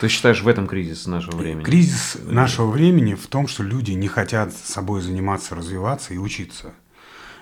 Ты 0.02 0.08
считаешь 0.08 0.42
в 0.42 0.48
этом 0.48 0.66
кризис 0.66 1.06
нашего 1.06 1.36
времени? 1.36 1.64
Кризис 1.64 2.18
нашего 2.26 2.72
времени 2.72 3.14
в 3.14 3.28
том, 3.28 3.48
что 3.48 3.62
люди 3.62 3.92
не 3.92 4.08
хотят 4.08 4.52
собой 4.52 5.00
заниматься, 5.00 5.54
развиваться 5.54 6.16
и 6.16 6.18
учиться. 6.18 6.74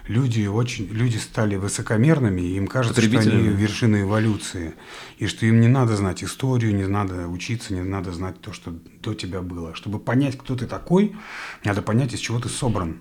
люди 0.07 0.45
очень, 0.45 0.85
люди 0.87 1.15
стали 1.15 1.55
высокомерными, 1.55 2.41
и 2.41 2.57
им 2.57 2.67
кажется, 2.67 3.01
что 3.01 3.19
они 3.19 3.47
вершины 3.47 4.01
эволюции, 4.01 4.73
и 5.19 5.27
что 5.27 5.45
им 5.45 5.61
не 5.61 5.69
надо 5.69 5.95
знать 5.95 6.21
историю, 6.21 6.75
не 6.75 6.85
надо 6.85 7.29
учиться, 7.29 7.73
не 7.73 7.81
надо 7.81 8.11
знать 8.11 8.41
то, 8.41 8.51
что 8.51 8.71
до 9.01 9.13
тебя 9.13 9.41
было. 9.41 9.73
Чтобы 9.73 9.97
понять, 9.97 10.37
кто 10.37 10.57
ты 10.57 10.65
такой, 10.65 11.15
надо 11.63 11.81
понять, 11.81 12.13
из 12.13 12.19
чего 12.19 12.41
ты 12.41 12.49
собран. 12.49 12.97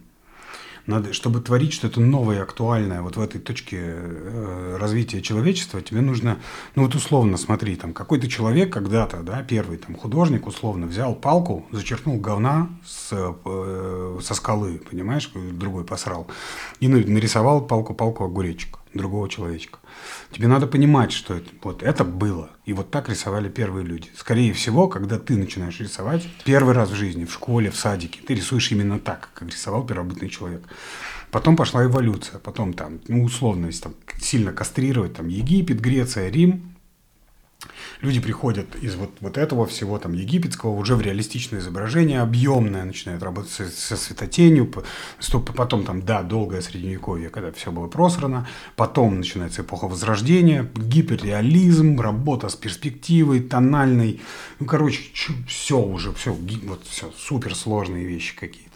Надо, 0.89 1.13
чтобы 1.13 1.43
творить 1.43 1.75
что-то 1.75 2.01
новое, 2.01 2.43
актуальное 2.43 3.03
вот 3.03 3.19
в 3.19 3.21
этой 3.21 3.39
точке 3.39 3.77
э, 3.79 4.79
развития 4.81 5.21
человечества, 5.21 5.83
тебе 5.83 6.01
нужно, 6.01 6.39
ну 6.77 6.85
вот 6.85 6.95
условно, 6.95 7.37
смотри, 7.37 7.77
там 7.77 7.93
какой-то 7.93 8.27
человек 8.27 8.73
когда-то, 8.73 9.19
да, 9.19 9.43
первый 9.43 9.77
там 9.77 9.97
художник 9.97 10.47
условно 10.47 10.87
взял 10.87 11.15
палку, 11.15 11.67
зачеркнул 11.73 12.19
говна 12.19 12.71
с, 12.87 13.11
э, 13.13 14.19
со 14.23 14.35
скалы, 14.35 14.81
понимаешь, 14.91 15.31
другой 15.35 15.85
посрал, 15.85 16.27
и 16.81 16.89
нарисовал 16.89 17.67
палку-палку 17.67 18.25
огуречек 18.25 18.79
другого 18.95 19.29
человечка. 19.29 19.79
Тебе 20.33 20.49
надо 20.49 20.67
понимать, 20.67 21.13
что 21.13 21.35
это, 21.35 21.51
вот 21.63 21.83
это 21.83 22.05
было. 22.05 22.51
И 22.65 22.73
вот 22.73 22.91
так 22.91 23.09
рисовали 23.09 23.49
первые 23.49 23.85
люди. 23.85 24.09
Скорее 24.17 24.53
всего, 24.53 24.89
когда 24.89 25.19
ты 25.19 25.37
начинаешь 25.37 25.81
рисовать 25.81 26.29
первый 26.45 26.75
раз 26.75 26.91
в 26.91 26.95
жизни, 26.95 27.25
в 27.25 27.33
школе, 27.33 27.71
в 27.71 27.77
садике, 27.77 28.21
ты 28.27 28.35
рисуешь 28.35 28.71
именно 28.73 28.99
так, 28.99 29.31
как 29.35 29.49
рисовал 29.49 29.87
первобытный 29.87 30.29
человек. 30.29 30.63
Потом 31.31 31.57
пошла 31.57 31.85
эволюция, 31.85 32.39
потом 32.39 32.73
там, 32.73 33.01
ну, 33.09 33.23
условно, 33.23 33.67
если 33.67 33.83
там 33.83 33.95
сильно 34.21 34.53
кастрировать, 34.53 35.15
там, 35.15 35.29
Египет, 35.29 35.81
Греция, 35.81 36.31
Рим, 36.31 36.75
люди 38.01 38.21
приходят 38.21 38.77
из 38.77 38.95
вот, 38.95 39.11
вот 39.21 39.37
этого 39.37 39.67
всего 39.67 39.99
там 39.99 40.13
египетского 40.13 40.71
уже 40.71 40.95
в 40.95 41.01
реалистичное 41.01 41.61
изображение, 41.61 42.21
объемное, 42.21 42.85
начинают 42.85 43.23
работать 43.23 43.51
со, 43.51 43.69
со 43.69 43.97
светотенью, 43.97 44.73
потом 45.57 45.85
там, 45.85 46.03
да, 46.03 46.23
долгое 46.23 46.61
средневековье, 46.61 47.31
когда 47.31 47.53
все 47.53 47.73
было 47.73 47.89
просрано, 47.89 48.47
потом 48.77 49.19
начинается 49.19 49.63
эпоха 49.63 49.89
Возрождения, 49.89 50.71
гиперреализм, 50.77 52.01
работа 52.01 52.49
с 52.49 52.57
перспективой, 52.57 53.41
тональной, 53.41 54.21
ну, 54.61 54.67
короче, 54.67 55.01
все 55.47 55.81
уже, 55.81 56.13
все, 56.13 56.33
вот 56.33 56.85
все, 56.85 57.11
суперсложные 57.17 58.05
вещи 58.05 58.37
какие-то. 58.37 58.68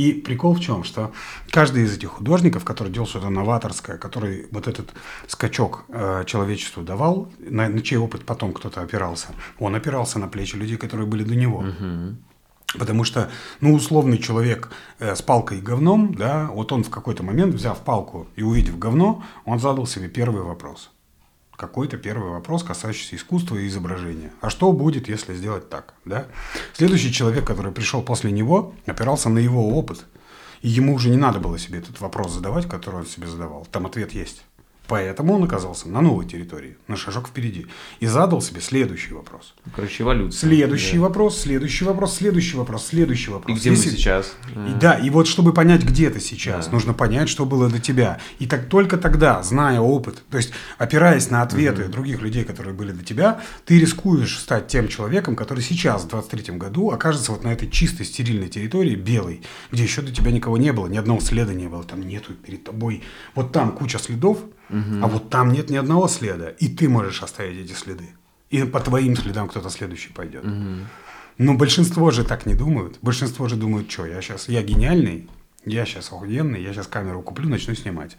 И 0.00 0.14
прикол 0.14 0.54
в 0.54 0.60
чем, 0.60 0.82
что 0.82 1.12
каждый 1.50 1.82
из 1.82 1.94
этих 1.94 2.08
художников, 2.08 2.64
который 2.64 2.90
делал 2.90 3.06
что-то 3.06 3.28
новаторское, 3.28 3.98
который 3.98 4.46
вот 4.50 4.66
этот 4.66 4.88
скачок 5.26 5.84
э, 5.88 6.24
человечеству 6.24 6.82
давал, 6.82 7.28
на, 7.38 7.68
на 7.68 7.82
чей 7.82 7.98
опыт 7.98 8.24
потом 8.24 8.54
кто-то 8.54 8.80
опирался, 8.80 9.26
он 9.58 9.74
опирался 9.74 10.18
на 10.18 10.26
плечи 10.26 10.56
людей, 10.56 10.78
которые 10.78 11.06
были 11.06 11.22
до 11.22 11.34
него. 11.34 11.58
Угу. 11.58 12.78
Потому 12.78 13.04
что, 13.04 13.28
ну, 13.60 13.74
условный 13.74 14.16
человек 14.16 14.70
э, 15.00 15.14
с 15.14 15.20
палкой 15.20 15.58
и 15.58 15.60
говном, 15.60 16.14
да, 16.14 16.48
вот 16.50 16.72
он 16.72 16.82
в 16.82 16.88
какой-то 16.88 17.22
момент, 17.22 17.54
взяв 17.54 17.78
палку 17.80 18.26
и 18.36 18.42
увидев 18.42 18.78
говно, 18.78 19.22
он 19.44 19.58
задал 19.60 19.86
себе 19.86 20.08
первый 20.08 20.42
вопрос– 20.42 20.90
какой-то 21.60 21.98
первый 21.98 22.30
вопрос, 22.30 22.62
касающийся 22.62 23.16
искусства 23.16 23.56
и 23.56 23.68
изображения. 23.68 24.32
А 24.40 24.48
что 24.48 24.72
будет, 24.72 25.08
если 25.08 25.34
сделать 25.34 25.68
так? 25.68 25.92
Да? 26.06 26.26
Следующий 26.72 27.12
человек, 27.12 27.46
который 27.46 27.70
пришел 27.70 28.02
после 28.02 28.32
него, 28.32 28.74
опирался 28.86 29.28
на 29.28 29.38
его 29.38 29.68
опыт. 29.78 30.06
И 30.62 30.68
ему 30.68 30.94
уже 30.94 31.10
не 31.10 31.18
надо 31.18 31.38
было 31.38 31.58
себе 31.58 31.78
этот 31.78 32.00
вопрос 32.00 32.32
задавать, 32.32 32.66
который 32.66 33.00
он 33.00 33.06
себе 33.06 33.26
задавал. 33.26 33.66
Там 33.70 33.86
ответ 33.86 34.12
есть. 34.12 34.42
Поэтому 34.90 35.34
он 35.34 35.44
оказался 35.44 35.88
на 35.88 36.00
новой 36.00 36.26
территории, 36.26 36.76
на 36.88 36.96
шажок 36.96 37.28
впереди. 37.28 37.68
И 38.00 38.06
задал 38.06 38.42
себе 38.42 38.60
следующий 38.60 39.14
вопрос. 39.14 39.54
Короче, 39.76 40.02
эволюция. 40.02 40.48
Следующий 40.48 40.96
да. 40.96 41.02
вопрос, 41.02 41.38
следующий 41.38 41.84
вопрос, 41.84 42.16
следующий 42.16 42.56
вопрос, 42.56 42.86
следующий 42.88 43.30
вопрос. 43.30 43.56
И 43.56 43.60
где 43.60 43.70
Если... 43.70 43.88
мы 43.88 43.96
сейчас? 43.96 44.34
И, 44.48 44.80
да, 44.80 44.94
и 44.94 45.08
вот 45.10 45.28
чтобы 45.28 45.52
понять, 45.52 45.84
где 45.84 46.10
ты 46.10 46.18
сейчас, 46.18 46.66
да. 46.66 46.72
нужно 46.72 46.92
понять, 46.92 47.28
что 47.28 47.46
было 47.46 47.68
до 47.68 47.78
тебя. 47.78 48.18
И 48.40 48.48
так 48.48 48.68
только 48.68 48.96
тогда, 48.98 49.44
зная 49.44 49.78
опыт, 49.78 50.24
то 50.28 50.38
есть 50.38 50.50
опираясь 50.76 51.30
на 51.30 51.42
ответы 51.42 51.84
угу. 51.84 51.92
других 51.92 52.20
людей, 52.20 52.42
которые 52.42 52.74
были 52.74 52.90
до 52.90 53.04
тебя, 53.04 53.40
ты 53.66 53.78
рискуешь 53.78 54.40
стать 54.40 54.66
тем 54.66 54.88
человеком, 54.88 55.36
который 55.36 55.62
сейчас, 55.62 56.02
в 56.02 56.08
23 56.08 56.56
году, 56.56 56.90
окажется 56.90 57.30
вот 57.30 57.44
на 57.44 57.52
этой 57.52 57.70
чистой, 57.70 58.04
стерильной 58.04 58.48
территории, 58.48 58.96
белой, 58.96 59.42
где 59.70 59.84
еще 59.84 60.02
до 60.02 60.10
тебя 60.10 60.32
никого 60.32 60.56
не 60.56 60.72
было, 60.72 60.88
ни 60.88 60.96
одного 60.96 61.20
следа 61.20 61.54
не 61.54 61.68
было, 61.68 61.84
там 61.84 62.00
нету 62.00 62.34
перед 62.34 62.64
тобой. 62.64 63.04
Вот 63.36 63.52
там 63.52 63.70
куча 63.70 64.00
следов, 64.00 64.40
Угу. 64.70 65.04
А 65.04 65.06
вот 65.06 65.30
там 65.30 65.52
нет 65.52 65.70
ни 65.70 65.76
одного 65.76 66.08
следа, 66.08 66.48
и 66.48 66.68
ты 66.68 66.88
можешь 66.88 67.22
оставить 67.22 67.64
эти 67.64 67.72
следы. 67.72 68.10
И 68.50 68.64
по 68.64 68.80
твоим 68.80 69.16
следам 69.16 69.48
кто-то 69.48 69.70
следующий 69.70 70.12
пойдет. 70.12 70.44
Угу. 70.44 70.86
Но 71.38 71.54
большинство 71.54 72.10
же 72.10 72.24
так 72.24 72.46
не 72.46 72.54
думают. 72.54 72.98
Большинство 73.02 73.48
же 73.48 73.56
думают, 73.56 73.90
что 73.90 74.06
я 74.06 74.20
сейчас, 74.20 74.48
я 74.48 74.62
гениальный, 74.62 75.28
я 75.64 75.84
сейчас 75.84 76.08
охуенный, 76.08 76.62
я 76.62 76.72
сейчас 76.72 76.86
камеру 76.86 77.22
куплю, 77.22 77.48
начну 77.48 77.74
снимать. 77.74 78.16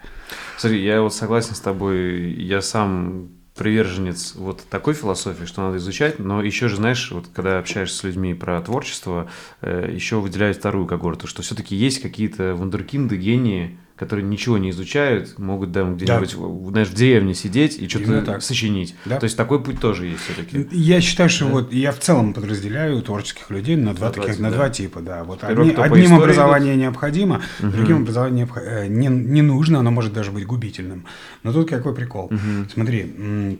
Смотри, 0.58 0.84
я 0.84 1.02
вот 1.02 1.14
согласен 1.14 1.56
с 1.56 1.60
тобой, 1.60 2.34
я 2.34 2.62
сам 2.62 3.30
приверженец 3.56 4.36
вот 4.36 4.64
такой 4.70 4.94
философии, 4.94 5.46
что 5.46 5.62
надо 5.62 5.78
изучать, 5.78 6.20
но 6.20 6.42
еще 6.42 6.68
же, 6.68 6.78
знаешь, 6.78 7.12
вот 7.12 7.28
когда 7.34 7.60
общаешься 7.60 7.98
с 7.98 8.04
людьми 8.04 8.34
про 8.34 8.62
творчество, 8.62 9.30
э, 9.62 9.92
еще 9.94 10.20
выделяют 10.20 10.58
вторую 10.58 10.88
когорту, 10.88 11.28
что 11.28 11.42
все-таки 11.42 11.76
есть 11.76 12.02
какие-то 12.02 12.56
вундеркинды, 12.56 13.18
гении, 13.18 13.78
которые 14.02 14.26
ничего 14.26 14.58
не 14.58 14.72
изучают, 14.72 15.38
могут 15.38 15.74
там 15.74 15.96
где-нибудь, 15.96 16.36
да. 16.36 16.72
знаешь, 16.72 16.88
в 16.88 16.94
деревне 16.96 17.36
сидеть 17.36 17.78
и 17.78 17.88
что-то 17.88 18.40
сочинить. 18.40 18.96
Да. 19.06 19.20
То 19.20 19.26
есть 19.26 19.38
такой 19.38 19.64
путь 19.64 19.80
тоже 19.80 20.08
есть 20.08 20.24
все-таки. 20.24 20.68
Я 20.72 21.02
считаю, 21.02 21.30
что 21.30 21.46
да? 21.46 21.52
вот 21.52 21.72
я 21.72 21.92
в 21.92 22.00
целом 22.00 22.34
подразделяю 22.34 23.00
творческих 23.04 23.52
людей 23.52 23.76
на 23.76 23.94
два, 23.94 24.08
на 24.08 24.14
таких, 24.14 24.38
два, 24.38 24.44
на 24.44 24.50
да. 24.50 24.56
два 24.56 24.70
типа, 24.72 25.02
да. 25.02 25.24
Вот 25.24 25.44
одни, 25.44 25.76
одним 25.78 26.16
образование 26.16 26.74
идет. 26.74 26.82
необходимо, 26.82 27.44
угу. 27.60 27.70
другим 27.70 27.98
образование 27.98 28.50
э, 28.56 28.88
не, 28.88 29.06
не 29.06 29.44
нужно, 29.44 29.82
оно 29.82 29.92
может 29.92 30.14
даже 30.14 30.32
быть 30.32 30.48
губительным. 30.48 31.06
Но 31.44 31.54
тут 31.54 31.70
какой 31.70 31.94
прикол. 31.94 32.26
Угу. 32.26 32.70
Смотри, 32.74 33.60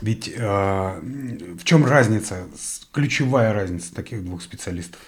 ведь 0.00 0.32
э, 0.32 1.00
в 1.58 1.64
чем 1.64 1.84
разница, 1.84 2.44
ключевая 2.92 3.52
разница 3.52 3.92
таких 3.92 4.24
двух 4.24 4.42
специалистов? 4.42 5.00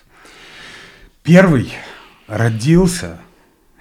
Первый 1.23 1.73
родился 2.27 3.21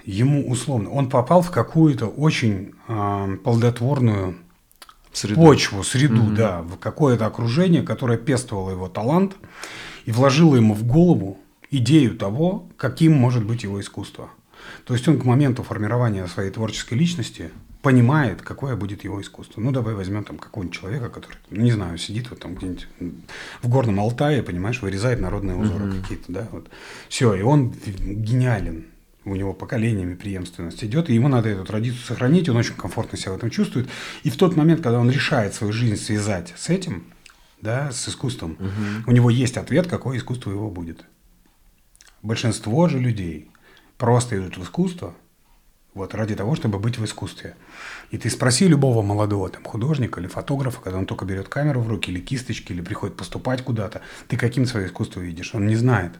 ему 0.06 0.48
условно, 0.48 0.90
он 0.90 1.10
попал 1.10 1.42
в 1.42 1.50
какую-то 1.50 2.06
очень 2.06 2.72
э, 2.88 3.36
плодотворную 3.42 4.36
среду. 5.12 5.40
почву, 5.40 5.82
среду, 5.82 6.22
угу. 6.22 6.36
да, 6.36 6.62
в 6.62 6.76
какое-то 6.78 7.26
окружение, 7.26 7.82
которое 7.82 8.16
пестовало 8.16 8.70
его 8.70 8.88
талант 8.88 9.36
и 10.04 10.12
вложило 10.12 10.56
ему 10.56 10.74
в 10.74 10.84
голову 10.84 11.38
идею 11.70 12.16
того, 12.16 12.68
каким 12.76 13.14
может 13.14 13.44
быть 13.44 13.64
его 13.64 13.80
искусство. 13.80 14.30
То 14.84 14.94
есть 14.94 15.06
он 15.08 15.18
к 15.18 15.24
моменту 15.24 15.62
формирования 15.64 16.26
своей 16.28 16.50
творческой 16.50 16.94
личности 16.94 17.50
понимает, 17.82 18.42
какое 18.42 18.76
будет 18.76 19.04
его 19.04 19.20
искусство. 19.20 19.60
Ну, 19.60 19.70
давай 19.70 19.94
возьмем 19.94 20.24
там 20.24 20.38
какого-нибудь 20.38 20.76
человека, 20.76 21.08
который, 21.08 21.36
не 21.50 21.70
знаю, 21.72 21.98
сидит 21.98 22.30
вот 22.30 22.40
там 22.40 22.54
где-нибудь 22.54 22.88
в 23.62 23.68
горном 23.68 24.00
Алтае, 24.00 24.42
понимаешь, 24.42 24.82
вырезает 24.82 25.20
народные 25.20 25.56
узоры 25.56 25.86
mm 25.86 26.00
какие-то, 26.00 26.32
да, 26.32 26.48
вот. 26.50 26.68
Все, 27.08 27.34
и 27.34 27.42
он 27.42 27.70
гениален 27.70 28.86
у 29.26 29.34
него 29.34 29.52
поколениями 29.52 30.14
преемственность 30.14 30.82
идет, 30.84 31.10
и 31.10 31.14
ему 31.14 31.28
надо 31.28 31.48
эту 31.48 31.64
традицию 31.64 32.02
сохранить, 32.02 32.48
он 32.48 32.56
очень 32.56 32.74
комфортно 32.74 33.18
себя 33.18 33.32
в 33.32 33.36
этом 33.36 33.50
чувствует. 33.50 33.88
И 34.22 34.30
в 34.30 34.36
тот 34.36 34.56
момент, 34.56 34.82
когда 34.82 35.00
он 35.00 35.10
решает 35.10 35.52
свою 35.52 35.72
жизнь 35.72 35.96
связать 35.96 36.54
с 36.56 36.68
этим, 36.68 37.04
да, 37.60 37.90
с 37.90 38.08
искусством, 38.08 38.52
угу. 38.52 39.10
у 39.10 39.12
него 39.12 39.28
есть 39.28 39.56
ответ, 39.56 39.88
какое 39.88 40.18
искусство 40.18 40.52
его 40.52 40.70
будет. 40.70 41.04
Большинство 42.22 42.88
же 42.88 43.00
людей 43.00 43.50
просто 43.98 44.38
идут 44.38 44.58
в 44.58 44.62
искусство 44.62 45.14
вот, 45.92 46.14
ради 46.14 46.36
того, 46.36 46.54
чтобы 46.54 46.78
быть 46.78 46.98
в 46.98 47.04
искусстве. 47.04 47.56
И 48.12 48.18
ты 48.18 48.30
спроси 48.30 48.68
любого 48.68 49.02
молодого 49.02 49.48
там, 49.48 49.64
художника 49.64 50.20
или 50.20 50.28
фотографа, 50.28 50.80
когда 50.80 50.98
он 50.98 51.06
только 51.06 51.24
берет 51.24 51.48
камеру 51.48 51.80
в 51.80 51.88
руки, 51.88 52.12
или 52.12 52.20
кисточки, 52.20 52.72
или 52.72 52.80
приходит 52.80 53.16
поступать 53.16 53.62
куда-то, 53.62 54.02
ты 54.28 54.36
каким 54.36 54.66
свое 54.66 54.86
искусство 54.86 55.20
видишь? 55.20 55.52
Он 55.54 55.66
не 55.66 55.74
знает. 55.74 56.12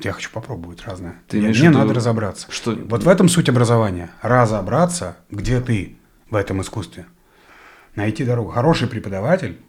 Я 0.00 0.12
хочу 0.12 0.30
попробовать 0.30 0.82
разное. 0.84 1.16
Ты 1.28 1.38
я, 1.38 1.48
мне 1.48 1.70
надо 1.70 1.94
разобраться. 1.94 2.46
Что... 2.50 2.72
Вот 2.72 3.04
в 3.04 3.08
этом 3.08 3.28
суть 3.28 3.48
образования. 3.48 4.10
Разобраться, 4.22 5.16
где 5.30 5.60
ты 5.60 5.96
в 6.30 6.34
этом 6.34 6.60
искусстве. 6.62 7.06
Найти 7.94 8.24
дорогу. 8.24 8.50
Хороший 8.50 8.88
преподаватель, 8.88 9.60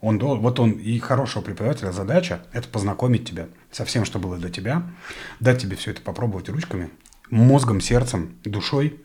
он, 0.00 0.18
вот 0.18 0.60
он 0.60 0.72
и 0.72 0.98
хорошего 0.98 1.42
преподавателя 1.42 1.92
задача– 1.92 2.42
это 2.52 2.68
познакомить 2.68 3.26
тебя 3.26 3.46
со 3.70 3.84
всем, 3.84 4.04
что 4.04 4.18
было 4.18 4.36
до 4.36 4.50
тебя, 4.50 4.82
дать 5.40 5.60
тебе 5.60 5.76
все 5.76 5.92
это 5.92 6.02
попробовать 6.02 6.48
ручками, 6.48 6.90
мозгом, 7.30 7.80
сердцем, 7.80 8.36
душой, 8.44 9.00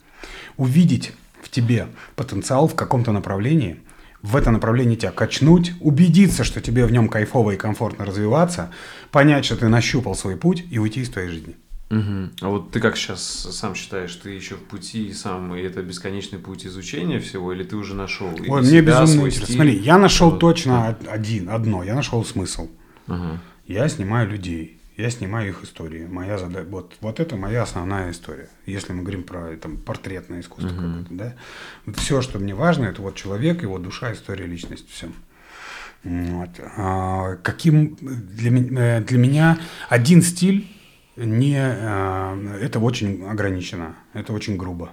увидеть 0.58 1.14
в 1.42 1.50
тебе 1.50 1.88
потенциал 2.16 2.68
в 2.68 2.76
каком-то 2.76 3.12
направлении– 3.12 3.80
в 4.24 4.38
это 4.38 4.52
направление 4.52 4.96
тебя 4.96 5.12
качнуть, 5.12 5.74
убедиться, 5.82 6.44
что 6.44 6.62
тебе 6.62 6.86
в 6.86 6.92
нем 6.92 7.10
кайфово 7.10 7.52
и 7.52 7.58
комфортно 7.58 8.06
развиваться, 8.06 8.72
понять, 9.12 9.46
что 9.46 9.58
ты 9.58 9.68
нащупал 9.68 10.16
свой 10.16 10.38
путь 10.38 10.64
и 10.72 10.80
уйти 10.80 11.02
из 11.02 11.10
твоей 11.10 11.30
жизни. 11.30 11.56
Угу. 11.92 12.30
А 12.42 12.48
вот 12.48 12.72
ты 12.72 12.80
как 12.80 12.96
сейчас 12.96 13.22
сам 13.22 13.76
считаешь, 13.76 14.16
ты 14.16 14.32
еще 14.32 14.56
в 14.56 14.64
пути 14.64 15.08
и 15.08 15.14
сам, 15.14 15.54
и 15.54 15.62
это 15.62 15.84
бесконечный 15.84 16.40
путь 16.40 16.66
изучения 16.66 17.20
всего, 17.20 17.54
или 17.54 17.64
ты 17.64 17.76
уже 17.76 17.94
нашел? 17.94 18.30
Ой, 18.48 18.62
мне 18.62 18.70
себя, 18.70 19.02
безумно 19.02 19.28
интересно. 19.28 19.56
Смотри, 19.56 19.78
я 19.78 19.98
нашел 19.98 20.32
вот. 20.32 20.40
точно 20.40 20.98
один, 21.08 21.50
одно, 21.50 21.84
я 21.84 21.94
нашел 21.94 22.24
смысл. 22.26 22.70
Угу. 23.08 23.40
Я 23.68 23.90
снимаю 23.90 24.30
людей. 24.30 24.80
Я 24.96 25.10
снимаю 25.10 25.50
их 25.50 25.64
истории. 25.64 26.06
Моя 26.06 26.38
задача, 26.38 26.68
вот, 26.70 26.96
вот 27.02 27.20
это 27.20 27.36
моя 27.36 27.64
основная 27.64 28.12
история. 28.12 28.50
Если 28.68 28.94
мы 28.94 29.02
говорим 29.02 29.24
про 29.24 29.56
там, 29.58 29.78
портретное 29.78 30.42
искусство, 30.42 30.70
uh-huh. 30.70 31.08
да. 31.10 31.36
Все, 31.96 32.22
что 32.22 32.38
мне 32.38 32.54
важно, 32.54 32.86
это 32.86 33.02
вот 33.02 33.16
человек, 33.16 33.64
его 33.64 33.80
душа, 33.80 34.14
история, 34.14 34.46
личность, 34.46 34.88
все. 34.90 35.10
Вот. 36.04 36.50
А, 36.78 37.38
каким 37.38 37.98
для, 38.02 38.52
э, 38.52 39.02
для 39.02 39.18
меня 39.18 39.58
один 39.90 40.22
стиль 40.22 40.68
не, 41.16 41.58
а, 41.58 42.38
это 42.62 42.80
очень 42.80 43.26
ограничено, 43.26 43.96
это 44.14 44.34
очень 44.34 44.58
грубо. 44.58 44.92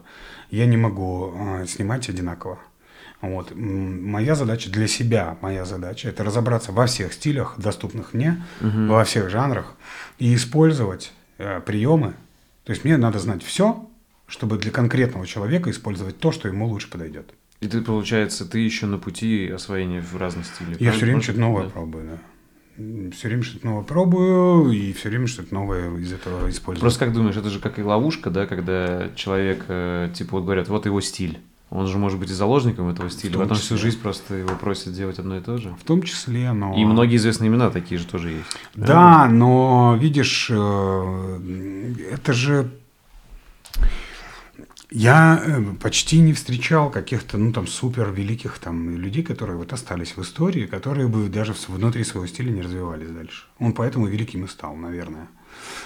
Я 0.51 0.67
не 0.67 0.77
могу 0.77 1.35
а, 1.37 1.67
снимать 1.67 2.09
одинаково. 2.09 2.59
Вот. 3.21 3.53
Моя 3.55 4.35
задача 4.35 4.71
для 4.71 4.87
себя, 4.87 5.37
моя 5.43 5.65
задача 5.65 6.09
это 6.09 6.25
разобраться 6.25 6.73
во 6.73 6.87
всех 6.87 7.13
стилях, 7.13 7.55
доступных 7.59 8.15
мне, 8.15 8.43
угу. 8.61 8.87
во 8.87 9.05
всех 9.05 9.29
жанрах, 9.29 9.75
и 10.19 10.35
использовать 10.35 11.13
э, 11.39 11.61
приемы. 11.61 12.15
То 12.65 12.71
есть 12.71 12.85
мне 12.85 12.97
надо 12.97 13.19
знать 13.19 13.43
все, 13.43 13.89
чтобы 14.27 14.57
для 14.57 14.71
конкретного 14.71 15.27
человека 15.27 15.71
использовать 15.71 16.19
то, 16.19 16.33
что 16.33 16.49
ему 16.49 16.67
лучше 16.67 16.89
подойдет. 16.91 17.35
И 17.61 17.69
ты, 17.69 17.83
получается, 17.83 18.49
ты 18.49 18.61
еще 18.61 18.87
на 18.87 18.97
пути 18.97 19.49
освоения 19.49 20.01
в 20.01 20.17
разных 20.17 20.47
стилях. 20.47 20.81
Я 20.81 20.93
все 20.93 21.05
время 21.05 21.21
что-то 21.21 21.41
новое 21.41 21.65
да. 21.65 21.71
пробую, 21.71 22.05
да 22.07 22.19
все 23.13 23.29
время 23.29 23.43
что-то 23.43 23.67
новое 23.67 23.85
пробую, 23.85 24.71
и 24.73 24.93
все 24.93 25.11
время 25.11 25.27
что-то 25.27 25.53
новое 25.53 25.95
из 25.99 26.13
этого 26.13 26.49
использую. 26.49 26.81
Просто 26.81 27.05
как 27.05 27.13
думаешь, 27.13 27.37
это 27.37 27.51
же 27.51 27.61
как 27.61 27.79
и 27.79 27.83
ловушка, 27.83 28.31
да, 28.31 28.47
когда 28.47 29.11
человек, 29.17 29.65
э, 29.69 30.11
типа, 30.15 30.37
вот 30.37 30.45
говорят, 30.45 30.69
вот 30.69 30.87
его 30.87 31.01
стиль. 31.01 31.41
Он 31.71 31.87
же 31.87 31.99
может 31.99 32.19
быть 32.19 32.31
и 32.31 32.35
заложником 32.35 32.89
этого 32.89 33.09
стиля, 33.11 33.39
потом 33.39 33.57
числе. 33.57 33.77
всю 33.77 33.79
жизнь 33.79 34.01
просто 34.01 34.35
его 34.35 34.57
просят 34.57 34.93
делать 34.93 35.21
одно 35.21 35.37
и 35.37 35.41
то 35.41 35.57
же. 35.57 35.73
В 35.81 35.85
том 35.85 36.03
числе, 36.03 36.53
но... 36.53 36.75
И 36.77 36.85
многие 36.85 37.17
известные 37.17 37.47
имена 37.47 37.71
такие 37.71 37.99
же 37.99 38.07
тоже 38.07 38.31
есть. 38.31 38.57
Да, 38.75 39.29
но 39.29 39.97
видишь, 39.99 40.49
э, 40.51 41.95
это 42.11 42.33
же... 42.33 42.71
Я 44.91 45.41
э, 45.47 45.63
почти 45.81 46.19
не 46.19 46.33
встречал 46.33 46.91
каких-то, 46.91 47.39
ну, 47.39 47.53
там, 47.53 47.69
супер 47.69 48.11
великих 48.11 48.59
там 48.59 48.97
людей, 48.97 49.23
которые 49.23 49.57
вот 49.57 49.73
остались 49.73 50.17
в 50.17 50.23
истории, 50.23 50.67
которые 50.67 51.07
бы 51.07 51.29
даже 51.29 51.55
внутри 51.69 52.03
своего 52.03 52.27
стиля 52.27 52.51
не 52.51 52.63
развивались 52.63 53.11
дальше. 53.11 53.45
Он 53.61 53.73
поэтому 53.75 54.07
великим 54.07 54.45
и 54.45 54.49
стал, 54.49 54.75
наверное. 54.75 55.29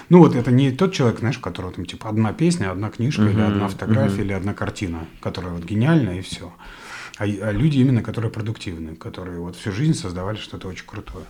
Ну 0.09 0.19
вот 0.19 0.35
это 0.35 0.51
не 0.51 0.71
тот 0.71 0.93
человек, 0.93 1.21
знаешь, 1.21 1.39
у 1.39 1.41
которого 1.41 1.73
там 1.73 1.87
типа 1.87 2.09
одна 2.09 2.33
песня, 2.33 2.71
одна 2.71 2.91
книжка 2.91 3.23
uh-huh, 3.23 3.33
или 3.33 3.41
одна 3.41 3.69
фотография 3.69 4.23
uh-huh. 4.23 4.25
или 4.25 4.33
одна 4.33 4.55
картина, 4.55 5.07
которая 5.21 5.53
вот 5.53 5.65
гениальная 5.65 6.19
и 6.19 6.23
все. 6.23 6.53
А, 7.17 7.25
а 7.25 7.53
люди 7.53 7.79
именно, 7.79 8.03
которые 8.03 8.31
продуктивны, 8.31 8.97
которые 8.97 9.39
вот 9.39 9.57
всю 9.57 9.71
жизнь 9.71 9.95
создавали 9.95 10.37
что-то 10.37 10.69
очень 10.69 10.85
крутое. 10.85 11.25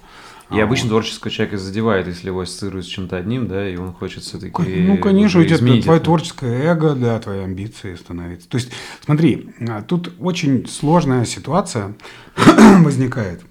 И 0.51 0.61
а 0.61 0.65
обычно 0.65 0.89
творческого 0.89 1.31
человека 1.31 1.59
задевает, 1.59 2.07
если 2.07 2.29
его 2.29 2.41
ассоциируют 2.41 2.87
с 2.87 2.89
чем-то 2.89 3.17
одним, 3.17 3.49
да, 3.49 3.69
и 3.69 3.77
он 3.77 3.93
хочет 3.93 4.23
все-таки 4.23 4.63
Ну, 4.63 4.99
конечно, 4.99 5.41
у 5.41 5.45
тебя 5.45 5.83
твое 5.83 6.01
творческое 6.01 6.65
эго, 6.65 6.95
да, 6.95 7.19
твои 7.19 7.41
амбиции 7.41 7.95
становятся. 7.95 8.49
То 8.49 8.57
есть, 8.57 8.71
смотри, 9.05 9.51
а, 9.69 9.83
тут 9.83 10.13
очень 10.19 10.67
сложная 10.67 11.25
ситуация 11.25 11.95
возникает, 12.37 13.43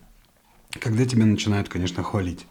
когда 0.80 1.06
тебя 1.06 1.26
начинают, 1.26 1.70
конечно, 1.70 2.04
хвалить. 2.04 2.46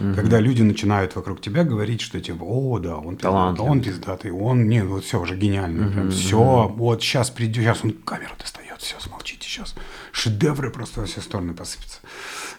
Угу. 0.00 0.14
Когда 0.14 0.40
люди 0.40 0.62
начинают 0.62 1.16
вокруг 1.16 1.40
тебя 1.40 1.64
говорить, 1.64 2.00
что 2.00 2.20
типа, 2.20 2.44
о, 2.44 2.78
да, 2.78 2.96
он 2.96 3.16
пиздатый, 3.16 3.64
он 3.64 3.80
пиздатый, 3.80 4.30
он, 4.30 4.68
не, 4.68 4.84
вот 4.84 5.04
все 5.04 5.20
уже 5.20 5.36
гениально, 5.36 5.86
угу, 5.86 5.92
прям, 5.92 6.10
все, 6.10 6.38
угу. 6.38 6.74
вот 6.74 7.02
сейчас 7.02 7.30
придет, 7.30 7.64
сейчас 7.64 7.84
он 7.84 7.92
камеру 7.92 8.34
достает, 8.38 8.80
все, 8.80 8.98
смолчите, 9.00 9.46
сейчас 9.48 9.74
шедевры 10.12 10.70
просто 10.70 11.00
во 11.00 11.06
все 11.06 11.20
стороны 11.20 11.54
посыпятся. 11.54 12.00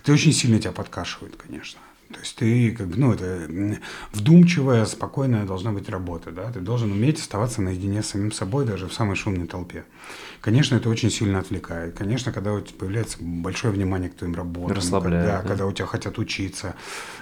Это 0.03 0.13
очень 0.13 0.33
сильно 0.33 0.59
тебя 0.59 0.71
подкашивает, 0.71 1.35
конечно. 1.35 1.79
То 2.11 2.19
есть 2.21 2.35
ты, 2.37 2.71
как 2.71 2.87
бы, 2.87 2.97
ну, 2.97 3.13
это 3.13 3.47
вдумчивая, 4.13 4.85
спокойная 4.85 5.45
должна 5.45 5.71
быть 5.71 5.89
работа, 5.89 6.31
да, 6.31 6.51
ты 6.51 6.59
должен 6.59 6.91
уметь 6.91 7.19
оставаться 7.19 7.61
наедине 7.61 8.01
с 8.01 8.07
самим 8.07 8.31
собой 8.31 8.65
даже 8.65 8.87
в 8.87 8.93
самой 8.93 9.15
шумной 9.15 9.45
толпе. 9.45 9.85
Конечно, 10.41 10.75
это 10.75 10.89
очень 10.89 11.11
сильно 11.11 11.39
отвлекает. 11.39 11.95
Конечно, 11.95 12.31
когда 12.31 12.53
у 12.53 12.61
тебя 12.61 12.79
появляется 12.79 13.17
большое 13.21 13.71
внимание 13.73 14.09
к 14.09 14.15
твоим 14.15 14.33
работам, 14.33 14.75
Расслабляет, 14.75 15.25
когда, 15.25 15.41
да. 15.41 15.47
когда 15.47 15.65
у 15.67 15.71
тебя 15.71 15.85
хотят 15.85 16.17
учиться, 16.17 16.75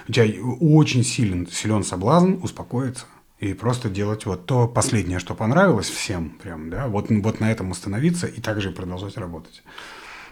у 0.08 0.12
тебя 0.12 0.26
очень 0.60 1.04
силен, 1.04 1.46
силен 1.46 1.84
соблазн 1.84 2.36
успокоиться 2.42 3.04
и 3.40 3.52
просто 3.52 3.90
делать 3.90 4.24
вот 4.24 4.46
то 4.46 4.66
последнее, 4.66 5.18
что 5.18 5.34
понравилось 5.34 5.90
всем, 5.90 6.30
прям, 6.30 6.70
да, 6.70 6.88
вот, 6.88 7.10
вот 7.10 7.40
на 7.40 7.52
этом 7.52 7.72
остановиться 7.72 8.26
и 8.26 8.40
также 8.40 8.70
продолжать 8.70 9.18
работать. 9.18 9.62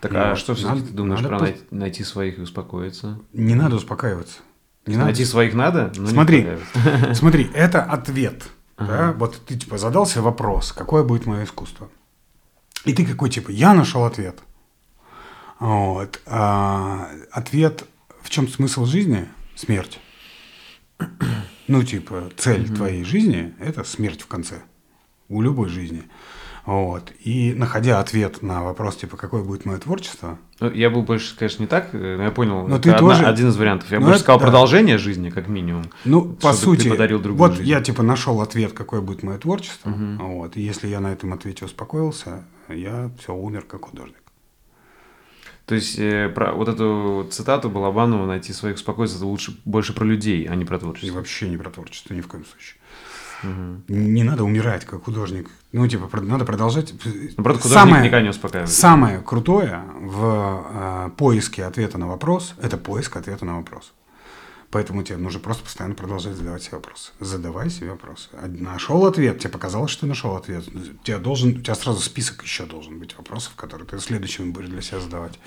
Так, 0.01 0.13
а 0.15 0.37
что 0.37 0.55
все-таки 0.55 0.83
ты 0.83 0.93
думаешь 0.93 1.23
про 1.23 1.39
найти, 1.41 1.61
найти 1.71 2.05
своих 2.05 2.39
и 2.39 2.43
успокоиться? 2.43 3.19
Не 3.33 3.55
надо 3.55 3.77
успокаиваться. 3.77 4.41
Не 4.87 4.97
найти 4.97 5.23
надо. 5.23 5.31
своих 5.31 5.55
надо? 5.55 5.93
Но 5.97 6.09
смотри, 6.09 6.47
смотри, 7.15 7.51
это 7.55 7.83
ответ. 7.83 8.45
Ага. 8.77 8.97
Да? 8.97 9.13
Вот 9.13 9.45
ты 9.47 9.57
типа 9.57 9.79
задался 9.79 10.23
вопрос, 10.23 10.73
какое 10.73 11.03
будет 11.03 11.27
мое 11.27 11.45
искусство? 11.45 11.89
И 12.85 12.93
ты 12.93 13.05
какой 13.05 13.31
типа, 13.31 13.51
я 13.51 13.75
нашел 13.75 14.05
ответ. 14.05 14.39
Вот. 15.59 16.21
А, 16.27 17.09
ответ, 17.33 17.85
в 18.23 18.31
чем 18.31 18.49
смысл 18.49 18.85
жизни? 18.85 19.29
Смерть. 19.55 20.01
Ну, 21.69 21.83
типа, 21.83 22.31
цель 22.37 22.73
твоей 22.73 23.03
жизни– 23.03 23.53
это 23.59 23.83
смерть 23.83 24.23
в 24.23 24.29
конце. 24.29 24.63
У 25.29 25.43
любой 25.43 25.69
жизни. 25.69 26.05
Вот. 26.67 27.13
И 27.21 27.55
находя 27.55 28.01
ответ 28.01 28.43
на 28.43 28.65
вопрос, 28.65 28.97
типа, 28.97 29.17
какое 29.17 29.43
будет 29.43 29.65
мое 29.65 29.79
творчество. 29.79 30.37
Ну, 30.59 30.71
я 30.73 30.91
был 30.91 31.03
больше, 31.03 31.37
конечно, 31.37 31.63
не 31.63 31.69
так, 31.69 31.93
но 31.93 32.25
я 32.25 32.31
понял, 32.33 32.67
но 32.67 32.75
это 32.75 32.83
ты 32.83 32.91
одна, 32.91 33.09
тоже... 33.09 33.25
один 33.25 33.49
из 33.49 33.57
вариантов. 33.57 33.91
Я 33.93 34.01
но 34.01 34.07
больше 34.07 34.17
это, 34.17 34.25
сказал 34.25 34.41
да. 34.41 34.47
продолжение 34.47 34.99
жизни, 34.99 35.31
как 35.31 35.47
минимум. 35.47 35.85
Ну, 36.05 36.23
по 36.25 36.53
сути, 36.53 36.85
ты 36.85 36.91
подарил 36.91 37.21
вот 37.21 37.53
жизнь. 37.53 37.69
я, 37.69 37.81
типа, 37.81 38.03
нашел 38.03 38.41
ответ, 38.41 38.73
какое 38.73 39.01
будет 39.01 39.23
мое 39.23 39.39
творчество. 39.39 39.91
Угу. 39.91 40.27
Вот. 40.27 40.57
И 40.57 40.61
если 40.61 40.89
я 40.89 40.99
на 40.99 41.13
этом 41.13 41.33
ответе 41.33 41.65
успокоился, 41.65 42.45
я 42.69 43.11
все, 43.21 43.33
умер 43.33 43.65
как 43.69 43.85
художник. 43.85 44.17
То 45.67 45.75
есть 45.75 45.99
э, 45.99 46.29
про 46.29 46.53
вот 46.53 46.69
эту 46.69 47.27
цитату 47.31 47.69
Балабанова 47.69 48.25
найти 48.27 48.53
своих 48.53 48.77
успокоиться 48.77 49.17
это 49.17 49.27
лучше 49.27 49.57
больше 49.65 49.93
про 49.93 50.05
людей, 50.05 50.47
а 50.49 50.55
не 50.55 50.65
про 50.65 50.79
творчество. 50.79 51.09
И 51.09 51.11
вообще 51.11 51.49
не 51.49 51.57
про 51.57 51.71
творчество, 51.71 52.15
ни 52.15 52.21
в 52.21 52.29
коем 52.29 52.45
случае. 52.45 52.77
Угу. 53.43 53.83
Не 53.89 54.23
надо 54.23 54.45
умирать 54.45 54.85
как 54.85 55.05
художник. 55.05 55.49
Ну, 55.73 55.87
типа, 55.87 56.09
надо 56.21 56.45
продолжать. 56.45 56.95
Ну, 57.37 57.45
правда, 57.45 57.69
самое, 57.69 58.03
никогда 58.03 58.23
не 58.23 58.31
успокаивает. 58.31 58.71
Самое 58.71 59.21
крутое 59.21 59.83
в 60.01 60.67
э, 60.71 61.11
поиске 61.17 61.65
ответа 61.65 61.99
на 61.99 62.07
вопрос– 62.07 62.55
это 62.63 62.77
поиск 62.77 63.17
ответа 63.17 63.45
на 63.45 63.57
вопрос. 63.57 63.93
Поэтому 64.71 65.03
тебе 65.03 65.17
нужно 65.17 65.41
просто 65.41 65.63
постоянно 65.63 65.95
продолжать 65.95 66.35
задавать 66.35 66.63
себе 66.63 66.77
вопросы. 66.79 67.13
Задавай 67.21 67.71
себе 67.71 67.91
вопросы. 67.91 68.29
Нашел 68.47 69.07
ответ, 69.07 69.39
тебе 69.39 69.51
показалось, 69.51 69.91
что 69.91 70.03
ты 70.03 70.07
нашел 70.07 70.37
ответ. 70.37 70.65
У 70.69 71.05
тебя, 71.05 71.19
должен, 71.19 71.51
у 71.51 71.61
тебя 71.61 71.75
сразу 71.75 72.01
список 72.01 72.43
еще 72.43 72.67
должен 72.67 72.99
быть 72.99 73.17
вопросов, 73.17 73.55
которые 73.55 73.87
ты 73.87 73.99
следующим 74.01 74.53
будешь 74.53 74.69
для 74.69 74.83
себя 74.83 75.01
задавать. 75.01 75.39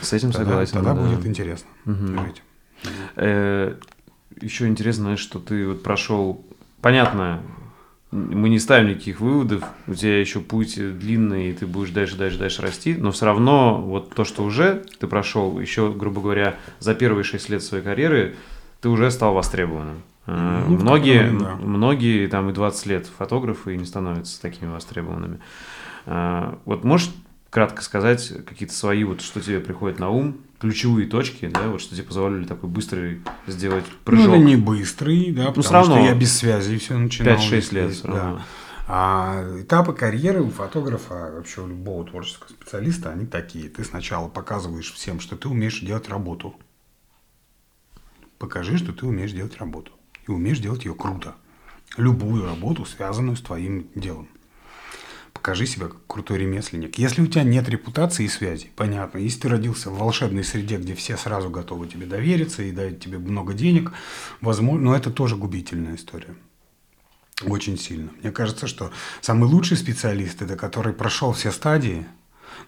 С 0.00 0.12
этим 0.12 0.30
тогда, 0.30 0.50
согласен. 0.50 0.72
Тогда 0.74 0.94
да. 0.94 1.02
будет 1.02 1.26
интересно 1.26 1.68
угу. 1.86 2.34
Э, 3.16 3.74
еще 4.40 4.68
интересно, 4.68 5.16
что 5.16 5.40
ты 5.40 5.66
вот 5.66 5.82
прошел 5.82 6.46
понятно, 6.80 7.42
мы 8.10 8.48
не 8.48 8.58
ставим 8.58 8.88
никаких 8.88 9.20
выводов, 9.20 9.64
у 9.86 9.94
тебя 9.94 10.18
еще 10.18 10.40
путь 10.40 10.76
длинный, 10.76 11.50
и 11.50 11.52
ты 11.52 11.66
будешь 11.66 11.90
дальше, 11.90 12.16
дальше, 12.16 12.38
дальше 12.38 12.62
расти, 12.62 12.94
но 12.94 13.12
все 13.12 13.26
равно 13.26 13.80
вот 13.80 14.14
то, 14.14 14.24
что 14.24 14.44
уже 14.44 14.84
ты 14.98 15.06
прошел, 15.06 15.58
еще, 15.60 15.92
грубо 15.92 16.20
говоря, 16.20 16.56
за 16.78 16.94
первые 16.94 17.24
шесть 17.24 17.50
лет 17.50 17.62
своей 17.62 17.84
карьеры, 17.84 18.36
ты 18.80 18.88
уже 18.88 19.10
стал 19.10 19.34
востребованным. 19.34 20.02
Э, 20.26 20.64
ну, 20.66 20.78
многие, 20.78 21.30
да. 21.38 21.56
многие 21.56 22.26
там 22.28 22.48
и 22.48 22.52
20 22.52 22.86
лет 22.86 23.06
фотографы 23.06 23.76
не 23.76 23.84
становятся 23.84 24.40
такими 24.40 24.70
востребованными. 24.70 25.40
Э, 26.06 26.54
вот 26.64 26.84
можешь 26.84 27.10
кратко 27.50 27.82
сказать 27.82 28.32
какие-то 28.46 28.74
свои, 28.74 29.04
вот 29.04 29.20
что 29.20 29.40
тебе 29.40 29.60
приходит 29.60 29.98
на 29.98 30.10
ум, 30.10 30.38
ключевые 30.58 31.06
точки, 31.06 31.46
да, 31.46 31.68
вот 31.68 31.80
что 31.80 31.94
тебе 31.94 32.06
позволили 32.06 32.44
такой 32.44 32.68
быстрый 32.68 33.22
сделать 33.46 33.84
прыжок. 34.04 34.26
Ну, 34.26 34.34
это 34.34 34.44
не 34.44 34.56
быстрый, 34.56 35.32
да, 35.32 35.44
ну, 35.44 35.52
потому 35.52 35.72
равно 35.72 35.96
что 35.96 36.04
я 36.04 36.14
без 36.14 36.36
связи 36.36 36.78
все 36.78 36.96
начинал. 36.98 37.36
5-6 37.36 37.74
лет 37.74 37.92
все 37.92 38.06
равно. 38.08 38.36
Да. 38.36 38.42
А 38.90 39.60
этапы 39.60 39.92
карьеры 39.92 40.42
у 40.42 40.50
фотографа, 40.50 41.32
вообще 41.34 41.60
у 41.60 41.68
любого 41.68 42.06
творческого 42.06 42.48
специалиста, 42.48 43.10
они 43.10 43.26
такие. 43.26 43.68
Ты 43.68 43.84
сначала 43.84 44.28
показываешь 44.28 44.92
всем, 44.92 45.20
что 45.20 45.36
ты 45.36 45.48
умеешь 45.48 45.80
делать 45.80 46.08
работу. 46.08 46.54
Покажи, 48.38 48.78
что 48.78 48.92
ты 48.92 49.04
умеешь 49.04 49.32
делать 49.32 49.58
работу. 49.58 49.92
И 50.26 50.30
умеешь 50.30 50.58
делать 50.58 50.86
ее 50.86 50.94
круто. 50.94 51.34
Любую 51.98 52.46
работу, 52.46 52.86
связанную 52.86 53.36
с 53.36 53.42
твоим 53.42 53.88
делом 53.94 54.28
покажи 55.38 55.66
себя 55.66 55.86
как 55.86 56.04
крутой 56.08 56.38
ремесленник. 56.38 56.98
Если 56.98 57.22
у 57.22 57.26
тебя 57.26 57.44
нет 57.44 57.68
репутации 57.68 58.24
и 58.24 58.28
связи, 58.28 58.70
понятно. 58.74 59.18
Если 59.18 59.40
ты 59.40 59.48
родился 59.48 59.88
в 59.88 59.98
волшебной 59.98 60.42
среде, 60.42 60.76
где 60.78 60.96
все 60.96 61.16
сразу 61.16 61.48
готовы 61.48 61.86
тебе 61.86 62.06
довериться 62.06 62.64
и 62.64 62.72
дают 62.72 62.98
тебе 63.00 63.18
много 63.18 63.54
денег, 63.54 63.92
возможно, 64.40 64.86
но 64.86 64.96
это 64.96 65.10
тоже 65.10 65.36
губительная 65.36 65.94
история. 65.94 66.34
Очень 67.46 67.78
сильно. 67.78 68.10
Мне 68.20 68.32
кажется, 68.32 68.66
что 68.66 68.90
самый 69.20 69.48
лучший 69.48 69.76
специалист– 69.76 70.42
это 70.42 70.56
который 70.56 70.92
прошел 70.92 71.32
все 71.32 71.52
стадии, 71.52 72.04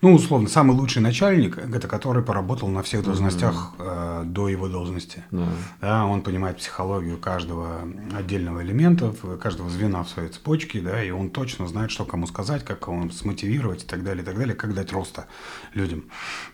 Ну, 0.03 0.15
условно, 0.15 0.49
самый 0.49 0.75
лучший 0.75 1.03
начальник, 1.03 1.59
это 1.59 1.87
который 1.87 2.23
поработал 2.23 2.69
на 2.69 2.83
всех 2.83 3.05
должностях 3.05 3.75
э, 3.79 4.23
до 4.25 4.49
его 4.49 4.69
должности. 4.69 5.25
Да. 5.31 5.47
Да, 5.81 6.07
он 6.07 6.23
понимает 6.23 6.57
психологию 6.57 7.19
каждого 7.19 7.83
отдельного 8.17 8.63
элемента, 8.63 9.15
каждого 9.39 9.69
звена 9.69 10.03
в 10.03 10.09
своей 10.09 10.31
цепочке, 10.31 10.81
да, 10.81 11.03
и 11.05 11.11
он 11.11 11.29
точно 11.29 11.69
знает, 11.69 11.91
что 11.91 12.07
кому 12.07 12.27
сказать, 12.27 12.65
как 12.65 12.81
кого 12.81 13.11
смотивировать 13.11 13.85
и 13.85 13.87
так 13.87 14.03
далее, 14.03 14.23
и 14.23 14.27
так 14.27 14.39
далее, 14.39 14.55
как 14.55 14.75
дать 14.75 14.91
роста 14.93 15.27
людям. 15.75 16.05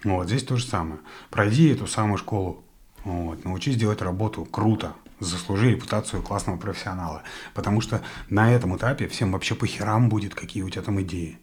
Вот, 0.02 0.26
здесь 0.26 0.42
то 0.42 0.56
же 0.56 0.66
самое. 0.66 0.98
Пройди 1.30 1.68
эту 1.68 1.86
самую 1.86 2.18
школу, 2.18 2.64
вот, 3.04 3.44
научись 3.44 3.76
делать 3.76 4.02
работу 4.02 4.44
круто, 4.44 4.94
заслужи 5.20 5.70
репутацию 5.70 6.22
классного 6.22 6.56
профессионала. 6.56 7.22
Потому 7.54 7.80
что 7.80 8.02
на 8.28 8.52
этом 8.52 8.76
этапе 8.76 9.06
всем 9.06 9.30
вообще 9.32 9.54
по 9.54 9.66
херам 9.66 10.08
будет, 10.08 10.34
какие 10.34 10.62
у 10.62 10.68
тебя 10.68 10.82
там 10.82 11.00
идеи. 11.02 11.38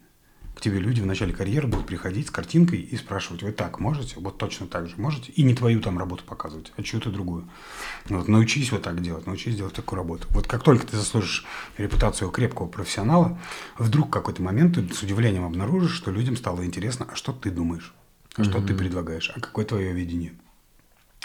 К 0.54 0.60
тебе 0.60 0.78
люди 0.78 1.00
в 1.00 1.06
начале 1.06 1.32
карьеры 1.32 1.66
будут 1.66 1.86
приходить 1.86 2.28
с 2.28 2.30
картинкой 2.30 2.78
и 2.78 2.96
спрашивать, 2.96 3.42
вы 3.42 3.50
так 3.50 3.80
можете? 3.80 4.14
Вот 4.20 4.38
точно 4.38 4.66
так 4.66 4.88
же 4.88 4.94
можете? 4.96 5.32
И 5.32 5.42
не 5.42 5.54
твою 5.54 5.80
там 5.80 5.98
работу 5.98 6.22
показывать, 6.24 6.72
а 6.76 6.82
чью-то 6.82 7.10
другую. 7.10 7.48
Вот, 8.08 8.28
научись 8.28 8.70
вот 8.70 8.82
так 8.82 9.02
делать, 9.02 9.26
научись 9.26 9.56
делать 9.56 9.74
такую 9.74 9.98
работу. 9.98 10.28
Вот 10.30 10.46
как 10.46 10.62
только 10.62 10.86
ты 10.86 10.96
заслужишь 10.96 11.44
репутацию 11.76 12.30
крепкого 12.30 12.68
профессионала, 12.68 13.38
вдруг 13.78 14.08
в 14.08 14.10
какой-то 14.10 14.42
момент 14.42 14.76
ты 14.76 14.94
с 14.94 15.02
удивлением 15.02 15.44
обнаружишь, 15.44 15.92
что 15.92 16.12
людям 16.12 16.36
стало 16.36 16.64
интересно, 16.64 17.08
а 17.10 17.16
что 17.16 17.32
ты 17.32 17.50
думаешь? 17.50 17.92
А 18.36 18.40
mm-hmm. 18.40 18.44
что 18.44 18.62
ты 18.62 18.74
предлагаешь? 18.74 19.32
А 19.34 19.40
какое 19.40 19.64
твое 19.64 19.92
видение? 19.92 20.34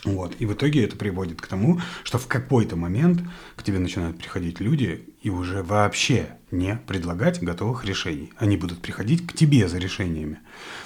Вот. 0.05 0.35
И 0.39 0.45
в 0.45 0.53
итоге 0.53 0.83
это 0.83 0.95
приводит 0.95 1.41
к 1.41 1.47
тому, 1.47 1.81
что 2.03 2.17
в 2.17 2.27
какой-то 2.27 2.75
момент 2.75 3.21
к 3.55 3.63
тебе 3.63 3.79
начинают 3.79 4.17
приходить 4.17 4.59
люди 4.59 5.13
и 5.21 5.29
уже 5.29 5.61
вообще 5.61 6.37
не 6.51 6.79
предлагать 6.87 7.41
готовых 7.41 7.85
решений. 7.85 8.31
Они 8.37 8.57
будут 8.57 8.81
приходить 8.81 9.25
к 9.25 9.33
тебе 9.33 9.67
за 9.67 9.77
решениями. 9.77 10.35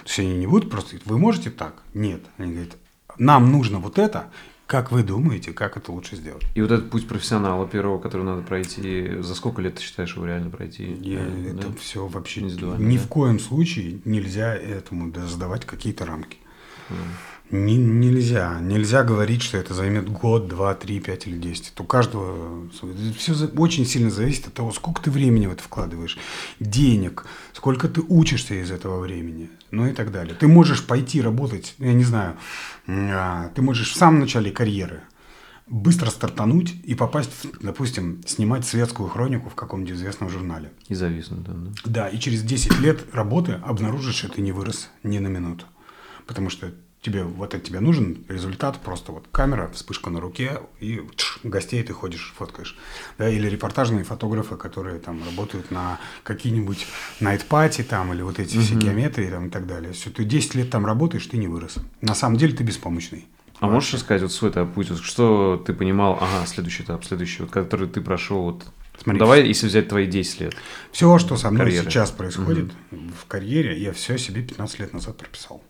То 0.04 0.08
есть 0.10 0.20
они 0.20 0.36
не 0.36 0.48
будут 0.48 0.70
просто 0.70 0.92
говорить, 0.92 1.08
вы 1.08 1.18
можете 1.18 1.50
так? 1.50 1.84
Нет. 1.94 2.22
Они 2.38 2.54
говорят, 2.54 2.78
нам 3.18 3.52
нужно 3.52 3.80
вот 3.80 4.00
это, 4.00 4.30
как 4.68 4.92
вы 4.92 5.04
думаете, 5.04 5.54
как 5.54 5.78
это 5.78 5.92
лучше 5.92 6.16
сделать? 6.16 6.44
И 6.56 6.62
вот 6.62 6.72
этот 6.72 6.90
путь 6.90 7.08
профессионала 7.08 7.68
первого, 7.68 8.00
который 8.00 8.24
надо 8.24 8.42
пройти, 8.42 9.18
за 9.20 9.36
сколько 9.36 9.62
лет 9.62 9.76
ты 9.76 9.82
считаешь 9.82 10.16
его 10.16 10.26
реально 10.26 10.50
пройти? 10.50 10.98
Я, 11.02 11.20
да? 11.20 11.60
Это 11.60 11.74
все 11.74 12.08
вообще 12.08 12.42
не 12.42 12.54
ни 12.54 12.98
да? 12.98 13.04
в 13.04 13.08
коем 13.08 13.40
случае 13.40 14.00
нельзя 14.06 14.56
этому 14.56 15.14
задавать 15.28 15.66
какие-то 15.66 16.06
рамки. 16.06 16.38
Mm. 16.90 16.96
Не, 17.52 17.78
нельзя. 17.78 18.60
Нельзя 18.62 19.04
говорить, 19.04 19.44
что 19.44 19.58
это 19.58 19.74
займет 19.74 20.10
год, 20.10 20.48
два, 20.48 20.74
три, 20.74 21.00
пять 21.00 21.28
или 21.28 21.38
десять. 21.38 21.72
Это 21.74 21.84
у 21.84 21.86
каждого 21.86 22.68
все 23.18 23.34
очень 23.58 23.86
сильно 23.86 24.10
зависит 24.10 24.48
от 24.48 24.54
того, 24.54 24.72
сколько 24.72 25.02
ты 25.02 25.12
времени 25.12 25.46
в 25.46 25.52
это 25.52 25.62
вкладываешь, 25.62 26.18
денег, 26.60 27.26
сколько 27.54 27.88
ты 27.88 28.02
учишься 28.02 28.56
из 28.56 28.72
этого 28.72 29.00
времени, 29.00 29.50
ну 29.72 29.86
и 29.86 29.94
так 29.94 30.12
далее. 30.12 30.36
Ты 30.36 30.48
можешь 30.48 30.84
пойти 30.86 31.22
работать, 31.22 31.76
я 31.78 31.94
не 31.94 32.04
знаю, 32.04 32.38
а, 32.88 33.50
ты 33.50 33.62
можешь 33.62 33.92
в 33.92 33.98
самом 33.98 34.22
начале 34.22 34.50
карьеры 34.50 35.02
быстро 35.68 36.10
стартануть 36.10 36.76
и 36.84 36.96
попасть, 36.96 37.48
допустим, 37.62 38.22
снимать 38.26 38.66
светскую 38.66 39.10
хронику 39.10 39.50
в 39.50 39.56
каком-нибудь 39.56 39.96
известном 39.96 40.30
журнале. 40.30 40.72
И 40.88 40.96
зависнуть, 40.96 41.44
да, 41.44 41.54
да. 41.54 41.72
Да, 41.86 42.08
и 42.10 42.20
через 42.20 42.44
10 42.44 42.80
лет 42.80 43.14
работы 43.14 43.54
обнаружишь, 43.64 44.16
что 44.16 44.30
ты 44.30 44.42
не 44.42 44.52
вырос 44.52 44.90
ни 45.04 45.20
на 45.20 45.28
минуту. 45.28 45.66
Потому 46.26 46.50
что 46.50 46.74
тебе 47.04 47.24
вот 47.24 47.54
от 47.54 47.64
тебя 47.64 47.82
нужен 47.82 48.24
результат, 48.30 48.80
просто 48.80 49.12
вот 49.12 49.26
камера, 49.32 49.70
вспышка 49.74 50.10
на 50.10 50.20
руке, 50.22 50.62
и 50.80 51.02
тш, 51.16 51.40
гостей 51.44 51.84
ты 51.84 51.94
ходишь, 51.94 52.34
фоткаешь. 52.36 52.78
Да, 53.18 53.30
или 53.30 53.48
репортажные 53.48 54.06
фотографы, 54.06 54.56
которые 54.56 55.00
там 55.00 55.22
работают 55.24 55.70
на 55.70 56.00
какие-нибудь 56.24 56.88
найт-пати 57.20 57.84
там, 57.84 58.14
или 58.14 58.22
вот 58.22 58.40
эти 58.40 58.56
mm-hmm. 58.56 58.62
все 58.62 58.76
геометрии 58.76 59.30
там 59.30 59.48
и 59.48 59.50
так 59.50 59.68
далее. 59.68 59.92
Все, 59.92 60.10
ты 60.10 60.24
10 60.24 60.56
лет 60.56 60.70
там 60.70 60.86
работаешь, 60.86 61.28
ты 61.28 61.38
не 61.38 61.48
вырос. 61.48 61.76
На 62.02 62.16
самом 62.16 62.38
деле 62.38 62.56
ты 62.56 62.64
беспомощный. 62.64 63.28
А 63.60 63.68
можешь 63.68 63.94
рассказать 63.94 64.22
вот 64.24 64.32
свой 64.32 64.52
этап 64.52 64.74
путь, 64.74 64.90
что 65.04 65.62
ты 65.66 65.74
понимал, 65.74 66.18
ага, 66.20 66.46
следующий 66.46 66.84
этап, 66.84 67.06
следующий, 67.06 67.44
вот, 67.44 67.52
который 67.52 67.88
ты 67.88 68.02
прошел, 68.02 68.44
вот 68.44 68.66
Смотри, 69.02 69.20
давай, 69.20 69.46
если 69.46 69.68
взять 69.68 69.90
твои 69.90 70.06
10 70.06 70.42
лет. 70.42 70.56
Все, 70.92 71.18
что 71.18 71.36
со 71.36 71.50
мной 71.50 71.66
карьеры. 71.66 71.90
сейчас 71.90 72.12
происходит 72.12 72.72
угу. 72.92 73.02
в 73.22 73.26
карьере, 73.26 73.78
я 73.78 73.92
все 73.92 74.18
себе 74.18 74.42
15 74.42 74.80
лет 74.80 74.94
назад 74.94 75.18
прописал. 75.18 75.62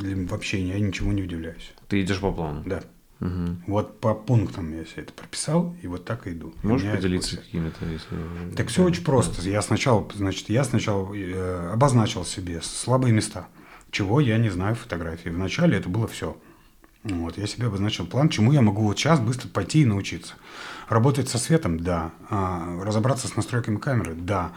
Вообще 0.00 0.60
я 0.62 0.78
ничего 0.80 1.12
не 1.12 1.22
удивляюсь. 1.22 1.72
Ты 1.88 2.02
идешь 2.02 2.20
по 2.20 2.32
плану? 2.32 2.62
Да. 2.66 2.82
Угу. 3.20 3.56
Вот 3.66 4.00
по 4.00 4.14
пунктам 4.14 4.74
я 4.76 4.84
все 4.84 5.02
это 5.02 5.12
прописал, 5.12 5.76
и 5.82 5.86
вот 5.86 6.06
так 6.06 6.26
и 6.26 6.32
иду. 6.32 6.54
Можешь 6.62 6.90
поделиться 6.90 7.36
какими-то? 7.36 7.84
Если... 7.84 8.54
Так 8.56 8.68
все 8.68 8.82
очень 8.82 9.04
просто. 9.04 9.46
Я 9.48 9.60
сначала, 9.60 10.08
значит, 10.14 10.48
я 10.48 10.64
сначала 10.64 11.14
э, 11.14 11.70
обозначил 11.72 12.24
себе 12.24 12.62
слабые 12.62 13.12
места, 13.12 13.46
чего 13.90 14.20
я 14.20 14.38
не 14.38 14.48
знаю 14.48 14.74
в 14.74 14.80
фотографии. 14.80 15.28
Вначале 15.28 15.76
это 15.76 15.90
было 15.90 16.08
все. 16.08 16.36
Вот, 17.02 17.38
я 17.38 17.46
себе 17.46 17.66
обозначил 17.66 18.06
план, 18.06 18.28
чему 18.28 18.52
я 18.52 18.60
могу 18.62 18.82
вот 18.82 18.98
сейчас 18.98 19.20
быстро 19.20 19.48
пойти 19.48 19.82
и 19.82 19.86
научиться. 19.86 20.34
Работать 20.90 21.28
со 21.28 21.38
светом? 21.38 21.78
Да. 21.78 22.10
А, 22.28 22.82
разобраться 22.82 23.28
с 23.28 23.36
настройками 23.36 23.76
камеры? 23.76 24.14
Да. 24.14 24.50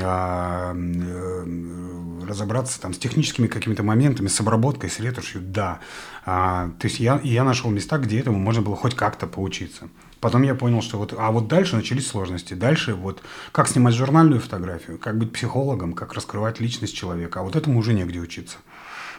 А, 0.00 0.74
э, 0.74 2.26
разобраться 2.26 2.80
там 2.80 2.94
с 2.94 2.98
техническими 2.98 3.46
какими-то 3.46 3.82
моментами, 3.82 4.28
с 4.28 4.40
обработкой, 4.40 4.88
с 4.88 4.98
ретушью? 5.00 5.42
Да. 5.42 5.80
А, 6.24 6.70
то 6.80 6.86
есть 6.86 6.98
я, 6.98 7.20
я 7.22 7.44
нашел 7.44 7.70
места, 7.70 7.98
где 7.98 8.18
этому 8.18 8.38
можно 8.38 8.62
было 8.62 8.74
хоть 8.74 8.94
как-то 8.94 9.26
поучиться. 9.26 9.90
Потом 10.18 10.44
я 10.44 10.54
понял, 10.54 10.80
что 10.80 10.96
вот, 10.96 11.12
а 11.14 11.30
вот 11.30 11.46
дальше 11.46 11.76
начались 11.76 12.06
сложности. 12.06 12.54
Дальше 12.54 12.94
вот 12.94 13.22
как 13.52 13.68
снимать 13.68 13.94
журнальную 13.94 14.40
фотографию, 14.40 14.96
как 14.96 15.18
быть 15.18 15.30
психологом, 15.30 15.92
как 15.92 16.14
раскрывать 16.14 16.58
личность 16.58 16.96
человека. 16.96 17.40
А 17.40 17.42
вот 17.42 17.54
этому 17.54 17.78
уже 17.78 17.92
негде 17.92 18.18
учиться. 18.18 18.56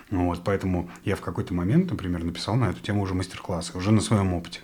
Вот, 0.09 0.43
поэтому 0.43 0.89
я 1.05 1.15
в 1.15 1.21
какой-то 1.21 1.53
момент, 1.53 1.91
например, 1.91 2.23
написал 2.23 2.55
на 2.55 2.71
эту 2.71 2.79
тему 2.79 3.03
уже 3.03 3.13
мастер-классы, 3.13 3.77
уже 3.77 3.91
на 3.91 4.01
своем 4.01 4.33
опыте. 4.33 4.61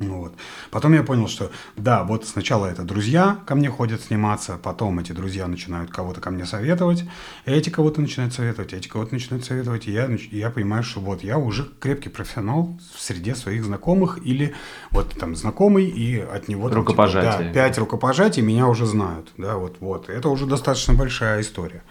Ну 0.00 0.20
вот. 0.20 0.32
Потом 0.70 0.94
я 0.94 1.02
понял, 1.02 1.28
что 1.28 1.50
да, 1.76 2.04
вот 2.04 2.26
сначала 2.26 2.64
это 2.64 2.82
друзья 2.84 3.38
ко 3.44 3.54
мне 3.54 3.68
ходят 3.68 4.00
сниматься, 4.00 4.58
потом 4.60 4.98
эти 4.98 5.12
друзья 5.12 5.46
начинают 5.46 5.90
кого-то 5.90 6.22
ко 6.22 6.30
мне 6.30 6.46
советовать, 6.46 7.04
эти 7.44 7.68
кого-то 7.68 8.00
начинают 8.00 8.32
советовать, 8.32 8.72
эти 8.72 8.88
кого-то 8.88 9.12
начинают 9.12 9.44
советовать, 9.44 9.86
и 9.88 9.92
я, 9.92 10.08
я 10.30 10.48
понимаю, 10.48 10.84
что 10.84 11.00
вот 11.00 11.22
я 11.22 11.36
уже 11.36 11.68
крепкий 11.80 12.08
профессионал 12.08 12.78
в 12.94 13.00
среде 13.00 13.34
своих 13.34 13.62
знакомых 13.62 14.18
или 14.24 14.54
вот 14.90 15.10
там 15.18 15.36
знакомый, 15.36 15.84
и 15.84 16.18
от 16.18 16.48
него... 16.48 16.70
Там, 16.70 16.78
рукопожатие. 16.78 17.32
Типа, 17.32 17.44
да, 17.44 17.52
пять 17.52 17.76
рукопожатий 17.76 18.42
меня 18.42 18.68
уже 18.68 18.86
знают, 18.86 19.28
да, 19.36 19.56
вот, 19.58 19.76
вот. 19.80 20.08
Это 20.08 20.30
уже 20.30 20.46
достаточно 20.46 20.94
большая 20.94 21.42
история. 21.42 21.82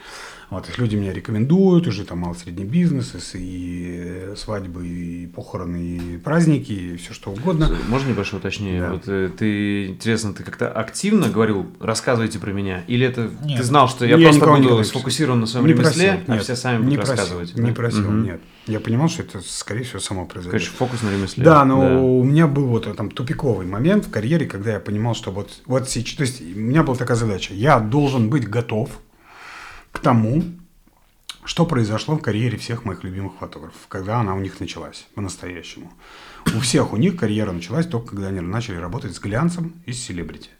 Вот, 0.50 0.68
их 0.68 0.80
люди 0.80 0.96
меня 0.96 1.14
рекомендуют, 1.14 1.86
уже 1.86 2.06
там 2.06 2.20
мало-средний 2.20 2.66
бизнес, 2.66 3.16
и 3.36 4.34
свадьбы, 4.36 4.88
и 4.88 5.28
похороны, 5.28 5.98
и 6.16 6.18
праздники, 6.18 6.72
и 6.72 6.98
все 6.98 7.14
что 7.14 7.32
угодно. 7.32 7.70
Можно 7.88 8.10
небольшое 8.10 8.40
уточнение? 8.40 8.82
Да. 8.82 8.94
Вот 8.94 9.04
э, 9.08 9.30
ты, 9.38 9.88
интересно, 9.88 10.34
ты 10.34 10.44
как-то 10.44 10.72
активно 10.72 11.30
говорил, 11.30 11.68
рассказывайте 11.80 12.40
про 12.40 12.52
меня? 12.52 12.84
Или 12.88 13.06
это 13.06 13.30
нет, 13.44 13.60
ты 13.60 13.64
знал, 13.64 13.88
что 13.88 14.06
я, 14.06 14.18
я 14.18 14.30
просто 14.30 14.46
буду 14.48 14.84
сфокусирован 14.84 15.40
на 15.42 15.46
своем 15.46 15.68
не 15.68 15.74
ремесле, 15.74 16.14
просил, 16.14 16.24
а 16.28 16.34
нет, 16.34 16.44
все 16.44 16.56
сами 16.56 16.78
будут 16.78 16.92
не 16.92 16.98
рассказывать? 16.98 17.54
Просил, 17.54 17.64
да? 17.64 17.70
Не 17.70 17.76
просил, 17.76 18.08
угу. 18.08 18.18
нет. 18.18 18.42
Я 18.66 18.80
понимал, 18.80 19.08
что 19.08 19.22
это, 19.22 19.42
скорее 19.46 19.84
всего, 19.84 20.00
само 20.00 20.26
произойдет. 20.26 20.52
Конечно, 20.52 20.78
фокус 20.78 21.04
на 21.04 21.12
ремесле. 21.12 21.44
Да, 21.44 21.64
но 21.64 21.82
да. 21.82 21.98
у 22.00 22.24
меня 22.24 22.48
был 22.48 22.68
вот 22.68 22.96
там 22.96 23.12
тупиковый 23.12 23.68
момент 23.68 24.06
в 24.06 24.10
карьере, 24.10 24.48
когда 24.48 24.74
я 24.74 24.80
понимал, 24.80 25.14
что 25.14 25.32
вот, 25.32 25.62
вот 25.66 25.90
сейчас, 25.90 26.16
то 26.16 26.24
есть 26.24 26.42
у 26.42 26.60
меня 26.60 26.82
была 26.82 26.96
такая 26.96 27.18
задача, 27.18 27.54
я 27.54 27.80
должен 27.80 28.32
быть 28.32 28.48
готов 28.48 28.90
к 30.00 30.02
тому, 30.02 30.44
что 31.44 31.66
произошло 31.66 32.16
в 32.16 32.22
карьере 32.22 32.58
всех 32.58 32.86
моих 32.86 33.04
любимых 33.04 33.34
фотографов, 33.40 33.88
когда 33.90 34.22
она 34.22 34.34
у 34.34 34.40
них 34.40 34.62
началась 34.62 35.06
по-настоящему. 35.14 35.92
У 36.56 36.60
всех 36.62 36.94
у 36.94 36.98
них 36.98 37.18
карьера 37.18 37.52
началась 37.52 37.86
только 37.86 38.12
когда 38.12 38.28
они 38.28 38.40
начали 38.40 38.78
работать 38.78 39.14
с 39.14 39.20
глянцем 39.20 39.74
и 39.86 39.92
с 39.92 40.02
селебрити. 40.02 40.52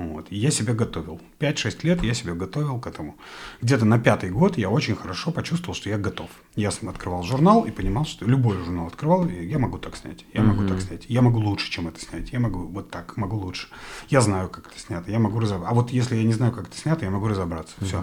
Вот. 0.00 0.28
И 0.30 0.36
я 0.36 0.50
себя 0.50 0.72
готовил. 0.72 1.20
5-6 1.40 1.80
лет 1.82 2.02
я 2.02 2.14
себя 2.14 2.32
готовил 2.32 2.80
к 2.80 2.86
этому. 2.86 3.16
Где-то 3.60 3.84
на 3.84 3.98
пятый 3.98 4.30
год 4.30 4.56
я 4.56 4.70
очень 4.70 4.96
хорошо 4.96 5.30
почувствовал, 5.30 5.74
что 5.74 5.90
я 5.90 5.98
готов. 5.98 6.30
Я 6.56 6.70
открывал 6.70 7.22
журнал 7.22 7.64
и 7.66 7.70
понимал, 7.70 8.06
что 8.06 8.24
любой 8.24 8.56
журнал 8.56 8.86
открывал, 8.86 9.28
и 9.28 9.44
я 9.44 9.58
могу 9.58 9.76
так 9.76 9.96
снять, 9.96 10.24
я 10.32 10.40
могу 10.42 10.66
так 10.66 10.80
снять, 10.80 11.04
я 11.06 11.20
могу 11.20 11.38
лучше, 11.38 11.70
чем 11.70 11.86
это 11.86 12.00
снять, 12.00 12.32
я 12.32 12.40
могу 12.40 12.60
вот 12.60 12.90
так, 12.90 13.18
могу 13.18 13.36
лучше. 13.36 13.68
Я 14.08 14.22
знаю, 14.22 14.48
как 14.48 14.68
это 14.68 14.78
снято, 14.80 15.10
я 15.10 15.18
могу 15.18 15.38
разобраться. 15.38 15.70
А 15.70 15.74
вот 15.74 15.90
если 15.90 16.16
я 16.16 16.24
не 16.24 16.32
знаю, 16.32 16.52
как 16.52 16.68
это 16.68 16.78
снято, 16.78 17.04
я 17.04 17.10
могу 17.10 17.28
разобраться. 17.28 17.74
Все. 17.82 18.02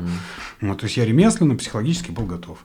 Вот, 0.61 0.79
то 0.79 0.85
есть 0.85 0.97
я 0.97 1.05
ремесленно, 1.05 1.55
психологически 1.55 2.11
был 2.11 2.27
готов. 2.27 2.59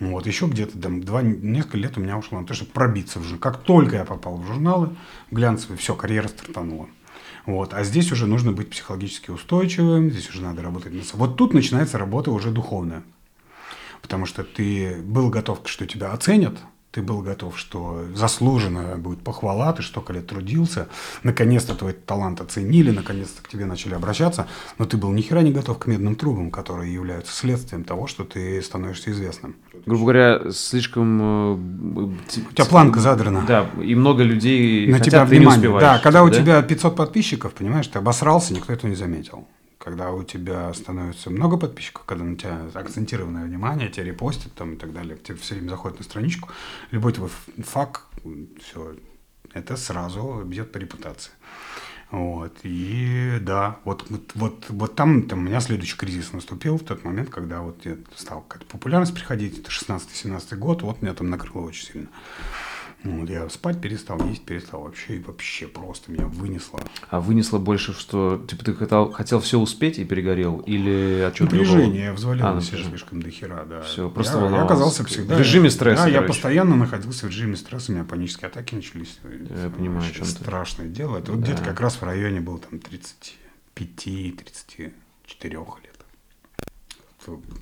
Вот. 0.00 0.26
Еще 0.26 0.46
где-то 0.46 0.78
там 0.78 1.02
два, 1.02 1.20
несколько 1.20 1.76
лет 1.76 1.98
у 1.98 2.00
меня 2.00 2.16
ушло 2.16 2.40
на 2.40 2.46
то, 2.46 2.54
чтобы 2.54 2.70
пробиться 2.70 3.18
в 3.18 3.22
журнал. 3.24 3.40
Как 3.40 3.62
только 3.62 3.96
я 3.96 4.04
попал 4.06 4.38
в 4.38 4.46
журналы 4.46 4.96
глянцевые, 5.30 5.76
все, 5.76 5.94
карьера 5.94 6.28
стартанула. 6.28 6.88
Вот. 7.48 7.72
А 7.72 7.82
здесь 7.82 8.12
уже 8.12 8.26
нужно 8.26 8.52
быть 8.52 8.68
психологически 8.68 9.30
устойчивым, 9.30 10.10
здесь 10.10 10.28
уже 10.28 10.42
надо 10.42 10.60
работать 10.60 10.92
над 10.92 11.06
собой. 11.06 11.28
Вот 11.28 11.38
тут 11.38 11.54
начинается 11.54 11.96
работа 11.96 12.30
уже 12.30 12.50
духовная. 12.50 13.02
Потому 14.02 14.26
что 14.26 14.44
ты 14.44 14.96
был 15.00 15.30
готов, 15.30 15.62
что 15.64 15.86
тебя 15.86 16.12
оценят, 16.12 16.58
ты 16.90 17.02
был 17.02 17.20
готов, 17.20 17.58
что 17.58 18.06
заслуженно 18.14 18.96
будет 18.96 19.22
похвала, 19.22 19.72
ты 19.72 19.82
столько 19.82 20.12
лет 20.14 20.26
трудился, 20.26 20.88
наконец-то 21.22 21.74
твой 21.74 21.92
талант 21.92 22.40
оценили, 22.40 22.90
наконец-то 22.90 23.42
к 23.42 23.48
тебе 23.48 23.66
начали 23.66 23.94
обращаться, 23.94 24.46
но 24.78 24.86
ты 24.86 24.96
был 24.96 25.10
ни 25.12 25.20
хера 25.20 25.42
не 25.42 25.52
готов 25.52 25.78
к 25.78 25.86
медным 25.86 26.14
трубам, 26.16 26.50
которые 26.50 26.92
являются 26.92 27.34
следствием 27.34 27.84
того, 27.84 28.06
что 28.06 28.24
ты 28.24 28.62
становишься 28.62 29.10
известным. 29.10 29.56
Грубо 29.84 30.02
говоря, 30.02 30.50
слишком... 30.50 31.20
э, 31.20 31.52
У 32.48 32.52
тебя 32.54 32.64
планка 32.64 33.00
задрана. 33.00 33.44
Да, 33.46 33.66
и 33.82 33.94
много 33.94 34.22
людей 34.22 34.86
на 34.86 34.94
хотят, 34.98 35.06
тебя 35.12 35.24
внимание. 35.24 35.78
Да, 35.78 35.98
когда 35.98 36.22
у 36.22 36.30
да? 36.30 36.34
тебя 36.36 36.62
500 36.62 36.96
подписчиков, 36.96 37.52
понимаешь, 37.52 37.86
ты 37.86 37.98
обосрался, 37.98 38.54
никто 38.54 38.72
этого 38.72 38.90
не 38.90 38.96
заметил. 38.96 39.46
Когда 39.88 40.12
у 40.12 40.22
тебя 40.22 40.74
становится 40.74 41.30
много 41.30 41.56
подписчиков, 41.56 42.04
когда 42.04 42.22
на 42.22 42.36
тебя 42.36 42.68
акцентированное 42.74 43.44
внимание, 43.44 43.88
тебя 43.88 44.04
репостят 44.04 44.52
там 44.52 44.74
и 44.74 44.76
так 44.76 44.92
далее, 44.92 45.16
к 45.16 45.22
тебе 45.22 45.38
все 45.38 45.54
время 45.54 45.70
заходят 45.70 45.96
на 45.98 46.04
страничку, 46.04 46.50
любой 46.90 47.14
твой 47.14 47.28
ф- 47.28 47.48
фак, 47.64 48.04
все, 48.62 48.96
это 49.54 49.78
сразу 49.78 50.42
бьет 50.44 50.72
по 50.72 50.76
репутации. 50.76 51.32
Вот, 52.10 52.58
и 52.64 53.38
да, 53.40 53.78
вот, 53.84 54.10
вот, 54.10 54.32
вот, 54.34 54.66
вот 54.68 54.94
там, 54.94 55.22
там 55.22 55.38
у 55.38 55.42
меня 55.42 55.58
следующий 55.60 55.96
кризис 55.96 56.34
наступил 56.34 56.76
в 56.76 56.84
тот 56.84 57.02
момент, 57.04 57.30
когда 57.30 57.62
вот 57.62 57.86
я 57.86 57.96
стал 58.14 58.42
какая-то 58.42 58.70
популярность 58.70 59.14
приходить, 59.14 59.58
это 59.58 59.70
16-17 59.70 60.54
год, 60.56 60.82
вот 60.82 61.00
меня 61.00 61.14
там 61.14 61.30
накрыло 61.30 61.62
очень 61.62 61.86
сильно. 61.86 62.08
Вот, 63.04 63.30
я 63.30 63.48
спать 63.48 63.80
перестал, 63.80 64.18
есть 64.28 64.42
перестал 64.44 64.82
вообще, 64.82 65.16
и 65.16 65.20
вообще 65.20 65.68
просто 65.68 66.10
меня 66.10 66.26
вынесло. 66.26 66.80
А 67.10 67.20
вынесло 67.20 67.58
больше, 67.58 67.92
что 67.92 68.44
типа 68.48 68.64
ты 68.64 68.74
хотел, 68.74 69.12
хотел 69.12 69.38
все 69.40 69.58
успеть 69.58 69.98
и 70.00 70.04
перегорел? 70.04 70.58
Или 70.66 71.20
от 71.28 71.34
чего 71.34 71.44
Напряжение, 71.46 72.04
я 72.06 72.12
взвалил 72.12 72.44
А, 72.44 72.54
ну, 72.54 72.60
слишком 72.60 73.22
до 73.22 73.30
хера, 73.30 73.64
да. 73.64 73.82
Всё, 73.82 74.10
просто 74.10 74.40
я, 74.40 74.50
я 74.50 74.62
оказался 74.64 75.04
всегда... 75.04 75.36
В 75.36 75.38
режиме 75.38 75.70
стресса, 75.70 76.02
Да, 76.02 76.08
я 76.08 76.14
короче. 76.16 76.32
постоянно 76.32 76.74
находился 76.74 77.26
в 77.26 77.30
режиме 77.30 77.54
стресса, 77.56 77.92
у 77.92 77.94
меня 77.94 78.04
панические 78.04 78.48
атаки 78.48 78.74
начались. 78.74 79.18
Я 79.22 79.70
понимаю, 79.70 80.00
о 80.00 80.02
Вообще 80.02 80.14
чём 80.14 80.24
ты. 80.26 80.30
Страшное 80.32 80.88
дело. 80.88 81.18
Это 81.18 81.30
вот 81.32 81.40
Да. 81.40 81.46
где-то 81.46 81.62
как 81.62 81.80
раз 81.80 81.94
в 81.96 82.02
районе 82.02 82.40
был 82.40 82.58
там 82.58 82.80
35-34 83.76 84.90
лет. 85.82 85.87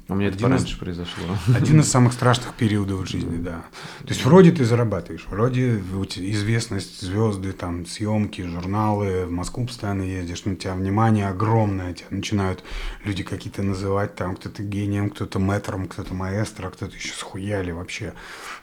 У 0.09 0.15
меня 0.15 0.29
это 0.29 0.37
Один 0.47 0.55
из- 0.57 0.73
произошло. 0.77 1.25
Один 1.55 1.81
из 1.81 1.89
самых 1.91 2.13
страшных 2.13 2.55
периодов 2.55 3.09
жизни, 3.09 3.37
да. 3.39 3.65
То 4.03 4.09
есть 4.09 4.25
вроде 4.25 4.53
ты 4.53 4.65
зарабатываешь, 4.65 5.27
вроде 5.29 5.83
у 5.95 6.05
известность, 6.05 7.01
звезды, 7.01 7.53
там, 7.53 7.87
съемки, 7.87 8.43
журналы, 8.43 9.27
в 9.27 9.31
Москву 9.33 9.67
постоянно 9.67 10.03
ездишь, 10.03 10.45
на 10.45 10.55
тебя 10.57 10.75
внимание 10.75 11.27
огромное, 11.29 11.95
тебя 11.95 12.07
начинают 12.11 12.63
люди 13.05 13.23
какие-то 13.25 13.63
называть, 13.63 14.15
там, 14.15 14.37
кто-то 14.37 14.63
гением, 14.63 15.11
кто-то 15.11 15.39
мэтром, 15.39 15.89
кто-то 15.89 16.15
маэстро, 16.15 16.71
кто-то 16.71 16.95
еще 16.95 17.13
схуяли 17.15 17.73
вообще. 17.73 18.13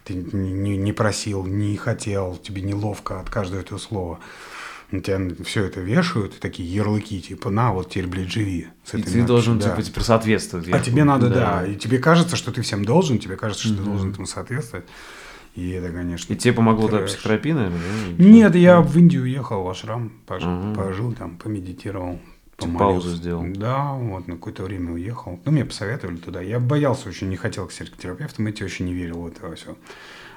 Ты 0.05 0.13
не- 0.13 0.77
не 0.77 0.93
просил, 0.93 1.45
не 1.45 1.75
хотел, 1.77 2.37
тебе 2.37 2.61
неловко 2.61 3.19
от 3.19 3.29
каждого 3.29 3.59
этого 3.59 3.77
слова. 3.79 4.19
На 4.93 5.01
тебя 5.01 5.19
все 5.43 5.63
это 5.63 5.79
вешают, 5.81 6.39
такие 6.39 6.71
ярлыки, 6.71 7.19
типа, 7.19 7.49
на, 7.49 7.73
вот 7.73 7.89
теперь, 7.89 8.05
блядь, 8.05 8.31
живи. 8.31 8.67
с 8.83 8.89
И 8.89 8.91
ты 8.91 8.97
надписью». 8.99 9.25
должен, 9.25 9.57
Да. 9.57 9.69
типа, 9.71 9.81
теперь 9.81 10.03
соответствовать. 10.03 10.69
А 10.71 10.79
тебе 10.79 11.03
надо, 11.03 11.29
да. 11.29 11.65
И 11.65 11.75
тебе 11.75 11.97
кажется, 11.97 12.35
что 12.35 12.51
ты 12.51 12.61
всем 12.61 12.85
должен, 12.85 13.17
тебе 13.17 13.35
кажется, 13.35 13.65
что 13.67 13.77
ты 13.77 13.81
должен 13.83 14.11
этому 14.11 14.27
соответствовать. 14.27 14.85
И 15.55 15.69
это, 15.71 15.91
конечно... 15.91 16.31
И 16.31 16.35
тебе 16.37 16.53
помогло 16.53 16.87
да, 16.89 16.97
трэш. 16.99 17.09
психотерапия, 17.11 17.55
наверное? 17.55 17.79
да? 18.17 18.23
Нет, 18.23 18.55
я 18.55 18.81
в 18.81 18.95
Индию 18.97 19.23
уехал, 19.23 19.63
в 19.63 19.69
ашрам, 19.69 20.11
пожил, 20.27 20.49
Ага. 20.49 20.75
пожил 20.75 21.11
там, 21.13 21.37
помедитировал. 21.37 22.19
Типа 22.57 22.77
паузу 22.77 23.09
сделал. 23.15 23.43
Да, 23.47 23.93
вот 23.93 24.27
на 24.27 24.35
какое-то 24.35 24.61
время 24.63 24.91
уехал. 24.93 25.39
Ну, 25.43 25.51
мне 25.51 25.65
посоветовали 25.65 26.17
туда. 26.17 26.39
Я 26.41 26.59
боялся 26.59 27.09
очень, 27.09 27.29
не 27.29 27.35
хотел 27.35 27.65
к 27.65 27.69
психотерапевтам 27.69 28.47
идти, 28.49 28.63
очень 28.63 28.85
не 28.85 28.93
верил 28.93 29.21
в 29.21 29.27
это 29.27 29.55
все. 29.55 29.75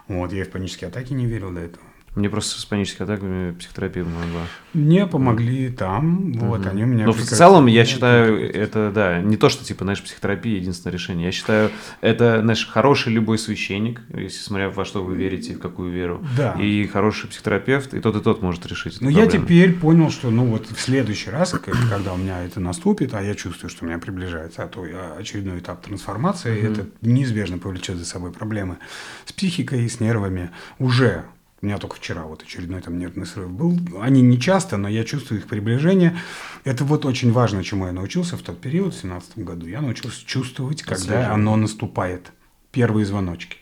Вот, 0.09 0.33
я 0.33 0.41
и 0.41 0.45
в 0.45 0.51
панические 0.51 0.89
атаки 0.89 1.13
не 1.13 1.27
верил 1.27 1.51
до 1.53 1.61
этого. 1.61 1.85
Мне 2.17 2.31
просто 2.31 2.59
с 2.59 2.65
панической 2.65 3.05
атаками 3.05 3.53
психотерапия 3.53 4.03
помогла. 4.03 4.41
Мне 4.73 5.07
помогли 5.07 5.69
там, 5.69 6.33
вот, 6.33 6.61
Мгм. 6.61 6.69
они 6.71 6.83
у 6.85 6.87
меня... 6.87 7.05
Но 7.05 7.13
в 7.13 7.17
прекрасно- 7.17 7.37
целом, 7.37 7.67
я 7.67 7.83
Ну, 7.83 7.87
считаю, 7.87 8.55
это- 8.55 8.91
да, 8.91 9.21
не 9.21 9.37
то, 9.37 9.51
что, 9.51 9.63
типа, 9.67 9.85
знаешь, 9.85 10.03
психотерапия 10.03 10.57
единственное 10.57 10.95
решение. 10.95 11.27
Я 11.27 11.33
считаю, 11.33 11.71
это, 12.01 12.41
знаешь, 12.41 12.67
хороший 12.67 13.13
любой 13.13 13.37
священник, 13.39 14.01
если 14.15 14.39
смотря 14.39 14.71
во 14.71 14.87
что 14.87 15.05
вы 15.05 15.15
верите, 15.15 15.55
в 15.55 15.59
какую 15.61 15.93
веру, 15.93 16.25
Да. 16.39 16.53
и 16.59 16.87
хороший 16.87 17.29
психотерапевт, 17.29 17.93
и 17.93 18.01
тот, 18.01 18.17
и 18.17 18.21
тот 18.23 18.41
может 18.41 18.65
решить 18.65 18.97
Ну, 19.03 19.11
я 19.11 19.27
теперь 19.27 19.75
понял, 19.75 20.11
что, 20.11 20.31
ну, 20.31 20.47
вот 20.47 20.71
в 20.71 20.81
следующий 20.81 21.29
раз, 21.29 21.53
когда 21.91 22.15
у 22.15 22.17
меня 22.17 22.43
это 22.43 22.61
наступит, 22.61 23.13
а 23.13 23.21
я 23.23 23.35
чувствую, 23.35 23.69
что 23.69 23.85
у 23.85 23.89
меня 23.89 23.99
приближается 23.99 24.63
а 24.63 24.69
то 24.69 24.87
я- 24.87 25.13
очередной 25.19 25.59
этап 25.59 25.85
трансформации, 25.85 26.63
это 26.73 26.87
неизбежно 27.03 27.59
повлечет 27.59 27.99
за 27.99 28.07
собой 28.07 28.33
проблемы 28.33 28.79
с 29.27 29.33
психикой 29.35 29.85
и 29.85 29.89
с 29.91 30.01
нервами. 30.01 30.51
Уже 30.79 31.25
у 31.63 31.67
меня 31.67 31.79
только 31.79 31.97
вчера 31.97 32.25
вот 32.25 32.43
очередной 32.43 32.83
там 32.83 32.99
нервный 32.99 33.27
срыв 33.27 33.51
был. 33.51 33.79
Они 34.01 34.21
не 34.21 34.39
часто, 34.39 34.77
но 34.77 34.89
я 34.89 35.05
чувствую 35.05 35.41
их 35.41 35.47
приближение. 35.47 36.17
Это 36.65 36.85
вот 36.85 37.07
очень 37.07 37.33
важно, 37.33 37.65
чему 37.65 37.87
я 37.87 37.93
научился 37.93 38.37
в 38.37 38.43
тот 38.43 38.61
период, 38.61 38.95
в 38.95 39.01
2017 39.01 39.39
году. 39.39 39.67
Я 39.67 39.81
научился 39.81 40.25
чувствовать, 40.27 40.83
когда 40.83 40.97
Отслеживать. 40.97 41.29
оно 41.29 41.57
наступает. 41.57 42.33
Первые 42.73 43.07
звоночки. 43.07 43.57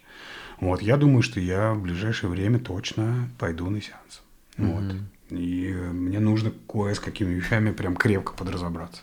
Вот, 0.60 0.82
я 0.82 0.96
думаю, 0.96 1.22
что 1.22 1.38
я 1.38 1.72
в 1.72 1.82
ближайшее 1.82 2.30
время 2.30 2.58
точно 2.58 3.28
пойду 3.38 3.70
на 3.70 3.80
сеанс. 3.80 4.22
Вот. 4.56 4.96
И 5.30 5.72
э, 5.72 5.90
мне 5.90 6.20
нужно 6.20 6.52
кое 6.68 6.94
с 6.94 7.00
какими 7.00 7.32
вещами 7.32 7.70
прям 7.70 7.96
крепко 7.96 8.32
подразобраться. 8.32 9.02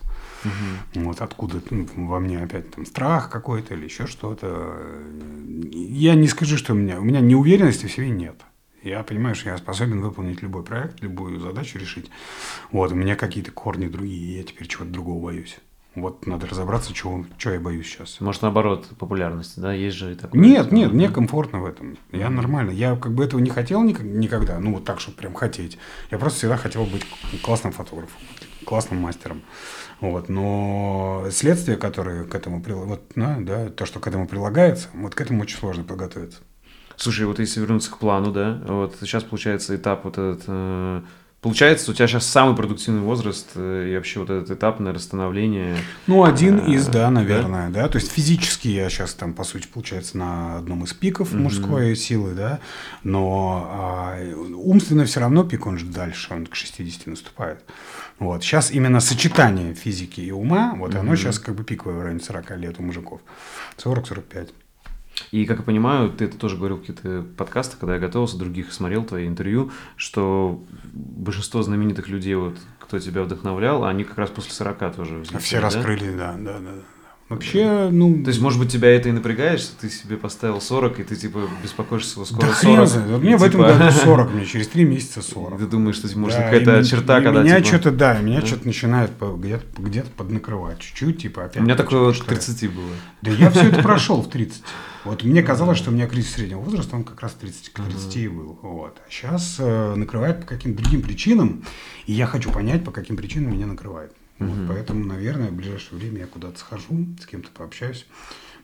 Вот 0.95 1.21
откуда 1.21 1.61
ну, 1.69 1.87
во 2.07 2.19
мне 2.19 2.39
опять 2.39 2.71
там 2.71 2.85
страх 2.85 3.29
какой-то 3.29 3.75
или 3.75 3.85
еще 3.85 4.07
что-то. 4.07 4.75
Я 5.71 6.15
не 6.15 6.27
скажу, 6.27 6.57
что 6.57 6.73
у 6.73 6.75
меня, 6.75 6.99
у 6.99 7.03
меня 7.03 7.19
неуверенности 7.19 7.85
в 7.85 7.91
себе 7.91 8.09
нет. 8.09 8.35
Я 8.83 9.03
понимаю, 9.03 9.35
что 9.35 9.49
я 9.49 9.57
способен 9.57 10.01
выполнить 10.01 10.41
любой 10.41 10.63
проект, 10.63 11.01
любую 11.01 11.39
задачу 11.39 11.77
решить. 11.77 12.09
Вот, 12.71 12.91
у 12.91 12.95
меня 12.95 13.15
какие-то 13.15 13.51
корни 13.51 13.87
другие, 13.87 14.19
и 14.19 14.37
я 14.37 14.43
теперь 14.43 14.67
чего-то 14.67 14.91
другого 14.91 15.23
боюсь. 15.25 15.57
Вот 15.93 16.25
надо 16.25 16.47
разобраться, 16.47 16.93
чего, 16.93 17.25
чего 17.37 17.53
я 17.55 17.59
боюсь 17.59 17.85
сейчас. 17.85 18.21
Может, 18.21 18.43
наоборот, 18.43 18.87
популярности, 18.97 19.59
да? 19.59 19.73
Есть 19.73 19.97
же 19.97 20.15
такое. 20.15 20.39
Нет, 20.41 20.67
что- 20.67 20.75
нет, 20.75 20.93
мне 20.93 21.09
комфортно 21.09 21.59
в 21.59 21.65
этом. 21.65 21.97
Я 22.13 22.29
нормально. 22.29 22.71
Я 22.71 22.95
как 22.95 23.13
бы 23.13 23.25
этого 23.25 23.41
не 23.41 23.49
хотел 23.49 23.83
ник- 23.83 23.99
никогда, 24.01 24.57
ну 24.59 24.73
вот 24.75 24.85
так, 24.85 25.01
чтобы 25.01 25.17
прям 25.17 25.33
хотеть. 25.33 25.77
Я 26.09 26.17
просто 26.17 26.39
всегда 26.39 26.55
хотел 26.55 26.85
быть 26.85 27.05
классным 27.43 27.73
фотографом, 27.73 28.21
классным 28.65 28.99
мастером. 29.01 29.41
Вот, 29.99 30.29
но 30.29 31.25
следствие, 31.29 31.75
которое 31.77 32.23
к 32.23 32.33
этому 32.33 32.63
вот, 32.65 33.03
да, 33.15 33.37
да, 33.41 33.69
то, 33.69 33.85
что 33.85 33.99
к 33.99 34.07
этому 34.07 34.27
прилагается, 34.27 34.87
вот 34.93 35.13
к 35.13 35.19
этому 35.21 35.41
очень 35.41 35.57
сложно 35.59 35.83
подготовиться. 35.83 36.39
Слушай, 36.95 37.25
вот 37.25 37.39
если 37.39 37.59
вернуться 37.59 37.91
к 37.91 37.97
плану, 37.97 38.31
да, 38.31 38.61
вот 38.67 38.97
сейчас 39.01 39.23
получается 39.23 39.75
этап 39.75 40.03
вот 40.05 40.17
этот... 40.17 40.43
э, 40.47 41.01
Получается, 41.41 41.89
у 41.89 41.95
тебя 41.95 42.05
сейчас 42.07 42.27
самый 42.27 42.55
продуктивный 42.55 43.01
возраст 43.01 43.49
э, 43.55 43.89
и 43.91 43.95
вообще 43.95 44.19
вот 44.19 44.29
этот 44.29 44.51
этап, 44.51 44.79
наверное, 44.79 45.01
становления. 45.01 45.75
Ну, 46.05 46.23
один 46.23 46.59
А, 46.59 46.71
из, 46.71 46.85
да, 46.85 46.91
да? 47.05 47.09
наверное, 47.09 47.71
да? 47.71 47.87
То 47.87 47.97
есть 47.97 48.11
физически 48.11 48.67
я 48.67 48.87
сейчас 48.91 49.15
там, 49.15 49.33
по 49.33 49.43
сути, 49.43 49.65
получается, 49.65 50.19
на 50.19 50.57
одном 50.57 50.83
из 50.83 50.93
пиков 50.93 51.33
мужской 51.33 51.95
силы, 51.95 52.35
да, 52.35 52.59
но 53.03 53.67
а, 53.71 54.19
умственно 54.55 55.05
все 55.05 55.19
равно 55.19 55.43
пик, 55.43 55.65
он 55.65 55.79
же 55.79 55.87
дальше, 55.87 56.31
он 56.31 56.45
к 56.45 56.53
60 56.53 57.07
наступает. 57.07 57.63
Вот. 58.19 58.43
Сейчас 58.43 58.69
именно 58.69 58.99
сочетание 58.99 59.73
физики 59.73 60.21
и 60.21 60.29
ума, 60.29 60.75
вот 60.77 60.93
оно 60.93 61.15
сейчас 61.15 61.39
как 61.39 61.55
бы 61.55 61.63
пиковое 61.63 61.95
в 61.95 62.01
районе 62.03 62.19
40 62.19 62.55
лет 62.57 62.75
у 62.77 62.83
мужиков. 62.83 63.19
40-45. 63.83 64.49
И, 65.31 65.45
как 65.45 65.59
я 65.59 65.63
понимаю, 65.63 66.09
ты 66.09 66.25
это 66.25 66.37
тоже 66.37 66.57
говорил 66.57 66.77
в 66.77 66.81
каких-то 66.81 67.25
подкастах, 67.37 67.79
когда 67.79 67.95
я 67.95 67.99
готовился, 67.99 68.37
других 68.37 68.73
смотрел 68.73 69.03
твои 69.03 69.27
интервью, 69.27 69.71
что 69.95 70.63
большинство 70.93 71.61
знаменитых 71.61 72.07
людей, 72.07 72.35
вот, 72.35 72.57
кто 72.79 72.99
тебя 72.99 73.23
вдохновлял, 73.23 73.85
они 73.85 74.03
как 74.03 74.17
раз 74.17 74.29
после 74.29 74.51
40 74.51 74.95
тоже 74.95 75.15
взлетели, 75.19 75.41
Все 75.41 75.57
да? 75.57 75.61
раскрыли, 75.63 76.15
да, 76.15 76.35
да, 76.37 76.59
да. 76.59 76.71
Вообще, 77.31 77.89
ну... 77.91 78.23
То 78.23 78.29
есть, 78.29 78.41
может 78.41 78.59
быть, 78.59 78.71
тебя 78.71 78.89
это 78.89 79.09
и 79.09 79.11
напрягает, 79.11 79.59
что 79.59 79.75
ты 79.79 79.89
себе 79.89 80.17
поставил 80.17 80.59
40, 80.61 80.99
и 80.99 81.03
ты, 81.03 81.15
типа, 81.15 81.39
беспокоишься, 81.63 82.11
что 82.11 82.25
скоро 82.25 82.47
да 82.47 82.53
40. 82.53 82.89
хрен. 82.89 83.03
Вот 83.07 83.17
и, 83.19 83.23
мне 83.23 83.37
в 83.37 83.43
этом 83.43 83.61
типа, 83.61 83.73
году 83.77 83.91
40, 84.03 84.33
мне 84.33 84.45
через 84.45 84.67
3 84.67 84.83
месяца 84.83 85.21
40. 85.21 85.59
Ты 85.59 85.65
думаешь, 85.67 85.95
что, 85.95 86.17
может, 86.19 86.37
Да, 86.37 86.43
какая-то 86.43 86.79
и 86.79 86.83
черта, 86.83 87.17
м- 87.17 87.23
когда, 87.23 87.41
Меня 87.43 87.57
типа, 87.57 87.67
что-то, 87.67 87.91
да, 87.91 88.19
меня 88.19 88.41
Да? 88.41 88.45
что-то 88.47 88.67
начинает 88.67 89.11
где-то 89.19 89.65
где 89.81 90.03
поднакрывать 90.03 90.79
чуть-чуть, 90.79 91.21
типа 91.21 91.45
опять. 91.45 91.61
У 91.61 91.63
меня 91.63 91.75
такое 91.75 92.01
вот 92.01 92.13
к 92.13 92.15
что 92.17 92.25
я- 92.25 92.37
30 92.39 92.67
было. 92.67 92.91
Да 93.21 93.31
я 93.31 93.49
все 93.49 93.67
это 93.69 93.81
прошел 93.83 94.21
в 94.21 94.29
30. 94.29 94.61
Вот 95.05 95.23
мне 95.23 95.41
казалось, 95.41 95.77
что 95.77 95.89
у 95.89 95.93
меня 95.93 96.07
кризис 96.07 96.33
среднего 96.33 96.59
возраста, 96.59 96.95
он 96.95 97.03
как 97.03 97.21
раз 97.21 97.33
30, 97.33 97.69
к 97.69 97.81
30 97.81 98.17
и 98.17 98.27
был. 98.27 98.59
Вот. 98.61 98.97
А 98.99 99.09
сейчас 99.09 99.57
накрывает 99.59 100.41
по 100.41 100.45
каким-то 100.47 100.83
другим 100.83 101.01
причинам, 101.01 101.63
и 102.05 102.13
я 102.13 102.27
хочу 102.27 102.51
понять, 102.51 102.83
по 102.83 102.91
каким 102.91 103.15
причинам 103.17 103.53
меня 103.53 103.65
накрывает. 103.65 104.11
Вот, 104.47 104.67
поэтому, 104.67 105.05
наверное, 105.05 105.49
в 105.49 105.53
ближайшее 105.53 105.99
время 105.99 106.21
я 106.21 106.27
куда-то 106.27 106.59
схожу, 106.59 107.07
с 107.19 107.25
кем-то 107.25 107.49
пообщаюсь, 107.51 108.05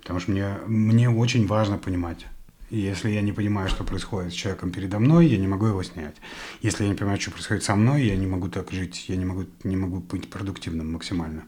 потому 0.01 0.19
что 0.19 0.31
мне, 0.31 0.57
мне 0.67 1.09
очень 1.09 1.47
важно 1.47 1.77
понимать. 1.77 2.25
И 2.69 2.79
если 2.79 3.09
я 3.09 3.21
не 3.21 3.31
понимаю, 3.31 3.69
что 3.69 3.85
происходит 3.85 4.33
с 4.33 4.35
человеком 4.35 4.71
передо 4.71 4.99
мной, 4.99 5.27
я 5.27 5.37
не 5.37 5.47
могу 5.47 5.67
его 5.67 5.81
снять. 5.83 6.15
Если 6.61 6.83
я 6.83 6.89
не 6.89 6.95
понимаю, 6.95 7.19
что 7.19 7.31
происходит 7.31 7.63
со 7.63 7.75
мной, 7.75 8.03
я 8.03 8.17
не 8.17 8.27
могу 8.27 8.49
так 8.49 8.71
жить, 8.71 9.05
я 9.07 9.15
не 9.15 9.23
могу, 9.23 9.45
не 9.63 9.77
могу 9.77 9.99
быть 9.99 10.29
продуктивным 10.29 10.91
максимально. 10.91 11.45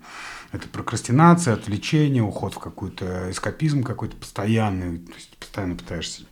Это 0.54 0.70
прокрастинация, 0.70 1.56
отвлечение, 1.56 2.24
уход 2.24 2.54
в 2.54 2.60
какой-то 2.60 3.30
эскапизм 3.32 3.84
какой-то 3.84 4.16
постоянный. 4.16 5.00
То 5.00 5.14
есть 5.14 5.36
постоянно 5.38 5.76
пытаешься 5.76 6.24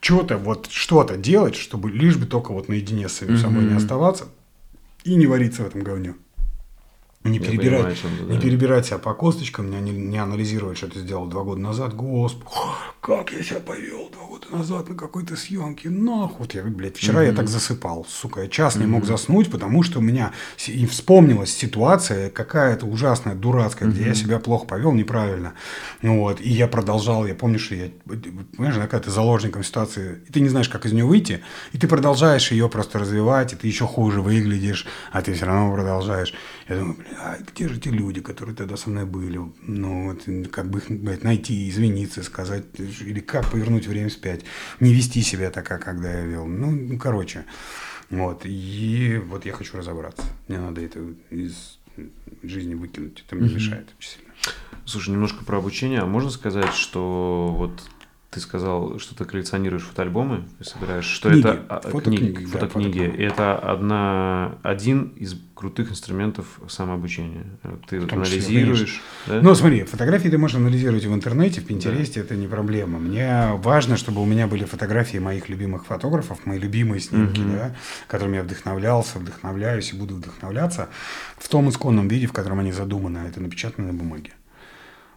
что-то, 0.00 0.38
вот 0.38 0.68
что-то 0.70 1.16
делать, 1.16 1.56
чтобы 1.56 1.90
лишь 1.90 2.16
бы 2.16 2.26
только 2.26 2.52
вот 2.52 2.68
наедине 2.68 3.08
с 3.08 3.14
самим 3.14 3.38
собой 3.38 3.64
не 3.64 3.74
оставаться 3.74 4.28
и 5.02 5.16
не 5.16 5.26
вариться 5.26 5.64
в 5.64 5.66
этом 5.66 5.82
говне. 5.82 6.14
Не 7.24 7.40
перебирать, 7.40 8.00
понимаю, 8.00 8.26
да. 8.28 8.34
не 8.34 8.40
перебирать 8.40 8.86
себя 8.86 8.98
по 8.98 9.12
косточкам, 9.12 9.70
не, 9.70 9.90
не 9.90 10.18
анализировать, 10.18 10.78
что 10.78 10.86
ты 10.86 11.00
сделал 11.00 11.26
два 11.26 11.42
года 11.42 11.60
назад. 11.60 11.94
Господи, 11.94 12.46
как 13.00 13.32
я 13.32 13.42
себя 13.42 13.60
повел 13.60 14.08
два 14.10 14.26
года 14.26 14.46
назад 14.52 14.88
на 14.88 14.94
какой-то 14.94 15.36
съемке. 15.36 15.90
Нахуй. 15.90 16.36
Вот 16.38 16.54
я, 16.54 16.62
блядь, 16.62 16.96
вчера 16.96 17.22
mm-hmm. 17.22 17.30
я 17.30 17.32
так 17.32 17.48
засыпал. 17.48 18.06
Сука, 18.08 18.42
я 18.42 18.48
час 18.48 18.76
mm-hmm. 18.76 18.80
не 18.80 18.86
мог 18.86 19.04
заснуть, 19.04 19.50
потому 19.50 19.82
что 19.82 19.98
у 19.98 20.02
меня 20.02 20.32
и 20.66 20.86
вспомнилась 20.86 21.54
ситуация 21.54 22.30
какая-то 22.30 22.86
ужасная, 22.86 23.34
дурацкая, 23.34 23.88
mm-hmm. 23.88 23.92
где 23.92 24.04
я 24.04 24.14
себя 24.14 24.38
плохо 24.38 24.66
повел, 24.66 24.92
неправильно. 24.92 25.54
Вот. 26.02 26.40
И 26.40 26.48
я 26.48 26.68
продолжал, 26.68 27.26
я 27.26 27.34
помню, 27.34 27.58
что 27.58 27.74
я, 27.74 27.90
понимаешь, 28.06 28.74
когда 28.74 29.00
ты 29.00 29.10
заложником 29.10 29.64
ситуации, 29.64 30.22
и 30.28 30.32
ты 30.32 30.40
не 30.40 30.48
знаешь, 30.48 30.68
как 30.68 30.86
из 30.86 30.92
нее 30.92 31.04
выйти, 31.04 31.42
и 31.72 31.78
ты 31.78 31.88
продолжаешь 31.88 32.52
ее 32.52 32.68
просто 32.68 33.00
развивать, 33.00 33.52
и 33.52 33.56
ты 33.56 33.66
еще 33.66 33.86
хуже 33.86 34.22
выглядишь, 34.22 34.86
а 35.10 35.20
ты 35.20 35.34
все 35.34 35.46
равно 35.46 35.74
продолжаешь. 35.74 36.32
Я 36.68 36.76
думаю, 36.76 36.96
а 37.16 37.38
где 37.38 37.68
же 37.68 37.80
те 37.80 37.90
люди, 37.90 38.20
которые 38.20 38.54
тогда 38.54 38.76
со 38.76 38.90
мной 38.90 39.06
были? 39.06 39.40
Ну, 39.62 40.10
вот, 40.10 40.50
как 40.50 40.70
бы 40.70 40.78
их 40.78 40.90
блядь, 40.90 41.24
найти, 41.24 41.68
извиниться, 41.68 42.22
сказать, 42.22 42.64
или 42.78 43.20
как 43.20 43.50
повернуть 43.50 43.86
время 43.86 44.08
вспять, 44.08 44.44
не 44.80 44.92
вести 44.92 45.22
себя 45.22 45.50
так, 45.50 45.66
как 45.66 45.84
когда 45.84 46.12
я 46.12 46.24
вел. 46.24 46.46
Ну, 46.46 46.70
ну, 46.70 46.98
короче, 46.98 47.44
вот, 48.10 48.42
и 48.44 49.20
вот 49.26 49.46
я 49.46 49.52
хочу 49.52 49.76
разобраться. 49.76 50.22
Мне 50.48 50.58
надо 50.58 50.80
это 50.80 51.00
из 51.30 51.78
жизни 52.42 52.74
выкинуть, 52.74 53.24
это 53.26 53.36
мне 53.36 53.48
mm-hmm. 53.48 53.54
мешает 53.54 53.88
очень 53.98 54.10
сильно. 54.10 54.32
Слушай, 54.84 55.10
немножко 55.10 55.44
про 55.44 55.58
обучение. 55.58 56.00
А 56.00 56.06
можно 56.06 56.30
сказать, 56.30 56.74
что 56.74 57.54
вот 57.56 57.82
ты 58.30 58.40
сказал, 58.40 58.98
что 58.98 59.14
ты 59.14 59.24
коллекционируешь 59.24 59.84
фотоальбомы, 59.84 60.44
собираешь, 60.60 61.06
что 61.06 61.30
книги, 61.30 61.48
это 61.48 61.64
а, 61.68 61.80
фотокниги, 61.80 62.32
книги, 62.32 62.52
да, 62.52 62.58
фотокниги. 62.58 63.16
Это 63.22 63.58
одна, 63.58 64.58
один 64.62 65.14
из 65.16 65.34
крутых 65.54 65.90
инструментов 65.90 66.60
самообучения. 66.68 67.46
Ты 67.88 68.00
вот 68.00 68.12
анализируешь. 68.12 69.00
Да? 69.26 69.40
Ну, 69.40 69.54
смотри, 69.54 69.84
фотографии 69.84 70.28
ты 70.28 70.36
можешь 70.36 70.58
анализировать 70.58 71.06
в 71.06 71.14
интернете, 71.14 71.62
в 71.62 71.64
Пинтересте, 71.66 72.20
да. 72.20 72.26
это 72.26 72.36
не 72.36 72.46
проблема. 72.46 72.98
Мне 72.98 73.52
важно, 73.54 73.96
чтобы 73.96 74.20
у 74.20 74.26
меня 74.26 74.46
были 74.46 74.64
фотографии 74.64 75.16
моих 75.16 75.48
любимых 75.48 75.86
фотографов, 75.86 76.44
мои 76.44 76.58
любимые 76.58 77.00
снимки, 77.00 77.40
угу. 77.40 77.52
да, 77.52 77.74
которыми 78.08 78.36
я 78.36 78.42
вдохновлялся, 78.42 79.18
вдохновляюсь 79.18 79.94
и 79.94 79.96
буду 79.96 80.16
вдохновляться 80.16 80.90
в 81.38 81.48
том 81.48 81.70
исконном 81.70 82.08
виде, 82.08 82.26
в 82.26 82.34
котором 82.34 82.60
они 82.60 82.72
задуманы. 82.72 83.26
Это 83.26 83.40
напечатано 83.40 83.86
на 83.86 83.94
бумаге. 83.94 84.32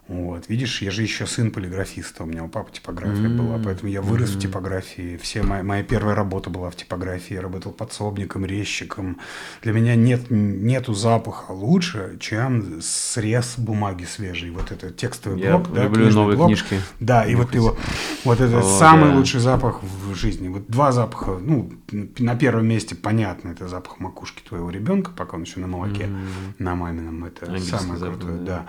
Вот, 0.08 0.48
видишь, 0.48 0.82
я 0.82 0.90
же 0.90 1.02
еще 1.02 1.26
сын 1.26 1.52
полиграфиста, 1.52 2.24
у 2.24 2.26
меня 2.26 2.42
у 2.42 2.48
папы 2.48 2.72
типография 2.72 3.28
mm-hmm. 3.28 3.36
была, 3.36 3.58
поэтому 3.64 3.88
я 3.88 4.02
вырос 4.02 4.30
mm-hmm. 4.30 4.36
в 4.36 4.40
типографии. 4.40 5.16
Все 5.22 5.42
моя, 5.42 5.62
моя 5.62 5.84
первая 5.84 6.16
работа 6.16 6.50
была 6.50 6.70
в 6.70 6.76
типографии, 6.76 7.34
я 7.34 7.40
работал 7.40 7.70
подсобником, 7.70 8.44
резчиком. 8.44 9.18
Для 9.62 9.72
меня 9.72 9.94
нет 9.94 10.28
нету 10.28 10.92
запаха 10.92 11.52
лучше, 11.52 12.16
чем 12.18 12.82
срез 12.82 13.54
бумаги 13.56 14.04
свежей. 14.04 14.50
Вот 14.50 14.72
это 14.72 14.90
текстовый 14.90 15.40
я 15.40 15.58
блок, 15.58 15.72
да, 15.72 15.84
люблю 15.84 16.10
новые 16.10 16.36
блок. 16.36 16.48
книжки. 16.48 16.80
Да, 16.98 17.24
и 17.24 17.36
вот 17.36 17.54
его, 17.54 17.76
вот 18.24 18.40
это 18.40 18.58
О, 18.58 18.62
самый 18.62 19.10
да. 19.10 19.16
лучший 19.16 19.38
запах 19.38 19.82
в 19.84 20.14
жизни. 20.16 20.48
Вот 20.48 20.66
два 20.66 20.90
запаха, 20.90 21.38
ну 21.40 21.72
на 22.18 22.34
первом 22.34 22.66
месте 22.66 22.96
понятно, 22.96 23.50
это 23.50 23.68
запах 23.68 24.00
макушки 24.00 24.42
твоего 24.42 24.68
ребенка, 24.68 25.12
пока 25.16 25.36
он 25.36 25.44
еще 25.44 25.60
на 25.60 25.68
молоке, 25.68 26.06
mm-hmm. 26.06 26.54
на 26.58 26.74
мамином, 26.74 27.24
это 27.24 27.46
Английский 27.46 27.70
самое 27.70 28.00
крутое, 28.00 28.38
да. 28.38 28.44
да. 28.44 28.66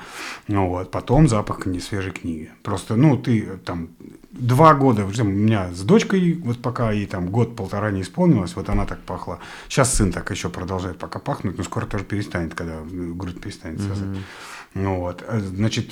Ну 0.48 0.70
вот, 0.70 0.92
потом 0.92 1.24
потом 1.24 1.28
запах 1.34 1.66
не 1.66 1.80
свежей 1.80 2.12
книги. 2.12 2.52
Просто, 2.62 2.96
ну, 2.96 3.18
ты 3.18 3.58
там 3.66 3.90
два 4.32 4.74
года, 4.76 5.04
у 5.06 5.24
меня 5.24 5.74
с 5.74 5.82
дочкой, 5.82 6.34
вот 6.34 6.62
пока 6.62 6.92
ей 6.92 7.08
там 7.08 7.30
год-полтора 7.30 7.92
не 7.92 8.02
исполнилось, 8.02 8.56
вот 8.56 8.70
она 8.70 8.86
так 8.86 9.00
пахла. 9.00 9.40
Сейчас 9.68 9.94
сын 9.94 10.12
так 10.12 10.30
еще 10.32 10.50
продолжает 10.50 10.98
пока 11.00 11.20
пахнуть, 11.20 11.58
но 11.58 11.64
скоро 11.64 11.86
тоже 11.86 12.04
перестанет, 12.04 12.54
когда 12.54 12.82
грудь 12.84 13.42
перестанет 13.42 13.82
сосать. 13.82 14.04
Mm-hmm. 14.04 14.22
Ну 14.76 15.00
вот, 15.00 15.24
а, 15.28 15.40
значит, 15.40 15.92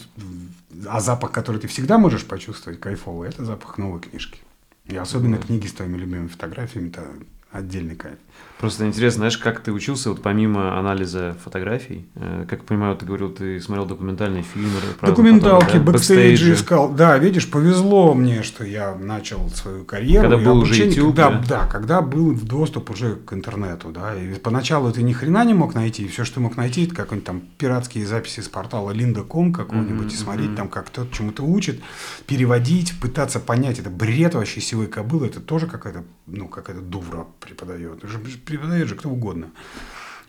а 0.88 1.00
запах, 1.02 1.32
который 1.32 1.60
ты 1.60 1.68
всегда 1.68 1.98
можешь 1.98 2.26
почувствовать, 2.26 2.80
кайфовый, 2.80 3.30
это 3.30 3.46
запах 3.46 3.78
новой 3.80 4.00
книжки. 4.00 4.40
И 4.86 4.96
особенно 4.96 5.36
mm-hmm. 5.36 5.48
книги 5.48 5.68
с 5.68 5.74
твоими 5.74 5.98
любимыми 5.98 6.28
фотографиями, 6.28 6.90
это 6.90 7.04
отдельный 7.52 7.96
кайф. 7.96 8.18
Просто 8.62 8.86
интересно, 8.86 9.22
знаешь, 9.22 9.40
как 9.40 9.62
ты 9.62 9.72
учился, 9.72 10.12
вот 10.12 10.22
помимо 10.22 10.78
анализа 10.78 11.36
фотографий, 11.44 12.06
э, 12.14 12.46
как 12.48 12.64
понимаю, 12.64 12.96
ты 12.96 13.08
говорил, 13.08 13.32
ты 13.32 13.60
смотрел 13.60 13.88
документальные 13.88 14.44
фильмы. 14.44 14.78
Документалки, 15.02 15.78
да? 15.78 15.80
бэкстейджи 15.80 16.54
искал. 16.54 16.90
Да, 16.90 17.18
видишь, 17.18 17.50
повезло 17.50 18.14
мне, 18.14 18.44
что 18.44 18.64
я 18.64 18.94
начал 18.94 19.50
свою 19.50 19.84
карьеру. 19.84 20.30
Когда 20.30 20.46
был 20.46 20.60
уже 20.60 20.76
YouTube, 20.76 21.16
когда, 21.16 21.32
да? 21.32 21.46
да, 21.48 21.66
когда 21.66 22.02
был 22.02 22.34
доступ 22.34 22.92
уже 22.92 23.16
к 23.16 23.34
интернету, 23.34 23.90
да, 23.90 24.14
и 24.14 24.36
поначалу 24.36 24.92
ты 24.92 25.02
ни 25.02 25.14
хрена 25.14 25.44
не 25.44 25.56
мог 25.56 25.74
найти, 25.74 26.04
и 26.04 26.08
все, 26.08 26.24
что 26.24 26.36
ты 26.36 26.42
мог 26.42 26.56
найти, 26.56 26.84
это 26.84 26.94
какие-нибудь 26.94 27.26
там 27.26 27.42
пиратские 27.58 28.06
записи 28.06 28.42
с 28.42 28.48
портала 28.48 28.92
Lynda.com 28.92 29.54
какого-нибудь, 29.54 30.06
mm-hmm, 30.06 30.14
и 30.14 30.18
смотреть 30.18 30.50
mm-hmm. 30.52 30.56
там, 30.56 30.70
как 30.70 30.86
кто-то 30.86 31.12
чему-то 31.12 31.42
учит, 31.42 31.82
переводить, 32.28 32.94
пытаться 33.02 33.40
понять, 33.40 33.80
это 33.80 33.90
бред 33.90 34.36
вообще 34.36 34.62
сивой 34.62 34.86
кобылы, 34.86 35.26
это 35.26 35.40
тоже 35.40 35.66
какая-то, 35.66 36.04
ну, 36.28 36.48
какая-то 36.48 36.84
дувра 36.84 37.26
преподает 37.40 38.04
преподает 38.52 38.88
же 38.88 38.96
кто 38.96 39.10
угодно. 39.10 39.52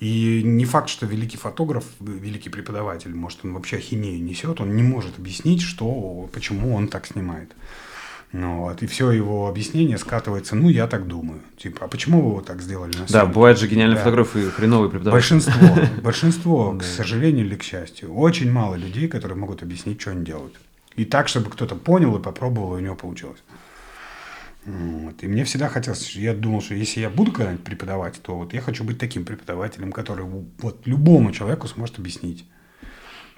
И 0.00 0.42
не 0.44 0.64
факт, 0.64 0.88
что 0.88 1.06
великий 1.06 1.36
фотограф, 1.36 1.84
великий 2.00 2.50
преподаватель, 2.50 3.14
может, 3.14 3.44
он 3.44 3.54
вообще 3.54 3.76
ахинею 3.76 4.22
несет, 4.22 4.60
он 4.60 4.74
не 4.74 4.82
может 4.82 5.18
объяснить, 5.18 5.62
что, 5.62 6.28
почему 6.32 6.74
он 6.74 6.88
так 6.88 7.06
снимает. 7.06 7.52
Ну, 8.32 8.60
вот, 8.60 8.82
и 8.82 8.86
все 8.86 9.10
его 9.10 9.46
объяснение 9.46 9.98
скатывается, 9.98 10.56
ну, 10.56 10.70
я 10.70 10.86
так 10.86 11.06
думаю. 11.06 11.40
Типа, 11.58 11.84
а 11.84 11.88
почему 11.88 12.22
вы 12.22 12.30
его 12.30 12.40
так 12.40 12.62
сделали 12.62 12.96
на 12.96 13.06
Да, 13.06 13.26
бывают 13.26 13.60
же 13.60 13.68
гениальные 13.68 13.96
да. 13.96 14.02
фотографы 14.02 14.46
и 14.46 14.50
хреновые 14.50 14.90
преподаватели. 14.90 15.34
Большинство, 15.34 15.78
большинство, 16.02 16.78
к 16.78 16.82
сожалению 16.82 17.44
или 17.44 17.56
к 17.56 17.62
счастью, 17.62 18.14
очень 18.14 18.50
мало 18.50 18.74
людей, 18.74 19.06
которые 19.06 19.36
могут 19.36 19.62
объяснить, 19.62 20.00
что 20.00 20.12
они 20.12 20.24
делают. 20.24 20.58
И 20.96 21.04
так, 21.04 21.28
чтобы 21.28 21.50
кто-то 21.50 21.74
понял 21.74 22.16
и 22.16 22.22
попробовал, 22.22 22.74
и 22.74 22.80
у 22.80 22.82
него 22.82 22.96
получилось. 22.96 23.42
Вот. 24.64 25.22
И 25.22 25.26
мне 25.26 25.44
всегда 25.44 25.68
хотелось, 25.68 26.14
я 26.14 26.34
думал, 26.34 26.60
что 26.60 26.74
если 26.74 27.00
я 27.00 27.10
буду 27.10 27.32
когда-нибудь 27.32 27.64
преподавать, 27.64 28.20
то 28.22 28.36
вот 28.36 28.52
я 28.52 28.60
хочу 28.60 28.84
быть 28.84 28.98
таким 28.98 29.24
преподавателем, 29.24 29.90
который 29.90 30.24
вот 30.24 30.86
любому 30.86 31.32
человеку 31.32 31.66
сможет 31.66 31.98
объяснить. 31.98 32.44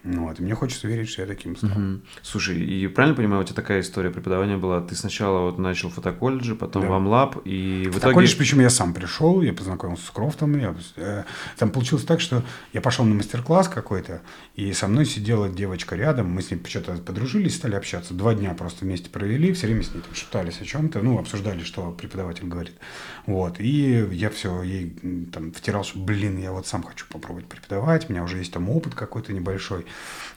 Вот, 0.04 0.38
и 0.38 0.42
мне 0.42 0.54
хочется 0.54 0.86
верить, 0.86 1.08
что 1.08 1.22
я 1.22 1.28
таким 1.28 1.56
стал. 1.56 1.70
Угу. 1.70 2.00
Слушай, 2.22 2.60
и 2.60 2.86
правильно 2.88 3.16
понимаю, 3.16 3.40
у 3.40 3.44
тебя 3.44 3.56
такая 3.56 3.80
история 3.80 4.10
преподавания 4.10 4.58
была? 4.58 4.82
Ты 4.82 4.94
сначала 4.94 5.40
вот 5.40 5.58
начал 5.58 5.88
в 5.88 5.94
фотоколледже, 5.94 6.54
потом 6.54 6.82
да. 6.82 6.88
в 6.88 6.92
Амлаб, 6.92 7.38
и 7.46 7.88
в 7.90 7.98
итоге... 7.98 8.28
причем 8.36 8.60
я 8.60 8.68
сам 8.68 8.92
пришел, 8.92 9.40
я 9.40 9.54
познакомился 9.54 10.04
с 10.04 10.10
Крофтом. 10.10 10.58
Я, 10.58 10.74
э, 10.96 11.24
там 11.56 11.70
получилось 11.70 12.04
так, 12.04 12.20
что 12.20 12.42
я 12.74 12.82
пошел 12.82 13.06
на 13.06 13.14
мастер-класс 13.14 13.68
какой-то, 13.68 14.20
и 14.56 14.74
со 14.74 14.88
мной 14.88 15.06
сидела 15.06 15.48
девочка 15.48 15.96
рядом, 15.96 16.30
мы 16.30 16.42
с 16.42 16.50
ней 16.50 16.60
что-то 16.66 16.92
подружились, 16.98 17.56
стали 17.56 17.74
общаться. 17.74 18.12
Два 18.12 18.34
дня 18.34 18.52
просто 18.52 18.84
вместе 18.84 19.08
провели, 19.08 19.54
все 19.54 19.68
время 19.68 19.84
с 19.84 19.94
ней 19.94 20.02
там 20.02 20.14
шептались 20.14 20.60
о 20.60 20.66
чем-то, 20.66 21.00
ну, 21.00 21.18
обсуждали, 21.18 21.62
что 21.62 21.90
преподаватель 21.92 22.46
говорит. 22.46 22.74
Вот, 23.24 23.58
и 23.58 24.06
я 24.12 24.28
все 24.28 24.62
ей 24.62 24.90
там 25.32 25.50
втирал, 25.52 25.82
что, 25.82 25.98
блин, 25.98 26.36
я 26.36 26.52
вот 26.52 26.66
сам 26.66 26.82
хочу 26.82 27.06
попробовать 27.08 27.46
преподавать, 27.46 28.10
у 28.10 28.12
меня 28.12 28.22
уже 28.22 28.36
есть 28.36 28.52
там 28.52 28.68
опыт 28.68 28.94
какой-то 28.94 29.32
небольшой 29.32 29.86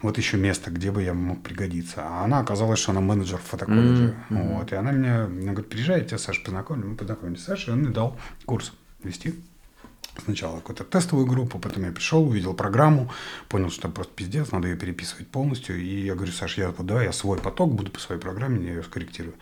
вот 0.02 0.18
еще 0.18 0.38
место, 0.38 0.70
где 0.72 0.92
бы 0.92 1.02
я 1.02 1.14
мог 1.14 1.42
пригодиться. 1.42 2.04
А 2.04 2.26
она 2.26 2.40
оказалась, 2.40 2.80
что 2.80 2.92
она 2.92 3.02
менеджер 3.02 3.38
в 3.38 3.44
фотоколледже. 3.44 4.16
Mm-hmm. 4.30 4.54
Вот, 4.54 4.72
и 4.72 4.76
она 4.76 4.92
мне, 4.92 5.14
она 5.14 5.52
говорит, 5.54 5.70
приезжай, 5.70 6.00
я 6.00 6.06
тебя 6.06 6.18
Саша 6.18 6.44
познакомлю. 6.44 6.88
Мы 6.88 6.96
познакомились 6.96 7.42
с 7.42 7.46
Сашей, 7.46 7.74
он 7.74 7.80
мне 7.80 7.90
дал 7.90 8.18
курс 8.46 8.74
вести 9.04 9.36
сначала 10.23 10.57
какую-то 10.57 10.84
тестовую 10.84 11.26
группу, 11.26 11.60
потом 11.60 11.85
я 11.85 11.91
пришел, 11.91 12.27
увидел 12.27 12.53
программу, 12.53 13.11
понял, 13.49 13.69
что 13.69 13.89
просто 13.89 14.14
пиздец, 14.14 14.52
надо 14.52 14.68
ее 14.68 14.76
переписывать 14.76 15.27
полностью. 15.27 15.80
И 15.80 16.06
я 16.06 16.15
говорю, 16.15 16.31
Саша, 16.31 16.61
я 16.61 16.69
вот 16.69 16.85
давай 16.85 17.06
я 17.06 17.14
свой 17.14 17.38
поток 17.38 17.73
буду 17.73 17.91
по 17.91 17.99
своей 17.99 18.19
программе, 18.22 18.65
я 18.65 18.73
ее 18.76 18.84
скорректирую. 18.84 19.35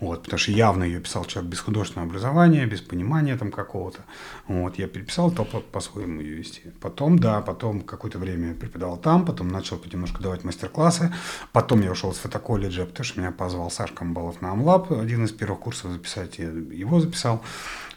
Вот, 0.00 0.24
потому 0.24 0.38
что 0.38 0.52
явно 0.52 0.84
ее 0.84 1.00
писал 1.00 1.24
человек 1.24 1.50
без 1.52 1.60
художественного 1.60 2.08
образования, 2.10 2.66
без 2.66 2.80
понимания 2.80 3.36
там 3.36 3.50
какого-то. 3.50 4.00
Вот, 4.48 4.78
я 4.78 4.88
переписал, 4.88 5.30
то 5.30 5.44
по- 5.44 5.60
по-своему 5.60 6.20
ее 6.20 6.34
вести. 6.34 6.62
Потом, 6.80 7.18
да, 7.18 7.40
потом 7.40 7.80
какое-то 7.80 8.18
время 8.18 8.54
преподавал 8.54 8.96
там, 8.96 9.24
потом 9.24 9.48
начал 9.48 9.80
немножко 9.90 10.22
давать 10.22 10.44
мастер-классы. 10.44 11.12
Потом 11.52 11.82
я 11.82 11.92
ушел 11.92 12.12
с 12.12 12.18
фотоколледжа, 12.18 12.86
потому 12.86 13.04
что 13.04 13.20
меня 13.20 13.30
позвал 13.30 13.70
Сашка 13.70 13.96
Камбалов 13.98 14.42
на 14.42 14.50
Амлаб, 14.50 14.92
один 14.92 15.24
из 15.24 15.32
первых 15.32 15.60
курсов 15.60 15.92
записать, 15.92 16.38
я 16.38 16.48
его 16.48 17.00
записал. 17.00 17.42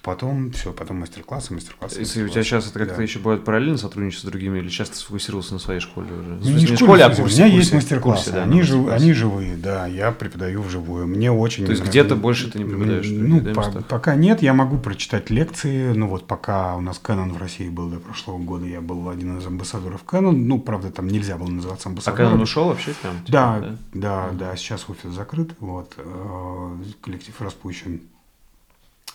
Потом 0.08 0.52
все, 0.52 0.72
потом 0.72 1.02
мастер-классы, 1.02 1.54
мастер-классы. 1.54 2.00
Если 2.00 2.24
у 2.24 2.30
тебя 2.30 2.42
сейчас 2.42 2.66
это 2.70 2.80
как-то 2.80 2.96
Да. 2.96 3.04
еще 3.04 3.20
бывает 3.20 3.44
параллельно 3.44 3.78
сотрудничество 3.78 4.30
с 4.30 4.32
другими, 4.32 4.60
или 4.60 4.70
сейчас 4.70 4.88
ты 4.90 4.96
сфокусировался 4.96 5.52
на 5.52 5.60
своей 5.60 5.82
школе 5.82 6.08
уже? 6.14 6.30
Ну, 6.30 6.50
не 6.50 6.54
не 6.62 6.66
в 6.66 6.76
школе, 6.78 7.04
а 7.04 7.10
курсе. 7.10 7.22
У 7.24 7.26
меня 7.28 7.46
есть 7.46 7.72
курсе, 7.72 7.76
мастер-классы, 7.76 8.24
курсе, 8.24 8.32
да, 8.38 8.44
они, 8.44 8.60
на 8.60 8.64
жив- 8.64 8.76
мастер-классе. 8.78 9.04
они 9.04 9.14
живые, 9.14 9.58
да, 9.58 9.86
я 9.86 10.12
преподаю 10.14 10.62
вживую. 10.62 11.08
Мне 11.08 11.30
очень 11.30 11.66
То 11.66 11.72
есть 11.72 11.84
где-то 11.84 12.16
больше 12.16 12.50
ты 12.50 12.58
не 12.60 12.64
преподаешь, 12.64 13.06
Ну, 13.10 13.42
да, 13.42 13.54
по- 13.54 13.60
местах? 13.68 13.86
пока 13.88 14.16
нет, 14.16 14.42
я 14.42 14.54
могу 14.54 14.78
прочитать 14.78 15.30
лекции. 15.30 15.92
Ну 15.92 16.08
вот 16.08 16.26
пока 16.26 16.78
у 16.78 16.82
нас 16.82 17.02
Canon 17.04 17.34
в 17.34 17.38
России 17.38 17.68
был 17.68 17.90
до 17.90 18.00
прошлого 18.00 18.38
года, 18.38 18.66
я 18.66 18.80
был 18.80 19.10
один 19.10 19.38
из 19.40 19.46
амбассадоров 19.46 20.06
Canon. 20.06 20.32
Ну, 20.32 20.58
правда, 20.62 20.90
там 20.90 21.10
нельзя 21.10 21.36
было 21.36 21.50
называться 21.50 21.90
А 21.90 21.92
амбассадором. 21.92 22.18
когда 22.18 22.34
он 22.36 22.42
ушел 22.42 22.68
вообще 22.70 22.94
там? 23.02 23.12
типа, 23.26 23.32
Да, 23.34 23.76
да, 23.94 24.30
да, 24.32 24.56
сейчас 24.56 24.86
офис 24.90 25.12
закрыт, 25.14 25.52
вот, 25.60 25.96
э, 25.98 26.76
коллектив 27.02 27.36
распущен. 27.42 28.00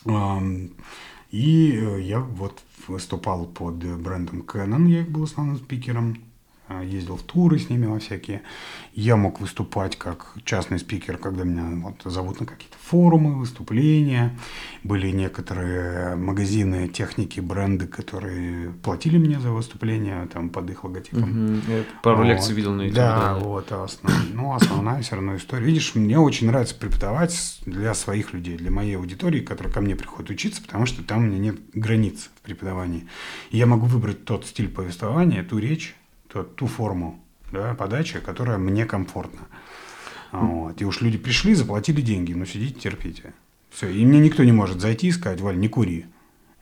И 0.05 1.71
э, 1.73 2.01
я 2.01 2.19
вот 2.19 2.61
выступал 2.87 3.45
под 3.45 3.75
брендом 3.75 4.41
Canon, 4.41 4.87
я 4.87 5.01
их 5.01 5.09
был 5.09 5.23
основным 5.23 5.57
спикером, 5.57 6.17
ездил 6.81 7.17
в 7.17 7.23
туры 7.23 7.59
с 7.59 7.69
ними 7.69 7.85
во 7.85 7.99
всякие. 7.99 8.41
Я 8.93 9.15
мог 9.15 9.39
выступать 9.41 9.95
как 9.97 10.35
частный 10.45 10.79
спикер, 10.79 11.17
когда 11.17 11.43
меня 11.43 11.63
вот 11.83 12.01
зовут 12.11 12.39
на 12.39 12.45
какие-то 12.45 12.77
форумы, 12.81 13.35
выступления. 13.37 14.37
Были 14.83 15.09
некоторые 15.11 16.15
магазины 16.15 16.87
техники, 16.87 17.39
бренды, 17.39 17.87
которые 17.87 18.71
платили 18.83 19.17
мне 19.17 19.39
за 19.39 19.51
выступление 19.51 20.27
там 20.27 20.49
под 20.49 20.69
их 20.69 20.83
логотипом. 20.83 21.21
Мгм. 21.29 21.61
Я 21.67 21.83
пару 22.01 22.17
Вот. 22.17 22.25
лекций 22.25 22.53
видел 22.53 22.73
на 22.73 22.83
YouTube. 22.83 22.95
Да, 22.95 23.35
вот, 23.35 23.71
основ- 23.71 24.11
ну, 24.33 24.53
основная 24.53 25.01
все 25.01 25.15
равно 25.15 25.35
история. 25.37 25.65
Видишь, 25.65 25.95
мне 25.95 26.19
очень 26.19 26.47
нравится 26.47 26.75
преподавать 26.75 27.59
для 27.65 27.93
своих 27.93 28.33
людей, 28.33 28.57
для 28.57 28.71
моей 28.71 28.95
аудитории, 28.97 29.39
которая 29.41 29.73
ко 29.73 29.81
мне 29.81 29.95
приходит 29.95 30.29
учиться, 30.31 30.61
потому 30.61 30.85
что 30.85 31.03
там 31.03 31.19
у 31.19 31.21
меня 31.27 31.39
нет 31.39 31.55
границ 31.73 32.29
в 32.35 32.41
преподавании. 32.41 33.07
И 33.51 33.57
я 33.57 33.65
могу 33.65 33.85
выбрать 33.87 34.25
тот 34.25 34.45
стиль 34.45 34.69
повествования, 34.69 35.43
ту 35.43 35.57
речь, 35.57 35.95
тот- 36.33 36.55
ту 36.55 36.67
форму 36.67 37.23
да, 37.51 37.75
подачи, 37.75 38.19
которая 38.19 38.57
мне 38.57 38.85
комфортна. 38.85 39.41
Вот. 40.31 40.81
И 40.81 40.85
уж 40.85 41.01
люди 41.01 41.19
пришли, 41.19 41.53
заплатили 41.53 42.01
деньги, 42.01 42.33
ну 42.33 42.45
сидите, 42.45 42.79
терпите. 42.79 43.33
Все. 43.69 43.89
И 43.89 44.03
мне 44.03 44.19
никто 44.19 44.43
не 44.43 44.51
может 44.51 44.81
зайти 44.81 45.07
и 45.07 45.11
сказать, 45.11 45.41
Валь, 45.41 45.59
не 45.59 45.67
кури. 45.67 46.07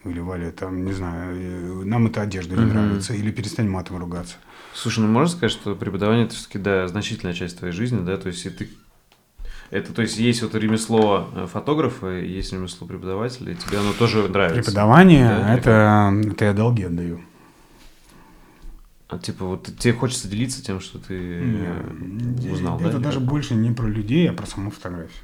Или, 0.03 0.19
Валя, 0.19 0.51
там, 0.51 0.83
не 0.83 0.93
знаю, 0.93 1.37
э, 1.37 1.85
нам 1.85 2.07
эта 2.07 2.21
одежда 2.21 2.55
не 2.55 2.65
нравится, 2.65 3.13
или 3.13 3.31
перестань 3.31 3.69
матом 3.69 3.97
ругаться. 3.97 4.37
Слушай, 4.73 5.01
ну 5.01 5.07
можно 5.07 5.29
сказать, 5.37 5.51
что 5.51 5.75
преподавание 5.75 6.25
это 6.25 6.33
все-таки 6.33 6.57
да, 6.57 6.87
значительная 6.87 7.33
часть 7.33 7.59
твоей 7.59 7.73
жизни, 7.73 8.03
да, 8.03 8.17
то 8.17 8.27
есть 8.27 8.45
и 8.45 8.49
ты 8.49 8.69
это, 9.69 9.93
то 9.93 10.01
есть 10.01 10.17
есть 10.17 10.41
вот 10.41 10.53
ремесло 10.55 11.29
э, 11.33 11.47
фотографа, 11.51 12.07
есть 12.07 12.51
ремесло 12.51 12.87
преподавателя, 12.87 13.53
и 13.53 13.55
тебе 13.55 13.77
оно 13.77 13.93
тоже 13.93 14.27
нравится. 14.27 14.63
Преподавание 14.63 15.29
Да, 15.29 15.53
это, 15.53 16.13
это 16.29 16.45
я 16.45 16.53
долги 16.53 16.83
отдаю. 16.83 17.21
А, 19.11 19.17
типа 19.19 19.45
вот 19.45 19.69
тебе 19.77 19.93
хочется 19.93 20.27
делиться 20.29 20.63
тем, 20.63 20.79
что 20.79 20.97
ты 20.97 21.13
э, 21.19 22.49
узнал, 22.51 22.79
это 22.79 22.93
да? 22.93 22.99
даже 22.99 23.19
больше 23.19 23.55
не 23.55 23.71
про 23.71 23.85
людей, 23.87 24.29
а 24.29 24.33
про 24.33 24.45
саму 24.45 24.71
фотографию. 24.71 25.23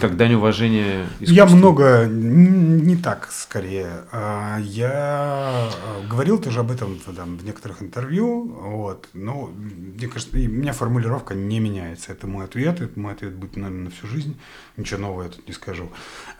Как 0.00 0.16
дань 0.16 0.34
уважения 0.34 1.06
Я 1.20 1.44
искусству. 1.44 1.56
много, 1.56 1.84
н- 2.06 2.82
не 2.84 2.96
так 2.96 3.28
скорее. 3.30 4.02
А, 4.10 4.58
Я 4.58 5.70
э, 5.72 6.08
говорил 6.08 6.40
тоже 6.40 6.58
об 6.60 6.72
этом 6.72 6.96
в- 6.98 7.14
там, 7.14 7.36
в 7.36 7.44
некоторых 7.44 7.80
интервью, 7.80 8.42
вот, 8.60 9.08
но 9.14 9.46
мне 9.54 10.08
кажется, 10.08 10.36
у 10.36 10.40
меня 10.40 10.72
формулировка 10.72 11.36
не 11.36 11.60
меняется. 11.60 12.10
Это 12.10 12.26
мой 12.26 12.46
ответ, 12.46 12.80
это 12.80 12.98
мой 12.98 13.12
ответ 13.12 13.34
будет, 13.36 13.54
наверное, 13.56 13.84
на 13.84 13.90
всю 13.90 14.08
жизнь. 14.08 14.36
Ничего 14.76 14.98
нового 15.00 15.22
я 15.22 15.28
тут 15.28 15.46
не 15.46 15.54
скажу. 15.54 15.88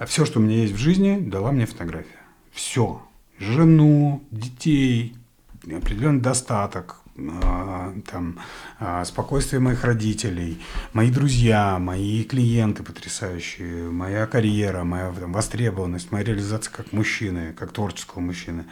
А 0.00 0.06
все, 0.06 0.24
что 0.26 0.40
у 0.40 0.42
меня 0.42 0.56
есть 0.62 0.74
в 0.74 0.78
жизни, 0.78 1.20
дала 1.20 1.52
мне 1.52 1.66
фотография. 1.66 2.18
Все. 2.50 3.00
Жену, 3.38 4.24
детей, 4.32 5.14
определенный 5.76 6.20
достаток, 6.20 6.96
а, 7.42 7.94
там, 8.10 8.38
а, 8.78 9.04
спокойствие 9.04 9.60
моих 9.60 9.84
родителей, 9.84 10.62
мои 10.92 11.10
друзья, 11.10 11.78
мои 11.78 12.22
клиенты 12.22 12.84
потрясающие, 12.84 13.90
моя 13.90 14.26
карьера, 14.26 14.84
моя 14.84 15.12
там, 15.12 15.32
востребованность, 15.32 16.12
моя 16.12 16.24
реализация 16.24 16.72
как 16.72 16.92
мужчины, 16.92 17.54
как 17.54 17.72
творческого 17.72 18.20
мужчины. 18.20 18.66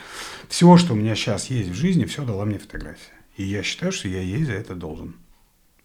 Все, 0.48 0.77
что 0.77 0.93
у 0.93 0.97
меня 0.97 1.16
сейчас 1.16 1.51
есть 1.51 1.70
в 1.70 1.74
жизни, 1.74 2.05
все 2.05 2.24
дала 2.24 2.44
мне 2.44 2.59
фотография. 2.59 3.14
И 3.36 3.43
я 3.43 3.62
считаю, 3.62 3.93
что 3.93 4.09
я 4.09 4.20
ей 4.20 4.44
за 4.44 4.52
это 4.52 4.74
должен. 4.74 5.16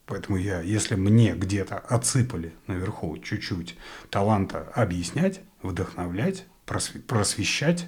Поэтому 0.05 0.37
я, 0.37 0.61
если 0.61 0.95
мне 0.95 1.33
где-то 1.33 1.77
отсыпали 1.77 2.53
наверху 2.67 3.17
чуть-чуть 3.17 3.77
таланта 4.09 4.69
объяснять, 4.75 5.41
вдохновлять, 5.63 6.45
просве- 6.67 7.01
просвещать, 7.01 7.87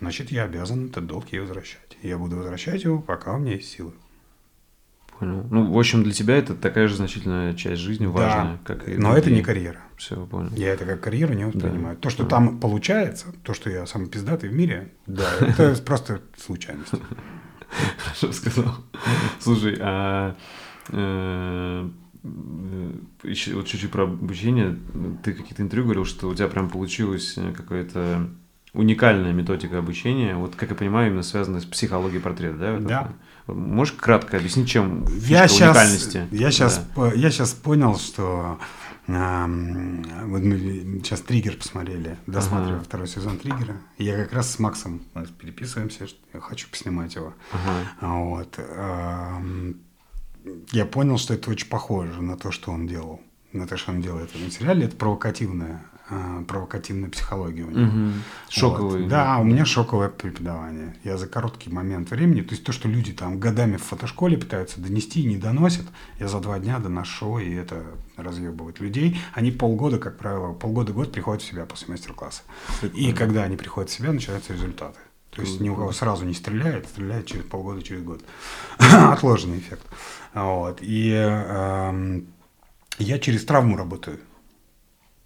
значит, 0.00 0.32
я 0.32 0.44
обязан 0.44 0.86
этот 0.86 1.06
долг 1.06 1.32
ей 1.32 1.40
возвращать. 1.40 1.96
Я 2.02 2.18
буду 2.18 2.36
возвращать 2.36 2.84
его, 2.84 3.00
пока 3.00 3.34
у 3.34 3.38
меня 3.38 3.54
есть 3.54 3.70
силы. 3.70 3.92
Понял. 5.18 5.46
Ну, 5.50 5.70
в 5.72 5.78
общем, 5.78 6.02
для 6.02 6.12
тебя 6.12 6.36
это 6.36 6.54
такая 6.54 6.88
же 6.88 6.96
значительная 6.96 7.52
часть 7.54 7.82
жизни, 7.82 8.06
важная, 8.06 8.58
как 8.64 8.88
и 8.88 8.96
но 8.96 9.14
это 9.14 9.30
не 9.30 9.42
карьера. 9.42 9.80
Все, 9.96 10.24
понял. 10.26 10.50
Я 10.56 10.68
это 10.68 10.86
как 10.86 11.02
карьеру 11.02 11.34
не 11.34 11.44
воспринимаю. 11.44 11.96
Да. 11.96 12.00
То, 12.00 12.08
что 12.08 12.24
там 12.24 12.58
получается, 12.58 13.26
то, 13.42 13.52
что 13.52 13.68
я 13.68 13.86
самый 13.86 14.08
пиздатый 14.08 14.48
в 14.48 14.54
мире, 14.54 14.92
да, 15.06 15.30
это 15.40 15.74
просто 15.84 16.22
случайность. 16.38 16.94
Хорошо 17.98 18.32
сказал. 18.32 18.74
Слушай, 19.38 19.76
а 19.80 20.36
э, 20.88 21.88
еще 23.24 23.54
вот 23.54 23.66
чуть-чуть 23.66 23.90
про 23.90 24.04
обучение. 24.04 24.78
Ты 25.22 25.34
какие-то 25.34 25.62
интервью 25.62 25.84
говорил, 25.84 26.04
что 26.04 26.28
у 26.28 26.34
тебя 26.34 26.48
прям 26.48 26.70
получилась 26.70 27.36
э, 27.36 27.52
какая-то 27.52 28.30
уникальная 28.72 29.32
методика 29.32 29.78
обучения. 29.78 30.34
Вот, 30.36 30.54
как 30.56 30.70
я 30.70 30.76
понимаю, 30.76 31.08
именно 31.08 31.22
связанная 31.22 31.60
с 31.60 31.64
психологией 31.64 32.20
портрета, 32.22 32.56
да? 32.58 32.78
Да. 32.78 33.12
Можешь 33.52 33.94
кратко 33.94 34.36
объяснить, 34.36 34.68
чем 34.68 35.04
Я 35.26 35.46
фишка 35.46 35.48
сейчас, 35.48 35.76
уникальности? 35.76 36.28
я, 36.30 36.50
сейчас, 36.50 36.86
Да. 36.96 37.12
я 37.12 37.30
сейчас 37.30 37.50
понял, 37.52 37.96
что 37.98 38.58
вот 39.08 39.16
мы 40.42 41.00
сейчас 41.02 41.20
«Триггер» 41.22 41.56
посмотрели, 41.56 42.16
досматривая 42.28 42.76
Ага. 42.76 42.84
второй 42.84 43.08
сезон 43.08 43.38
«Триггера». 43.38 43.76
И 43.98 44.04
Я 44.04 44.16
как 44.22 44.32
раз 44.32 44.50
с 44.52 44.58
Максом 44.60 45.00
переписываемся, 45.40 46.06
что 46.06 46.18
я 46.32 46.38
хочу 46.40 46.68
поснимать 46.70 47.16
его. 47.16 47.34
Ага. 47.50 48.14
Вот. 48.14 48.60
Я 50.72 50.84
понял, 50.86 51.18
что 51.18 51.34
это 51.34 51.50
очень 51.50 51.68
похоже 51.68 52.22
на 52.22 52.36
то, 52.36 52.50
что 52.52 52.70
он 52.70 52.86
делал. 52.86 53.20
На 53.52 53.66
то, 53.66 53.76
что 53.76 53.90
он 53.90 54.00
делает 54.00 54.30
в 54.30 54.36
этом 54.36 54.50
сериале. 54.52 54.84
Это 54.86 54.94
провокативная, 54.96 55.82
а, 56.10 56.42
провокативная 56.42 57.08
психология 57.08 57.62
у 57.62 57.70
него. 57.70 57.86
Мгм. 57.86 58.12
Шоковый. 58.48 59.02
Вот. 59.02 59.08
Да, 59.08 59.38
у 59.38 59.44
меня 59.44 59.64
шоковое 59.64 60.08
преподавание. 60.08 60.96
Я 61.04 61.16
за 61.16 61.28
короткий 61.28 61.70
момент 61.70 62.10
времени, 62.10 62.42
то 62.42 62.50
есть 62.50 62.64
то, 62.64 62.72
что 62.72 62.88
люди 62.88 63.12
там 63.12 63.38
годами 63.38 63.76
в 63.76 63.84
фотошколе 63.84 64.36
пытаются 64.36 64.80
донести 64.80 65.22
и 65.22 65.26
не 65.26 65.36
доносят, 65.36 65.86
я 66.18 66.26
за 66.26 66.40
два 66.40 66.58
дня 66.58 66.80
доношу, 66.80 67.38
и 67.38 67.54
это 67.54 67.84
разъебывает 68.16 68.80
людей. 68.80 69.20
Они 69.34 69.52
полгода, 69.52 69.98
как 69.98 70.18
правило, 70.18 70.52
полгода-год 70.52 71.12
приходят 71.12 71.42
в 71.42 71.46
себя 71.46 71.64
после 71.64 71.88
мастер-класса. 71.88 72.42
И 72.94 73.12
когда 73.12 73.44
они 73.44 73.56
приходят 73.56 73.88
в 73.88 73.92
себя, 73.92 74.12
начинаются 74.12 74.52
результаты. 74.52 74.98
То 75.30 75.42
есть 75.42 75.60
ни 75.60 75.68
у 75.68 75.76
кого 75.76 75.92
сразу 75.92 76.24
не 76.24 76.34
стреляет, 76.34 76.88
стреляет 76.88 77.26
через 77.26 77.44
полгода, 77.44 77.82
через 77.82 78.02
год. 78.02 78.20
Отложенный 78.78 79.58
эффект. 79.58 79.86
Вот. 80.34 80.78
И 80.80 81.12
эм, 81.12 82.26
я 82.98 83.18
через 83.20 83.44
травму 83.44 83.76
работаю. 83.76 84.18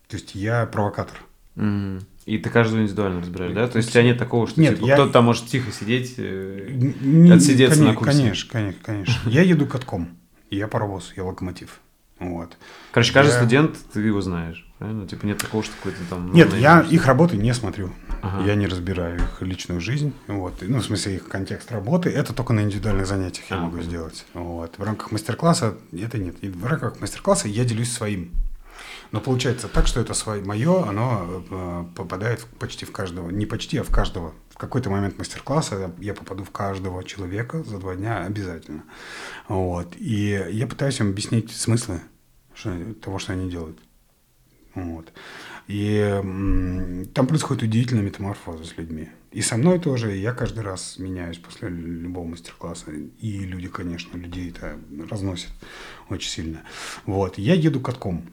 То 0.09 0.17
есть 0.17 0.35
я 0.35 0.67
провокатор. 0.67 1.17
Мгм. 1.57 2.01
И 2.27 2.39
ты 2.39 2.49
каждого 2.51 2.81
индивидуально 2.81 3.21
разбираешь, 3.21 3.53
да? 3.55 3.69
То 3.69 3.77
есть 3.77 3.91
у 3.91 3.93
тебя 3.93 4.03
нет 4.03 4.19
такого, 4.19 4.47
что 4.47 4.61
Нет, 4.61 4.77
типа, 4.77 4.87
я- 4.87 4.95
кто-то 4.95 5.13
там 5.13 5.25
может 5.27 5.47
тихо 5.47 5.71
сидеть. 5.73 6.15
э, 6.19 6.69
Не- 6.73 7.31
Отсидеться 7.33 7.79
коне- 7.81 7.89
на 7.91 7.95
курсе. 7.95 8.19
Конечно, 8.19 8.51
конечно, 8.53 8.81
конечно. 8.83 9.15
Я 9.31 9.43
еду 9.43 9.67
катком. 9.67 10.17
Я 10.51 10.69
паровоз, 10.69 11.13
я 11.17 11.25
локомотив. 11.25 11.81
Вот. 12.21 12.57
Короче, 12.93 13.13
каждый 13.13 13.33
Я- 13.33 13.39
студент, 13.39 13.77
ты 13.93 14.01
его 14.01 14.21
знаешь, 14.23 14.67
правильно? 14.79 15.07
Типа 15.07 15.27
нет 15.27 15.39
такого, 15.39 15.63
что 15.65 15.73
какой-то 15.77 15.99
там... 16.09 16.33
Нет, 16.33 16.49
ну, 16.51 16.57
я 16.57 16.81
их 16.81 17.07
работы 17.07 17.37
не 17.37 17.53
смотрю. 17.53 17.93
Ага. 18.23 18.45
Я 18.47 18.55
не 18.55 18.67
разбираю 18.69 19.17
их 19.17 19.43
личную 19.43 19.81
жизнь. 19.81 20.15
Вот. 20.29 20.55
Ну, 20.63 20.79
в 20.79 20.85
смысле, 20.85 21.17
их 21.17 21.29
контекст 21.29 21.71
работы. 21.73 22.09
Это 22.09 22.33
только 22.33 22.53
на 22.55 22.61
индивидуальных 22.61 23.07
занятиях 23.07 23.51
я 23.51 23.57
А, 23.57 23.61
могу 23.61 23.73
понятно. 23.73 23.91
сделать. 23.91 24.25
Вот. 24.33 24.79
В 24.79 24.83
рамках 24.83 25.11
мастер-класса 25.13 25.75
это 25.93 26.17
нет. 26.19 26.37
И 26.41 26.49
в 26.49 26.65
рамках 26.65 27.01
мастер-класса 27.01 27.49
я 27.49 27.65
делюсь 27.65 27.93
своим. 27.93 28.31
Но 29.15 29.21
получается 29.21 29.69
так, 29.69 29.87
что 29.87 30.01
это 30.01 30.13
свое, 30.13 30.43
мое, 30.43 30.89
оно 30.89 31.45
э, 31.49 31.85
попадает 31.95 32.41
в- 32.41 32.49
почти 32.59 32.85
в 32.85 32.91
каждого. 32.91 33.31
Не 33.31 33.47
почти, 33.47 33.79
а 33.79 33.85
в 33.85 33.89
каждого. 33.89 34.35
В 34.51 34.59
какой-то 34.59 34.91
момент 34.91 35.19
мастер-класса 35.19 35.93
я 36.01 36.15
попаду 36.15 36.43
в 36.43 36.51
каждого 36.51 37.05
человека 37.05 37.63
за 37.63 37.79
два 37.79 37.95
дня 37.95 38.25
обязательно. 38.25 38.83
Вот. 39.47 39.95
И 39.97 40.45
я 40.51 40.67
пытаюсь 40.67 40.99
им 40.99 41.11
объяснить 41.11 41.53
смыслы 41.53 42.01
что- 42.55 42.95
того, 42.95 43.21
что 43.21 43.35
они 43.35 43.49
делают. 43.49 43.79
Вот. 44.75 45.13
И 45.69 45.97
м, 45.99 47.05
там 47.15 47.29
происходит 47.29 47.63
удивительная 47.63 48.03
метаморфоза 48.03 48.65
с 48.65 48.77
людьми. 48.77 49.11
И 49.31 49.43
со 49.43 49.57
мной 49.57 49.79
тоже. 49.79 50.17
Я 50.17 50.33
каждый 50.33 50.65
раз 50.65 50.99
меняюсь 50.99 51.39
после 51.39 51.69
любого 51.69 52.25
мастер-класса. 52.27 52.91
И 52.91 53.39
люди, 53.45 53.69
конечно, 53.69 54.17
людей 54.17 54.51
это 54.51 54.77
разносят 55.09 55.51
очень 56.11 56.31
сильно. 56.31 56.63
Вот. 57.07 57.39
Я 57.39 57.55
еду 57.55 57.79
катком. 57.81 58.25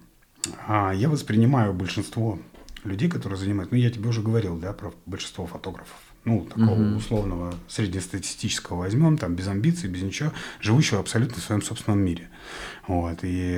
А 0.67 0.93
я 0.93 1.09
воспринимаю 1.09 1.73
большинство 1.73 2.39
людей, 2.83 3.09
которые 3.09 3.37
занимаются, 3.37 3.75
ну, 3.75 3.81
я 3.81 3.91
тебе 3.91 4.09
уже 4.09 4.21
говорил, 4.21 4.57
да, 4.57 4.73
про 4.73 4.91
большинство 5.05 5.45
фотографов, 5.45 5.95
ну, 6.25 6.45
такого 6.45 6.75
Мгм. 6.75 6.97
условного 6.97 7.53
среднестатистического 7.67 8.77
возьмем, 8.77 9.17
там, 9.17 9.35
без 9.35 9.47
амбиций, 9.47 9.87
без 9.87 10.01
ничего, 10.01 10.31
живущего 10.59 10.99
абсолютно 10.99 11.41
в 11.41 11.45
своем 11.45 11.61
собственном 11.61 11.99
мире. 11.99 12.29
Вот, 12.87 13.19
и 13.21 13.51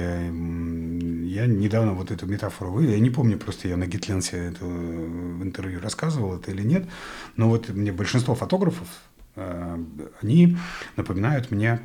я 1.30 1.46
недавно 1.48 1.94
вот 1.94 2.12
эту 2.12 2.26
метафору 2.26 2.72
вы, 2.72 2.88
я 2.88 3.00
не 3.00 3.10
помню, 3.10 3.38
просто 3.38 3.70
я 3.70 3.78
на 3.78 3.88
Гитленсе 3.88 4.38
это 4.38 4.66
в 4.66 5.42
интервью 5.44 5.80
рассказывал 5.80 6.36
это 6.36 6.52
или 6.52 6.64
нет, 6.64 6.86
но 7.38 7.48
вот 7.50 7.70
мне 7.70 7.94
большинство 7.94 8.36
фотографов, 8.36 8.88
э, 9.36 9.78
они 10.22 10.58
напоминают 10.98 11.50
мне 11.52 11.80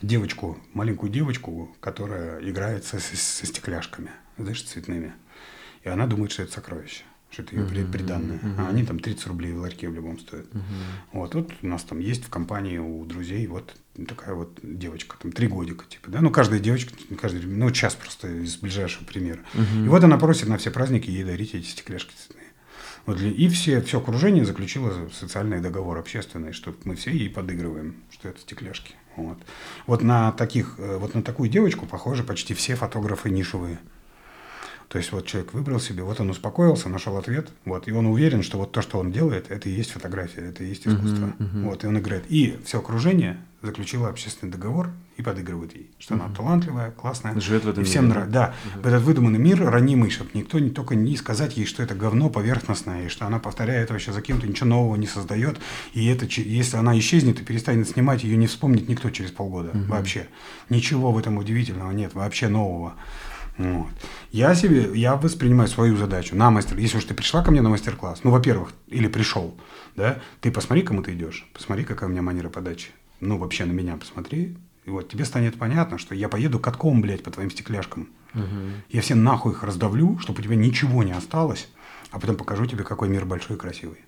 девочку, 0.00 0.58
маленькую 0.72 1.10
девочку, 1.12 1.74
которая 1.80 2.40
играет 2.48 2.84
со, 2.84 2.98
со- 2.98 3.46
стекляшками, 3.46 4.10
знаешь, 4.38 4.62
цветными. 4.62 5.12
И 5.84 5.88
она 5.88 6.06
думает, 6.06 6.32
что 6.32 6.42
это 6.42 6.52
сокровище, 6.52 7.02
что 7.30 7.42
это 7.42 7.56
ее 7.56 7.66
при- 7.66 7.84
приданное. 7.84 8.40
А 8.58 8.68
они 8.68 8.84
там 8.84 8.98
30 8.98 9.26
рублей 9.26 9.52
в 9.52 9.58
ларьке 9.58 9.88
в 9.88 9.94
любом 9.94 10.18
стоят. 10.18 10.46
Вот, 11.12 11.34
вот 11.34 11.52
у 11.62 11.66
нас 11.66 11.82
там 11.82 11.98
есть 11.98 12.24
в 12.24 12.30
компании 12.30 12.78
у 12.78 13.04
друзей 13.04 13.46
вот 13.46 13.74
такая 14.08 14.34
вот 14.34 14.58
девочка, 14.62 15.16
там 15.20 15.32
три 15.32 15.48
годика, 15.48 15.84
типа, 15.88 16.10
да, 16.10 16.20
ну, 16.20 16.30
каждая 16.30 16.60
девочка, 16.60 16.92
каждый, 17.20 17.42
ну, 17.44 17.68
сейчас 17.68 17.94
просто 17.94 18.28
из 18.28 18.56
ближайшего 18.56 19.04
примера. 19.04 19.40
И 19.54 19.88
вот 19.88 20.02
она 20.02 20.16
просит 20.18 20.48
на 20.48 20.56
все 20.56 20.70
праздники 20.70 21.10
ей 21.10 21.24
дарить 21.24 21.54
эти 21.54 21.66
стекляшки 21.66 22.12
цветные. 22.16 22.42
Вот 23.04 23.20
и 23.20 23.48
все, 23.48 23.82
все 23.82 23.98
окружение 23.98 24.44
заключило 24.44 25.10
социальный 25.12 25.60
договор 25.60 25.98
общественный, 25.98 26.52
что 26.52 26.72
мы 26.84 26.94
все 26.94 27.10
ей 27.10 27.28
подыгрываем, 27.28 27.96
что 28.22 28.28
это 28.28 28.40
стекляшки. 28.40 28.94
Вот. 29.16 29.36
Вот 29.88 30.02
на 30.02 30.30
таких, 30.30 30.76
э, 30.78 30.96
вот 30.96 31.14
на 31.16 31.22
такую 31.22 31.50
девочку 31.50 31.86
похожи 31.86 32.22
почти 32.22 32.54
все 32.54 32.76
фотографы 32.76 33.30
нишевые. 33.30 33.80
То 34.86 34.98
есть 34.98 35.10
вот 35.10 35.26
человек 35.26 35.52
выбрал 35.54 35.80
себе, 35.80 36.04
вот 36.04 36.20
он 36.20 36.30
успокоился, 36.30 36.88
нашел 36.88 37.16
ответ, 37.16 37.48
вот, 37.64 37.88
и 37.88 37.92
он 37.92 38.06
уверен, 38.06 38.42
что 38.42 38.58
вот 38.58 38.72
то, 38.72 38.82
что 38.82 38.98
он 38.98 39.10
делает, 39.10 39.50
это 39.50 39.68
и 39.68 39.72
есть 39.72 39.90
фотография, 39.90 40.42
это 40.42 40.62
и 40.62 40.68
есть 40.68 40.86
искусство. 40.86 41.32
Вот, 41.38 41.82
и 41.82 41.86
он 41.86 41.98
играет. 41.98 42.24
И 42.28 42.58
все 42.64 42.78
окружение 42.78 43.38
заключило 43.62 44.08
общественный 44.08 44.52
договор 44.52 44.90
и 45.16 45.22
подыгрывает 45.22 45.74
ей, 45.74 45.90
что 45.98 46.14
она 46.14 46.28
талантливая, 46.28 46.90
классная. 46.90 47.38
Живет 47.38 47.64
в 47.64 47.68
этом 47.68 47.82
и 47.82 47.86
всем 47.86 48.04
мире, 48.04 48.14
нравится. 48.14 48.32
Да, 48.32 48.54
в 48.82 48.86
этот 48.86 49.02
выдуманный 49.02 49.38
мир 49.38 49.62
ранимый, 49.62 50.10
чтобы 50.10 50.30
никто 50.34 50.58
не 50.58 50.70
только 50.70 50.94
не 50.94 51.16
сказать 51.16 51.56
ей, 51.56 51.66
что 51.66 51.82
это 51.82 51.94
говно 51.94 52.30
поверхностное, 52.30 53.06
и 53.06 53.08
что 53.08 53.26
она 53.26 53.38
повторяет 53.38 53.90
вообще 53.90 54.12
за 54.12 54.22
кем-то, 54.22 54.46
ничего 54.46 54.68
нового 54.68 54.96
не 54.96 55.06
создает. 55.06 55.58
И 55.92 56.06
это, 56.06 56.26
если 56.26 56.76
она 56.76 56.98
исчезнет 56.98 57.40
и 57.40 57.44
перестанет 57.44 57.88
снимать, 57.88 58.24
ее 58.24 58.36
не 58.36 58.46
вспомнит 58.46 58.88
никто 58.88 59.10
через 59.10 59.30
полгода. 59.30 59.70
Вообще. 59.74 60.26
Ничего 60.68 61.12
в 61.12 61.18
этом 61.18 61.38
удивительного 61.38 61.92
нет, 61.92 62.14
вообще 62.14 62.48
нового. 62.48 62.94
Вот. 63.58 63.88
Я 64.30 64.54
себе, 64.54 64.90
я 64.94 65.16
воспринимаю 65.16 65.68
свою 65.68 65.96
задачу 65.96 66.34
на 66.34 66.50
мастер. 66.50 66.78
Если 66.78 66.96
уж 66.96 67.04
ты 67.04 67.14
пришла 67.14 67.44
ко 67.44 67.50
мне 67.50 67.60
на 67.60 67.68
мастер-класс, 67.68 68.20
ну, 68.24 68.30
во-первых, 68.30 68.72
или 68.88 69.08
пришел, 69.08 69.54
да, 69.94 70.20
ты 70.40 70.50
посмотри, 70.50 70.82
кому 70.82 71.02
ты 71.02 71.12
идешь, 71.12 71.46
посмотри, 71.52 71.84
какая 71.84 72.08
у 72.08 72.12
меня 72.12 72.22
манера 72.22 72.48
подачи. 72.48 72.88
Ну, 73.20 73.38
вообще 73.38 73.66
на 73.66 73.72
меня 73.72 73.96
посмотри, 73.96 74.56
и 74.84 74.90
вот 74.90 75.08
тебе 75.08 75.24
станет 75.24 75.58
понятно, 75.58 75.98
что 75.98 76.14
я 76.14 76.28
поеду 76.28 76.58
катком, 76.58 77.00
блядь, 77.02 77.22
по 77.22 77.30
твоим 77.30 77.50
стекляшкам. 77.50 78.08
Я 78.88 79.00
все 79.00 79.14
нахуй 79.14 79.52
их 79.52 79.62
раздавлю, 79.62 80.18
чтобы 80.18 80.40
у 80.40 80.42
тебя 80.42 80.56
ничего 80.56 81.02
не 81.02 81.12
осталось, 81.12 81.68
а 82.10 82.18
потом 82.18 82.36
покажу 82.36 82.66
тебе, 82.66 82.84
какой 82.84 83.08
мир 83.08 83.24
большой 83.24 83.56
и 83.56 83.58
красивый. 83.58 83.98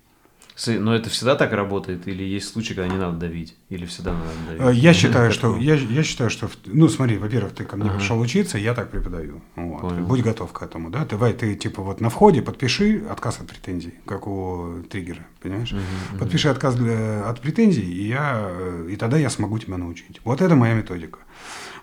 Но 0.67 0.95
это 0.95 1.09
всегда 1.09 1.35
так 1.35 1.51
работает? 1.51 2.07
Или 2.07 2.23
есть 2.23 2.47
случаи, 2.47 2.73
когда 2.73 2.87
не 2.87 2.97
надо 2.97 3.17
давить? 3.17 3.55
Или 3.69 3.85
всегда 3.85 4.13
надо 4.13 4.25
Э, 4.57 4.57
давить? 4.67 4.81
Я 4.83 4.93
считаю, 4.93 5.31
что 5.31 5.57
я, 5.57 5.75
я 5.75 6.01
считаю, 6.03 6.29
что 6.29 6.49
ну 6.65 6.87
смотри, 6.87 7.17
во-первых, 7.17 7.53
ты 7.53 7.65
ко 7.65 7.75
мне 7.75 7.89
Ага. 7.89 7.99
пришел 7.99 8.19
учиться, 8.19 8.57
я 8.57 8.73
так 8.73 8.89
преподаю. 8.89 9.41
Вот. 9.57 9.81
Понял. 9.81 10.05
Будь 10.05 10.21
готов 10.21 10.53
к 10.53 10.61
этому, 10.61 10.89
да. 10.89 11.05
Давай 11.05 11.33
ты 11.33 11.55
типа 11.55 11.81
вот 11.81 11.99
на 12.01 12.09
входе 12.09 12.41
подпиши 12.41 13.03
отказ 13.09 13.41
от 13.41 13.47
претензий, 13.47 13.95
как 14.05 14.27
у 14.27 14.81
триггера, 14.89 15.25
понимаешь? 15.41 15.73
Подпиши 16.19 16.47
отказ 16.47 16.75
для- 16.75 17.27
от 17.29 17.41
претензий, 17.41 17.81
и 17.91 18.07
я 18.07 18.47
э, 18.49 18.87
и 18.91 18.95
тогда 18.95 19.17
я 19.17 19.29
смогу 19.29 19.59
тебя 19.59 19.77
научить. 19.77 20.21
Вот 20.23 20.41
это 20.41 20.55
моя 20.55 20.73
методика. 20.73 21.19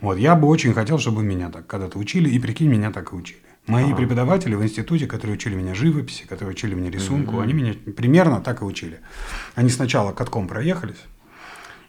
Вот 0.00 0.18
я 0.18 0.34
бы 0.34 0.48
очень 0.48 0.72
хотел, 0.72 0.98
чтобы 0.98 1.22
меня 1.22 1.50
так 1.50 1.66
когда-то 1.66 1.98
учили, 1.98 2.28
и 2.30 2.38
прикинь, 2.38 2.68
меня 2.68 2.90
так 2.90 3.12
и 3.12 3.16
учили. 3.16 3.38
Мои 3.66 3.94
преподаватели 3.94 4.56
в 4.56 4.62
институте, 4.62 5.06
которые 5.06 5.36
учили 5.36 5.54
меня 5.54 5.74
живописи, 5.74 6.26
которые 6.26 6.50
учили 6.50 6.74
меня 6.74 6.90
рисунку, 6.90 7.40
они 7.40 7.52
меня 7.52 7.74
примерно 7.74 8.40
так 8.40 8.62
и 8.62 8.64
учили. 8.64 9.00
Они 9.54 9.70
сначала 9.70 10.12
катком 10.12 10.48
проехались, 10.48 10.98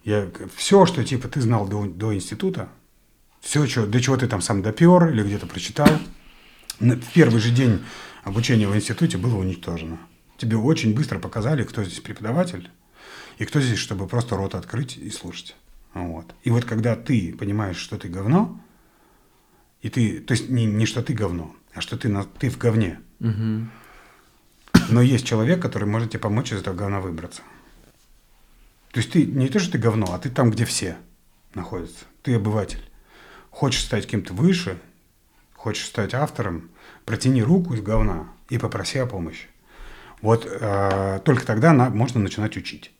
я, 0.03 0.29
все, 0.55 0.85
что 0.85 1.03
типа 1.03 1.27
ты 1.27 1.41
знал 1.41 1.67
до, 1.67 1.85
до 1.85 2.13
института, 2.13 2.69
все, 3.39 3.65
что, 3.67 3.87
до 3.87 4.01
чего 4.01 4.17
ты 4.17 4.27
там 4.27 4.41
сам 4.41 4.61
допер 4.61 5.07
или 5.07 5.23
где-то 5.23 5.47
прочитал, 5.47 5.87
в 6.79 7.13
первый 7.13 7.39
же 7.39 7.51
день 7.51 7.83
обучения 8.23 8.67
в 8.67 8.75
институте 8.75 9.17
было 9.17 9.37
уничтожено. 9.37 9.97
Тебе 10.37 10.57
очень 10.57 10.93
быстро 10.93 11.19
показали, 11.19 11.63
кто 11.63 11.83
здесь 11.83 12.01
преподаватель 12.01 12.69
и 13.37 13.45
кто 13.45 13.61
здесь, 13.61 13.79
чтобы 13.79 14.07
просто 14.07 14.35
рот 14.35 14.55
открыть 14.55 14.97
и 14.97 15.09
слушать. 15.09 15.55
Вот. 15.93 16.35
И 16.43 16.49
вот 16.49 16.65
когда 16.65 16.95
ты 16.95 17.33
понимаешь, 17.37 17.77
что 17.77 17.97
ты 17.97 18.09
говно, 18.09 18.59
и 19.81 19.89
ты, 19.89 20.19
то 20.19 20.33
есть 20.33 20.49
не, 20.49 20.65
не 20.65 20.85
что 20.85 21.01
ты 21.03 21.13
говно, 21.13 21.55
а 21.75 21.81
что 21.81 21.97
ты, 21.97 22.09
на, 22.09 22.23
ты 22.23 22.49
в 22.49 22.57
говне, 22.57 22.99
Мгм. 23.19 23.71
но 24.89 25.01
есть 25.01 25.25
человек, 25.25 25.61
который 25.61 25.85
может 25.87 26.09
тебе 26.11 26.19
помочь 26.19 26.51
из 26.51 26.59
этого 26.61 26.75
говна 26.75 26.99
выбраться. 26.99 27.41
То 28.91 28.99
есть 28.99 29.11
ты 29.11 29.25
не 29.25 29.47
то, 29.49 29.59
что 29.59 29.71
ты 29.73 29.77
говно, 29.79 30.13
а 30.13 30.19
ты 30.19 30.29
там, 30.29 30.51
где 30.51 30.65
все 30.65 30.97
находятся. 31.55 32.05
Ты 32.21 32.35
обыватель. 32.35 32.81
Хочешь 33.49 33.83
стать 33.83 34.05
кем-то 34.07 34.33
выше, 34.33 34.79
хочешь 35.55 35.85
стать 35.85 36.13
автором, 36.13 36.69
протяни 37.05 37.41
руку 37.43 37.73
из 37.73 37.81
говна 37.81 38.27
и 38.49 38.57
попроси 38.57 38.99
о 38.99 39.05
помощи. 39.07 39.47
Вот 40.21 40.47
э, 40.49 41.19
только 41.25 41.45
тогда 41.45 41.73
на- 41.73 41.89
можно 41.89 42.19
начинать 42.19 42.55
учить. 42.55 42.91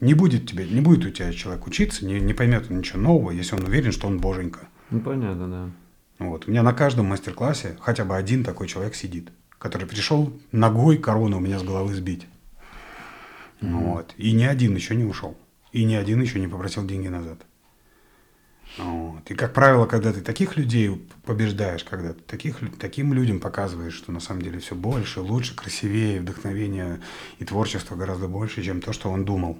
Не 0.00 0.14
будет 0.14 0.48
тебе, 0.48 0.66
не 0.68 0.80
будет 0.80 1.04
у 1.06 1.10
тебя 1.10 1.32
человек 1.32 1.66
учиться, 1.66 2.04
не, 2.06 2.20
не 2.20 2.34
поймет 2.34 2.70
он 2.70 2.78
ничего 2.78 3.00
нового, 3.00 3.30
если 3.30 3.56
он 3.56 3.64
уверен, 3.64 3.92
что 3.92 4.06
он 4.06 4.18
боженька. 4.18 4.68
Ну, 4.90 5.00
понятно, 5.00 5.48
да. 5.48 5.70
Вот. 6.18 6.46
У 6.46 6.50
меня 6.50 6.62
на 6.62 6.72
каждом 6.72 7.06
мастер-классе 7.06 7.76
хотя 7.80 8.04
бы 8.04 8.16
один 8.16 8.44
такой 8.44 8.68
человек 8.68 8.94
сидит, 8.94 9.30
который 9.58 9.86
пришел 9.86 10.32
ногой 10.52 10.98
корону 10.98 11.38
у 11.38 11.40
меня 11.40 11.58
с 11.58 11.62
головы 11.62 11.94
сбить. 11.94 12.26
Вот. 13.60 14.14
И 14.16 14.32
ни 14.32 14.44
один 14.44 14.74
еще 14.74 14.94
не 14.94 15.04
ушел. 15.04 15.36
И 15.72 15.84
ни 15.84 15.94
один 15.94 16.20
еще 16.22 16.40
не 16.40 16.48
попросил 16.48 16.86
деньги 16.86 17.08
назад. 17.08 17.38
Вот. 18.78 19.30
И, 19.30 19.34
как 19.34 19.54
правило, 19.54 19.86
когда 19.86 20.12
ты 20.12 20.20
таких 20.20 20.56
людей 20.56 21.06
побеждаешь, 21.24 21.84
когда 21.84 22.12
ты 22.12 22.20
таких, 22.20 22.58
таким 22.78 23.14
людям 23.14 23.40
показываешь, 23.40 23.94
что 23.94 24.12
на 24.12 24.20
самом 24.20 24.42
деле 24.42 24.58
все 24.58 24.74
больше, 24.74 25.20
лучше, 25.20 25.54
красивее, 25.54 26.20
вдохновение 26.20 27.00
и 27.38 27.44
творчество 27.44 27.96
гораздо 27.96 28.28
больше, 28.28 28.62
чем 28.62 28.82
то, 28.82 28.92
что 28.92 29.10
он 29.10 29.24
думал. 29.24 29.58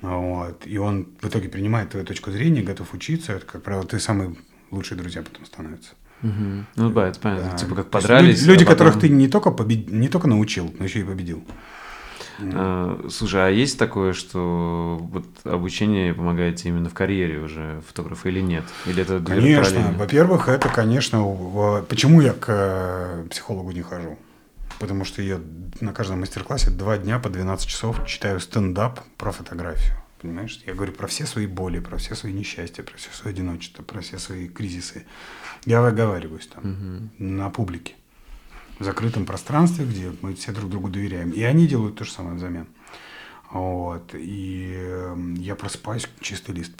Вот. 0.00 0.66
И 0.66 0.76
он 0.78 1.08
в 1.20 1.28
итоге 1.28 1.48
принимает 1.48 1.90
твою 1.90 2.04
точку 2.04 2.32
зрения, 2.32 2.62
готов 2.62 2.92
учиться. 2.94 3.34
Это, 3.34 3.46
как 3.46 3.62
правило, 3.62 3.86
ты 3.86 4.00
самые 4.00 4.34
лучшие 4.72 4.98
друзья 4.98 5.22
потом 5.22 5.46
становятся. 5.46 5.90
Мгм. 6.22 6.66
Ну, 6.76 6.90
да, 6.90 7.08
это 7.08 7.20
понятно. 7.20 7.50
Да. 7.50 7.56
Типа 7.56 7.74
как 7.74 7.90
подрались. 7.90 8.40
Люди, 8.42 8.50
люди, 8.50 8.64
а 8.64 8.66
потом- 8.66 8.86
которых 8.86 9.00
ты 9.00 9.08
не 9.08 9.28
только, 9.28 9.50
побед... 9.50 9.90
не 9.90 10.08
только 10.08 10.28
научил, 10.28 10.74
но 10.78 10.84
еще 10.84 11.00
и 11.00 11.04
победил. 11.04 11.44
А, 12.54 13.06
Слушай, 13.10 13.46
а 13.46 13.50
есть 13.50 13.78
такое, 13.78 14.12
что 14.12 14.98
вот 15.00 15.24
обучение 15.44 16.14
помогает 16.14 16.56
тебе 16.56 16.70
именно 16.70 16.88
в 16.88 16.94
карьере 16.94 17.38
уже 17.38 17.82
фотографа 17.86 18.28
или 18.28 18.40
нет? 18.40 18.64
Или 18.86 19.02
это 19.02 19.20
Конечно. 19.20 19.94
Во-первых, 19.98 20.48
это, 20.48 20.68
конечно, 20.68 21.22
почему 21.88 22.20
я 22.20 22.32
к 22.32 22.46
э, 22.48 23.26
психологу 23.30 23.70
не 23.72 23.82
хожу? 23.82 24.18
Потому 24.78 25.04
что 25.04 25.22
я 25.22 25.40
на 25.80 25.92
каждом 25.92 26.20
мастер-классе 26.20 26.70
два 26.70 26.98
дня 26.98 27.18
по 27.18 27.28
12 27.28 27.68
часов 27.68 28.04
читаю 28.06 28.40
стендап 28.40 29.00
про 29.16 29.30
фотографию. 29.30 29.96
Понимаешь? 30.22 30.62
Я 30.64 30.74
говорю 30.74 30.92
про 30.92 31.08
все 31.08 31.26
свои 31.26 31.46
боли, 31.46 31.80
про 31.80 31.98
все 31.98 32.14
свои 32.14 32.32
несчастья, 32.32 32.84
про 32.84 32.96
все 32.96 33.10
свое 33.10 33.34
одиночество, 33.34 33.82
про 33.82 34.00
все 34.00 34.18
свои 34.18 34.48
кризисы. 34.48 35.04
Я 35.64 35.82
выговариваюсь 35.82 36.46
там 36.46 37.10
на 37.18 37.50
публике, 37.50 37.94
в 38.78 38.84
закрытом 38.84 39.26
пространстве, 39.26 39.84
где 39.84 40.12
мы 40.22 40.34
все 40.34 40.52
друг 40.52 40.70
другу 40.70 40.88
доверяем. 40.88 41.30
И 41.32 41.42
они 41.42 41.66
делают 41.66 41.96
то 41.96 42.04
же 42.04 42.12
самое 42.12 42.36
взамен. 42.36 42.68
Вот. 43.50 44.14
И 44.14 44.72
э, 44.76 45.34
я 45.38 45.56
просыпаюсь 45.56 46.08
чистый 46.20 46.54
лист. 46.54 46.72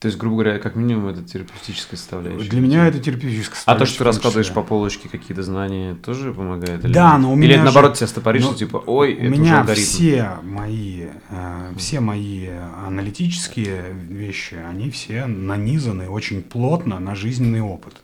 То 0.00 0.06
есть, 0.06 0.16
грубо 0.16 0.36
говоря, 0.42 0.58
как 0.60 0.76
минимум 0.76 1.08
это 1.08 1.24
терапевтическая 1.24 1.98
составляющая. 1.98 2.48
Для 2.48 2.60
меня 2.60 2.86
это 2.86 3.00
терапевтическая 3.00 3.58
А 3.66 3.74
то, 3.76 3.84
что 3.84 4.04
ты 4.04 4.04
составляющая 4.04 4.04
раскладываешь 4.04 4.52
по 4.52 4.62
полочке 4.62 5.08
какие-то 5.08 5.42
знания, 5.42 5.94
тоже 5.96 6.32
помогает? 6.32 6.84
Или 6.84 6.92
Да, 6.92 7.14
нет? 7.14 7.22
но 7.22 7.32
у 7.32 7.36
Или 7.36 7.42
меня 7.46 7.54
это 7.56 7.64
наоборот 7.64 7.92
же- 7.94 7.96
тебя 7.98 8.06
стопоришь, 8.06 8.42
ну, 8.44 8.50
что 8.50 8.58
типа, 8.60 8.76
ой, 8.86 9.14
У 9.14 9.16
это 9.16 9.22
уже 9.32 9.40
меня 9.42 9.60
алгоритм. 9.60 9.82
все 9.84 10.30
мои, 10.44 11.06
э, 11.30 11.72
все 11.76 11.98
мои 11.98 12.46
аналитические 12.86 13.92
вещи, 14.08 14.54
они 14.54 14.90
все 14.90 15.26
нанизаны 15.26 16.08
очень 16.08 16.42
плотно 16.42 17.00
на 17.00 17.14
жизненный 17.14 17.60
опыт. 17.60 17.96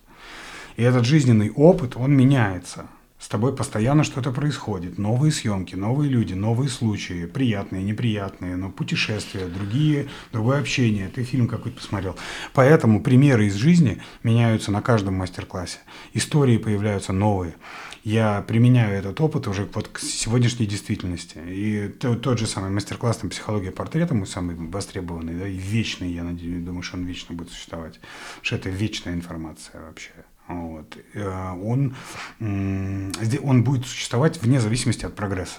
И 0.77 0.83
этот 0.83 1.05
жизненный 1.05 1.51
опыт, 1.51 1.93
он 1.97 2.12
меняется 2.16 2.87
С 3.24 3.28
тобой 3.28 3.56
постоянно 3.56 4.05
что-то 4.05 4.32
происходит. 4.32 4.98
Новые 4.98 5.32
съемки, 5.32 5.74
новые 5.74 6.10
люди, 6.10 6.34
новые 6.34 6.68
случаи. 6.68 7.24
Приятные, 7.24 7.82
неприятные, 7.82 8.55
но 8.56 8.70
путешествия, 8.70 9.46
другие, 9.46 10.09
другое 10.30 10.60
общение. 10.60 11.09
Ты 11.09 11.24
фильм 11.24 11.48
какой-то 11.48 11.78
посмотрел. 11.78 12.16
Поэтому 12.52 13.02
примеры 13.02 13.46
из 13.46 13.55
жизни 13.55 14.02
меняются 14.22 14.70
на 14.70 14.82
каждом 14.82 15.14
мастер-классе. 15.14 15.78
Истории 16.12 16.59
появляются 16.59 17.14
новые. 17.14 17.55
Я 18.02 18.44
применяю 18.46 18.94
этот 18.94 19.18
опыт 19.22 19.48
уже 19.48 19.66
вот 19.72 19.88
к 19.88 20.01
сегодняшней 20.01 20.66
действительности. 20.66 21.38
И 21.48 21.88
тот, 21.98 22.20
тот 22.20 22.38
же 22.38 22.46
самый 22.46 22.68
мастер-класс 22.68 23.16
там, 23.16 23.30
«Психология 23.30 23.70
портрета», 23.70 24.14
мой 24.14 24.26
самый 24.26 24.55
востребованный, 24.55 25.32
да, 25.32 25.48
и 25.48 25.56
вечный, 25.56 26.12
я 26.12 26.24
надеюсь, 26.24 26.62
думаю, 26.62 26.82
что 26.82 26.98
он 26.98 27.06
вечно 27.06 27.34
будет 27.34 27.48
существовать. 27.48 27.94
Потому 28.34 28.44
что 28.44 28.56
это 28.56 28.68
вечная 28.68 29.14
информация 29.14 29.80
вообще. 29.80 30.10
Вот. 30.49 30.97
Э, 31.15 31.53
он, 31.53 31.95
он 32.41 33.65
будет 33.65 33.87
существовать 33.87 34.43
вне 34.43 34.61
зависимости 34.61 35.05
от 35.05 35.15
прогресса. 35.15 35.59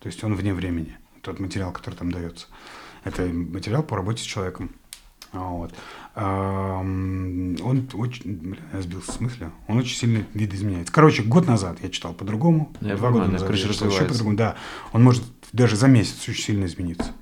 То 0.00 0.08
есть 0.08 0.22
он 0.24 0.34
вне 0.34 0.54
времени, 0.54 0.96
тот 1.22 1.40
материал, 1.40 1.72
который 1.72 1.94
там 1.94 2.10
дается. 2.10 2.46
Это 3.04 3.22
материал 3.24 3.82
по 3.82 3.96
работе 3.96 4.22
с 4.22 4.26
человеком. 4.26 4.70
Вот. 5.32 5.74
Он 6.14 7.56
очень, 7.92 8.36
блин, 8.36 8.58
я 8.72 8.80
сбился 8.80 9.12
с 9.12 9.20
мысли, 9.20 9.50
он 9.68 9.78
очень 9.78 9.96
сильно 9.96 10.24
видоизменяется. 10.32 10.92
Короче, 10.92 11.22
год 11.22 11.46
назад 11.46 11.78
я 11.82 11.90
читал 11.90 12.14
по-другому, 12.14 12.72
два 12.80 13.10
года 13.10 13.26
назад 13.26 13.50
я 13.50 13.56
читал 13.56 13.90
еще 13.90 14.04
по-другому. 14.04 14.36
Да, 14.36 14.56
он 14.92 15.02
может 15.02 15.24
даже 15.52 15.76
за 15.76 15.88
месяц 15.88 16.26
очень 16.28 16.42
сильно 16.42 16.64
измениться. 16.64 17.12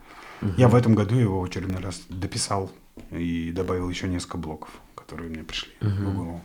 Угу. 0.42 0.52
Я 0.56 0.68
в 0.68 0.74
этом 0.74 0.94
году 0.94 1.16
его 1.16 1.42
очередной 1.42 1.82
раз 1.82 2.02
дописал 2.08 2.70
и 3.10 3.50
добавил 3.52 3.88
еще 3.88 4.06
несколько 4.06 4.38
блоков, 4.38 4.70
которые 4.94 5.30
мне 5.30 5.42
пришли 5.42 5.72
угу. 5.80 5.90
в 5.90 6.14
голову. 6.14 6.40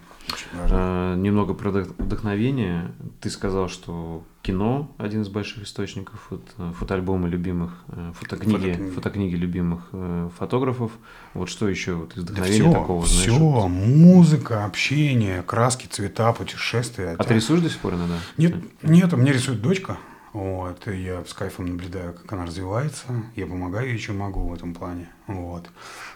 А, 0.53 1.15
немного 1.15 1.53
про 1.53 1.71
вдохновение. 1.71 2.91
Ты 3.21 3.29
сказал, 3.29 3.69
что 3.69 4.23
кино 4.41 4.91
один 4.97 5.21
из 5.21 5.29
больших 5.29 5.63
источников, 5.63 6.27
вот, 6.29 6.43
э, 6.57 6.71
фотоальбомы 6.77 7.29
любимых, 7.29 7.83
э, 7.89 8.13
фотокниги, 8.15 8.51
фотокниги, 8.51 8.89
фотокниги 8.91 9.35
любимых 9.35 9.81
э, 9.91 10.29
фотографов. 10.37 10.91
Вот 11.33 11.49
что 11.49 11.67
еще 11.67 11.93
вот 11.93 12.15
из 12.15 12.23
вдохновения 12.23 12.63
да 12.63 12.69
все, 12.69 12.79
такого? 12.79 13.05
Все, 13.05 13.31
вот... 13.31 13.67
музыка, 13.67 14.65
общение, 14.65 15.43
краски, 15.43 15.87
цвета, 15.87 16.31
путешествия. 16.33 17.15
А 17.17 17.23
ты 17.23 17.35
рисуешь 17.35 17.61
до 17.61 17.69
сих 17.69 17.79
пор 17.79 17.95
иногда? 17.95 18.15
Нет, 18.37 18.55
нет, 18.81 19.13
у 19.13 19.17
меня 19.17 19.33
рисует 19.33 19.61
дочка. 19.61 19.97
Вот, 20.33 20.87
и 20.87 21.01
я 21.01 21.25
с 21.25 21.33
кайфом 21.33 21.65
наблюдаю, 21.65 22.13
как 22.13 22.31
она 22.33 22.45
развивается. 22.45 23.05
Я 23.35 23.47
помогаю 23.47 23.87
ей, 23.87 23.97
чем 23.97 24.19
могу 24.19 24.47
в 24.47 24.53
этом 24.53 24.75
плане. 24.75 25.09
Вот. 25.25 25.69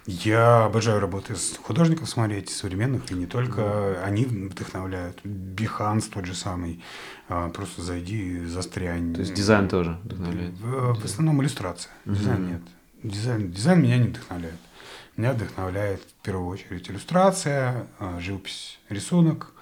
Я 0.05 0.65
обожаю 0.65 0.99
работы 0.99 1.35
с 1.35 1.57
художников 1.57 2.09
смотреть, 2.09 2.49
современных, 2.49 3.11
и 3.11 3.15
не 3.15 3.25
только. 3.25 4.03
Они 4.03 4.25
вдохновляют. 4.25 5.19
Behance 5.23 6.07
тот 6.07 6.25
же 6.25 6.35
самый. 6.35 6.83
А, 7.27 7.49
просто 7.49 7.81
зайди 7.81 8.37
и 8.37 8.45
застрянь. 8.45 9.13
То 9.15 9.21
есть 9.21 9.33
дизайн 9.33 9.67
тоже 9.67 9.97
вдохновляет? 10.03 10.53
В, 10.59 11.01
в 11.01 11.05
основном 11.05 11.41
иллюстрация. 11.41 11.91
Mm-hmm. 12.05 12.15
Дизайн 12.15 12.47
нет. 12.47 12.61
Дизайн, 13.01 13.51
дизайн 13.51 13.81
меня 13.81 13.97
не 13.97 14.09
вдохновляет. 14.09 14.59
Меня 15.17 15.33
вдохновляет 15.33 16.01
в 16.01 16.25
первую 16.25 16.47
очередь 16.47 16.89
иллюстрация, 16.89 17.87
а, 17.99 18.19
живопись, 18.19 18.79
рисунок, 18.89 19.52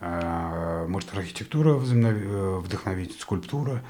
может 0.00 1.14
архитектура 1.14 1.70
э, 1.74 2.58
вдохновить, 2.58 3.20
скульптура, 3.20 3.82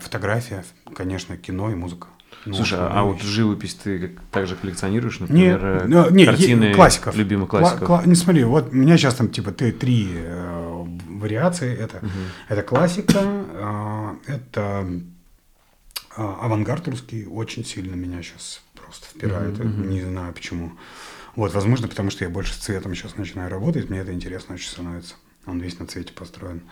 фотография, 0.00 0.64
конечно, 0.94 1.36
кино 1.36 1.70
и 1.70 1.74
музыка. 1.74 2.08
Ну, 2.44 2.54
Слушай, 2.54 2.78
а, 2.80 3.00
а 3.00 3.02
вот 3.04 3.20
живопись 3.22 3.74
ты 3.74 4.16
также 4.30 4.56
коллекционируешь, 4.56 5.20
например, 5.20 5.86
не, 5.86 6.10
не, 6.12 6.24
картины 6.24 6.74
классиков. 6.74 7.14
любимых 7.14 7.50
классиков? 7.50 7.88
Кла- 7.88 8.02
кла- 8.02 8.08
не 8.08 8.14
смотри, 8.14 8.44
вот 8.44 8.72
у 8.72 8.74
меня 8.74 8.96
сейчас 8.96 9.14
там 9.14 9.28
типа 9.28 9.52
ты 9.52 9.70
три 9.70 10.08
э, 10.12 10.84
вариации. 11.08 11.76
Это, 11.76 11.98
угу. 11.98 12.08
это 12.48 12.62
классика, 12.62 13.18
э, 13.22 14.16
это 14.26 14.86
э, 16.16 16.34
авангард 16.40 16.88
русский, 16.88 17.26
очень 17.26 17.64
сильно 17.64 17.94
меня 17.94 18.22
сейчас 18.22 18.62
просто 18.74 19.06
впирает, 19.06 19.60
угу, 19.60 19.68
угу. 19.68 19.84
не 19.84 20.02
знаю 20.02 20.32
почему. 20.32 20.72
Вот, 21.36 21.54
возможно, 21.54 21.88
потому 21.88 22.10
что 22.10 22.24
я 22.24 22.30
больше 22.30 22.52
с 22.54 22.58
цветом 22.58 22.94
сейчас 22.94 23.16
начинаю 23.16 23.50
работать, 23.50 23.88
мне 23.88 24.00
это 24.00 24.12
интересно 24.12 24.54
очень 24.54 24.68
становится. 24.68 25.14
Он 25.46 25.58
весь 25.60 25.78
на 25.78 25.86
цвете 25.86 26.12
построен. 26.12 26.62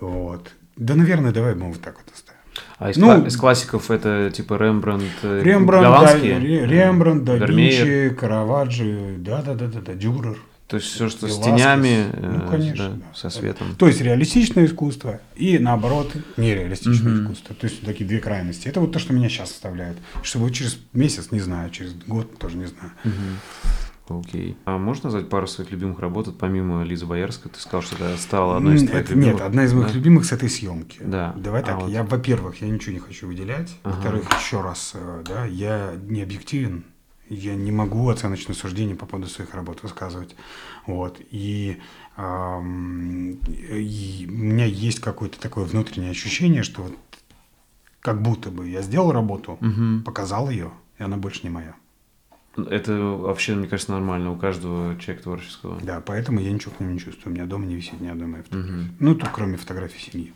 Вот. 0.00 0.50
Да, 0.76 0.94
наверное, 0.94 1.32
давай 1.32 1.54
мы 1.54 1.68
вот 1.68 1.80
так 1.80 1.96
вот 1.96 2.12
оставим. 2.12 2.40
А 2.78 2.90
из, 2.90 2.96
ну, 2.96 3.08
кла- 3.08 3.26
из 3.26 3.36
классиков 3.36 3.90
это 3.90 4.30
типа 4.30 4.54
Рембрандт, 4.54 5.04
э, 5.22 5.42
Рембрандт, 5.42 5.86
Голландские? 5.86 6.40
Да, 6.40 6.66
Рембрандт, 6.66 7.24
да 7.24 7.36
Винчи, 7.36 8.14
Караваджи, 8.18 9.16
да-да-да, 9.18 9.94
Дюрер. 9.94 10.38
То 10.70 10.76
есть 10.76 10.88
все, 10.88 11.08
что 11.08 11.26
Веласкес. 11.26 11.44
с 11.44 11.58
тенями, 11.58 12.06
ну, 12.16 12.44
э, 12.44 12.48
конечно, 12.48 12.90
да, 12.90 12.94
да. 12.94 13.14
со 13.14 13.28
светом. 13.28 13.74
То 13.76 13.88
есть 13.88 14.00
реалистичное 14.00 14.66
искусство 14.66 15.20
и 15.34 15.58
наоборот 15.58 16.12
нереалистичное 16.36 17.12
mm-hmm. 17.12 17.22
искусство. 17.24 17.56
То 17.56 17.66
есть 17.66 17.84
такие 17.84 18.06
две 18.06 18.20
крайности. 18.20 18.68
Это 18.68 18.80
вот 18.80 18.92
то, 18.92 19.00
что 19.00 19.12
меня 19.12 19.28
сейчас 19.28 19.50
составляет. 19.50 19.96
Что 20.22 20.38
будет 20.38 20.54
через 20.54 20.78
месяц, 20.92 21.32
не 21.32 21.40
знаю, 21.40 21.70
через 21.70 21.92
год 21.94 22.38
тоже 22.38 22.56
не 22.56 22.66
знаю. 22.66 22.92
Mm-hmm. 23.02 23.89
Окей. 24.10 24.56
А 24.64 24.76
можно 24.76 25.04
назвать 25.04 25.28
пару 25.28 25.46
своих 25.46 25.70
любимых 25.70 26.00
работ, 26.00 26.36
помимо 26.36 26.82
Лизы 26.82 27.06
Боярской? 27.06 27.50
Ты 27.50 27.60
сказал, 27.60 27.82
что 27.82 27.94
это 27.94 28.16
стала 28.16 28.56
одной 28.56 28.74
из 28.74 28.88
твоих 28.88 29.04
это, 29.04 29.14
любимых. 29.14 29.34
Нет, 29.34 29.42
одна 29.42 29.64
из 29.64 29.72
моих 29.72 29.88
да? 29.88 29.94
любимых 29.94 30.24
с 30.24 30.32
этой 30.32 30.48
съемки. 30.48 30.98
Да. 31.00 31.32
Давай 31.36 31.62
а 31.62 31.64
так, 31.64 31.80
вот... 31.80 31.90
я, 31.90 32.02
во-первых, 32.02 32.60
я 32.60 32.68
ничего 32.68 32.92
не 32.92 32.98
хочу 32.98 33.28
выделять. 33.28 33.76
Ага. 33.84 33.94
Во-вторых, 33.94 34.24
еще 34.40 34.60
раз, 34.62 34.92
э, 34.94 35.22
да, 35.24 35.44
я 35.44 35.94
не 36.08 36.22
объективен. 36.22 36.84
Я 37.28 37.54
не 37.54 37.70
могу 37.70 38.08
оценочное 38.08 38.56
суждение 38.56 38.96
по 38.96 39.06
поводу 39.06 39.28
своих 39.28 39.54
работ 39.54 39.84
высказывать. 39.84 40.34
Вот. 40.88 41.20
И, 41.30 41.78
эм, 42.16 43.38
и 43.46 44.26
у 44.28 44.32
меня 44.32 44.64
есть 44.64 44.98
какое-то 44.98 45.38
такое 45.38 45.64
внутреннее 45.64 46.10
ощущение, 46.10 46.64
что 46.64 46.82
вот 46.82 46.94
как 48.00 48.20
будто 48.20 48.50
бы 48.50 48.68
я 48.68 48.82
сделал 48.82 49.12
работу, 49.12 49.52
угу. 49.60 50.02
показал 50.04 50.50
ее, 50.50 50.72
и 50.98 51.04
она 51.04 51.16
больше 51.16 51.42
не 51.44 51.50
моя. 51.50 51.76
Это 52.56 52.92
вообще, 52.94 53.54
мне 53.54 53.68
кажется, 53.68 53.92
нормально 53.92 54.32
у 54.32 54.36
каждого 54.36 54.98
человека 54.98 55.22
творческого. 55.22 55.80
Да, 55.82 56.02
поэтому 56.04 56.40
я 56.40 56.50
ничего 56.50 56.72
к 56.72 56.80
ним 56.80 56.94
не 56.94 56.98
чувствую. 56.98 57.32
У 57.32 57.36
меня 57.36 57.46
дома 57.46 57.64
не 57.64 57.76
висит 57.76 58.00
ни 58.00 58.08
одной 58.08 58.26
моей 58.26 58.42
фотографии. 58.42 58.72
Угу. 58.72 58.88
Ну, 58.98 59.14
тут 59.14 59.28
кроме 59.32 59.56
фотографий 59.56 60.10
семьи. 60.10 60.32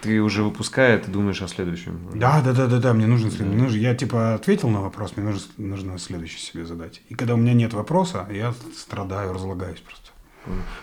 Ты 0.00 0.22
уже 0.22 0.42
выпуская, 0.42 0.98
ты 0.98 1.10
думаешь 1.10 1.42
о 1.42 1.48
следующем. 1.48 2.08
Да, 2.14 2.40
да, 2.40 2.52
да, 2.52 2.66
да, 2.66 2.78
да. 2.78 2.94
Мне 2.94 3.06
нужно, 3.06 3.30
да. 3.30 3.44
Мне 3.44 3.62
нужно 3.62 3.76
я 3.76 3.94
типа 3.94 4.34
ответил 4.34 4.70
на 4.70 4.80
вопрос, 4.80 5.16
мне 5.16 5.26
нужно, 5.26 5.46
нужно 5.58 5.98
следующий 5.98 6.38
себе 6.38 6.64
задать. 6.64 7.02
И 7.08 7.14
когда 7.14 7.34
у 7.34 7.36
меня 7.36 7.52
нет 7.52 7.74
вопроса, 7.74 8.26
я 8.30 8.54
страдаю, 8.74 9.32
разлагаюсь 9.32 9.80
просто. 9.80 10.10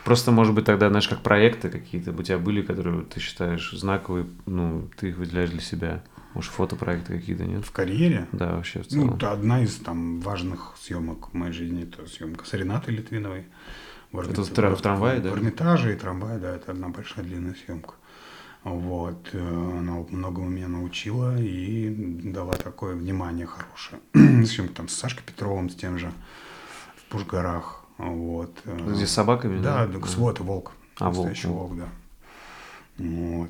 Просто, 0.03 0.31
может 0.31 0.53
быть, 0.53 0.65
тогда, 0.65 0.89
знаешь, 0.89 1.07
как 1.07 1.21
проекты 1.21 1.69
какие-то 1.69 2.11
у 2.11 2.21
тебя 2.21 2.37
были, 2.37 2.61
которые 2.61 3.05
ты 3.05 3.19
считаешь 3.19 3.71
знаковые, 3.71 4.27
ну, 4.45 4.87
ты 4.97 5.09
их 5.09 5.17
выделяешь 5.17 5.49
для 5.49 5.61
себя. 5.61 6.03
Может, 6.37 6.51
фотопроекты 6.51 7.17
какие-то, 7.17 7.45
нет? 7.45 7.65
В 7.65 7.71
карьере? 7.71 8.27
Да, 8.31 8.57
вообще 8.57 8.83
в 8.83 8.83
ну, 8.83 8.89
целом. 8.89 9.07
Ну, 9.07 9.15
это 9.15 9.31
одна 9.31 9.63
из 9.63 9.75
там 9.77 10.19
важных 10.19 10.75
съемок 10.79 11.29
в 11.29 11.33
моей 11.33 11.51
жизни, 11.51 11.81
это 11.81 12.07
съемка 12.07 12.45
с 12.45 12.53
Ренатой 12.53 12.93
Литвиновой. 12.93 13.47
В 14.11 14.19
это 14.19 14.43
в, 14.43 14.75
в 14.75 14.81
трамвае, 14.81 15.19
да? 15.19 15.31
В 15.31 15.33
Эрмитаже 15.33 15.93
и 15.93 15.95
трамвае, 15.95 16.37
да, 16.37 16.55
это 16.55 16.73
одна 16.73 16.89
большая 16.89 17.25
длинная 17.25 17.55
съемка. 17.65 17.95
Вот, 18.63 19.29
э, 19.33 19.39
она 19.39 20.05
многому 20.11 20.47
меня 20.47 20.67
научила 20.67 21.35
и 21.39 21.89
дала 22.31 22.53
такое 22.53 22.93
внимание 22.93 23.47
хорошее. 23.47 23.99
Съемка 24.45 24.75
там 24.75 24.89
с 24.89 24.93
Сашкой 24.93 25.23
Петровым, 25.25 25.71
с 25.71 25.75
тем 25.75 25.97
же, 25.97 26.11
в 26.97 27.03
Пушгарах. 27.05 27.83
Вот. 27.97 28.55
Э. 28.65 28.77
Где 28.93 29.07
с 29.07 29.11
собаками? 29.11 29.59
Да, 29.59 29.87
да, 29.87 29.97
вот, 29.97 30.39
волк. 30.39 30.73
А, 30.99 31.09
волк. 31.09 31.35
волк, 31.45 31.77
да. 31.77 31.89
Вот. 32.99 33.49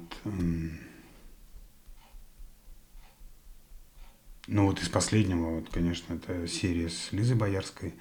Ну 4.48 4.66
вот 4.66 4.82
из 4.82 4.88
последнего, 4.88 5.56
вот, 5.56 5.70
конечно, 5.70 6.14
это 6.14 6.48
серия 6.48 6.90
с 6.90 7.12
Лизой 7.12 7.36
Боярской. 7.36 7.94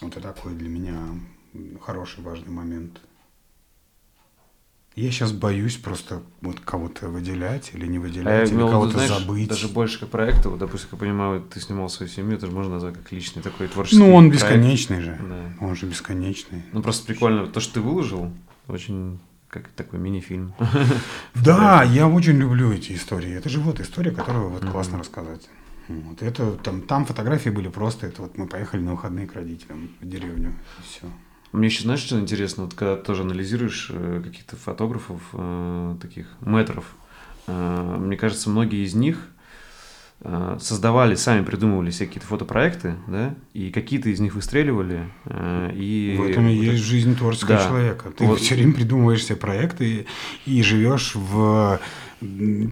Вот 0.00 0.16
это 0.16 0.20
такой 0.20 0.54
для 0.54 0.68
меня 0.68 0.98
хороший, 1.82 2.24
важный 2.24 2.50
момент. 2.50 3.00
Я 4.96 5.10
сейчас 5.10 5.32
боюсь 5.32 5.76
просто 5.76 6.22
вот 6.40 6.60
кого-то 6.60 7.08
выделять 7.08 7.72
или 7.74 7.86
не 7.86 7.98
выделять, 7.98 8.48
а 8.50 8.54
или 8.54 8.60
кого-то 8.60 9.06
забыть. 9.06 9.48
Даже 9.48 9.68
больше 9.68 9.98
как 9.98 10.10
проекта, 10.10 10.48
вот, 10.48 10.60
допустим, 10.60 10.88
как 10.88 11.00
я 11.00 11.06
понимаю, 11.06 11.42
ты 11.42 11.60
снимал 11.60 11.88
свою 11.88 12.10
семью, 12.10 12.36
это 12.36 12.46
же 12.46 12.52
можно 12.52 12.74
назвать 12.74 12.94
как 12.94 13.10
личный 13.10 13.42
такой 13.42 13.66
творческий 13.66 13.98
Ну, 13.98 14.14
он 14.14 14.28
проект. 14.28 14.44
бесконечный 14.44 15.00
же. 15.00 15.18
Да. 15.20 15.66
Он 15.66 15.74
же 15.74 15.86
бесконечный. 15.86 16.62
Ну, 16.72 16.80
просто 16.80 17.06
прикольно, 17.06 17.48
то, 17.48 17.58
что 17.58 17.74
ты 17.74 17.80
выложил, 17.80 18.32
очень 18.68 19.18
как 19.54 19.68
такой 19.68 20.00
мини-фильм. 20.00 20.52
Да, 21.34 21.84
я 21.84 22.08
очень 22.08 22.36
люблю 22.38 22.72
эти 22.72 22.92
истории. 22.92 23.32
Это 23.34 23.48
же 23.48 23.60
вот 23.60 23.78
история, 23.80 24.10
которую 24.10 24.48
вот 24.48 24.64
классно 24.64 24.98
рассказать. 24.98 25.48
Вот 25.88 26.22
это 26.22 26.52
там, 26.52 26.80
там 26.82 27.04
фотографии 27.04 27.50
были 27.50 27.68
просто, 27.68 28.06
это 28.06 28.22
вот 28.22 28.38
мы 28.38 28.46
поехали 28.46 28.80
на 28.80 28.92
выходные 28.92 29.26
к 29.26 29.34
родителям 29.34 29.90
в 30.00 30.08
деревню, 30.08 30.54
все. 30.82 31.06
Мне 31.52 31.66
еще, 31.66 31.82
знаешь, 31.82 32.00
что 32.00 32.18
интересно, 32.18 32.64
вот 32.64 32.74
когда 32.74 32.96
тоже 32.96 33.22
анализируешь 33.22 33.90
э, 33.92 34.22
каких-то 34.24 34.56
фотографов, 34.56 35.20
э, 35.34 35.96
таких 36.00 36.26
метров, 36.40 36.96
э, 37.46 37.96
мне 38.00 38.16
кажется, 38.16 38.50
многие 38.50 38.82
из 38.84 38.94
них 38.94 39.28
создавали, 40.60 41.14
сами 41.14 41.44
придумывали 41.44 41.90
себе 41.90 42.06
какие-то 42.06 42.26
фотопроекты, 42.26 42.94
да, 43.06 43.34
и 43.52 43.70
какие-то 43.70 44.08
из 44.08 44.20
них 44.20 44.34
выстреливали. 44.34 45.10
Э, 45.26 45.70
и 45.74 46.16
в 46.18 46.22
этом 46.24 46.48
и 46.48 46.54
есть 46.54 46.82
жизнь 46.82 47.16
творческого 47.16 47.58
Да. 47.58 47.66
человека. 47.66 48.10
Ты 48.16 48.24
Вот. 48.24 48.40
все 48.40 48.54
время 48.54 48.72
придумываешь 48.72 49.24
себе 49.24 49.36
проекты 49.36 50.06
и, 50.46 50.56
и 50.58 50.62
живешь 50.62 51.14
в 51.14 51.78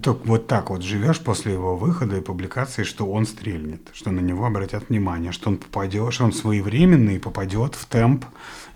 только 0.02 0.26
вот 0.26 0.46
так 0.46 0.70
вот 0.70 0.82
живешь 0.82 1.20
после 1.20 1.52
его 1.52 1.76
выхода 1.76 2.16
и 2.16 2.20
публикации, 2.20 2.84
что 2.84 3.06
он 3.06 3.26
стрельнет, 3.26 3.82
что 3.92 4.10
на 4.10 4.20
него 4.20 4.46
обратят 4.46 4.88
внимание, 4.88 5.32
что 5.32 5.50
он 5.50 5.58
попадет, 5.58 6.12
что 6.14 6.24
он 6.24 6.32
своевременный 6.32 7.16
и 7.16 7.18
попадет 7.18 7.74
в 7.74 7.84
темп 7.86 8.24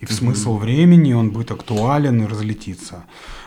и 0.00 0.06
в 0.06 0.12
смысл 0.12 0.58
времени, 0.58 1.10
и 1.10 1.14
он 1.14 1.30
будет 1.30 1.50
актуален 1.50 2.22
и 2.22 2.26
разлетится. 2.26 3.04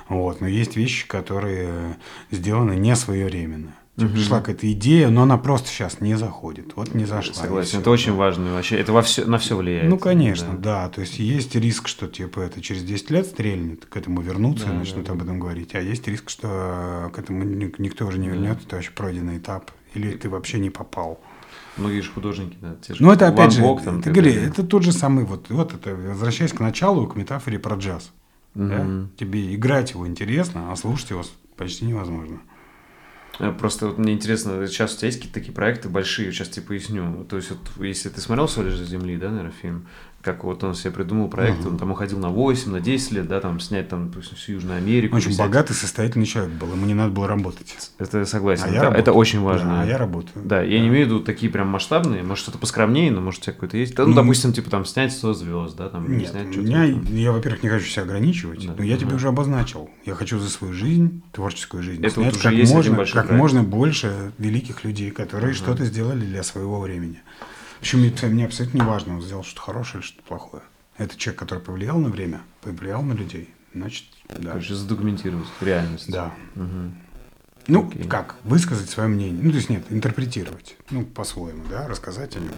Вот. 0.07 0.41
Но 0.41 0.47
есть 0.47 0.75
вещи, 0.75 1.07
которые 1.07 1.97
сделаны 2.31 2.73
не 2.73 2.95
своевременно. 2.95 3.73
Тебе 3.99 4.09
пришла 4.09 4.39
какая-то 4.39 4.71
идея, 4.73 5.09
но 5.09 5.23
она 5.23 5.37
просто 5.37 5.67
сейчас 5.69 6.01
не 6.01 6.15
заходит. 6.15 6.73
Вот 6.75 6.93
не 6.95 7.05
зашла. 7.05 7.33
Согласен, 7.33 7.79
это 7.79 7.89
очень 7.91 8.13
важно 8.13 8.53
вообще, 8.53 8.77
это 8.77 8.91
во 8.93 9.01
все, 9.01 9.25
на 9.25 9.37
все 9.37 9.55
влияет. 9.55 9.89
Ну, 9.89 9.97
конечно, 9.97 10.53
да. 10.57 10.83
да. 10.83 10.89
То 10.89 11.01
есть 11.01 11.19
есть 11.19 11.55
риск, 11.55 11.87
что 11.87 12.07
типа 12.07 12.39
это 12.39 12.61
через 12.61 12.83
10 12.83 13.09
лет 13.11 13.25
стрельнет, 13.25 13.85
к 13.85 13.95
этому 13.97 14.21
вернутся 14.21 14.65
Да, 14.67 14.73
и 14.73 14.77
начнут 14.77 15.05
да, 15.05 15.13
об 15.13 15.21
этом 15.21 15.39
говорить. 15.39 15.75
А 15.75 15.81
есть 15.81 16.07
риск, 16.07 16.29
что 16.29 17.11
к 17.13 17.19
этому 17.19 17.43
ни- 17.43 17.73
никто 17.77 18.05
уже 18.07 18.17
не 18.19 18.27
вернет, 18.29 18.57
это 18.65 18.75
вообще 18.77 18.91
пройденный 18.91 19.37
этап. 19.37 19.71
Или 19.93 20.11
ты 20.11 20.29
вообще 20.29 20.59
не 20.59 20.69
попал. 20.69 21.19
Многие 21.77 22.01
же 22.01 22.11
художники, 22.11 22.57
да, 22.61 22.75
те 22.81 22.93
же 22.93 23.01
Ну, 23.03 23.11
это 23.11 23.27
опять 23.27 23.53
же, 23.53 23.61
там 23.61 24.01
ты 24.01 24.11
говори, 24.11 24.33
далее. 24.33 24.49
это 24.49 24.63
тот 24.63 24.83
же 24.83 24.91
самый, 24.91 25.23
вот, 25.25 25.49
вот 25.49 25.73
это, 25.73 25.95
возвращаясь 25.95 26.51
к 26.51 26.59
началу, 26.59 27.07
к 27.07 27.15
метафоре 27.15 27.57
про 27.57 27.75
джаз. 27.77 28.11
да? 28.53 28.83
Мгм. 28.83 29.11
Тебе 29.17 29.55
играть 29.55 29.91
его 29.91 30.05
интересно, 30.07 30.71
а 30.71 30.75
слушать 30.75 31.11
его 31.11 31.23
почти 31.55 31.85
невозможно. 31.85 32.39
Э, 33.39 33.51
Просто 33.51 33.87
вот 33.87 33.97
мне 33.97 34.13
интересно, 34.13 34.65
сейчас 34.67 34.93
у 34.93 34.97
тебя 34.97 35.07
есть 35.07 35.19
какие-то 35.19 35.39
такие 35.39 35.53
проекты 35.53 35.89
большие, 35.89 36.31
сейчас 36.31 36.49
тебе 36.49 36.65
поясню. 36.65 37.25
То 37.25 37.37
есть, 37.37 37.49
вот, 37.51 37.59
если 37.85 38.09
ты 38.09 38.21
смотрел 38.21 38.47
«Соль 38.47 38.71
из 38.71 38.87
земли», 38.87 39.17
да, 39.17 39.29
наверное, 39.29 39.51
фильм, 39.51 39.87
как 40.21 40.43
вот 40.43 40.63
он 40.63 40.75
себе 40.75 40.91
придумал 40.91 41.29
проект, 41.29 41.65
он 41.65 41.77
там 41.77 41.91
уходил 41.91 42.19
на 42.19 42.29
8, 42.29 42.71
на 42.71 42.79
10 42.81 43.11
лет, 43.13 43.27
да, 43.27 43.39
там 43.39 43.59
снять 43.59 43.87
там, 43.87 44.09
допустим, 44.09 44.35
всю 44.35 44.53
Южную 44.53 44.77
Америку. 44.77 45.15
Очень 45.15 45.31
снять- 45.33 45.47
богатый, 45.47 45.73
состоятельный 45.73 46.25
человек 46.25 46.51
был, 46.53 46.71
ему 46.73 46.85
не 46.85 46.93
надо 46.93 47.11
было 47.11 47.27
работать. 47.27 47.73
Это 47.99 48.25
согласен, 48.25 48.63
А 48.63 48.67
это, 48.67 48.73
я 48.75 48.81
это 48.81 48.91
работаю. 48.91 49.15
очень 49.15 49.39
важно. 49.39 49.69
Да, 49.69 49.81
а 49.81 49.85
я 49.85 49.97
работаю. 49.97 50.45
Да, 50.45 50.61
я 50.61 50.79
не 50.81 50.89
имею 50.89 51.05
в 51.05 51.09
виду 51.09 51.19
такие 51.21 51.49
прям 51.51 51.67
масштабные, 51.69 52.21
может 52.23 52.43
что-то 52.43 52.57
поскромнее, 52.57 53.11
но 53.11 53.21
может 53.21 53.41
у 53.41 53.43
тебя 53.45 53.53
какой-то 53.53 53.77
есть. 53.77 53.95
Да, 53.95 54.03
ну, 54.03 54.09
Ну, 54.09 54.15
допустим, 54.15 54.51
типа 54.51 54.69
там 54.69 54.83
снять 54.85 55.13
100 55.13 55.33
звезд, 55.35 55.77
да, 55.77 55.87
там, 55.89 56.09
не 56.11 56.17
Нет, 56.17 56.29
снять 56.31 56.51
что-то. 56.51 56.67
меня, 56.67 56.85
там. 56.87 57.15
я, 57.15 57.31
во-первых, 57.31 57.63
не 57.63 57.69
хочу 57.69 57.85
себя 57.85 58.03
ограничивать, 58.03 58.67
Да. 58.67 58.73
но 58.77 58.83
я 58.83 58.97
тебе 58.97 59.07
Ага. 59.07 59.15
уже 59.15 59.27
обозначил. 59.29 59.89
Я 60.05 60.15
хочу 60.15 60.37
за 60.39 60.49
свою 60.49 60.73
жизнь, 60.73 61.21
творческую 61.31 61.81
жизнь, 61.81 62.03
Это 62.05 62.19
вот 62.19 62.33
снять 62.35 62.55
уже 62.55 62.63
как, 62.65 62.73
можно, 62.75 62.97
как 63.05 63.13
проект. 63.27 63.31
можно 63.31 63.63
больше 63.63 64.31
великих 64.37 64.83
людей, 64.83 65.11
которые 65.11 65.53
что-то 65.53 65.85
сделали 65.85 66.25
для 66.25 66.43
своего 66.43 66.79
времени. 66.81 67.21
Причем 67.79 68.03
это 68.03 68.27
мне 68.27 68.45
абсолютно 68.45 68.77
не 68.79 68.83
важно, 68.85 69.15
он 69.15 69.21
сделал 69.21 69.43
что-то 69.43 69.61
хорошее 69.61 70.01
или 70.01 70.07
что-то 70.07 70.23
плохое. 70.27 70.63
Это 70.97 71.17
человек, 71.17 71.39
который 71.39 71.59
повлиял 71.59 71.97
на 71.97 72.09
время, 72.09 72.41
повлиял 72.61 73.01
на 73.01 73.13
людей. 73.13 73.49
Значит, 73.73 74.05
да. 74.27 74.51
Короче, 74.51 74.75
задокументировать 74.75 75.47
реальность. 75.61 76.11
Да. 76.11 76.33
Мгм. 76.55 76.95
Ну, 77.67 77.87
Окей. 77.87 78.03
как? 78.05 78.35
Высказать 78.43 78.89
свое 78.89 79.07
мнение. 79.07 79.41
Ну, 79.43 79.51
то 79.51 79.57
есть 79.57 79.69
нет, 79.69 79.83
интерпретировать. 79.89 80.75
Ну, 80.89 81.05
по-своему, 81.05 81.63
да, 81.69 81.87
рассказать 81.87 82.35
о 82.35 82.39
нем. 82.39 82.51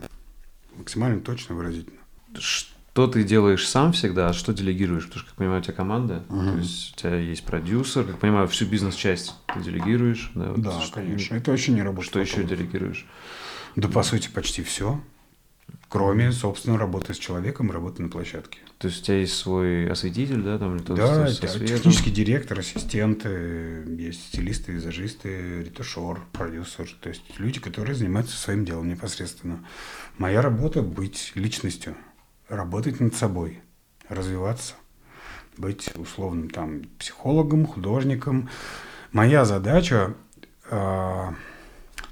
Максимально 0.75 1.19
точно, 1.19 1.53
выразительно. 1.55 1.99
Что 2.39 3.07
ты 3.07 3.23
делаешь 3.23 3.67
сам 3.67 3.91
всегда, 3.91 4.29
а 4.29 4.33
что 4.33 4.53
делегируешь? 4.53 5.03
Потому 5.05 5.19
что, 5.19 5.27
как 5.29 5.35
понимаю, 5.37 5.59
у 5.59 5.63
тебя 5.63 5.73
команда, 5.73 6.23
то 6.29 6.57
есть 6.57 6.93
у 6.93 6.99
тебя 6.99 7.15
есть 7.17 7.43
продюсер, 7.43 8.05
как 8.05 8.19
понимаю, 8.19 8.47
всю 8.47 8.65
бизнес-часть 8.65 9.33
ты 9.53 9.61
делегируешь. 9.61 10.31
Да, 10.33 10.51
вот 10.51 10.61
Да, 10.61 10.81
что- 10.81 10.95
конечно. 10.95 11.35
Это 11.35 11.51
очень 11.51 11.75
не 11.75 11.83
рабочий 11.83 12.07
Что 12.09 12.19
еще 12.21 12.37
подход. 12.37 12.49
делегируешь? 12.57 13.05
Да, 13.75 13.87
по 13.89 14.03
сути, 14.03 14.29
почти 14.29 14.63
все. 14.63 15.01
Кроме, 15.91 16.31
собственно, 16.31 16.77
работы 16.77 17.13
с 17.13 17.17
человеком 17.17 17.67
и 17.67 17.73
работы 17.73 18.01
на 18.01 18.07
площадке. 18.07 18.59
То 18.77 18.87
есть 18.87 19.01
у 19.01 19.05
тебя 19.07 19.17
есть 19.17 19.35
свой 19.35 19.91
осветитель, 19.91 20.41
да, 20.41 20.57
там, 20.57 20.77
или 20.77 20.83
да, 20.83 21.27
со- 21.27 21.59
технический 21.59 22.11
директор, 22.11 22.57
ассистенты, 22.57 23.83
есть 23.99 24.27
стилисты, 24.27 24.71
визажисты, 24.71 25.63
ретушер, 25.63 26.21
продюсер. 26.31 26.89
То 27.01 27.09
есть 27.09 27.23
люди, 27.39 27.59
которые 27.59 27.93
занимаются 27.93 28.37
своим 28.37 28.63
делом 28.63 28.87
непосредственно. 28.87 29.65
Моя 30.17 30.41
работа– 30.41 30.81
быть 30.81 31.33
личностью, 31.35 31.97
работать 32.47 33.01
над 33.01 33.13
собой, 33.13 33.59
развиваться, 34.07 34.75
быть 35.57 35.91
условным 35.97 36.49
там 36.49 36.83
психологом, 36.99 37.65
художником. 37.65 38.49
Моя 39.11 39.43
задача, 39.43 40.13
а, 40.69 41.35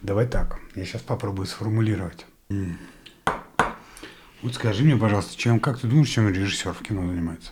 давай 0.01 0.27
так, 0.27 0.60
я 0.76 0.84
сейчас 0.84 1.01
попробую 1.01 1.45
сформулировать. 1.45 2.26
Вот 4.41 4.53
скажи 4.56 4.84
мне, 4.84 4.95
пожалуйста, 4.95 5.38
чем, 5.38 5.60
как 5.60 5.80
ты 5.80 5.88
думаешь, 5.88 6.10
чем 6.10 6.30
режиссер 6.30 6.74
в 6.74 6.82
кино 6.82 7.06
занимается? 7.07 7.52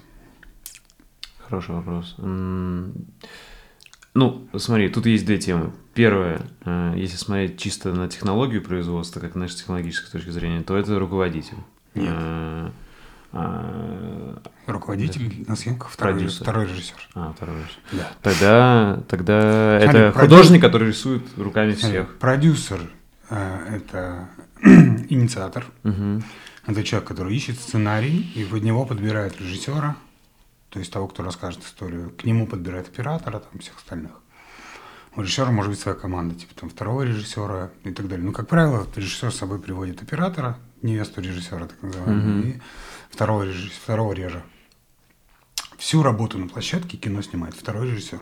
Хороший 1.39 1.75
вопрос. 1.75 2.15
Ну, 4.13 4.47
смотри, 4.57 4.89
тут 4.89 5.05
есть 5.05 5.25
две 5.25 5.37
темы. 5.37 5.73
Первое, 5.93 6.41
э, 6.65 6.93
если 6.95 7.17
смотреть 7.17 7.59
чисто 7.59 7.93
на 7.93 8.07
технологию 8.07 8.63
производства, 8.63 9.19
как 9.19 9.33
знаешь, 9.33 9.51
с 9.51 9.57
технологической 9.57 10.09
точки 10.11 10.31
зрения, 10.31 10.63
то 10.63 10.75
это 10.75 10.97
руководитель. 10.97 11.57
Нет. 11.93 12.09
Э, 12.11 12.69
а, 13.33 14.41
Руководитель 14.65 15.45
на 15.47 15.55
съемках, 15.55 15.89
второй, 15.91 16.15
Продюсер. 16.15 16.41
второй 16.43 16.65
режиссер. 16.65 17.09
а, 17.13 17.33
второй 17.35 17.57
же. 17.57 17.67
Да. 17.91 18.11
Тогда, 18.23 19.03
тогда 19.07 19.79
Смотри, 19.83 19.99
это 19.99 20.17
продюс- 20.17 20.21
художник, 20.21 20.61
который 20.61 20.87
рисует 20.87 21.23
руками 21.37 21.73
всех. 21.73 22.17
Продюсер 22.17 22.79
э, 23.29 23.75
это 23.77 24.29
инициатор. 24.63 25.65
Мгм. 25.83 26.23
Это 26.67 26.83
человек, 26.83 27.07
который 27.07 27.35
ищет 27.35 27.59
сценарий 27.59 28.29
и 28.35 28.43
под 28.43 28.61
него 28.63 28.85
подбирает 28.85 29.39
режиссера, 29.41 29.95
то 30.69 30.79
есть 30.79 30.91
того, 30.91 31.07
кто 31.07 31.23
расскажет 31.23 31.63
историю. 31.63 32.11
К 32.11 32.25
нему 32.25 32.45
подбирает 32.45 32.87
оператора, 32.89 33.39
там 33.39 33.59
всех 33.59 33.77
остальных. 33.77 34.11
У 35.15 35.21
режиссера 35.21 35.49
может 35.49 35.71
быть 35.71 35.79
своя 35.79 35.97
команда, 35.97 36.35
типа 36.35 36.53
там 36.53 36.69
второго 36.69 37.01
режиссера 37.03 37.71
и 37.85 37.91
так 37.91 38.07
далее. 38.07 38.23
Ну, 38.25 38.33
как 38.33 38.47
правило, 38.47 38.85
режиссер 38.95 39.31
с 39.31 39.37
собой 39.37 39.59
приводит 39.59 40.01
оператора, 40.03 40.59
невесту 40.81 41.21
режиссера, 41.21 41.65
так 41.67 41.81
называемую, 41.81 42.37
Мгм. 42.37 42.49
и 42.49 42.61
второго, 43.09 43.43
режиссера, 43.43 43.73
второго 43.83 44.13
режа. 44.13 44.43
Всю 45.77 46.03
работу 46.03 46.37
на 46.37 46.47
площадке 46.47 46.97
кино 46.97 47.21
снимает 47.21 47.55
второй 47.55 47.89
режиссер. 47.89 48.19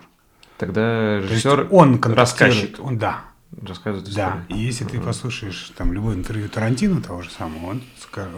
Тогда 0.57 1.17
режиссер, 1.19 1.67
он 1.71 1.99
рассказчик, 2.01 2.79
он, 2.79 2.97
да, 2.97 3.23
рассказывает 3.61 4.13
да. 4.13 4.39
историю. 4.39 4.45
И 4.49 4.57
если 4.65 4.85
ты 4.85 5.01
послушаешь 5.01 5.71
там 5.75 5.93
любое 5.93 6.15
интервью 6.15 6.49
Тарантино 6.49 7.01
того 7.01 7.21
же 7.21 7.29
самого, 7.29 7.67
он, 7.67 7.83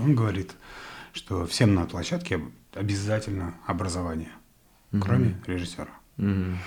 он 0.01 0.15
говорит, 0.15 0.51
что 1.13 1.45
всем 1.45 1.73
на 1.75 1.85
площадке 1.85 2.41
обязательно 2.73 3.55
образование, 3.65 4.31
кроме 5.01 5.41
режиссера. 5.45 5.89
Мгм. 6.17 6.59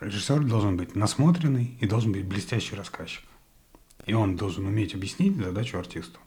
Режиссер 0.00 0.40
должен 0.44 0.76
быть 0.76 0.94
насмотренный 0.94 1.76
и 1.80 1.86
должен 1.86 2.12
быть 2.12 2.24
блестящий 2.24 2.76
рассказчик. 2.76 3.24
И 4.06 4.12
он 4.12 4.36
должен 4.36 4.66
уметь 4.66 4.94
объяснить 4.94 5.36
задачу 5.36 5.78
артисту. 5.78 6.18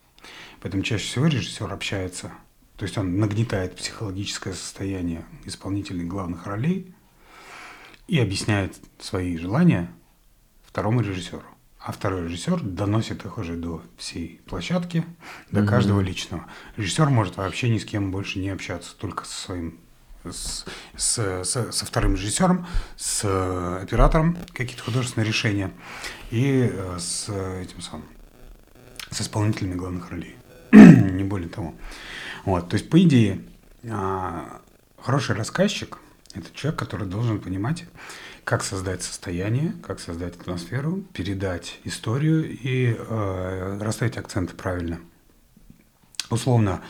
Поэтому 0.62 0.84
чаще 0.84 1.06
всего 1.06 1.28
режиссер 1.28 1.72
общается, 1.72 2.32
то 2.76 2.84
есть 2.84 2.98
он 2.98 3.20
нагнетает 3.20 3.76
психологическое 3.76 4.54
состояние 4.54 5.26
исполнителей 5.46 6.06
главных 6.06 6.46
ролей 6.48 6.94
и 8.08 8.20
объясняет 8.20 8.78
свои 9.00 9.38
желания 9.38 9.92
второму 10.68 11.02
режиссеру. 11.02 11.44
А 11.80 11.92
второй 11.92 12.24
режиссер 12.26 12.60
доносит 12.62 13.26
их 13.26 13.38
уже 13.38 13.56
до 13.56 13.82
всей 13.98 14.42
площадки, 14.46 15.06
до 15.52 15.62
Мгм. 15.62 15.70
каждого 15.70 16.02
личного. 16.02 16.46
Режиссер 16.76 17.10
может 17.10 17.38
вообще 17.38 17.70
ни 17.70 17.78
с 17.78 17.86
кем 17.86 18.12
больше 18.12 18.40
не 18.40 18.50
общаться, 18.50 18.96
только 18.96 19.26
со 19.26 19.34
своим 19.42 19.80
с, 20.30 20.66
с- 20.98 21.44
со, 21.46 21.72
со 21.72 21.86
вторым 21.86 22.16
режиссером, 22.16 22.68
с 22.98 23.22
э, 23.24 23.80
оператором 23.84 24.38
какие-то 24.54 24.84
художественные 24.84 25.26
решения 25.26 25.72
и 26.32 26.70
э, 26.70 26.98
с 27.00 27.30
этим 27.30 27.80
самым 27.82 28.06
с 29.10 29.22
исполнителями 29.22 29.76
главных 29.76 30.10
ролей. 30.12 30.36
Не 30.74 31.24
более 31.24 31.48
того. 31.48 31.76
Вот, 32.44 32.68
то 32.68 32.76
есть, 32.76 32.90
по 32.90 33.02
идее, 33.02 33.42
а, 33.90 34.60
хороший 35.02 35.34
рассказчик– 35.36 36.00
это 36.34 36.48
человек, 36.54 36.78
который 36.78 37.08
должен 37.08 37.40
понимать, 37.40 37.86
как 38.48 38.64
создать 38.64 39.04
состояние, 39.04 39.74
как 39.86 40.00
создать 40.00 40.38
атмосферу, 40.38 41.04
передать 41.12 41.82
историю 41.84 42.50
и 42.50 42.96
э, 42.98 43.78
расставить 43.82 44.16
акценты 44.16 44.56
правильно. 44.56 45.02
Условно, 46.30 46.82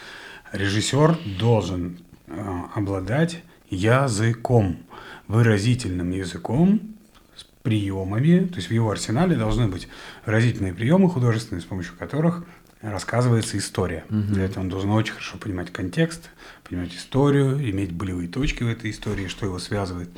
режиссер 0.52 1.18
должен 1.40 1.98
э, 2.28 2.62
обладать 2.76 3.42
языком, 3.72 4.78
выразительным 5.28 6.12
языком, 6.12 6.96
с 7.36 7.44
приемами, 7.64 8.46
то 8.46 8.58
есть 8.58 8.68
в 8.68 8.72
его 8.72 8.92
арсенале 8.92 9.36
должны 9.36 9.68
быть 9.68 9.88
выразительные 10.28 10.76
приемы 10.76 11.10
художественные, 11.10 11.64
с 11.64 11.66
помощью 11.66 11.98
которых 11.98 12.46
рассказывается 12.82 13.58
история. 13.58 14.06
Для 14.10 14.44
этого 14.46 14.64
он 14.64 14.70
должен 14.70 14.92
очень 14.92 15.14
хорошо 15.14 15.40
понимать 15.40 15.74
контекст, 15.74 16.30
понимать 16.70 16.94
историю, 16.94 17.60
иметь 17.72 17.94
болевые 17.94 18.30
точки 18.30 18.62
в 18.62 18.68
этой 18.68 18.92
истории, 18.92 19.28
что 19.28 19.48
его 19.48 19.58
связывает. 19.58 20.12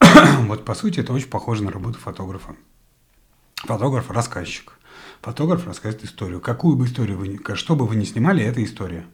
вот 0.46 0.64
по 0.64 0.74
сути 0.74 1.00
это 1.00 1.12
очень 1.12 1.28
похоже 1.28 1.62
на 1.64 1.70
работу 1.70 1.98
фотографа. 1.98 2.56
Фотограф– 3.56 4.10
рассказчик. 4.12 4.78
Фотограф 5.20 5.66
рассказывает 5.66 6.04
историю. 6.04 6.40
Какую 6.40 6.76
бы 6.76 6.86
историю 6.86 7.18
вы, 7.18 7.28
ни- 7.28 7.54
что 7.54 7.74
бы 7.74 7.86
вы 7.86 7.96
ни 7.96 8.04
снимали, 8.04 8.44
это 8.44 8.62
история. 8.62 9.04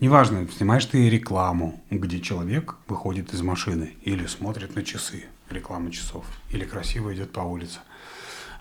Неважно, 0.00 0.48
снимаешь 0.48 0.84
ты 0.86 1.08
рекламу, 1.08 1.80
где 1.90 2.20
человек 2.20 2.74
выходит 2.88 3.32
из 3.32 3.42
машины 3.42 3.94
или 4.02 4.26
смотрит 4.26 4.74
на 4.74 4.82
часы, 4.82 5.26
реклама 5.48 5.92
часов, 5.92 6.24
или 6.50 6.64
красиво 6.64 7.14
идет 7.14 7.30
по 7.30 7.40
улице. 7.40 7.78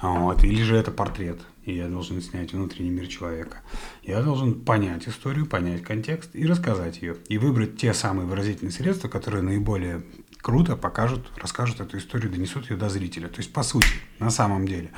Вот. 0.02 0.44
Или 0.44 0.62
же 0.62 0.76
это 0.76 0.92
портрет, 0.92 1.40
и 1.66 1.74
я 1.74 1.88
должен 1.88 2.22
снять 2.22 2.54
внутренний 2.54 2.92
мир 2.92 3.08
человека. 3.08 3.58
Я 4.04 4.22
должен 4.22 4.62
понять 4.62 5.08
историю, 5.08 5.46
понять 5.48 5.84
контекст 5.84 6.30
и 6.36 6.46
рассказать 6.46 7.02
ее. 7.02 7.18
И 7.28 7.38
выбрать 7.38 7.78
те 7.78 7.94
самые 7.94 8.28
выразительные 8.28 8.72
средства, 8.72 9.08
которые 9.08 9.42
наиболее 9.42 10.04
круто 10.42 10.76
покажут, 10.76 11.32
расскажут 11.38 11.80
эту 11.82 11.98
историю, 11.98 12.32
донесут 12.32 12.70
ее 12.70 12.78
до 12.78 12.90
зрителя. 12.90 13.28
То 13.28 13.38
есть, 13.38 13.54
по 13.54 13.64
сути, 13.64 13.88
на 14.20 14.30
самом 14.30 14.68
деле, 14.68 14.92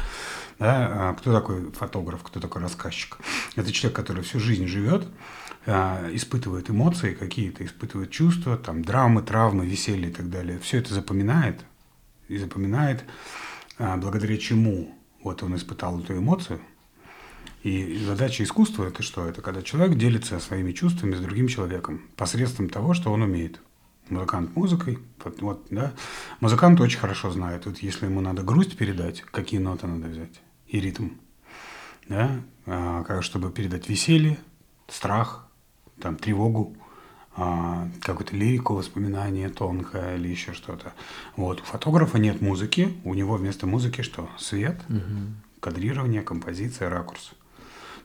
да, 0.60 1.10
а, 1.10 1.14
кто 1.14 1.34
такой 1.34 1.72
фотограф, 1.72 2.24
кто 2.24 2.40
такой 2.40 2.62
рассказчик? 2.62 3.18
Это 3.56 3.72
человек, 3.72 3.96
который 3.96 4.24
всю 4.24 4.40
жизнь 4.40 4.68
живет, 4.68 5.08
а, 5.66 6.10
испытывает 6.12 6.70
эмоции 6.70 7.14
какие-то, 7.14 7.66
испытывает 7.66 8.12
чувства, 8.12 8.58
там, 8.58 8.84
драмы, 8.84 9.22
травмы, 9.22 9.66
веселье 9.66 10.10
и 10.10 10.14
так 10.14 10.30
далее. 10.30 10.60
Все 10.60 10.78
это 10.80 10.94
запоминает 10.94 11.64
и 12.28 12.38
запоминает, 12.38 13.04
а, 13.78 13.98
благодаря 13.98 14.38
чему 14.38 14.96
вот 15.24 15.44
он 15.44 15.56
испытал 15.56 16.00
эту 16.00 16.18
эмоцию. 16.18 16.60
И 17.64 17.98
задача 18.06 18.44
искусства– 18.44 18.86
это 18.88 19.04
что? 19.04 19.26
Это 19.26 19.42
когда 19.42 19.62
человек 19.62 19.98
делится 19.98 20.40
своими 20.40 20.74
чувствами 20.74 21.16
с 21.16 21.20
другим 21.20 21.48
человеком 21.48 22.02
посредством 22.18 22.70
того, 22.70 22.94
что 22.94 23.12
он 23.12 23.22
умеет. 23.22 23.62
Музыкант 24.10 24.56
музыкой, 24.56 25.00
вот, 25.24 25.42
вот, 25.42 25.68
да. 25.70 25.94
Музыкант 26.42 26.80
очень 26.82 27.00
хорошо 27.00 27.32
знает, 27.32 27.66
вот 27.66 27.78
если 27.80 28.06
ему 28.06 28.22
надо 28.22 28.44
грусть 28.44 28.78
передать, 28.78 29.22
какие 29.22 29.60
ноты 29.60 29.88
надо 29.88 30.08
взять 30.10 30.42
и 30.68 30.80
ритм, 30.80 31.10
да, 32.10 32.42
а, 32.66 33.04
как- 33.04 33.24
чтобы 33.24 33.50
передать 33.52 33.88
веселье, 33.88 34.38
страх, 34.90 35.48
там, 36.02 36.18
тревогу, 36.18 36.76
а, 37.36 37.88
какую-то 38.02 38.36
лирику, 38.36 38.76
воспоминание 38.76 39.50
тонкое 39.50 40.18
или 40.18 40.28
еще 40.28 40.54
что-то. 40.54 40.94
Вот. 41.38 41.62
У 41.62 41.64
фотографа 41.64 42.20
нет 42.20 42.42
музыки, 42.42 42.94
у 43.06 43.14
него 43.14 43.36
вместо 43.38 43.66
музыки 43.68 44.02
что? 44.02 44.30
Свет, 44.38 44.80
кадрирование, 45.60 46.22
композиция, 46.22 46.90
ракурс. 46.90 47.32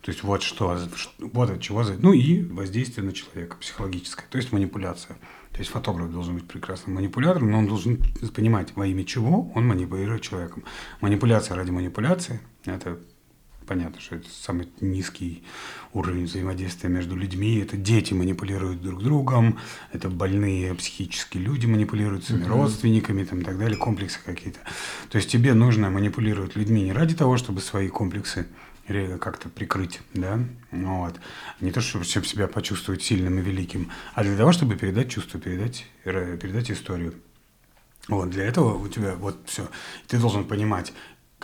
То 0.00 0.12
есть 0.12 0.22
вот 0.22 0.42
что, 0.42 0.78
вот 1.18 1.50
от 1.50 1.60
чего, 1.60 1.82
ну 1.98 2.12
и 2.12 2.42
воздействие 2.44 3.04
на 3.04 3.12
человека 3.12 3.56
психологическое, 3.56 4.26
то 4.30 4.38
есть 4.38 4.52
манипуляция. 4.52 5.18
То 5.52 5.58
есть 5.58 5.70
фотограф 5.70 6.10
должен 6.10 6.34
быть 6.34 6.46
прекрасным 6.46 6.94
манипулятором, 6.96 7.50
но 7.50 7.58
он 7.58 7.66
должен 7.66 8.02
понимать, 8.34 8.72
во 8.76 8.86
имя 8.86 9.04
чего 9.04 9.50
он 9.54 9.66
манипулирует 9.66 10.22
человеком. 10.22 10.64
Манипуляция 11.00 11.56
ради 11.56 11.70
манипуляции– 11.70 12.40
это 12.64 12.98
понятно, 13.68 14.00
что 14.00 14.16
это 14.16 14.26
самый 14.30 14.68
низкий 14.80 15.44
уровень 15.92 16.24
взаимодействия 16.24 16.88
между 16.88 17.14
людьми. 17.14 17.58
Это 17.58 17.76
дети 17.76 18.14
манипулируют 18.14 18.82
друг 18.82 19.02
другом, 19.02 19.58
это 19.92 20.08
больные 20.08 20.74
психические 20.74 21.44
люди 21.44 21.66
манипулируют 21.66 22.24
своими 22.24 22.44
родственниками 22.44 23.24
там, 23.24 23.40
и 23.40 23.44
так 23.44 23.58
далее, 23.58 23.76
комплексы 23.76 24.18
какие-то. 24.24 24.60
То 25.10 25.18
есть 25.18 25.30
тебе 25.30 25.54
нужно 25.54 25.90
манипулировать 25.90 26.56
людьми 26.56 26.82
не 26.82 26.92
ради 26.92 27.14
того, 27.14 27.36
чтобы 27.36 27.60
свои 27.60 27.88
комплексы 27.88 28.46
как-то 29.18 29.48
прикрыть, 29.48 30.00
да, 30.14 30.38
вот. 30.70 31.14
Не 31.60 31.70
то, 31.72 31.80
чтобы 31.80 32.04
чтобы 32.04 32.26
себя 32.26 32.48
почувствовать 32.48 33.02
сильным 33.02 33.38
и 33.38 33.42
великим, 33.42 33.90
а 34.14 34.22
для 34.24 34.36
того, 34.36 34.52
чтобы 34.52 34.76
передать 34.76 35.10
чувство, 35.10 35.38
передать, 35.38 35.86
ре- 36.04 36.36
передать 36.36 36.70
историю. 36.70 37.14
Вот, 38.08 38.30
для 38.30 38.44
этого 38.44 38.78
у 38.78 38.88
тебя 38.88 39.14
вот 39.14 39.38
все. 39.46 39.68
Ты 40.06 40.18
должен 40.18 40.44
понимать 40.44 40.92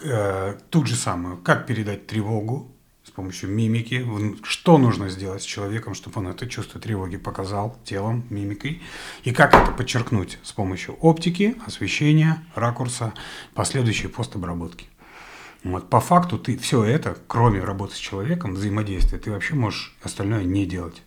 э, 0.03 0.59
тут 0.71 0.87
же 0.87 0.97
самое, 0.97 1.37
как 1.37 1.67
передать 1.67 2.07
тревогу 2.07 2.75
с 3.05 3.11
помощью 3.11 3.51
мимики, 3.51 4.07
что 4.45 4.79
нужно 4.79 5.11
сделать 5.11 5.43
с 5.43 5.45
человеком, 5.45 5.95
чтобы 5.95 6.21
он 6.21 6.29
это 6.29 6.47
чувство 6.47 6.81
тревоги 6.81 7.19
показал 7.19 7.79
телом, 7.85 8.25
мимикой, 8.31 8.83
и 9.25 9.33
как 9.33 9.55
это 9.55 9.73
подчеркнуть 9.73 10.39
с 10.43 10.53
помощью 10.53 10.95
оптики, 10.95 11.55
освещения, 11.67 12.43
ракурса, 12.55 13.13
последующей 13.53 14.09
постобработки. 14.09 14.87
Вот, 15.65 15.89
по 15.89 15.99
факту 16.01 16.39
ты 16.39 16.57
все 16.59 16.85
это, 16.85 17.17
кроме 17.27 17.63
работы 17.65 17.95
с 17.95 17.99
человеком, 17.99 18.55
взаимодействия, 18.55 19.19
ты 19.19 19.31
вообще 19.31 19.55
можешь 19.55 19.97
остальное 20.03 20.45
не 20.45 20.67
делать. 20.67 21.03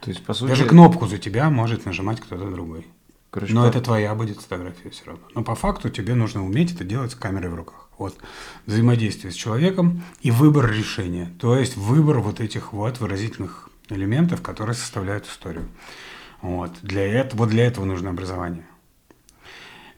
То 0.00 0.10
есть, 0.10 0.24
по 0.24 0.32
сути... 0.34 0.48
Даже 0.50 0.64
кнопку 0.64 1.06
за 1.06 1.18
тебя 1.18 1.50
может 1.50 1.84
нажимать 1.84 2.20
кто-то 2.20 2.50
другой. 2.50 2.86
короче, 3.30 3.52
Но 3.52 3.64
по- 3.64 3.68
это 3.68 3.80
твоя 3.82 4.14
будет 4.14 4.40
фотография 4.40 4.88
все 4.90 5.04
равно. 5.04 5.22
Но 5.34 5.44
по 5.44 5.54
факту 5.54 5.90
тебе 5.90 6.14
нужно 6.14 6.44
уметь 6.44 6.72
это 6.74 6.84
делать 6.84 7.12
с 7.12 7.14
камерой 7.14 7.50
в 7.50 7.54
руках. 7.54 7.90
Вот 7.98 8.16
взаимодействие 8.66 9.30
с 9.32 9.36
человеком 9.36 10.02
и 10.20 10.30
выбор 10.30 10.70
решения. 10.70 11.30
То 11.38 11.58
есть 11.58 11.76
выбор 11.76 12.20
вот 12.20 12.40
этих 12.40 12.72
вот 12.72 13.00
выразительных 13.00 13.68
элементов, 13.90 14.42
которые 14.42 14.74
составляют 14.74 15.26
историю. 15.26 15.68
Вот. 16.40 16.72
Для 16.82 17.06
этого, 17.06 17.40
вот 17.40 17.50
для 17.50 17.66
этого 17.66 17.84
нужно 17.84 18.10
образование. 18.10 18.66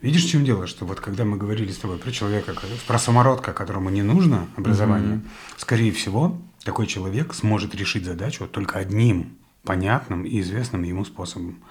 Видишь, 0.01 0.25
в 0.25 0.29
чем 0.29 0.45
дело? 0.45 0.65
Что 0.65 0.85
вот 0.85 1.01
когда 1.01 1.25
мы 1.25 1.37
говорили 1.37 1.71
с 1.71 1.77
тобой 1.77 1.97
про 1.97 2.11
человека, 2.11 2.53
про 2.87 2.99
самородка, 2.99 3.53
которому 3.53 3.89
не 3.89 4.01
нужно 4.01 4.47
образование, 4.55 5.21
скорее 5.57 5.91
всего, 5.91 6.39
такой 6.63 6.87
человек 6.87 7.33
сможет 7.33 7.75
решить 7.75 8.05
задачу 8.05 8.47
только 8.47 8.79
одним 8.79 9.37
понятным 9.63 10.23
и 10.23 10.39
известным 10.39 10.83
ему 10.83 11.03
способом. 11.03 11.61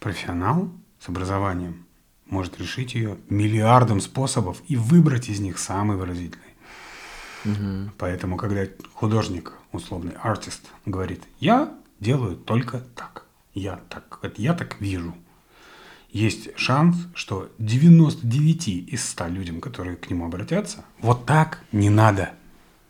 Профессионал 0.00 0.70
с 1.00 1.08
образованием 1.08 1.86
может 2.26 2.58
решить 2.60 2.94
ее 2.94 3.16
миллиардом 3.30 4.00
способов 4.00 4.62
и 4.68 4.76
выбрать 4.76 5.30
из 5.30 5.40
них 5.40 5.58
самый 5.58 5.96
выразительный. 5.96 6.44
Поэтому, 7.96 8.36
когда 8.36 8.66
художник, 8.92 9.54
условный 9.72 10.12
артист, 10.22 10.62
говорит, 10.84 11.22
я 11.40 11.72
делаю 12.00 12.36
только 12.36 12.80
так, 12.94 13.24
я 13.54 13.80
так, 13.88 14.18
это 14.22 14.42
я 14.42 14.52
так 14.52 14.80
вижу, 14.80 15.14
есть 16.10 16.48
шанс, 16.58 16.96
что 17.14 17.50
99 17.58 18.68
из 18.68 19.04
100 19.10 19.28
людям, 19.28 19.60
которые 19.60 19.96
к 19.96 20.08
нему 20.10 20.26
обратятся, 20.26 20.84
вот 21.00 21.26
так 21.26 21.62
не 21.72 21.90
надо. 21.90 22.30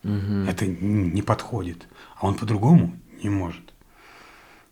Это 0.04 0.64
н- 0.64 1.12
не 1.12 1.22
подходит. 1.22 1.86
А 2.16 2.26
он 2.26 2.34
по-другому 2.34 2.96
не 3.22 3.30
может. 3.30 3.74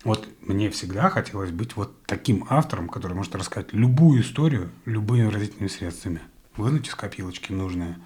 Вот 0.05 0.29
мне 0.41 0.71
всегда 0.71 1.11
хотелось 1.11 1.51
быть 1.51 1.75
вот 1.77 2.01
таким 2.07 2.47
автором, 2.49 2.89
который 2.89 3.15
может 3.15 3.35
рассказать 3.35 3.73
любую 3.73 4.23
историю 4.23 4.71
любыми 4.85 5.27
выразительными 5.27 5.69
средствами. 5.69 6.21
Вынуть 6.57 6.87
из 6.89 6.95
копилочки 6.95 7.53
нужное. 7.53 7.99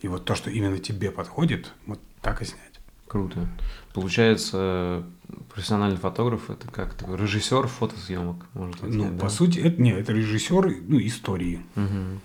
И 0.00 0.08
вот 0.08 0.24
то, 0.24 0.34
что 0.34 0.50
именно 0.50 0.78
тебе 0.78 1.10
подходит, 1.12 1.72
вот 1.86 2.00
так 2.20 2.42
и 2.42 2.44
снять. 2.44 2.80
Круто. 3.06 3.46
Получается, 3.94 5.04
профессиональный 5.52 5.96
фотограф 5.98 6.50
это 6.50 6.68
как 6.68 6.94
такой 6.94 7.16
режиссер 7.16 7.66
фотосъемок, 7.68 8.46
можно 8.54 8.72
так 8.72 8.90
Ну, 8.90 9.02
сказать, 9.04 9.18
по 9.20 9.24
да? 9.26 9.30
сути, 9.30 9.58
это, 9.60 9.80
не, 9.82 9.90
это 9.92 10.12
режиссер 10.12 10.76
ну, 10.88 10.98
истории. 11.00 11.60
Мгм. 11.74 12.20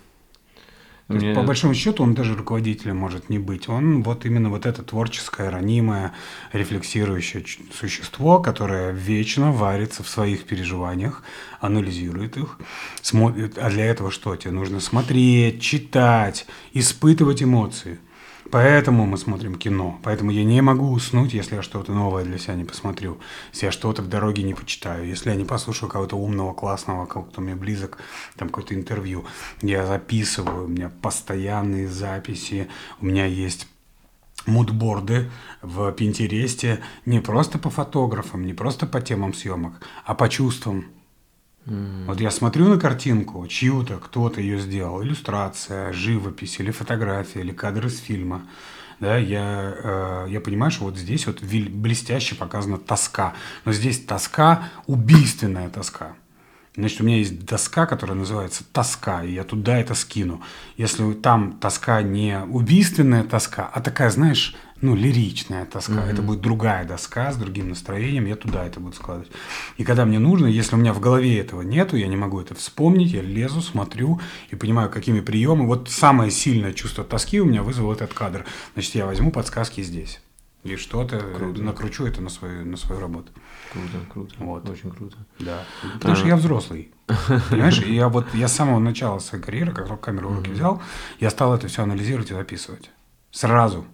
То 1.07 1.15
есть, 1.15 1.25
Мне- 1.25 1.33
по 1.33 1.41
большому 1.41 1.73
счету, 1.73 2.03
он 2.03 2.13
даже 2.13 2.35
руководителем 2.35 2.95
может 2.97 3.29
не 3.29 3.39
быть. 3.39 3.67
Он 3.67 4.03
вот 4.03 4.27
именно 4.27 4.51
вот 4.51 4.67
это 4.67 4.83
творческое, 4.83 5.49
ранимое, 5.49 6.13
рефлексирующее 6.53 7.43
существо, 7.73 8.39
которое 8.39 8.91
вечно 8.91 9.51
варится 9.51 10.03
в 10.03 10.07
своих 10.07 10.43
переживаниях, 10.45 11.23
анализирует 11.61 12.37
их. 12.37 12.59
смотрит. 13.01 13.57
А 13.57 13.71
для 13.71 13.85
этого 13.85 14.11
что? 14.11 14.35
Тебе 14.35 14.51
нужно 14.51 14.79
смотреть, 14.79 15.59
читать, 15.63 16.45
испытывать 16.73 17.41
эмоции. 17.41 17.97
Поэтому 18.51 19.05
мы 19.05 19.17
смотрим 19.17 19.55
кино. 19.55 19.99
Поэтому 20.03 20.31
я 20.31 20.43
не 20.43 20.61
могу 20.61 20.91
уснуть, 20.91 21.33
если 21.33 21.55
я 21.55 21.61
что-то 21.61 21.93
новое 21.93 22.23
для 22.23 22.37
себя 22.37 22.55
не 22.55 22.65
посмотрю. 22.65 23.19
Если 23.53 23.67
я 23.67 23.71
что-то 23.71 24.01
в 24.01 24.09
дороге 24.09 24.43
не 24.43 24.53
почитаю. 24.53 25.07
Если 25.07 25.29
я 25.29 25.35
не 25.35 25.45
послушаю 25.45 25.89
кого-то 25.89 26.15
умного, 26.15 26.53
классного, 26.53 27.05
кого-то 27.05 27.41
мне 27.41 27.55
близок, 27.55 27.99
там 28.35 28.49
какое-то 28.49 28.73
интервью. 28.73 29.25
Я 29.61 29.85
записываю, 29.85 30.65
у 30.65 30.67
меня 30.67 30.91
постоянные 31.01 31.87
записи. 31.87 32.69
У 33.01 33.05
меня 33.05 33.25
есть 33.25 33.67
мудборды 34.45 35.29
в 35.61 35.91
Пинтересте 35.91 36.79
не 37.05 37.19
просто 37.19 37.59
по 37.59 37.69
фотографам, 37.69 38.45
не 38.45 38.53
просто 38.53 38.87
по 38.87 39.01
темам 39.01 39.33
съемок, 39.33 39.73
а 40.05 40.15
по 40.15 40.27
чувствам. 40.29 40.85
Вот 41.65 42.19
я 42.19 42.31
смотрю 42.31 42.67
на 42.67 42.79
картинку, 42.79 43.45
чью-то, 43.47 43.97
кто-то 43.97 44.41
ее 44.41 44.59
сделал, 44.59 45.03
иллюстрация, 45.03 45.93
живопись 45.93 46.59
или 46.59 46.71
фотография, 46.71 47.41
или 47.41 47.51
кадр 47.51 47.87
из 47.87 47.99
фильма. 47.99 48.41
Да, 48.99 49.17
я, 49.17 49.75
э, 49.77 50.25
я 50.29 50.41
понимаю, 50.41 50.71
что 50.71 50.85
вот 50.85 50.97
здесь 50.97 51.25
вот 51.25 51.41
блестяще 51.41 52.35
показана 52.35 52.77
тоска. 52.77 53.33
Но 53.65 53.71
здесь 53.71 53.99
тоска, 54.03 54.69
убийственная 54.87 55.69
тоска. 55.69 56.15
Значит, 56.79 57.01
у 57.01 57.03
меня 57.03 57.17
есть 57.17 57.45
доска, 57.45 57.85
которая 57.85 58.17
называется 58.17 58.63
тоска, 58.71 59.23
и 59.23 59.33
я 59.33 59.43
туда 59.43 59.77
это 59.77 59.95
скину. 59.95 60.41
Если 60.77 61.11
там 61.13 61.57
тоска 61.59 62.01
не 62.01 62.39
убийственная 62.39 63.25
тоска, 63.25 63.69
а 63.73 63.81
такая, 63.81 64.09
знаешь, 64.09 64.55
ну, 64.79 64.95
лиричная 64.95 65.65
тоска, 65.65 65.95
mm-hmm. 65.95 66.09
это 66.09 66.21
будет 66.21 66.39
другая 66.39 66.85
доска 66.85 67.33
с 67.33 67.35
другим 67.35 67.67
настроением, 67.67 68.25
я 68.27 68.37
туда 68.37 68.65
это 68.65 68.79
буду 68.79 68.95
складывать. 68.95 69.29
И 69.75 69.83
когда 69.83 70.05
мне 70.05 70.19
нужно, 70.19 70.45
если 70.45 70.75
у 70.75 70.79
меня 70.79 70.93
в 70.93 71.01
голове 71.01 71.37
этого 71.37 71.63
нету, 71.63 71.97
я 71.97 72.07
не 72.07 72.15
могу 72.15 72.39
это 72.39 72.55
вспомнить, 72.55 73.11
я 73.11 73.21
лезу, 73.21 73.61
смотрю 73.61 74.21
и 74.49 74.55
понимаю, 74.55 74.89
какими 74.89 75.19
приемами. 75.19 75.67
Вот 75.67 75.89
самое 75.89 76.31
сильное 76.31 76.71
чувство 76.71 77.03
тоски 77.03 77.41
у 77.41 77.45
меня 77.45 77.61
вызвал 77.61 77.91
этот 77.91 78.13
кадр. 78.13 78.45
Значит, 78.73 78.95
я 78.95 79.05
возьму 79.05 79.31
подсказки 79.31 79.81
здесь. 79.81 80.21
И 80.63 80.77
что-то 80.77 81.17
накручу 81.57 82.05
это 82.05 82.21
на 82.21 82.29
свою, 82.29 82.65
на 82.65 82.77
свою 82.77 83.01
работу. 83.01 83.31
Круто, 83.71 83.97
круто. 84.11 84.35
Вот. 84.39 84.69
Очень 84.69 84.91
круто. 84.91 85.17
Да. 85.39 85.63
Потому 85.93 86.13
а... 86.13 86.15
что 86.15 86.27
я 86.27 86.35
взрослый. 86.35 86.91
Понимаешь, 87.49 87.81
и 87.81 87.93
я 87.93 88.09
вот 88.09 88.25
я 88.33 88.47
с 88.47 88.53
самого 88.53 88.79
начала 88.79 89.19
своей 89.19 89.43
карьеры, 89.43 89.71
как 89.71 89.87
только 89.87 90.03
камеру 90.03 90.29
в 90.29 90.37
руки 90.37 90.51
взял, 90.51 90.81
я 91.19 91.29
стал 91.29 91.53
это 91.55 91.67
все 91.67 91.83
анализировать 91.83 92.31
и 92.31 92.33
записывать. 92.33 92.91
Сразу. 93.31 93.85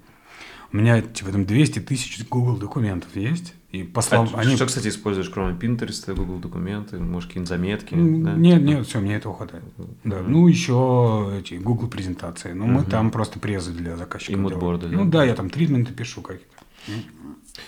У 0.71 0.77
меня 0.77 1.01
типа 1.01 1.31
там 1.31 1.45
200 1.45 1.79
тысяч 1.79 2.25
Google 2.27 2.57
документов 2.57 3.15
есть. 3.15 3.53
И 3.71 3.83
по 3.83 4.01
словам, 4.01 4.29
а, 4.33 4.39
они... 4.39 4.55
Что, 4.55 4.65
кстати, 4.65 4.87
используешь, 4.87 5.29
кроме 5.29 5.53
Pinterest, 5.57 6.13
Google 6.13 6.39
документы, 6.39 6.97
может, 6.97 7.29
какие-нибудь 7.29 7.49
заметки? 7.49 7.93
Да? 7.93 8.33
Нет, 8.33 8.61
нет, 8.61 8.87
все, 8.87 8.99
мне 8.99 9.15
этого 9.15 9.35
хватает. 9.35 9.63
Да. 10.03 10.17
Mm-hmm. 10.17 10.25
Ну, 10.27 10.47
еще 10.47 11.31
эти 11.39 11.55
Google 11.55 11.87
презентации. 11.87 12.53
Ну, 12.53 12.65
mm-hmm. 12.65 12.71
мы 12.71 12.83
там 12.83 13.11
просто 13.11 13.39
презы 13.39 13.71
для 13.71 13.97
заказчиков. 13.97 14.35
И 14.35 14.37
мудборды, 14.37 14.87
да? 14.87 14.97
Ну 14.97 15.05
да, 15.05 15.23
я 15.25 15.35
там 15.35 15.49
тритменты 15.49 15.93
пишу 15.93 16.21
какие-то. 16.21 16.64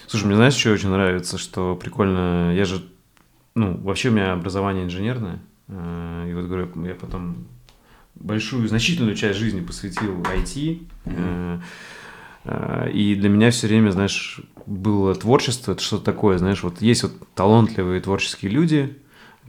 Слушай, 0.08 0.26
мне 0.26 0.36
знаешь, 0.36 0.56
что 0.56 0.72
очень 0.72 0.90
нравится, 0.90 1.38
что 1.38 1.76
прикольно, 1.76 2.54
я 2.56 2.66
же, 2.66 2.84
ну, 3.56 3.78
вообще 3.78 4.10
у 4.10 4.12
меня 4.12 4.34
образование 4.34 4.84
инженерное, 4.84 5.40
э, 5.68 6.28
и 6.30 6.34
вот 6.34 6.46
говорю, 6.46 6.70
я 6.86 6.96
потом 6.96 7.46
большую, 8.16 8.68
значительную 8.68 9.16
часть 9.16 9.40
жизни 9.40 9.62
посвятил 9.62 10.22
IT, 10.22 10.82
mm-hmm. 11.06 11.62
и 12.92 13.16
для 13.16 13.30
меня 13.30 13.52
все 13.52 13.68
время, 13.68 13.92
знаешь, 13.92 14.42
было 14.66 15.14
творчество, 15.16 15.74
это 15.74 15.82
что-то 15.82 16.04
такое, 16.04 16.38
знаешь, 16.38 16.64
вот 16.64 16.82
есть 16.82 17.04
вот 17.04 17.14
талантливые 17.36 18.02
творческие 18.02 18.52
люди, 18.52 18.98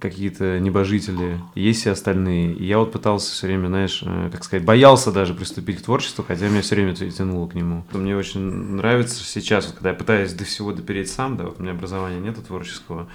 какие-то 0.00 0.58
небожители, 0.60 1.40
есть 1.54 1.80
все 1.80 1.92
остальные. 1.92 2.54
И 2.54 2.64
я 2.64 2.78
вот 2.78 2.92
пытался 2.92 3.32
все 3.32 3.46
время, 3.46 3.68
знаешь, 3.68 4.02
э, 4.04 4.30
как 4.32 4.44
сказать, 4.44 4.64
боялся 4.64 5.12
даже 5.12 5.34
приступить 5.34 5.78
к 5.78 5.82
творчеству, 5.82 6.24
хотя 6.26 6.48
меня 6.48 6.62
все 6.62 6.74
время 6.74 6.94
тянуло 6.94 7.48
к 7.48 7.54
нему. 7.54 7.84
Мне 7.92 8.16
очень 8.16 8.40
нравится 8.40 9.22
сейчас, 9.24 9.66
вот, 9.66 9.76
когда 9.76 9.90
я 9.90 9.94
пытаюсь 9.94 10.32
до 10.32 10.44
всего 10.44 10.72
допереть 10.72 11.10
сам, 11.10 11.36
да, 11.36 11.44
вот 11.44 11.58
у 11.58 11.62
меня 11.62 11.72
образования 11.72 12.20
нету 12.20 12.42
творческого, 12.42 13.08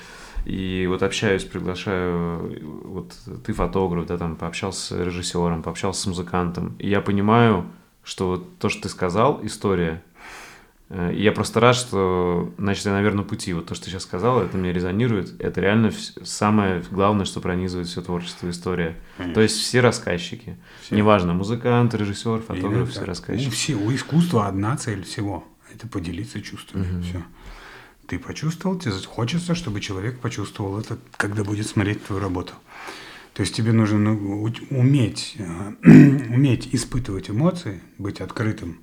и 0.45 0.85
вот 0.89 1.03
общаюсь, 1.03 1.43
приглашаю, 1.43 2.84
вот 2.85 3.14
ты 3.45 3.53
фотограф, 3.53 4.05
да, 4.07 4.18
там 4.18 4.35
пообщался 4.35 4.81
с 4.81 5.05
режиссером, 5.05 5.64
пообщался 5.64 6.01
с 6.01 6.05
музыкантом, 6.07 6.76
и 6.80 6.89
я 6.89 7.01
понимаю, 7.01 7.65
что 8.03 8.27
вот 8.27 8.57
то, 8.60 8.69
что 8.69 8.84
ты 8.84 8.89
сказал, 8.89 9.39
история, 9.43 10.03
я 11.11 11.32
просто 11.32 11.60
рад, 11.60 11.76
что, 11.76 12.53
значит, 12.57 12.86
я 12.86 12.91
на 12.91 13.02
верном 13.02 13.26
пути. 13.26 13.53
Вот 13.53 13.65
то, 13.65 13.74
что 13.74 13.86
ты 13.86 13.91
сейчас 13.91 14.03
сказал, 14.03 14.41
это 14.41 14.57
мне 14.57 14.72
резонирует. 14.72 15.41
Это 15.41 15.60
реально 15.60 15.91
самое 16.24 16.84
главное, 16.91 17.26
что 17.26 17.41
пронизывает 17.41 17.88
все 17.88 18.02
творчество, 18.02 18.49
история. 18.49 18.95
Конечно. 19.18 19.34
То 19.34 19.41
есть 19.41 19.57
все 19.57 19.80
рассказчики. 19.80 20.57
Все. 20.84 20.95
Неважно, 20.95 21.34
музыкант, 21.34 21.95
режиссер, 21.95 22.41
фотограф, 22.41 22.91
все 22.91 23.06
рассказчики. 23.06 23.48
У, 23.48 23.52
все, 23.52 23.76
у 23.76 23.94
искусства 23.94 24.48
одна 24.48 24.78
цель 24.78 25.03
всего. 25.03 25.44
Это 25.74 25.88
поделиться 25.88 26.41
чувствами. 26.41 26.98
Угу. 26.98 27.03
Все. 27.03 27.24
Ты 28.06 28.20
почувствовал, 28.20 28.78
тебе 28.78 28.94
хочется, 29.07 29.56
чтобы 29.56 29.82
человек 29.82 30.20
почувствовал 30.20 30.80
это, 30.80 30.99
когда 31.18 31.44
будет 31.44 31.65
смотреть 31.65 32.06
твою 32.06 32.22
работу. 32.22 32.53
То 33.34 33.41
есть 33.41 33.56
тебе 33.56 33.72
нужно 33.72 33.99
ну, 33.99 34.44
уметь, 34.70 35.38
э, 35.40 35.74
уметь 35.84 36.70
испытывать 36.72 37.32
эмоции, 37.32 37.82
быть 37.98 38.22
открытым 38.22 38.80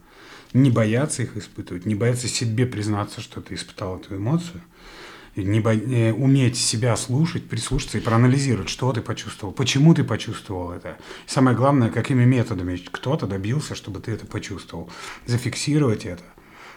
не 0.52 0.70
бояться 0.70 1.22
их 1.22 1.36
испытывать, 1.36 1.86
не 1.86 1.94
бояться 1.94 2.28
себе 2.28 2.66
признаться, 2.66 3.20
что 3.20 3.40
ты 3.40 3.54
испытал 3.54 3.98
эту 3.98 4.16
эмоцию, 4.16 4.62
не 5.36 5.60
бо... 5.60 5.74
Э, 5.74 6.12
уметь 6.12 6.56
себя 6.56 6.96
слушать, 6.96 7.48
прислушаться 7.48 7.98
и 7.98 8.00
проанализировать, 8.00 8.68
что 8.68 8.92
ты 8.92 9.00
почувствовал, 9.00 9.52
почему 9.52 9.94
ты 9.94 10.04
почувствовал 10.04 10.72
это. 10.72 10.98
И 11.26 11.30
самое 11.30 11.56
главное, 11.56 11.90
какими 11.90 12.24
методами 12.24 12.76
кто-то 12.76 13.26
добился, 13.26 13.74
чтобы 13.74 14.00
ты 14.00 14.12
это 14.12 14.26
почувствовал. 14.26 14.90
Зафиксировать 15.26 16.04
это, 16.04 16.24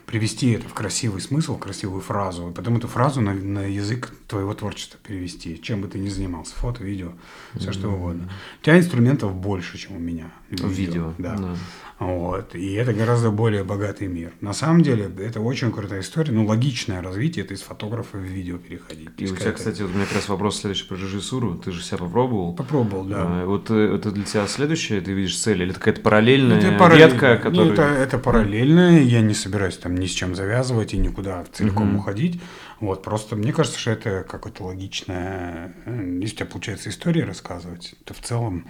привести 0.05 0.51
это 0.51 0.67
в 0.67 0.73
красивый 0.73 1.21
смысл, 1.21 1.55
в 1.55 1.59
красивую 1.59 2.01
фразу, 2.01 2.49
и 2.49 2.53
потом 2.53 2.77
эту 2.77 2.87
фразу 2.87 3.21
на, 3.21 3.33
на 3.33 3.65
язык 3.65 4.13
твоего 4.27 4.53
творчества 4.53 4.99
перевести, 5.01 5.61
чем 5.61 5.81
бы 5.81 5.87
ты 5.87 5.97
ни 5.97 6.09
занимался, 6.09 6.55
фото, 6.55 6.83
видео, 6.83 7.13
все 7.55 7.69
mm-hmm. 7.69 7.73
что 7.73 7.89
угодно. 7.89 8.29
У 8.61 8.63
тебя 8.63 8.77
инструментов 8.77 9.33
больше, 9.33 9.77
чем 9.77 9.95
у 9.95 9.99
меня. 9.99 10.31
Видео, 10.49 10.67
видео 10.67 11.13
да. 11.17 11.37
да. 11.37 11.55
Вот. 12.03 12.53
И 12.55 12.73
это 12.73 12.93
гораздо 12.93 13.31
более 13.31 13.63
богатый 13.63 14.07
мир. 14.07 14.34
На 14.41 14.53
самом 14.53 14.81
деле, 14.81 15.09
это 15.19 15.39
очень 15.39 15.71
крутая 15.71 16.01
история, 16.01 16.34
ну, 16.34 16.45
логичное 16.45 17.01
развитие, 17.01 17.45
это 17.45 17.53
из 17.53 17.61
фотографа 17.61 18.17
в 18.17 18.21
видео 18.21 18.57
переходить. 18.57 19.09
И 19.17 19.25
у 19.25 19.35
тебя, 19.35 19.53
кстати, 19.53 19.81
вот 19.81 19.91
у 19.91 19.93
меня 19.93 20.05
как 20.05 20.15
раз 20.15 20.30
вопрос 20.30 20.59
следующий 20.59 20.85
про 20.85 20.95
режиссуру. 20.95 21.55
Ты 21.55 21.71
же 21.71 21.81
себя 21.81 21.99
попробовал? 21.99 22.53
Попробовал, 22.53 23.05
да. 23.05 23.15
А, 23.19 23.45
вот 23.45 23.71
э, 23.71 23.95
это 23.95 24.11
для 24.11 24.25
тебя 24.25 24.47
следующее, 24.47 24.99
ты 24.99 25.13
видишь 25.13 25.38
цель, 25.39 25.61
или 25.61 25.71
это 25.71 25.80
какая-то 25.80 26.01
параллельная 26.01 26.57
это 26.57 26.77
параллель... 26.77 27.11
ветка, 27.11 27.38
которая... 27.38 27.71
это, 27.71 27.81
это 27.84 28.17
параллельная, 28.17 29.01
я 29.01 29.21
не 29.21 29.34
собираюсь 29.34 29.77
там 29.77 29.95
ни 29.95 30.05
с 30.05 30.11
чем 30.11 30.35
завязывать 30.35 30.93
и 30.93 30.97
никуда 30.97 31.45
целиком 31.53 31.91
угу. 31.91 31.99
уходить. 31.99 32.41
Вот, 32.81 33.01
просто 33.01 33.38
мне 33.38 33.53
кажется, 33.53 33.80
что 33.80 33.91
это 33.91 34.25
какое-то 34.27 34.65
логичное... 34.65 35.73
Э, 35.85 36.17
если 36.21 36.35
у 36.35 36.38
тебя 36.39 36.45
получается 36.47 36.89
история 36.89 37.23
рассказывать, 37.23 37.95
то 38.03 38.13
в 38.13 38.19
целом 38.19 38.65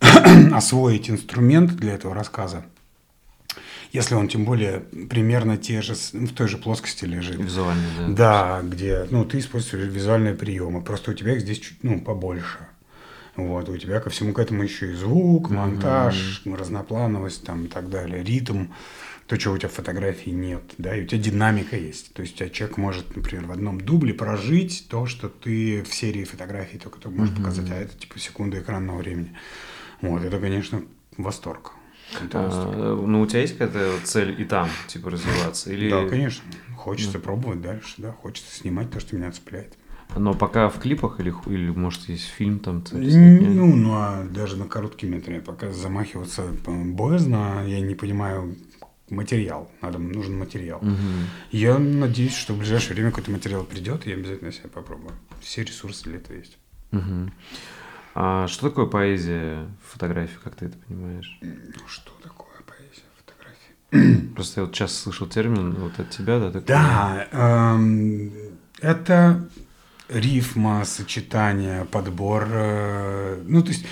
освоить 0.52 1.10
инструмент 1.10 1.76
для 1.76 1.94
этого 1.94 2.14
рассказа, 2.14 2.64
если 3.92 4.14
он 4.14 4.28
тем 4.28 4.44
более 4.44 4.80
примерно 4.80 5.56
те 5.56 5.82
же, 5.82 5.94
в 5.94 6.32
той 6.34 6.48
же 6.48 6.58
плоскости 6.58 7.04
лежит. 7.04 7.36
Визуальный, 7.36 7.84
да. 7.98 8.08
Да, 8.08 8.60
где 8.62 9.06
ну, 9.10 9.24
ты 9.24 9.38
используешь 9.38 9.88
визуальные 9.88 10.34
приемы, 10.34 10.82
просто 10.82 11.12
у 11.12 11.14
тебя 11.14 11.34
их 11.34 11.40
здесь 11.40 11.60
чуть 11.60 11.82
ну, 11.82 12.00
побольше. 12.00 12.58
Вот, 13.36 13.68
у 13.68 13.76
тебя 13.76 14.00
ко 14.00 14.08
всему 14.08 14.32
к 14.32 14.38
этому 14.38 14.62
еще 14.62 14.92
и 14.92 14.94
звук, 14.94 15.50
монтаж, 15.50 16.42
mm-hmm. 16.44 16.56
разноплановость 16.56 17.44
там, 17.44 17.66
и 17.66 17.68
так 17.68 17.90
далее, 17.90 18.24
ритм, 18.24 18.68
то, 19.26 19.36
чего 19.36 19.54
у 19.54 19.58
тебя 19.58 19.68
фотографии 19.68 20.30
нет, 20.30 20.62
да, 20.78 20.96
и 20.96 21.02
у 21.02 21.06
тебя 21.06 21.20
динамика 21.20 21.76
есть. 21.76 22.14
То 22.14 22.22
есть 22.22 22.34
у 22.34 22.38
тебя 22.38 22.48
человек 22.48 22.78
может, 22.78 23.14
например, 23.14 23.46
в 23.46 23.52
одном 23.52 23.80
дубле 23.80 24.14
прожить 24.14 24.86
то, 24.88 25.06
что 25.06 25.28
ты 25.28 25.82
в 25.82 25.94
серии 25.94 26.24
фотографий 26.24 26.78
только, 26.78 26.98
только 26.98 27.18
можешь 27.18 27.34
mm-hmm. 27.34 27.38
показать, 27.38 27.70
а 27.70 27.74
это 27.74 27.98
типа 27.98 28.18
секунда 28.18 28.60
экранного 28.60 28.98
времени. 28.98 29.36
Вот, 30.00 30.24
это, 30.24 30.38
конечно, 30.38 30.82
восторг. 31.16 31.72
А, 32.32 33.02
ну, 33.04 33.20
у 33.20 33.26
тебя 33.26 33.40
есть 33.40 33.58
какая-то 33.58 33.98
цель 34.04 34.40
и 34.40 34.44
там, 34.44 34.68
типа, 34.86 35.10
развиваться? 35.10 35.72
Или... 35.72 35.90
Да, 35.90 36.08
конечно. 36.08 36.44
Хочется 36.76 37.18
ну. 37.18 37.24
пробовать 37.24 37.60
дальше, 37.60 37.94
да. 37.98 38.12
Хочется 38.12 38.54
снимать 38.54 38.90
то, 38.90 39.00
что 39.00 39.16
меня 39.16 39.32
цепляет. 39.32 39.76
Но 40.14 40.34
пока 40.34 40.68
в 40.68 40.78
клипах 40.78 41.18
или, 41.18 41.34
или 41.46 41.70
может, 41.70 42.08
есть 42.08 42.26
фильм 42.26 42.60
там? 42.60 42.84
Ну, 42.92 43.74
ну, 43.74 43.94
а 43.94 44.24
даже 44.24 44.56
на 44.56 44.66
короткий 44.66 45.06
метр 45.06 45.40
пока 45.40 45.72
замахиваться 45.72 46.44
боязно. 46.64 47.64
Я 47.66 47.80
не 47.80 47.96
понимаю 47.96 48.56
материал. 49.10 49.70
Надо, 49.82 49.98
нужен 49.98 50.38
материал. 50.38 50.78
Угу. 50.78 50.96
Я 51.50 51.78
надеюсь, 51.78 52.34
что 52.34 52.54
в 52.54 52.58
ближайшее 52.58 52.94
время 52.94 53.10
какой-то 53.10 53.30
материал 53.30 53.64
придет, 53.64 54.06
и 54.06 54.10
я 54.10 54.16
обязательно 54.16 54.52
себя 54.52 54.68
попробую. 54.72 55.12
Все 55.40 55.64
ресурсы 55.64 56.04
для 56.04 56.16
этого 56.16 56.36
есть. 56.36 56.56
Угу. 56.92 57.30
А 58.18 58.48
что 58.48 58.70
такое 58.70 58.86
поэзия 58.86 59.66
фотографии, 59.86 60.38
как 60.42 60.54
ты 60.54 60.64
это 60.64 60.78
понимаешь? 60.88 61.38
Ну, 61.42 61.86
что 61.86 62.12
такое 62.22 62.56
поэзия 62.66 63.04
фотографии? 63.18 64.28
Просто 64.34 64.60
я 64.62 64.66
вот 64.66 64.74
сейчас 64.74 64.98
слышал 64.98 65.26
термин 65.26 65.74
вот 65.74 66.00
от 66.00 66.08
тебя, 66.08 66.38
да? 66.38 66.46
Такой... 66.50 66.66
Да, 66.66 67.28
эм, 67.30 68.32
это 68.80 69.46
рифма, 70.08 70.86
сочетание, 70.86 71.84
подбор, 71.84 72.46
э, 72.48 73.42
ну, 73.46 73.60
то 73.60 73.68
есть 73.68 73.84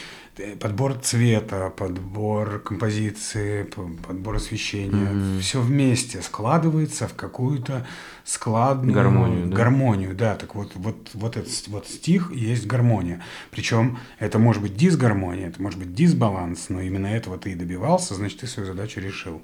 подбор 0.61 0.95
цвета, 0.95 1.71
подбор 1.71 2.59
композиции, 2.61 3.63
подбор 3.63 4.37
освещения, 4.37 5.11
mm-hmm. 5.11 5.41
все 5.41 5.61
вместе 5.61 6.23
складывается 6.23 7.09
в 7.09 7.15
какую-то 7.15 7.87
складную 8.25 8.95
гармонию, 8.95 9.47
да? 9.47 9.57
гармонию, 9.57 10.15
да. 10.15 10.35
Так 10.35 10.55
вот, 10.55 10.73
вот, 10.75 11.11
вот 11.15 11.37
этот 11.37 11.69
вот 11.69 11.87
стих 11.87 12.31
и 12.33 12.39
есть 12.39 12.67
гармония. 12.67 13.23
Причем 13.51 13.99
это 14.19 14.39
может 14.39 14.63
быть 14.63 14.77
дисгармония, 14.77 15.49
это 15.49 15.63
может 15.63 15.79
быть 15.79 15.95
дисбаланс, 15.95 16.69
но 16.69 16.81
именно 16.81 17.07
этого 17.07 17.39
ты 17.39 17.53
и 17.53 17.55
добивался, 17.55 18.15
значит, 18.15 18.41
ты 18.41 18.47
свою 18.47 18.67
задачу 18.67 19.01
решил. 19.01 19.43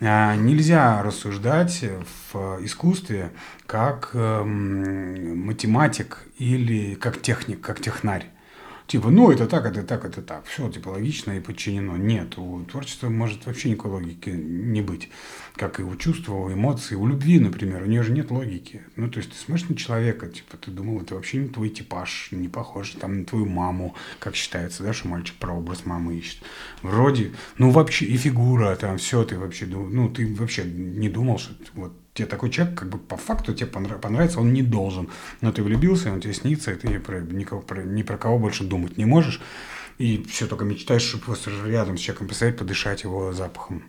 А, 0.00 0.36
нельзя 0.36 1.02
рассуждать 1.02 1.82
в 2.32 2.58
искусстве 2.64 3.30
как 3.64 4.10
э, 4.12 4.42
математик 4.44 6.26
или 6.38 6.94
как 6.94 7.22
техник, 7.22 7.60
как 7.60 7.80
технарь. 7.80 8.26
Типа, 8.86 9.10
ну, 9.10 9.32
это 9.32 9.46
так, 9.48 9.66
это 9.66 9.82
так, 9.82 10.04
это 10.04 10.22
так. 10.22 10.46
Все, 10.46 10.70
типа, 10.70 10.90
логично 10.90 11.32
и 11.32 11.40
подчинено. 11.40 11.96
Нет, 11.96 12.38
у 12.38 12.62
творчества 12.64 13.08
может 13.08 13.44
вообще 13.46 13.70
никакой 13.70 13.90
логики 13.90 14.30
не 14.30 14.80
быть. 14.80 15.10
Как 15.56 15.80
и 15.80 15.82
у 15.82 15.96
чувства, 15.96 16.34
у 16.34 16.52
эмоций, 16.52 16.96
у 16.96 17.06
любви, 17.06 17.40
например. 17.40 17.82
У 17.82 17.86
нее 17.86 18.04
же 18.04 18.12
нет 18.12 18.30
логики. 18.30 18.82
Ну, 18.94 19.10
то 19.10 19.18
есть 19.18 19.32
ты 19.32 19.36
смотришь 19.36 19.68
на 19.68 19.76
человека, 19.76 20.28
типа, 20.28 20.56
ты 20.56 20.70
думал, 20.70 21.00
это 21.00 21.16
вообще 21.16 21.38
не 21.38 21.48
твой 21.48 21.70
типаж, 21.70 22.28
не 22.30 22.48
похож 22.48 22.90
там 22.90 23.20
на 23.20 23.24
твою 23.24 23.46
маму, 23.46 23.96
как 24.20 24.36
считается, 24.36 24.84
да, 24.84 24.92
что 24.92 25.08
мальчик 25.08 25.34
про 25.36 25.52
образ 25.52 25.84
мамы 25.84 26.16
ищет. 26.16 26.38
Вроде, 26.82 27.32
ну, 27.58 27.70
вообще, 27.70 28.04
и 28.04 28.16
фигура, 28.16 28.76
там, 28.76 28.98
все, 28.98 29.24
ты 29.24 29.36
вообще, 29.36 29.66
ну, 29.66 30.08
ты 30.08 30.32
вообще 30.32 30.62
не 30.64 31.08
думал, 31.08 31.38
что 31.38 31.54
вот 31.74 31.92
тебе 32.16 32.26
такой 32.26 32.50
человек, 32.50 32.78
как 32.78 32.88
бы 32.88 32.98
по 32.98 33.16
факту 33.16 33.54
тебе 33.54 33.66
понравится, 33.66 34.40
он 34.40 34.52
не 34.52 34.62
должен. 34.62 35.08
Но 35.40 35.52
ты 35.52 35.62
влюбился, 35.62 36.12
он 36.12 36.20
тебе 36.20 36.32
снится, 36.34 36.72
и 36.72 36.76
ты 36.76 36.88
ни 36.88 36.98
про, 36.98 37.20
никого, 37.20 37.60
про, 37.60 37.82
ни 37.82 38.02
про 38.02 38.16
кого 38.16 38.38
больше 38.38 38.64
думать 38.64 38.96
не 38.96 39.04
можешь. 39.04 39.40
И 39.98 40.24
все 40.28 40.46
только 40.46 40.64
мечтаешь, 40.64 41.02
чтобы 41.02 41.24
просто 41.24 41.50
рядом 41.66 41.96
с 41.96 42.00
человеком 42.00 42.28
посидеть, 42.28 42.56
подышать 42.56 43.04
его 43.04 43.32
запахом. 43.32 43.84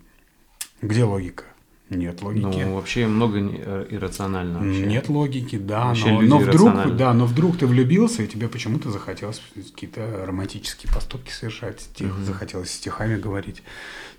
Где 0.82 1.04
логика? 1.04 1.46
Нет 1.90 2.22
логики. 2.22 2.44
Ну, 2.44 2.76
вообще 2.76 3.08
много 3.08 3.40
э, 3.40 3.88
иррационально. 3.90 4.60
Вообще. 4.60 4.86
Нет 4.86 5.08
логики, 5.08 5.58
да. 5.58 5.86
Вообще 5.86 6.12
но, 6.12 6.22
но 6.22 6.38
вдруг, 6.40 6.96
да, 6.98 7.14
но 7.14 7.26
вдруг 7.26 7.58
ты 7.58 7.66
влюбился, 7.66 8.24
и 8.24 8.28
тебе 8.28 8.50
почему-то 8.50 8.92
захотелось 8.92 9.42
какие-то 9.74 10.26
романтические 10.26 10.92
поступки 10.92 11.32
совершать, 11.32 11.88
тебе 11.96 12.10
угу. 12.10 12.24
захотелось 12.24 12.72
стихами 12.72 13.18
говорить, 13.18 13.64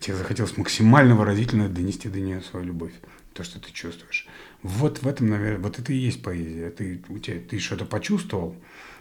тебе 0.01 0.16
захотелось 0.16 0.56
максимально 0.56 1.14
выразительно 1.14 1.68
донести 1.68 2.09
до 2.09 2.20
нее 2.20 2.40
свою 2.40 2.64
любовь 2.64 2.93
то, 3.39 3.44
что 3.44 3.60
ты 3.60 3.73
чувствуешь. 3.73 4.27
Вот 4.62 5.02
в 5.02 5.06
этом, 5.06 5.31
наверное, 5.31 5.60
вот 5.60 5.78
это 5.78 5.93
и 5.93 5.97
есть 5.97 6.23
поэзия. 6.23 6.70
Ты, 6.70 7.01
у 7.09 7.19
тебя, 7.19 7.40
ты 7.40 7.60
что-то 7.60 7.85
почувствовал, 7.85 8.56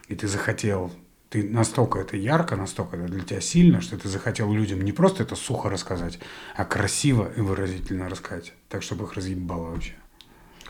и 0.08 0.16
ты 0.16 0.28
захотел, 0.28 0.92
ты 1.30 1.44
настолько 1.44 2.00
это 2.00 2.16
ярко, 2.16 2.56
настолько 2.56 2.98
это 2.98 3.08
для 3.08 3.24
тебя 3.24 3.42
сильно, 3.42 3.82
что 3.82 3.98
ты 3.98 4.08
захотел 4.08 4.54
людям 4.54 4.82
не 4.84 4.92
просто 4.92 5.24
это 5.24 5.36
сухо 5.36 5.70
рассказать, 5.70 6.20
а 6.56 6.66
красиво 6.66 7.32
и 7.36 7.42
выразительно 7.42 8.10
рассказать, 8.10 8.54
так, 8.70 8.84
чтобы 8.84 9.06
их 9.06 9.14
разъебало 9.14 9.72
вообще. 9.72 9.96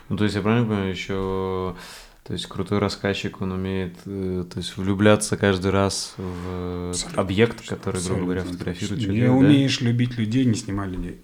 Ну, 0.07 0.15
то 0.15 0.23
есть, 0.23 0.37
я 0.37 0.41
правильно 0.41 0.65
понимаю, 0.65 0.89
еще 0.89 1.75
то 2.23 2.33
есть 2.33 2.45
крутой 2.45 2.79
рассказчик, 2.79 3.41
он 3.41 3.51
умеет 3.51 3.95
э, 4.05 4.45
то 4.49 4.59
есть 4.59 4.75
влюбляться 4.77 5.35
каждый 5.37 5.71
раз 5.71 6.13
в 6.17 6.89
абсолютно, 6.89 7.21
объект, 7.21 7.67
который, 7.67 8.01
грубо 8.01 8.23
говоря, 8.23 8.43
фотографирует 8.43 9.01
человека. 9.01 9.27
Не 9.27 9.27
да? 9.27 9.33
умеешь 9.33 9.81
любить 9.81 10.17
людей, 10.17 10.45
не 10.45 10.55
снимай 10.55 10.89
людей. 10.89 11.19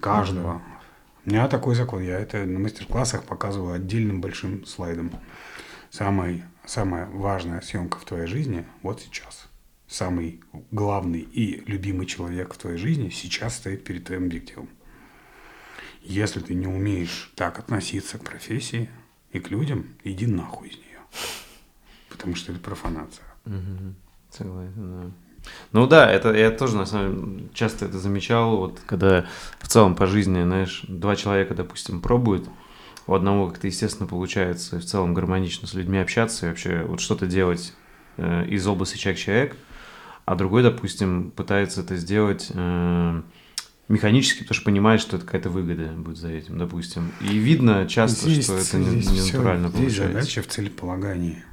Каждого. 0.00 0.54
Mm-hmm. 0.54 0.71
У 1.24 1.30
меня 1.30 1.46
такой 1.46 1.74
закон. 1.76 2.02
Я 2.02 2.18
это 2.18 2.44
на 2.44 2.58
мастер-классах 2.58 3.24
показываю 3.24 3.74
отдельным 3.74 4.20
большим 4.20 4.66
слайдом. 4.66 5.12
Самый, 5.90 6.42
самая 6.64 7.06
важная 7.06 7.60
съемка 7.60 7.98
в 7.98 8.04
твоей 8.04 8.26
жизни 8.26 8.66
вот 8.82 9.00
сейчас. 9.00 9.48
Самый 9.86 10.40
главный 10.70 11.20
и 11.20 11.62
любимый 11.66 12.06
человек 12.06 12.54
в 12.54 12.58
твоей 12.58 12.78
жизни 12.78 13.10
сейчас 13.10 13.56
стоит 13.56 13.84
перед 13.84 14.04
твоим 14.04 14.24
объективом. 14.24 14.68
Если 16.02 16.40
ты 16.40 16.54
не 16.54 16.66
умеешь 16.66 17.30
так 17.36 17.58
относиться 17.58 18.18
к 18.18 18.24
профессии 18.24 18.90
и 19.30 19.38
к 19.38 19.50
людям, 19.50 19.94
иди 20.02 20.26
нахуй 20.26 20.68
из 20.70 20.76
нее. 20.76 20.98
Потому 22.08 22.34
что 22.34 22.52
это 22.52 22.60
профанация. 22.60 23.26
Согласен, 24.30 24.74
да. 24.76 25.10
Ну 25.72 25.86
да, 25.86 26.10
это 26.10 26.32
я 26.34 26.50
тоже 26.50 26.76
на 26.76 26.86
самом 26.86 27.36
деле 27.36 27.48
часто 27.54 27.86
это 27.86 27.98
замечал, 27.98 28.56
вот 28.56 28.80
когда 28.86 29.26
в 29.60 29.68
целом 29.68 29.94
по 29.94 30.06
жизни, 30.06 30.42
знаешь, 30.42 30.84
два 30.88 31.16
человека, 31.16 31.54
допустим, 31.54 32.00
пробуют, 32.00 32.48
у 33.06 33.14
одного 33.14 33.48
как-то 33.48 33.66
естественно 33.66 34.06
получается 34.06 34.78
в 34.78 34.84
целом 34.84 35.14
гармонично 35.14 35.66
с 35.66 35.74
людьми 35.74 35.98
общаться 35.98 36.46
и 36.46 36.48
вообще 36.48 36.82
вот 36.82 37.00
что-то 37.00 37.26
делать 37.26 37.74
э, 38.16 38.46
из 38.46 38.66
области 38.66 38.96
человек-человек, 38.96 39.56
а 40.24 40.34
другой, 40.34 40.62
допустим, 40.62 41.32
пытается 41.32 41.80
это 41.80 41.96
сделать 41.96 42.50
э, 42.54 43.22
механически, 43.88 44.42
потому 44.42 44.54
что 44.54 44.64
понимает, 44.64 45.00
что 45.00 45.16
это 45.16 45.26
какая-то 45.26 45.50
выгода 45.50 45.88
будет 45.92 46.16
за 46.16 46.28
этим, 46.28 46.58
допустим. 46.58 47.12
И 47.20 47.36
видно 47.36 47.86
часто, 47.88 48.30
здесь, 48.30 48.44
что 48.44 48.56
это 48.56 48.76
не, 48.78 49.04
не 49.04 49.20
натурально 49.20 49.68
все, 49.70 49.78
здесь 49.78 49.78
получается. 49.78 49.78
Здесь 49.78 49.96
задача 49.96 50.42
в 50.42 50.46
целеполагании. 50.46 51.44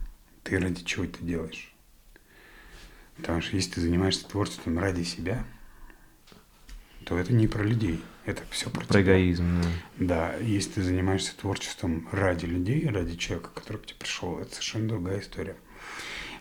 Ты 0.44 0.60
ради 0.60 0.84
чего 0.84 1.06
это 1.06 1.24
делаешь? 1.24 1.74
Потому 3.20 3.42
что 3.42 3.56
если 3.56 3.72
ты 3.72 3.82
занимаешься 3.82 4.28
творчеством 4.28 4.80
ради 4.80 5.04
себя, 5.04 5.46
то 7.06 7.18
это 7.18 7.34
не 7.34 7.48
про 7.48 7.64
людей. 7.64 8.02
Это 8.26 8.44
все 8.52 8.70
про, 8.70 8.86
про 8.86 9.02
эгоизм. 9.02 9.46
Да. 9.98 10.32
да, 10.32 10.36
если 10.38 10.74
ты 10.74 10.84
занимаешься 10.84 11.36
творчеством 11.36 12.08
ради 12.12 12.46
людей, 12.46 12.88
ради 12.88 13.16
человека, 13.16 13.50
который 13.54 13.78
к 13.78 13.88
тебе 13.88 14.00
пришел, 14.00 14.38
это 14.40 14.52
совершенно 14.52 14.90
другая 14.90 15.20
история. 15.20 15.56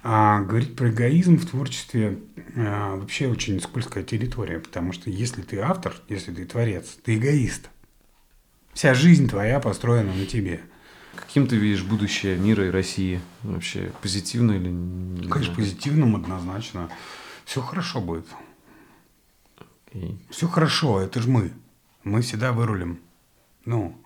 А 0.03 0.43
говорить 0.43 0.77
про 0.77 0.91
эгоизм 0.91 1.39
в 1.39 1.47
творчестве 1.47 2.19
а, 2.57 2.97
вообще 2.97 3.29
очень 3.29 3.61
скользкая 3.61 4.05
территория, 4.05 4.61
потому 4.61 4.93
что 4.93 5.11
если 5.11 5.43
ты 5.43 5.59
автор, 5.59 5.95
если 6.09 6.33
ты 6.33 6.45
творец, 6.45 6.99
ты 7.03 7.17
эгоист. 7.17 7.71
Вся 8.75 8.95
жизнь 8.95 9.29
твоя 9.29 9.59
построена 9.59 10.13
на 10.13 10.27
тебе. 10.27 10.61
Каким 11.19 11.47
ты 11.47 11.57
видишь 11.57 11.83
будущее 11.83 12.37
мира 12.37 12.67
и 12.67 12.71
России? 12.71 13.21
Вообще 13.43 13.93
позитивно 14.03 14.53
или 14.53 14.69
не 14.69 15.29
Конечно, 15.29 15.55
позитивным 15.55 16.17
однозначно. 16.17 16.89
Все 17.45 17.61
хорошо 17.61 18.01
будет. 18.01 18.27
Okay. 19.87 20.17
Все 20.31 20.47
хорошо, 20.47 21.01
это 21.01 21.21
же 21.21 21.29
мы. 21.29 21.53
Мы 22.05 22.23
всегда 22.23 22.53
вырулим. 22.53 23.01
Ну, 23.65 24.01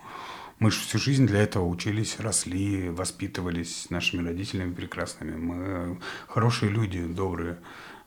мы 0.59 0.71
же 0.71 0.79
всю 0.79 0.99
жизнь 0.99 1.27
для 1.27 1.41
этого 1.41 1.67
учились, 1.67 2.19
росли, 2.19 2.89
воспитывались 2.89 3.91
нашими 3.91 4.27
родителями 4.27 4.73
прекрасными. 4.73 5.37
Мы 5.37 5.99
хорошие 6.29 6.71
люди, 6.71 7.05
добрые. 7.05 7.59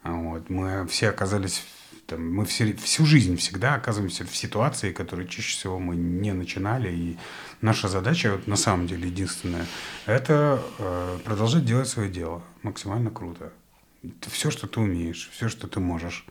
Вот. 0.03 0.49
Мы 0.49 0.87
все 0.87 1.09
оказались 1.09 1.63
там, 2.07 2.33
мы 2.33 2.45
все, 2.45 2.73
всю 2.73 3.05
жизнь 3.05 3.35
всегда 3.37 3.75
оказываемся 3.75 4.25
в 4.25 4.35
ситуации, 4.35 4.91
которые 4.91 5.27
чаще 5.27 5.57
всего 5.57 5.79
мы 5.79 5.95
не 5.95 6.33
начинали. 6.33 6.91
И 6.91 7.17
наша 7.61 7.87
задача, 7.87 8.39
на 8.45 8.55
самом 8.55 8.87
деле, 8.87 9.07
единственная, 9.07 9.65
это 10.05 10.61
э, 10.77 11.19
продолжать 11.23 11.65
делать 11.65 11.87
свое 11.87 12.09
дело 12.09 12.43
максимально 12.61 13.09
круто. 13.09 13.51
Все, 14.21 14.51
что 14.51 14.67
ты 14.67 14.79
умеешь, 14.79 15.29
все, 15.33 15.49
что 15.49 15.67
ты 15.67 15.79
можешь. 15.79 16.25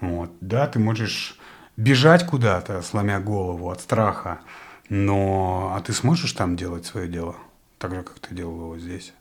Вот. 0.00 0.30
Да, 0.40 0.66
ты 0.66 0.78
можешь 0.78 1.38
бежать 1.76 2.26
куда-то, 2.26 2.82
сломя 2.82 3.18
голову 3.18 3.70
от 3.70 3.80
страха, 3.80 4.40
но 4.90 5.72
а 5.74 5.80
ты 5.80 5.94
сможешь 5.94 6.32
там 6.32 6.56
делать 6.56 6.84
свое 6.84 7.08
дело, 7.08 7.36
так 7.78 7.94
же, 7.94 8.02
как 8.02 8.18
ты 8.18 8.34
делал 8.34 8.56
его 8.56 8.78
здесь. 8.78 9.14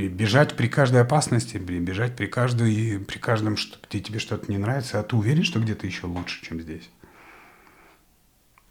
И 0.00 0.08
бежать 0.08 0.56
при 0.56 0.66
каждой 0.66 1.02
опасности, 1.02 1.58
бежать 1.58 2.16
при 2.16 2.24
каждой, 2.24 2.98
при 3.00 3.18
каждом, 3.18 3.58
что, 3.58 3.76
где 3.86 4.00
тебе 4.00 4.18
что-то 4.18 4.50
не 4.50 4.56
нравится, 4.56 4.98
а 4.98 5.02
ты 5.02 5.14
уверен, 5.14 5.44
что 5.44 5.60
где-то 5.60 5.86
еще 5.86 6.06
лучше, 6.06 6.42
чем 6.42 6.58
здесь? 6.58 6.88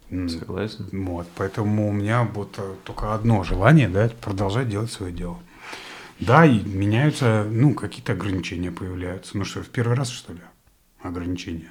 Согласен. 0.08 0.88
Вот, 0.90 1.28
поэтому 1.36 1.88
у 1.88 1.92
меня 1.92 2.24
вот 2.24 2.56
э, 2.58 2.74
только 2.82 3.14
одно 3.14 3.44
желание, 3.44 3.88
да, 3.88 4.10
продолжать 4.20 4.68
делать 4.68 4.90
свое 4.90 5.12
дело. 5.12 5.38
Да, 6.18 6.44
и 6.44 6.58
меняются, 6.64 7.46
ну, 7.48 7.74
какие-то 7.74 8.14
ограничения 8.14 8.72
появляются. 8.72 9.38
Ну 9.38 9.44
что, 9.44 9.62
в 9.62 9.68
первый 9.68 9.96
раз, 9.96 10.10
что 10.10 10.32
ли, 10.32 10.40
ограничения? 11.00 11.70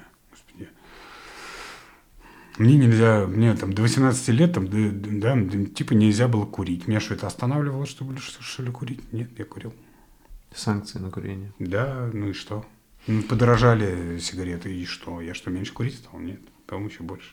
Мне 2.60 2.76
нельзя, 2.76 3.26
мне 3.26 3.54
там 3.54 3.72
до 3.72 3.80
18 3.80 4.28
лет, 4.28 4.52
там, 4.52 4.68
да, 4.68 5.34
да, 5.34 5.64
типа 5.64 5.94
нельзя 5.94 6.28
было 6.28 6.44
курить. 6.44 6.86
Меня 6.86 7.00
что, 7.00 7.14
это 7.14 7.26
останавливало, 7.26 7.86
чтобы 7.86 8.18
что, 8.18 8.42
что 8.42 8.62
ли 8.62 8.70
курить? 8.70 9.10
Нет, 9.14 9.30
я 9.38 9.46
курил. 9.46 9.72
Санкции 10.54 10.98
на 10.98 11.10
курение. 11.10 11.54
Да, 11.58 12.10
ну 12.12 12.28
и 12.28 12.32
что? 12.34 12.66
Ну, 13.06 13.22
подорожали 13.22 14.18
сигареты, 14.18 14.76
и 14.76 14.84
что? 14.84 15.22
Я 15.22 15.32
что, 15.32 15.50
меньше 15.50 15.72
курить 15.72 15.94
стал? 15.94 16.20
Нет, 16.20 16.40
по-моему, 16.66 16.90
еще 16.90 17.02
больше. 17.02 17.30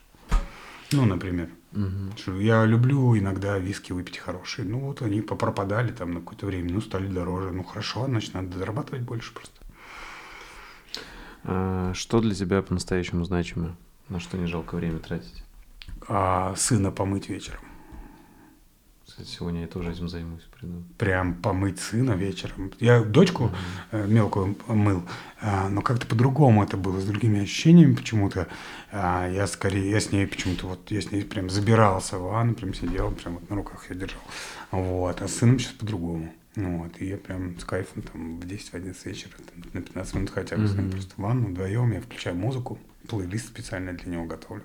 Ну, 0.93 1.03
например. 1.03 1.49
Угу. 1.73 2.37
Я 2.37 2.63
люблю 2.63 3.17
иногда 3.17 3.59
виски 3.59 3.91
выпить 3.91 4.19
хорошие. 4.19 4.65
Ну, 4.65 4.79
вот 4.79 5.01
они 5.01 5.19
попропадали 5.19 5.91
там 5.91 6.13
на 6.13 6.19
какое-то 6.21 6.45
время, 6.45 6.71
ну, 6.71 6.79
стали 6.79 7.05
дороже. 7.05 7.51
Ну, 7.51 7.65
хорошо, 7.65 8.05
значит, 8.05 8.33
надо 8.33 8.57
зарабатывать 8.57 9.01
больше 9.01 9.33
просто. 9.33 9.59
А, 11.43 11.93
что 11.93 12.21
для 12.21 12.33
тебя 12.33 12.61
по-настоящему 12.61 13.25
значимо? 13.25 13.75
На 14.09 14.19
что 14.19 14.38
не 14.38 14.47
жалко 14.47 14.75
время 14.75 14.99
тратить? 14.99 15.43
А 16.07 16.55
сына 16.55 16.91
помыть 16.91 17.29
вечером. 17.29 17.59
Кстати, 19.17 19.29
сегодня 19.29 19.61
я 19.61 19.67
тоже 19.67 19.91
этим 19.91 20.07
займусь. 20.07 20.43
Приду. 20.59 20.84
Прям 20.97 21.34
помыть 21.34 21.79
сына 21.79 22.11
вечером. 22.11 22.71
Я 22.79 23.01
дочку 23.03 23.51
mm-hmm. 23.91 24.07
мелкую 24.07 24.55
мыл, 24.67 25.03
а, 25.41 25.69
но 25.69 25.81
как-то 25.81 26.05
по-другому 26.05 26.63
это 26.63 26.77
было, 26.77 26.99
с 26.99 27.05
другими 27.05 27.41
ощущениями 27.41 27.95
почему-то. 27.95 28.47
А, 28.91 29.27
я 29.27 29.47
скорее, 29.47 29.89
я 29.89 29.99
с 29.99 30.11
ней 30.11 30.27
почему-то, 30.27 30.67
вот 30.67 30.91
я 30.91 31.01
с 31.01 31.11
ней 31.11 31.23
прям 31.23 31.49
забирался 31.49 32.17
в 32.17 32.23
ванну, 32.23 32.53
прям 32.53 32.73
сидел, 32.73 33.11
прям 33.11 33.35
вот 33.35 33.49
на 33.49 33.55
руках 33.55 33.89
я 33.89 33.95
держал. 33.95 34.21
Вот, 34.71 35.21
а 35.21 35.27
с 35.27 35.35
сыном 35.35 35.57
сейчас 35.57 35.73
по-другому. 35.73 36.31
Ну 36.55 36.84
вот, 36.84 37.01
и 37.01 37.07
я 37.07 37.17
прям 37.17 37.57
с 37.59 37.63
кайфом 37.63 38.03
там 38.03 38.39
в 38.39 38.43
10-11 38.45 38.95
вечера, 39.05 39.31
там, 39.31 39.63
на 39.73 39.81
15 39.81 40.13
минут 40.15 40.29
хотя 40.29 40.57
бы 40.57 40.63
mm-hmm. 40.63 40.67
с 40.67 40.75
ним 40.75 40.91
просто 40.91 41.13
в 41.15 41.19
ванну 41.19 41.47
вдвоем, 41.47 41.91
я 41.91 42.01
включаю 42.01 42.35
музыку, 42.35 42.77
плейлист 43.07 43.47
специально 43.47 43.93
для 43.93 44.11
него 44.11 44.25
готовлю, 44.25 44.63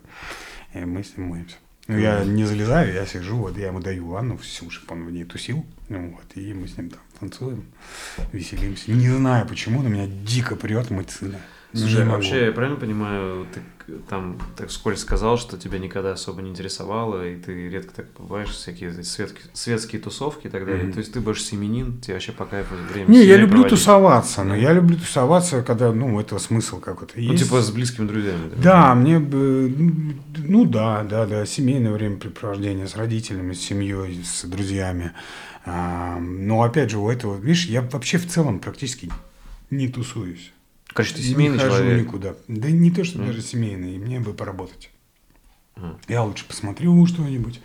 и 0.74 0.78
мы 0.81 1.02
с 1.02 1.16
ним 1.16 1.28
моемся. 1.28 1.56
Ну, 1.89 1.98
я 1.98 2.24
не 2.24 2.44
залезаю, 2.44 2.94
я 2.94 3.06
сижу, 3.06 3.36
вот 3.39 3.59
я 3.59 3.69
ему 3.69 3.81
даю 3.81 4.06
ванну 4.06 4.36
всю, 4.39 4.70
чтобы 4.70 4.94
он 4.94 5.05
в 5.05 5.10
ней 5.10 5.24
тусил. 5.24 5.66
Ну, 5.89 6.10
вот, 6.10 6.36
и 6.36 6.55
мы 6.55 6.69
с 6.69 6.77
ним 6.77 6.90
там 6.90 7.01
танцуем, 7.19 7.64
веселимся. 8.32 8.93
Не 8.93 9.09
знаю 9.09 9.47
почему, 9.48 9.82
но 9.82 9.89
меня 9.89 10.06
дико 10.06 10.55
прет 10.55 10.90
мыть 10.90 11.10
сына. 11.10 11.40
Слушай, 11.74 12.05
могу. 12.05 12.16
вообще, 12.16 12.47
я 12.47 12.52
правильно 12.52 12.78
понимаю, 12.78 13.47
ты 13.52 13.60
там 14.09 14.39
так 14.57 14.69
вскользь 14.69 15.01
сказал, 15.01 15.39
что 15.39 15.57
тебя 15.57 15.79
никогда 15.79 16.13
особо 16.13 16.43
не 16.43 16.51
интересовало, 16.51 17.27
и 17.27 17.37
ты 17.37 17.69
редко 17.69 17.93
так 17.95 18.07
бываешь, 18.19 18.49
всякие 18.51 18.93
светки- 19.05 19.43
светские 19.53 20.01
тусовки 20.01 20.47
и 20.47 20.51
так 20.51 20.65
далее. 20.67 20.85
Мгм. 20.85 20.93
То 20.93 20.99
есть 21.01 21.13
ты 21.13 21.21
больше 21.21 21.43
семенин, 21.43 22.01
тебе 22.01 22.15
вообще 22.15 22.33
по 22.33 22.45
кайфу 22.47 22.75
время 22.93 23.07
Не, 23.11 23.25
я 23.25 23.37
люблю 23.37 23.61
проводить. 23.63 23.79
тусоваться, 23.79 24.45
но 24.45 24.55
я 24.57 24.73
люблю 24.73 24.97
тусоваться, 24.97 25.63
когда, 25.63 25.93
ну, 25.93 26.19
этого 26.21 26.39
смысл 26.39 26.81
какой-то 26.81 27.15
Ну, 27.17 27.33
есть. 27.33 27.45
типа 27.45 27.61
с 27.61 27.71
близкими 27.71 28.07
друзьями. 28.07 28.51
да? 28.57 28.63
Да, 28.63 28.95
мне 28.95 29.19
бы, 29.19 29.73
ну 30.37 30.65
да, 30.65 31.03
да, 31.05 31.27
да, 31.27 31.45
семейное 31.47 31.93
времяпрепровождение 31.93 32.87
с 32.87 32.97
родителями, 32.97 33.53
с 33.53 33.61
семьей, 33.61 34.23
с 34.25 34.45
друзьями. 34.45 35.13
А, 35.65 36.19
но 36.19 36.63
опять 36.63 36.91
же, 36.91 36.99
у 36.99 37.09
этого, 37.09 37.39
видишь, 37.39 37.67
я 37.67 37.83
вообще 37.83 38.19
в 38.19 38.27
целом 38.29 38.59
практически 38.59 39.11
не 39.71 39.89
тусуюсь. 39.89 40.53
Короче, 40.94 41.14
ты 41.14 41.20
Не 41.20 41.27
семейный 41.28 41.59
хожу 41.59 41.70
человек. 41.78 42.06
никуда. 42.06 42.35
Да 42.48 42.70
не 42.70 42.90
то, 42.90 43.05
что 43.05 43.19
Мгм. 43.19 43.28
даже 43.28 43.43
семейный, 43.43 43.98
мне 43.98 44.20
бы 44.20 44.32
поработать. 44.35 44.90
А. 45.77 45.97
Я 46.09 46.23
лучше 46.23 46.47
посмотрю 46.47 47.05
что-нибудь, 47.06 47.60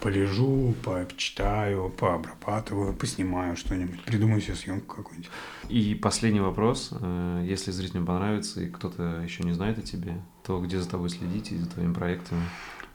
полежу, 0.00 0.74
почитаю, 0.84 1.90
пообрабатываю, 1.90 2.92
поснимаю 2.92 3.56
что-нибудь, 3.56 4.02
придумаю 4.02 4.40
себе 4.40 4.56
съемку 4.56 4.96
какую-нибудь. 4.96 5.30
И 5.68 5.94
последний 5.94 6.40
вопрос. 6.40 6.88
э, 6.92 7.46
Если 7.48 7.70
зрителям 7.70 8.04
понравится 8.06 8.60
и 8.62 8.68
кто-то 8.68 9.20
еще 9.24 9.44
не 9.44 9.52
знает 9.52 9.78
о 9.78 9.82
тебе, 9.82 10.20
то 10.44 10.60
где 10.60 10.80
за 10.80 10.88
тобой 10.88 11.08
следить 11.10 11.52
и 11.52 11.56
за 11.56 11.66
твоими 11.70 11.92
проектами? 11.92 12.42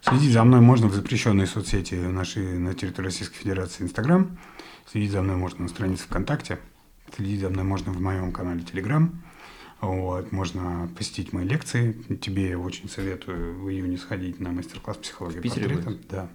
Следить 0.01 0.33
за 0.33 0.43
мной 0.43 0.59
можно 0.61 0.87
в 0.87 0.93
запрещенной 0.93 1.47
соцсети 1.47 1.95
нашей 1.95 2.59
на 2.59 2.73
территории 2.73 3.05
Российской 3.07 3.37
Федерации 3.37 3.83
Инстаграм. 3.83 4.37
Следить 4.91 5.11
за 5.11 5.21
мной 5.21 5.37
можно 5.37 5.63
на 5.63 5.69
странице 5.69 6.03
ВКонтакте. 6.03 6.59
Следить 7.15 7.39
за 7.39 7.49
мной 7.49 7.63
можно 7.63 7.91
в 7.93 8.01
моем 8.01 8.31
канале 8.33 8.61
Телеграм. 8.61 9.23
Вот, 9.81 10.31
можно 10.31 10.89
посетить 10.97 11.33
мои 11.33 11.45
лекции. 11.45 11.93
Тебе 12.21 12.49
я 12.49 12.59
очень 12.59 12.89
советую 12.89 13.59
в 13.61 13.69
июне 13.69 13.97
сходить 13.97 14.39
на 14.39 14.51
мастер-класс 14.51 14.97
психологии 14.97 15.39
портрета. 15.47 15.89
будет? 15.91 16.07
Да. 16.07 16.29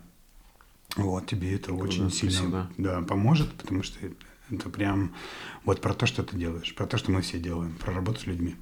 Вот, 0.96 1.26
тебе 1.26 1.54
это 1.56 1.66
Круто, 1.70 1.84
очень 1.84 2.10
сильно 2.10 2.32
спасибо. 2.36 2.70
да, 2.78 3.00
поможет, 3.02 3.52
потому 3.54 3.82
что 3.82 3.98
это 4.50 4.68
прям 4.68 5.14
вот 5.64 5.80
про 5.80 5.94
то, 5.94 6.06
что 6.06 6.22
ты 6.22 6.36
делаешь, 6.36 6.74
про 6.74 6.86
то, 6.86 6.98
что 6.98 7.10
мы 7.10 7.22
все 7.22 7.38
делаем, 7.38 7.72
про 7.80 7.92
работу 7.94 8.20
с 8.20 8.26
людьми, 8.26 8.56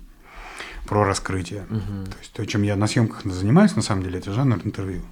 про 0.87 1.05
раскрытие. 1.05 1.67
Мгм. 1.69 2.07
То 2.07 2.19
есть 2.21 2.33
то, 2.33 2.47
чем 2.47 2.63
я 2.63 2.77
на 2.77 2.87
съемках 2.87 3.25
занимаюсь, 3.25 3.75
на 3.77 3.83
самом 3.83 4.05
деле, 4.05 4.19
это 4.21 4.33
жанр 4.33 4.61
интервью. 4.65 5.03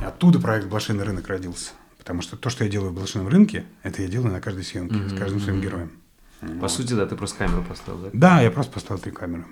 И 0.00 0.04
оттуда 0.04 0.40
проект 0.40 0.66
«Блошиный 0.68 1.04
рынок» 1.04 1.28
родился. 1.28 1.72
Потому 1.98 2.22
что 2.22 2.36
то, 2.36 2.50
что 2.50 2.64
я 2.64 2.70
делаю 2.70 2.90
в 2.92 2.94
блошином 2.94 3.28
рынке, 3.28 3.64
это 3.82 4.00
я 4.02 4.08
делаю 4.08 4.32
на 4.32 4.40
каждой 4.40 4.64
съемке, 4.64 4.94
с 4.94 5.12
Мгм, 5.12 5.18
каждым 5.18 5.40
своим 5.40 5.60
героем. 5.60 5.90
По 6.46 6.52
Вот. 6.62 6.70
сути, 6.70 6.92
да, 6.94 7.06
ты 7.06 7.16
просто 7.16 7.38
камеру 7.38 7.62
поставил, 7.68 8.00
да? 8.00 8.10
Да, 8.12 8.40
я 8.40 8.50
просто 8.50 8.72
поставил 8.72 9.00
три 9.00 9.12
камеры. 9.12 9.44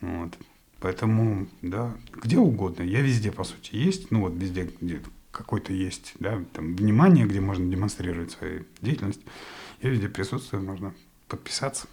Вот. 0.00 0.32
Поэтому, 0.80 1.46
да, 1.62 1.94
где 2.22 2.36
угодно. 2.38 2.82
Я 2.82 3.00
везде, 3.00 3.32
по 3.32 3.44
сути, 3.44 3.74
есть. 3.76 4.10
Ну, 4.10 4.20
вот 4.20 4.34
везде, 4.34 4.70
где 4.80 5.00
какой-то 5.30 5.72
есть, 5.72 6.14
да, 6.20 6.42
там, 6.52 6.76
внимание, 6.76 7.26
где 7.26 7.40
можно 7.40 7.70
демонстрировать 7.70 8.30
свою 8.32 8.64
деятельность. 8.82 9.20
Я 9.82 9.90
везде 9.90 10.08
присутствую, 10.08 10.62
можно 10.62 10.94
подписаться. 11.28 11.86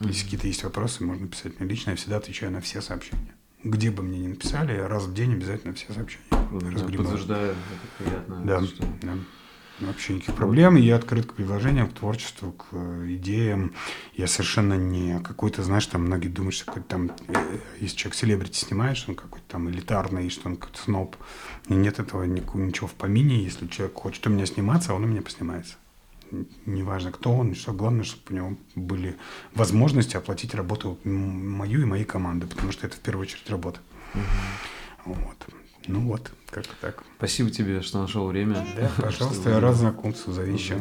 Если 0.00 0.12
Мгм. 0.14 0.24
какие-то 0.24 0.46
есть 0.48 0.64
вопросы, 0.64 1.04
можно 1.04 1.26
писать 1.28 1.58
мне 1.60 1.68
лично. 1.68 1.90
Я 1.90 1.96
всегда 1.96 2.16
отвечаю 2.16 2.52
на 2.52 2.60
все 2.60 2.80
сообщения. 2.80 3.34
Где 3.64 3.90
бы 3.90 4.02
мне 4.02 4.18
ни 4.18 4.26
написали, 4.28 4.76
раз 4.76 5.04
в 5.04 5.14
день 5.14 5.34
обязательно 5.34 5.72
все 5.74 5.92
сообщения 5.92 6.24
Да, 6.30 6.70
разгребаю. 6.70 7.08
Подтверждаю, 7.08 7.50
это 7.52 8.04
приятно. 8.04 8.42
Да, 8.44 8.62
что- 8.66 8.84
да. 9.02 9.14
Вообще 9.86 10.14
никаких 10.14 10.34
проблем. 10.36 10.76
Я 10.76 10.96
открыт 10.96 11.26
к 11.26 11.34
предложениям, 11.34 11.88
к 11.88 11.94
творчеству, 11.94 12.52
к 12.52 12.66
э, 12.72 13.06
идеям. 13.16 13.72
Я 14.14 14.28
совершенно 14.28 14.74
не 14.74 15.18
какой-то, 15.20 15.62
знаешь, 15.62 15.86
там 15.86 16.02
многие 16.02 16.28
думают, 16.28 16.54
что 16.54 16.66
какой-то 16.66 16.88
там, 16.88 17.10
э, 17.28 17.58
если 17.80 17.96
человек 17.96 18.14
селебрити 18.14 18.58
снимает, 18.58 18.96
что 18.96 19.10
он 19.10 19.16
какой-то 19.16 19.46
там 19.48 19.68
элитарный, 19.68 20.30
что 20.30 20.48
он 20.48 20.56
какой-то 20.56 20.78
сноб. 20.80 21.16
И 21.68 21.74
нет 21.74 21.98
этого 21.98 22.22
ничего 22.24 22.86
в 22.86 22.92
помине. 22.92 23.42
Если 23.42 23.66
человек 23.66 23.96
хочет 23.96 24.26
у 24.26 24.30
меня 24.30 24.46
сниматься, 24.46 24.94
он 24.94 25.04
у 25.04 25.06
меня 25.08 25.22
поснимается. 25.22 25.74
Неважно, 26.64 27.10
кто 27.10 27.32
он, 27.32 27.54
что 27.54 27.72
главное, 27.72 28.04
чтобы 28.04 28.22
у 28.30 28.34
него 28.34 28.56
были 28.74 29.16
возможности 29.54 30.16
оплатить 30.16 30.54
работу 30.54 30.98
мою 31.04 31.82
и 31.82 31.84
моей 31.84 32.04
команды, 32.04 32.46
потому 32.46 32.72
что 32.72 32.86
это 32.86 32.96
в 32.96 33.00
первую 33.00 33.26
очередь 33.26 33.50
работа. 33.50 33.80
Мгм. 34.14 35.16
Вот. 35.16 35.46
Ну 35.88 36.00
вот, 36.00 36.32
как-то 36.50 36.74
так. 36.80 37.02
Спасибо 37.18 37.50
тебе, 37.50 37.80
что 37.82 38.00
нашел 38.00 38.26
время. 38.26 38.66
Да, 38.76 38.90
пожалуйста, 39.02 39.50
я 39.50 39.60
рад 39.60 39.76
знакомству, 39.76 40.32
зови 40.32 40.54
еще. 40.54 40.76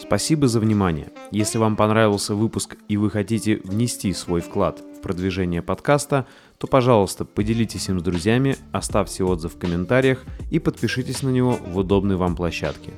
Спасибо 0.00 0.48
за 0.48 0.60
внимание. 0.60 1.08
Если 1.32 1.58
вам 1.58 1.76
понравился 1.76 2.34
выпуск 2.34 2.76
и 2.88 2.96
вы 2.96 3.10
хотите 3.10 3.56
внести 3.64 4.12
свой 4.12 4.40
вклад 4.40 4.80
в 4.96 5.02
продвижение 5.02 5.60
подкаста, 5.60 6.26
то, 6.58 6.66
пожалуйста, 6.66 7.24
поделитесь 7.24 7.88
им 7.88 8.00
с 8.00 8.02
друзьями, 8.02 8.56
оставьте 8.72 9.24
отзыв 9.24 9.54
в 9.54 9.58
комментариях 9.58 10.24
и 10.50 10.58
подпишитесь 10.58 11.22
на 11.22 11.28
него 11.30 11.52
в 11.52 11.76
удобной 11.76 12.16
вам 12.16 12.36
площадке. 12.36 12.92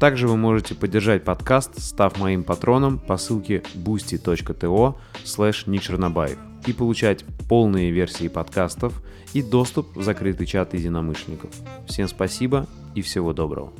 Также 0.00 0.28
вы 0.28 0.36
можете 0.36 0.74
поддержать 0.74 1.24
подкаст, 1.24 1.80
став 1.80 2.18
моим 2.18 2.44
патроном 2.44 2.98
по 2.98 3.16
ссылке 3.16 3.62
boosty.to 3.74 4.94
slash 5.24 6.47
и 6.68 6.72
получать 6.74 7.24
полные 7.48 7.90
версии 7.90 8.28
подкастов 8.28 9.02
и 9.32 9.42
доступ 9.42 9.96
в 9.96 10.02
закрытый 10.02 10.46
чат 10.46 10.74
единомышленников. 10.74 11.50
Всем 11.86 12.08
спасибо 12.08 12.66
и 12.94 13.00
всего 13.00 13.32
доброго. 13.32 13.72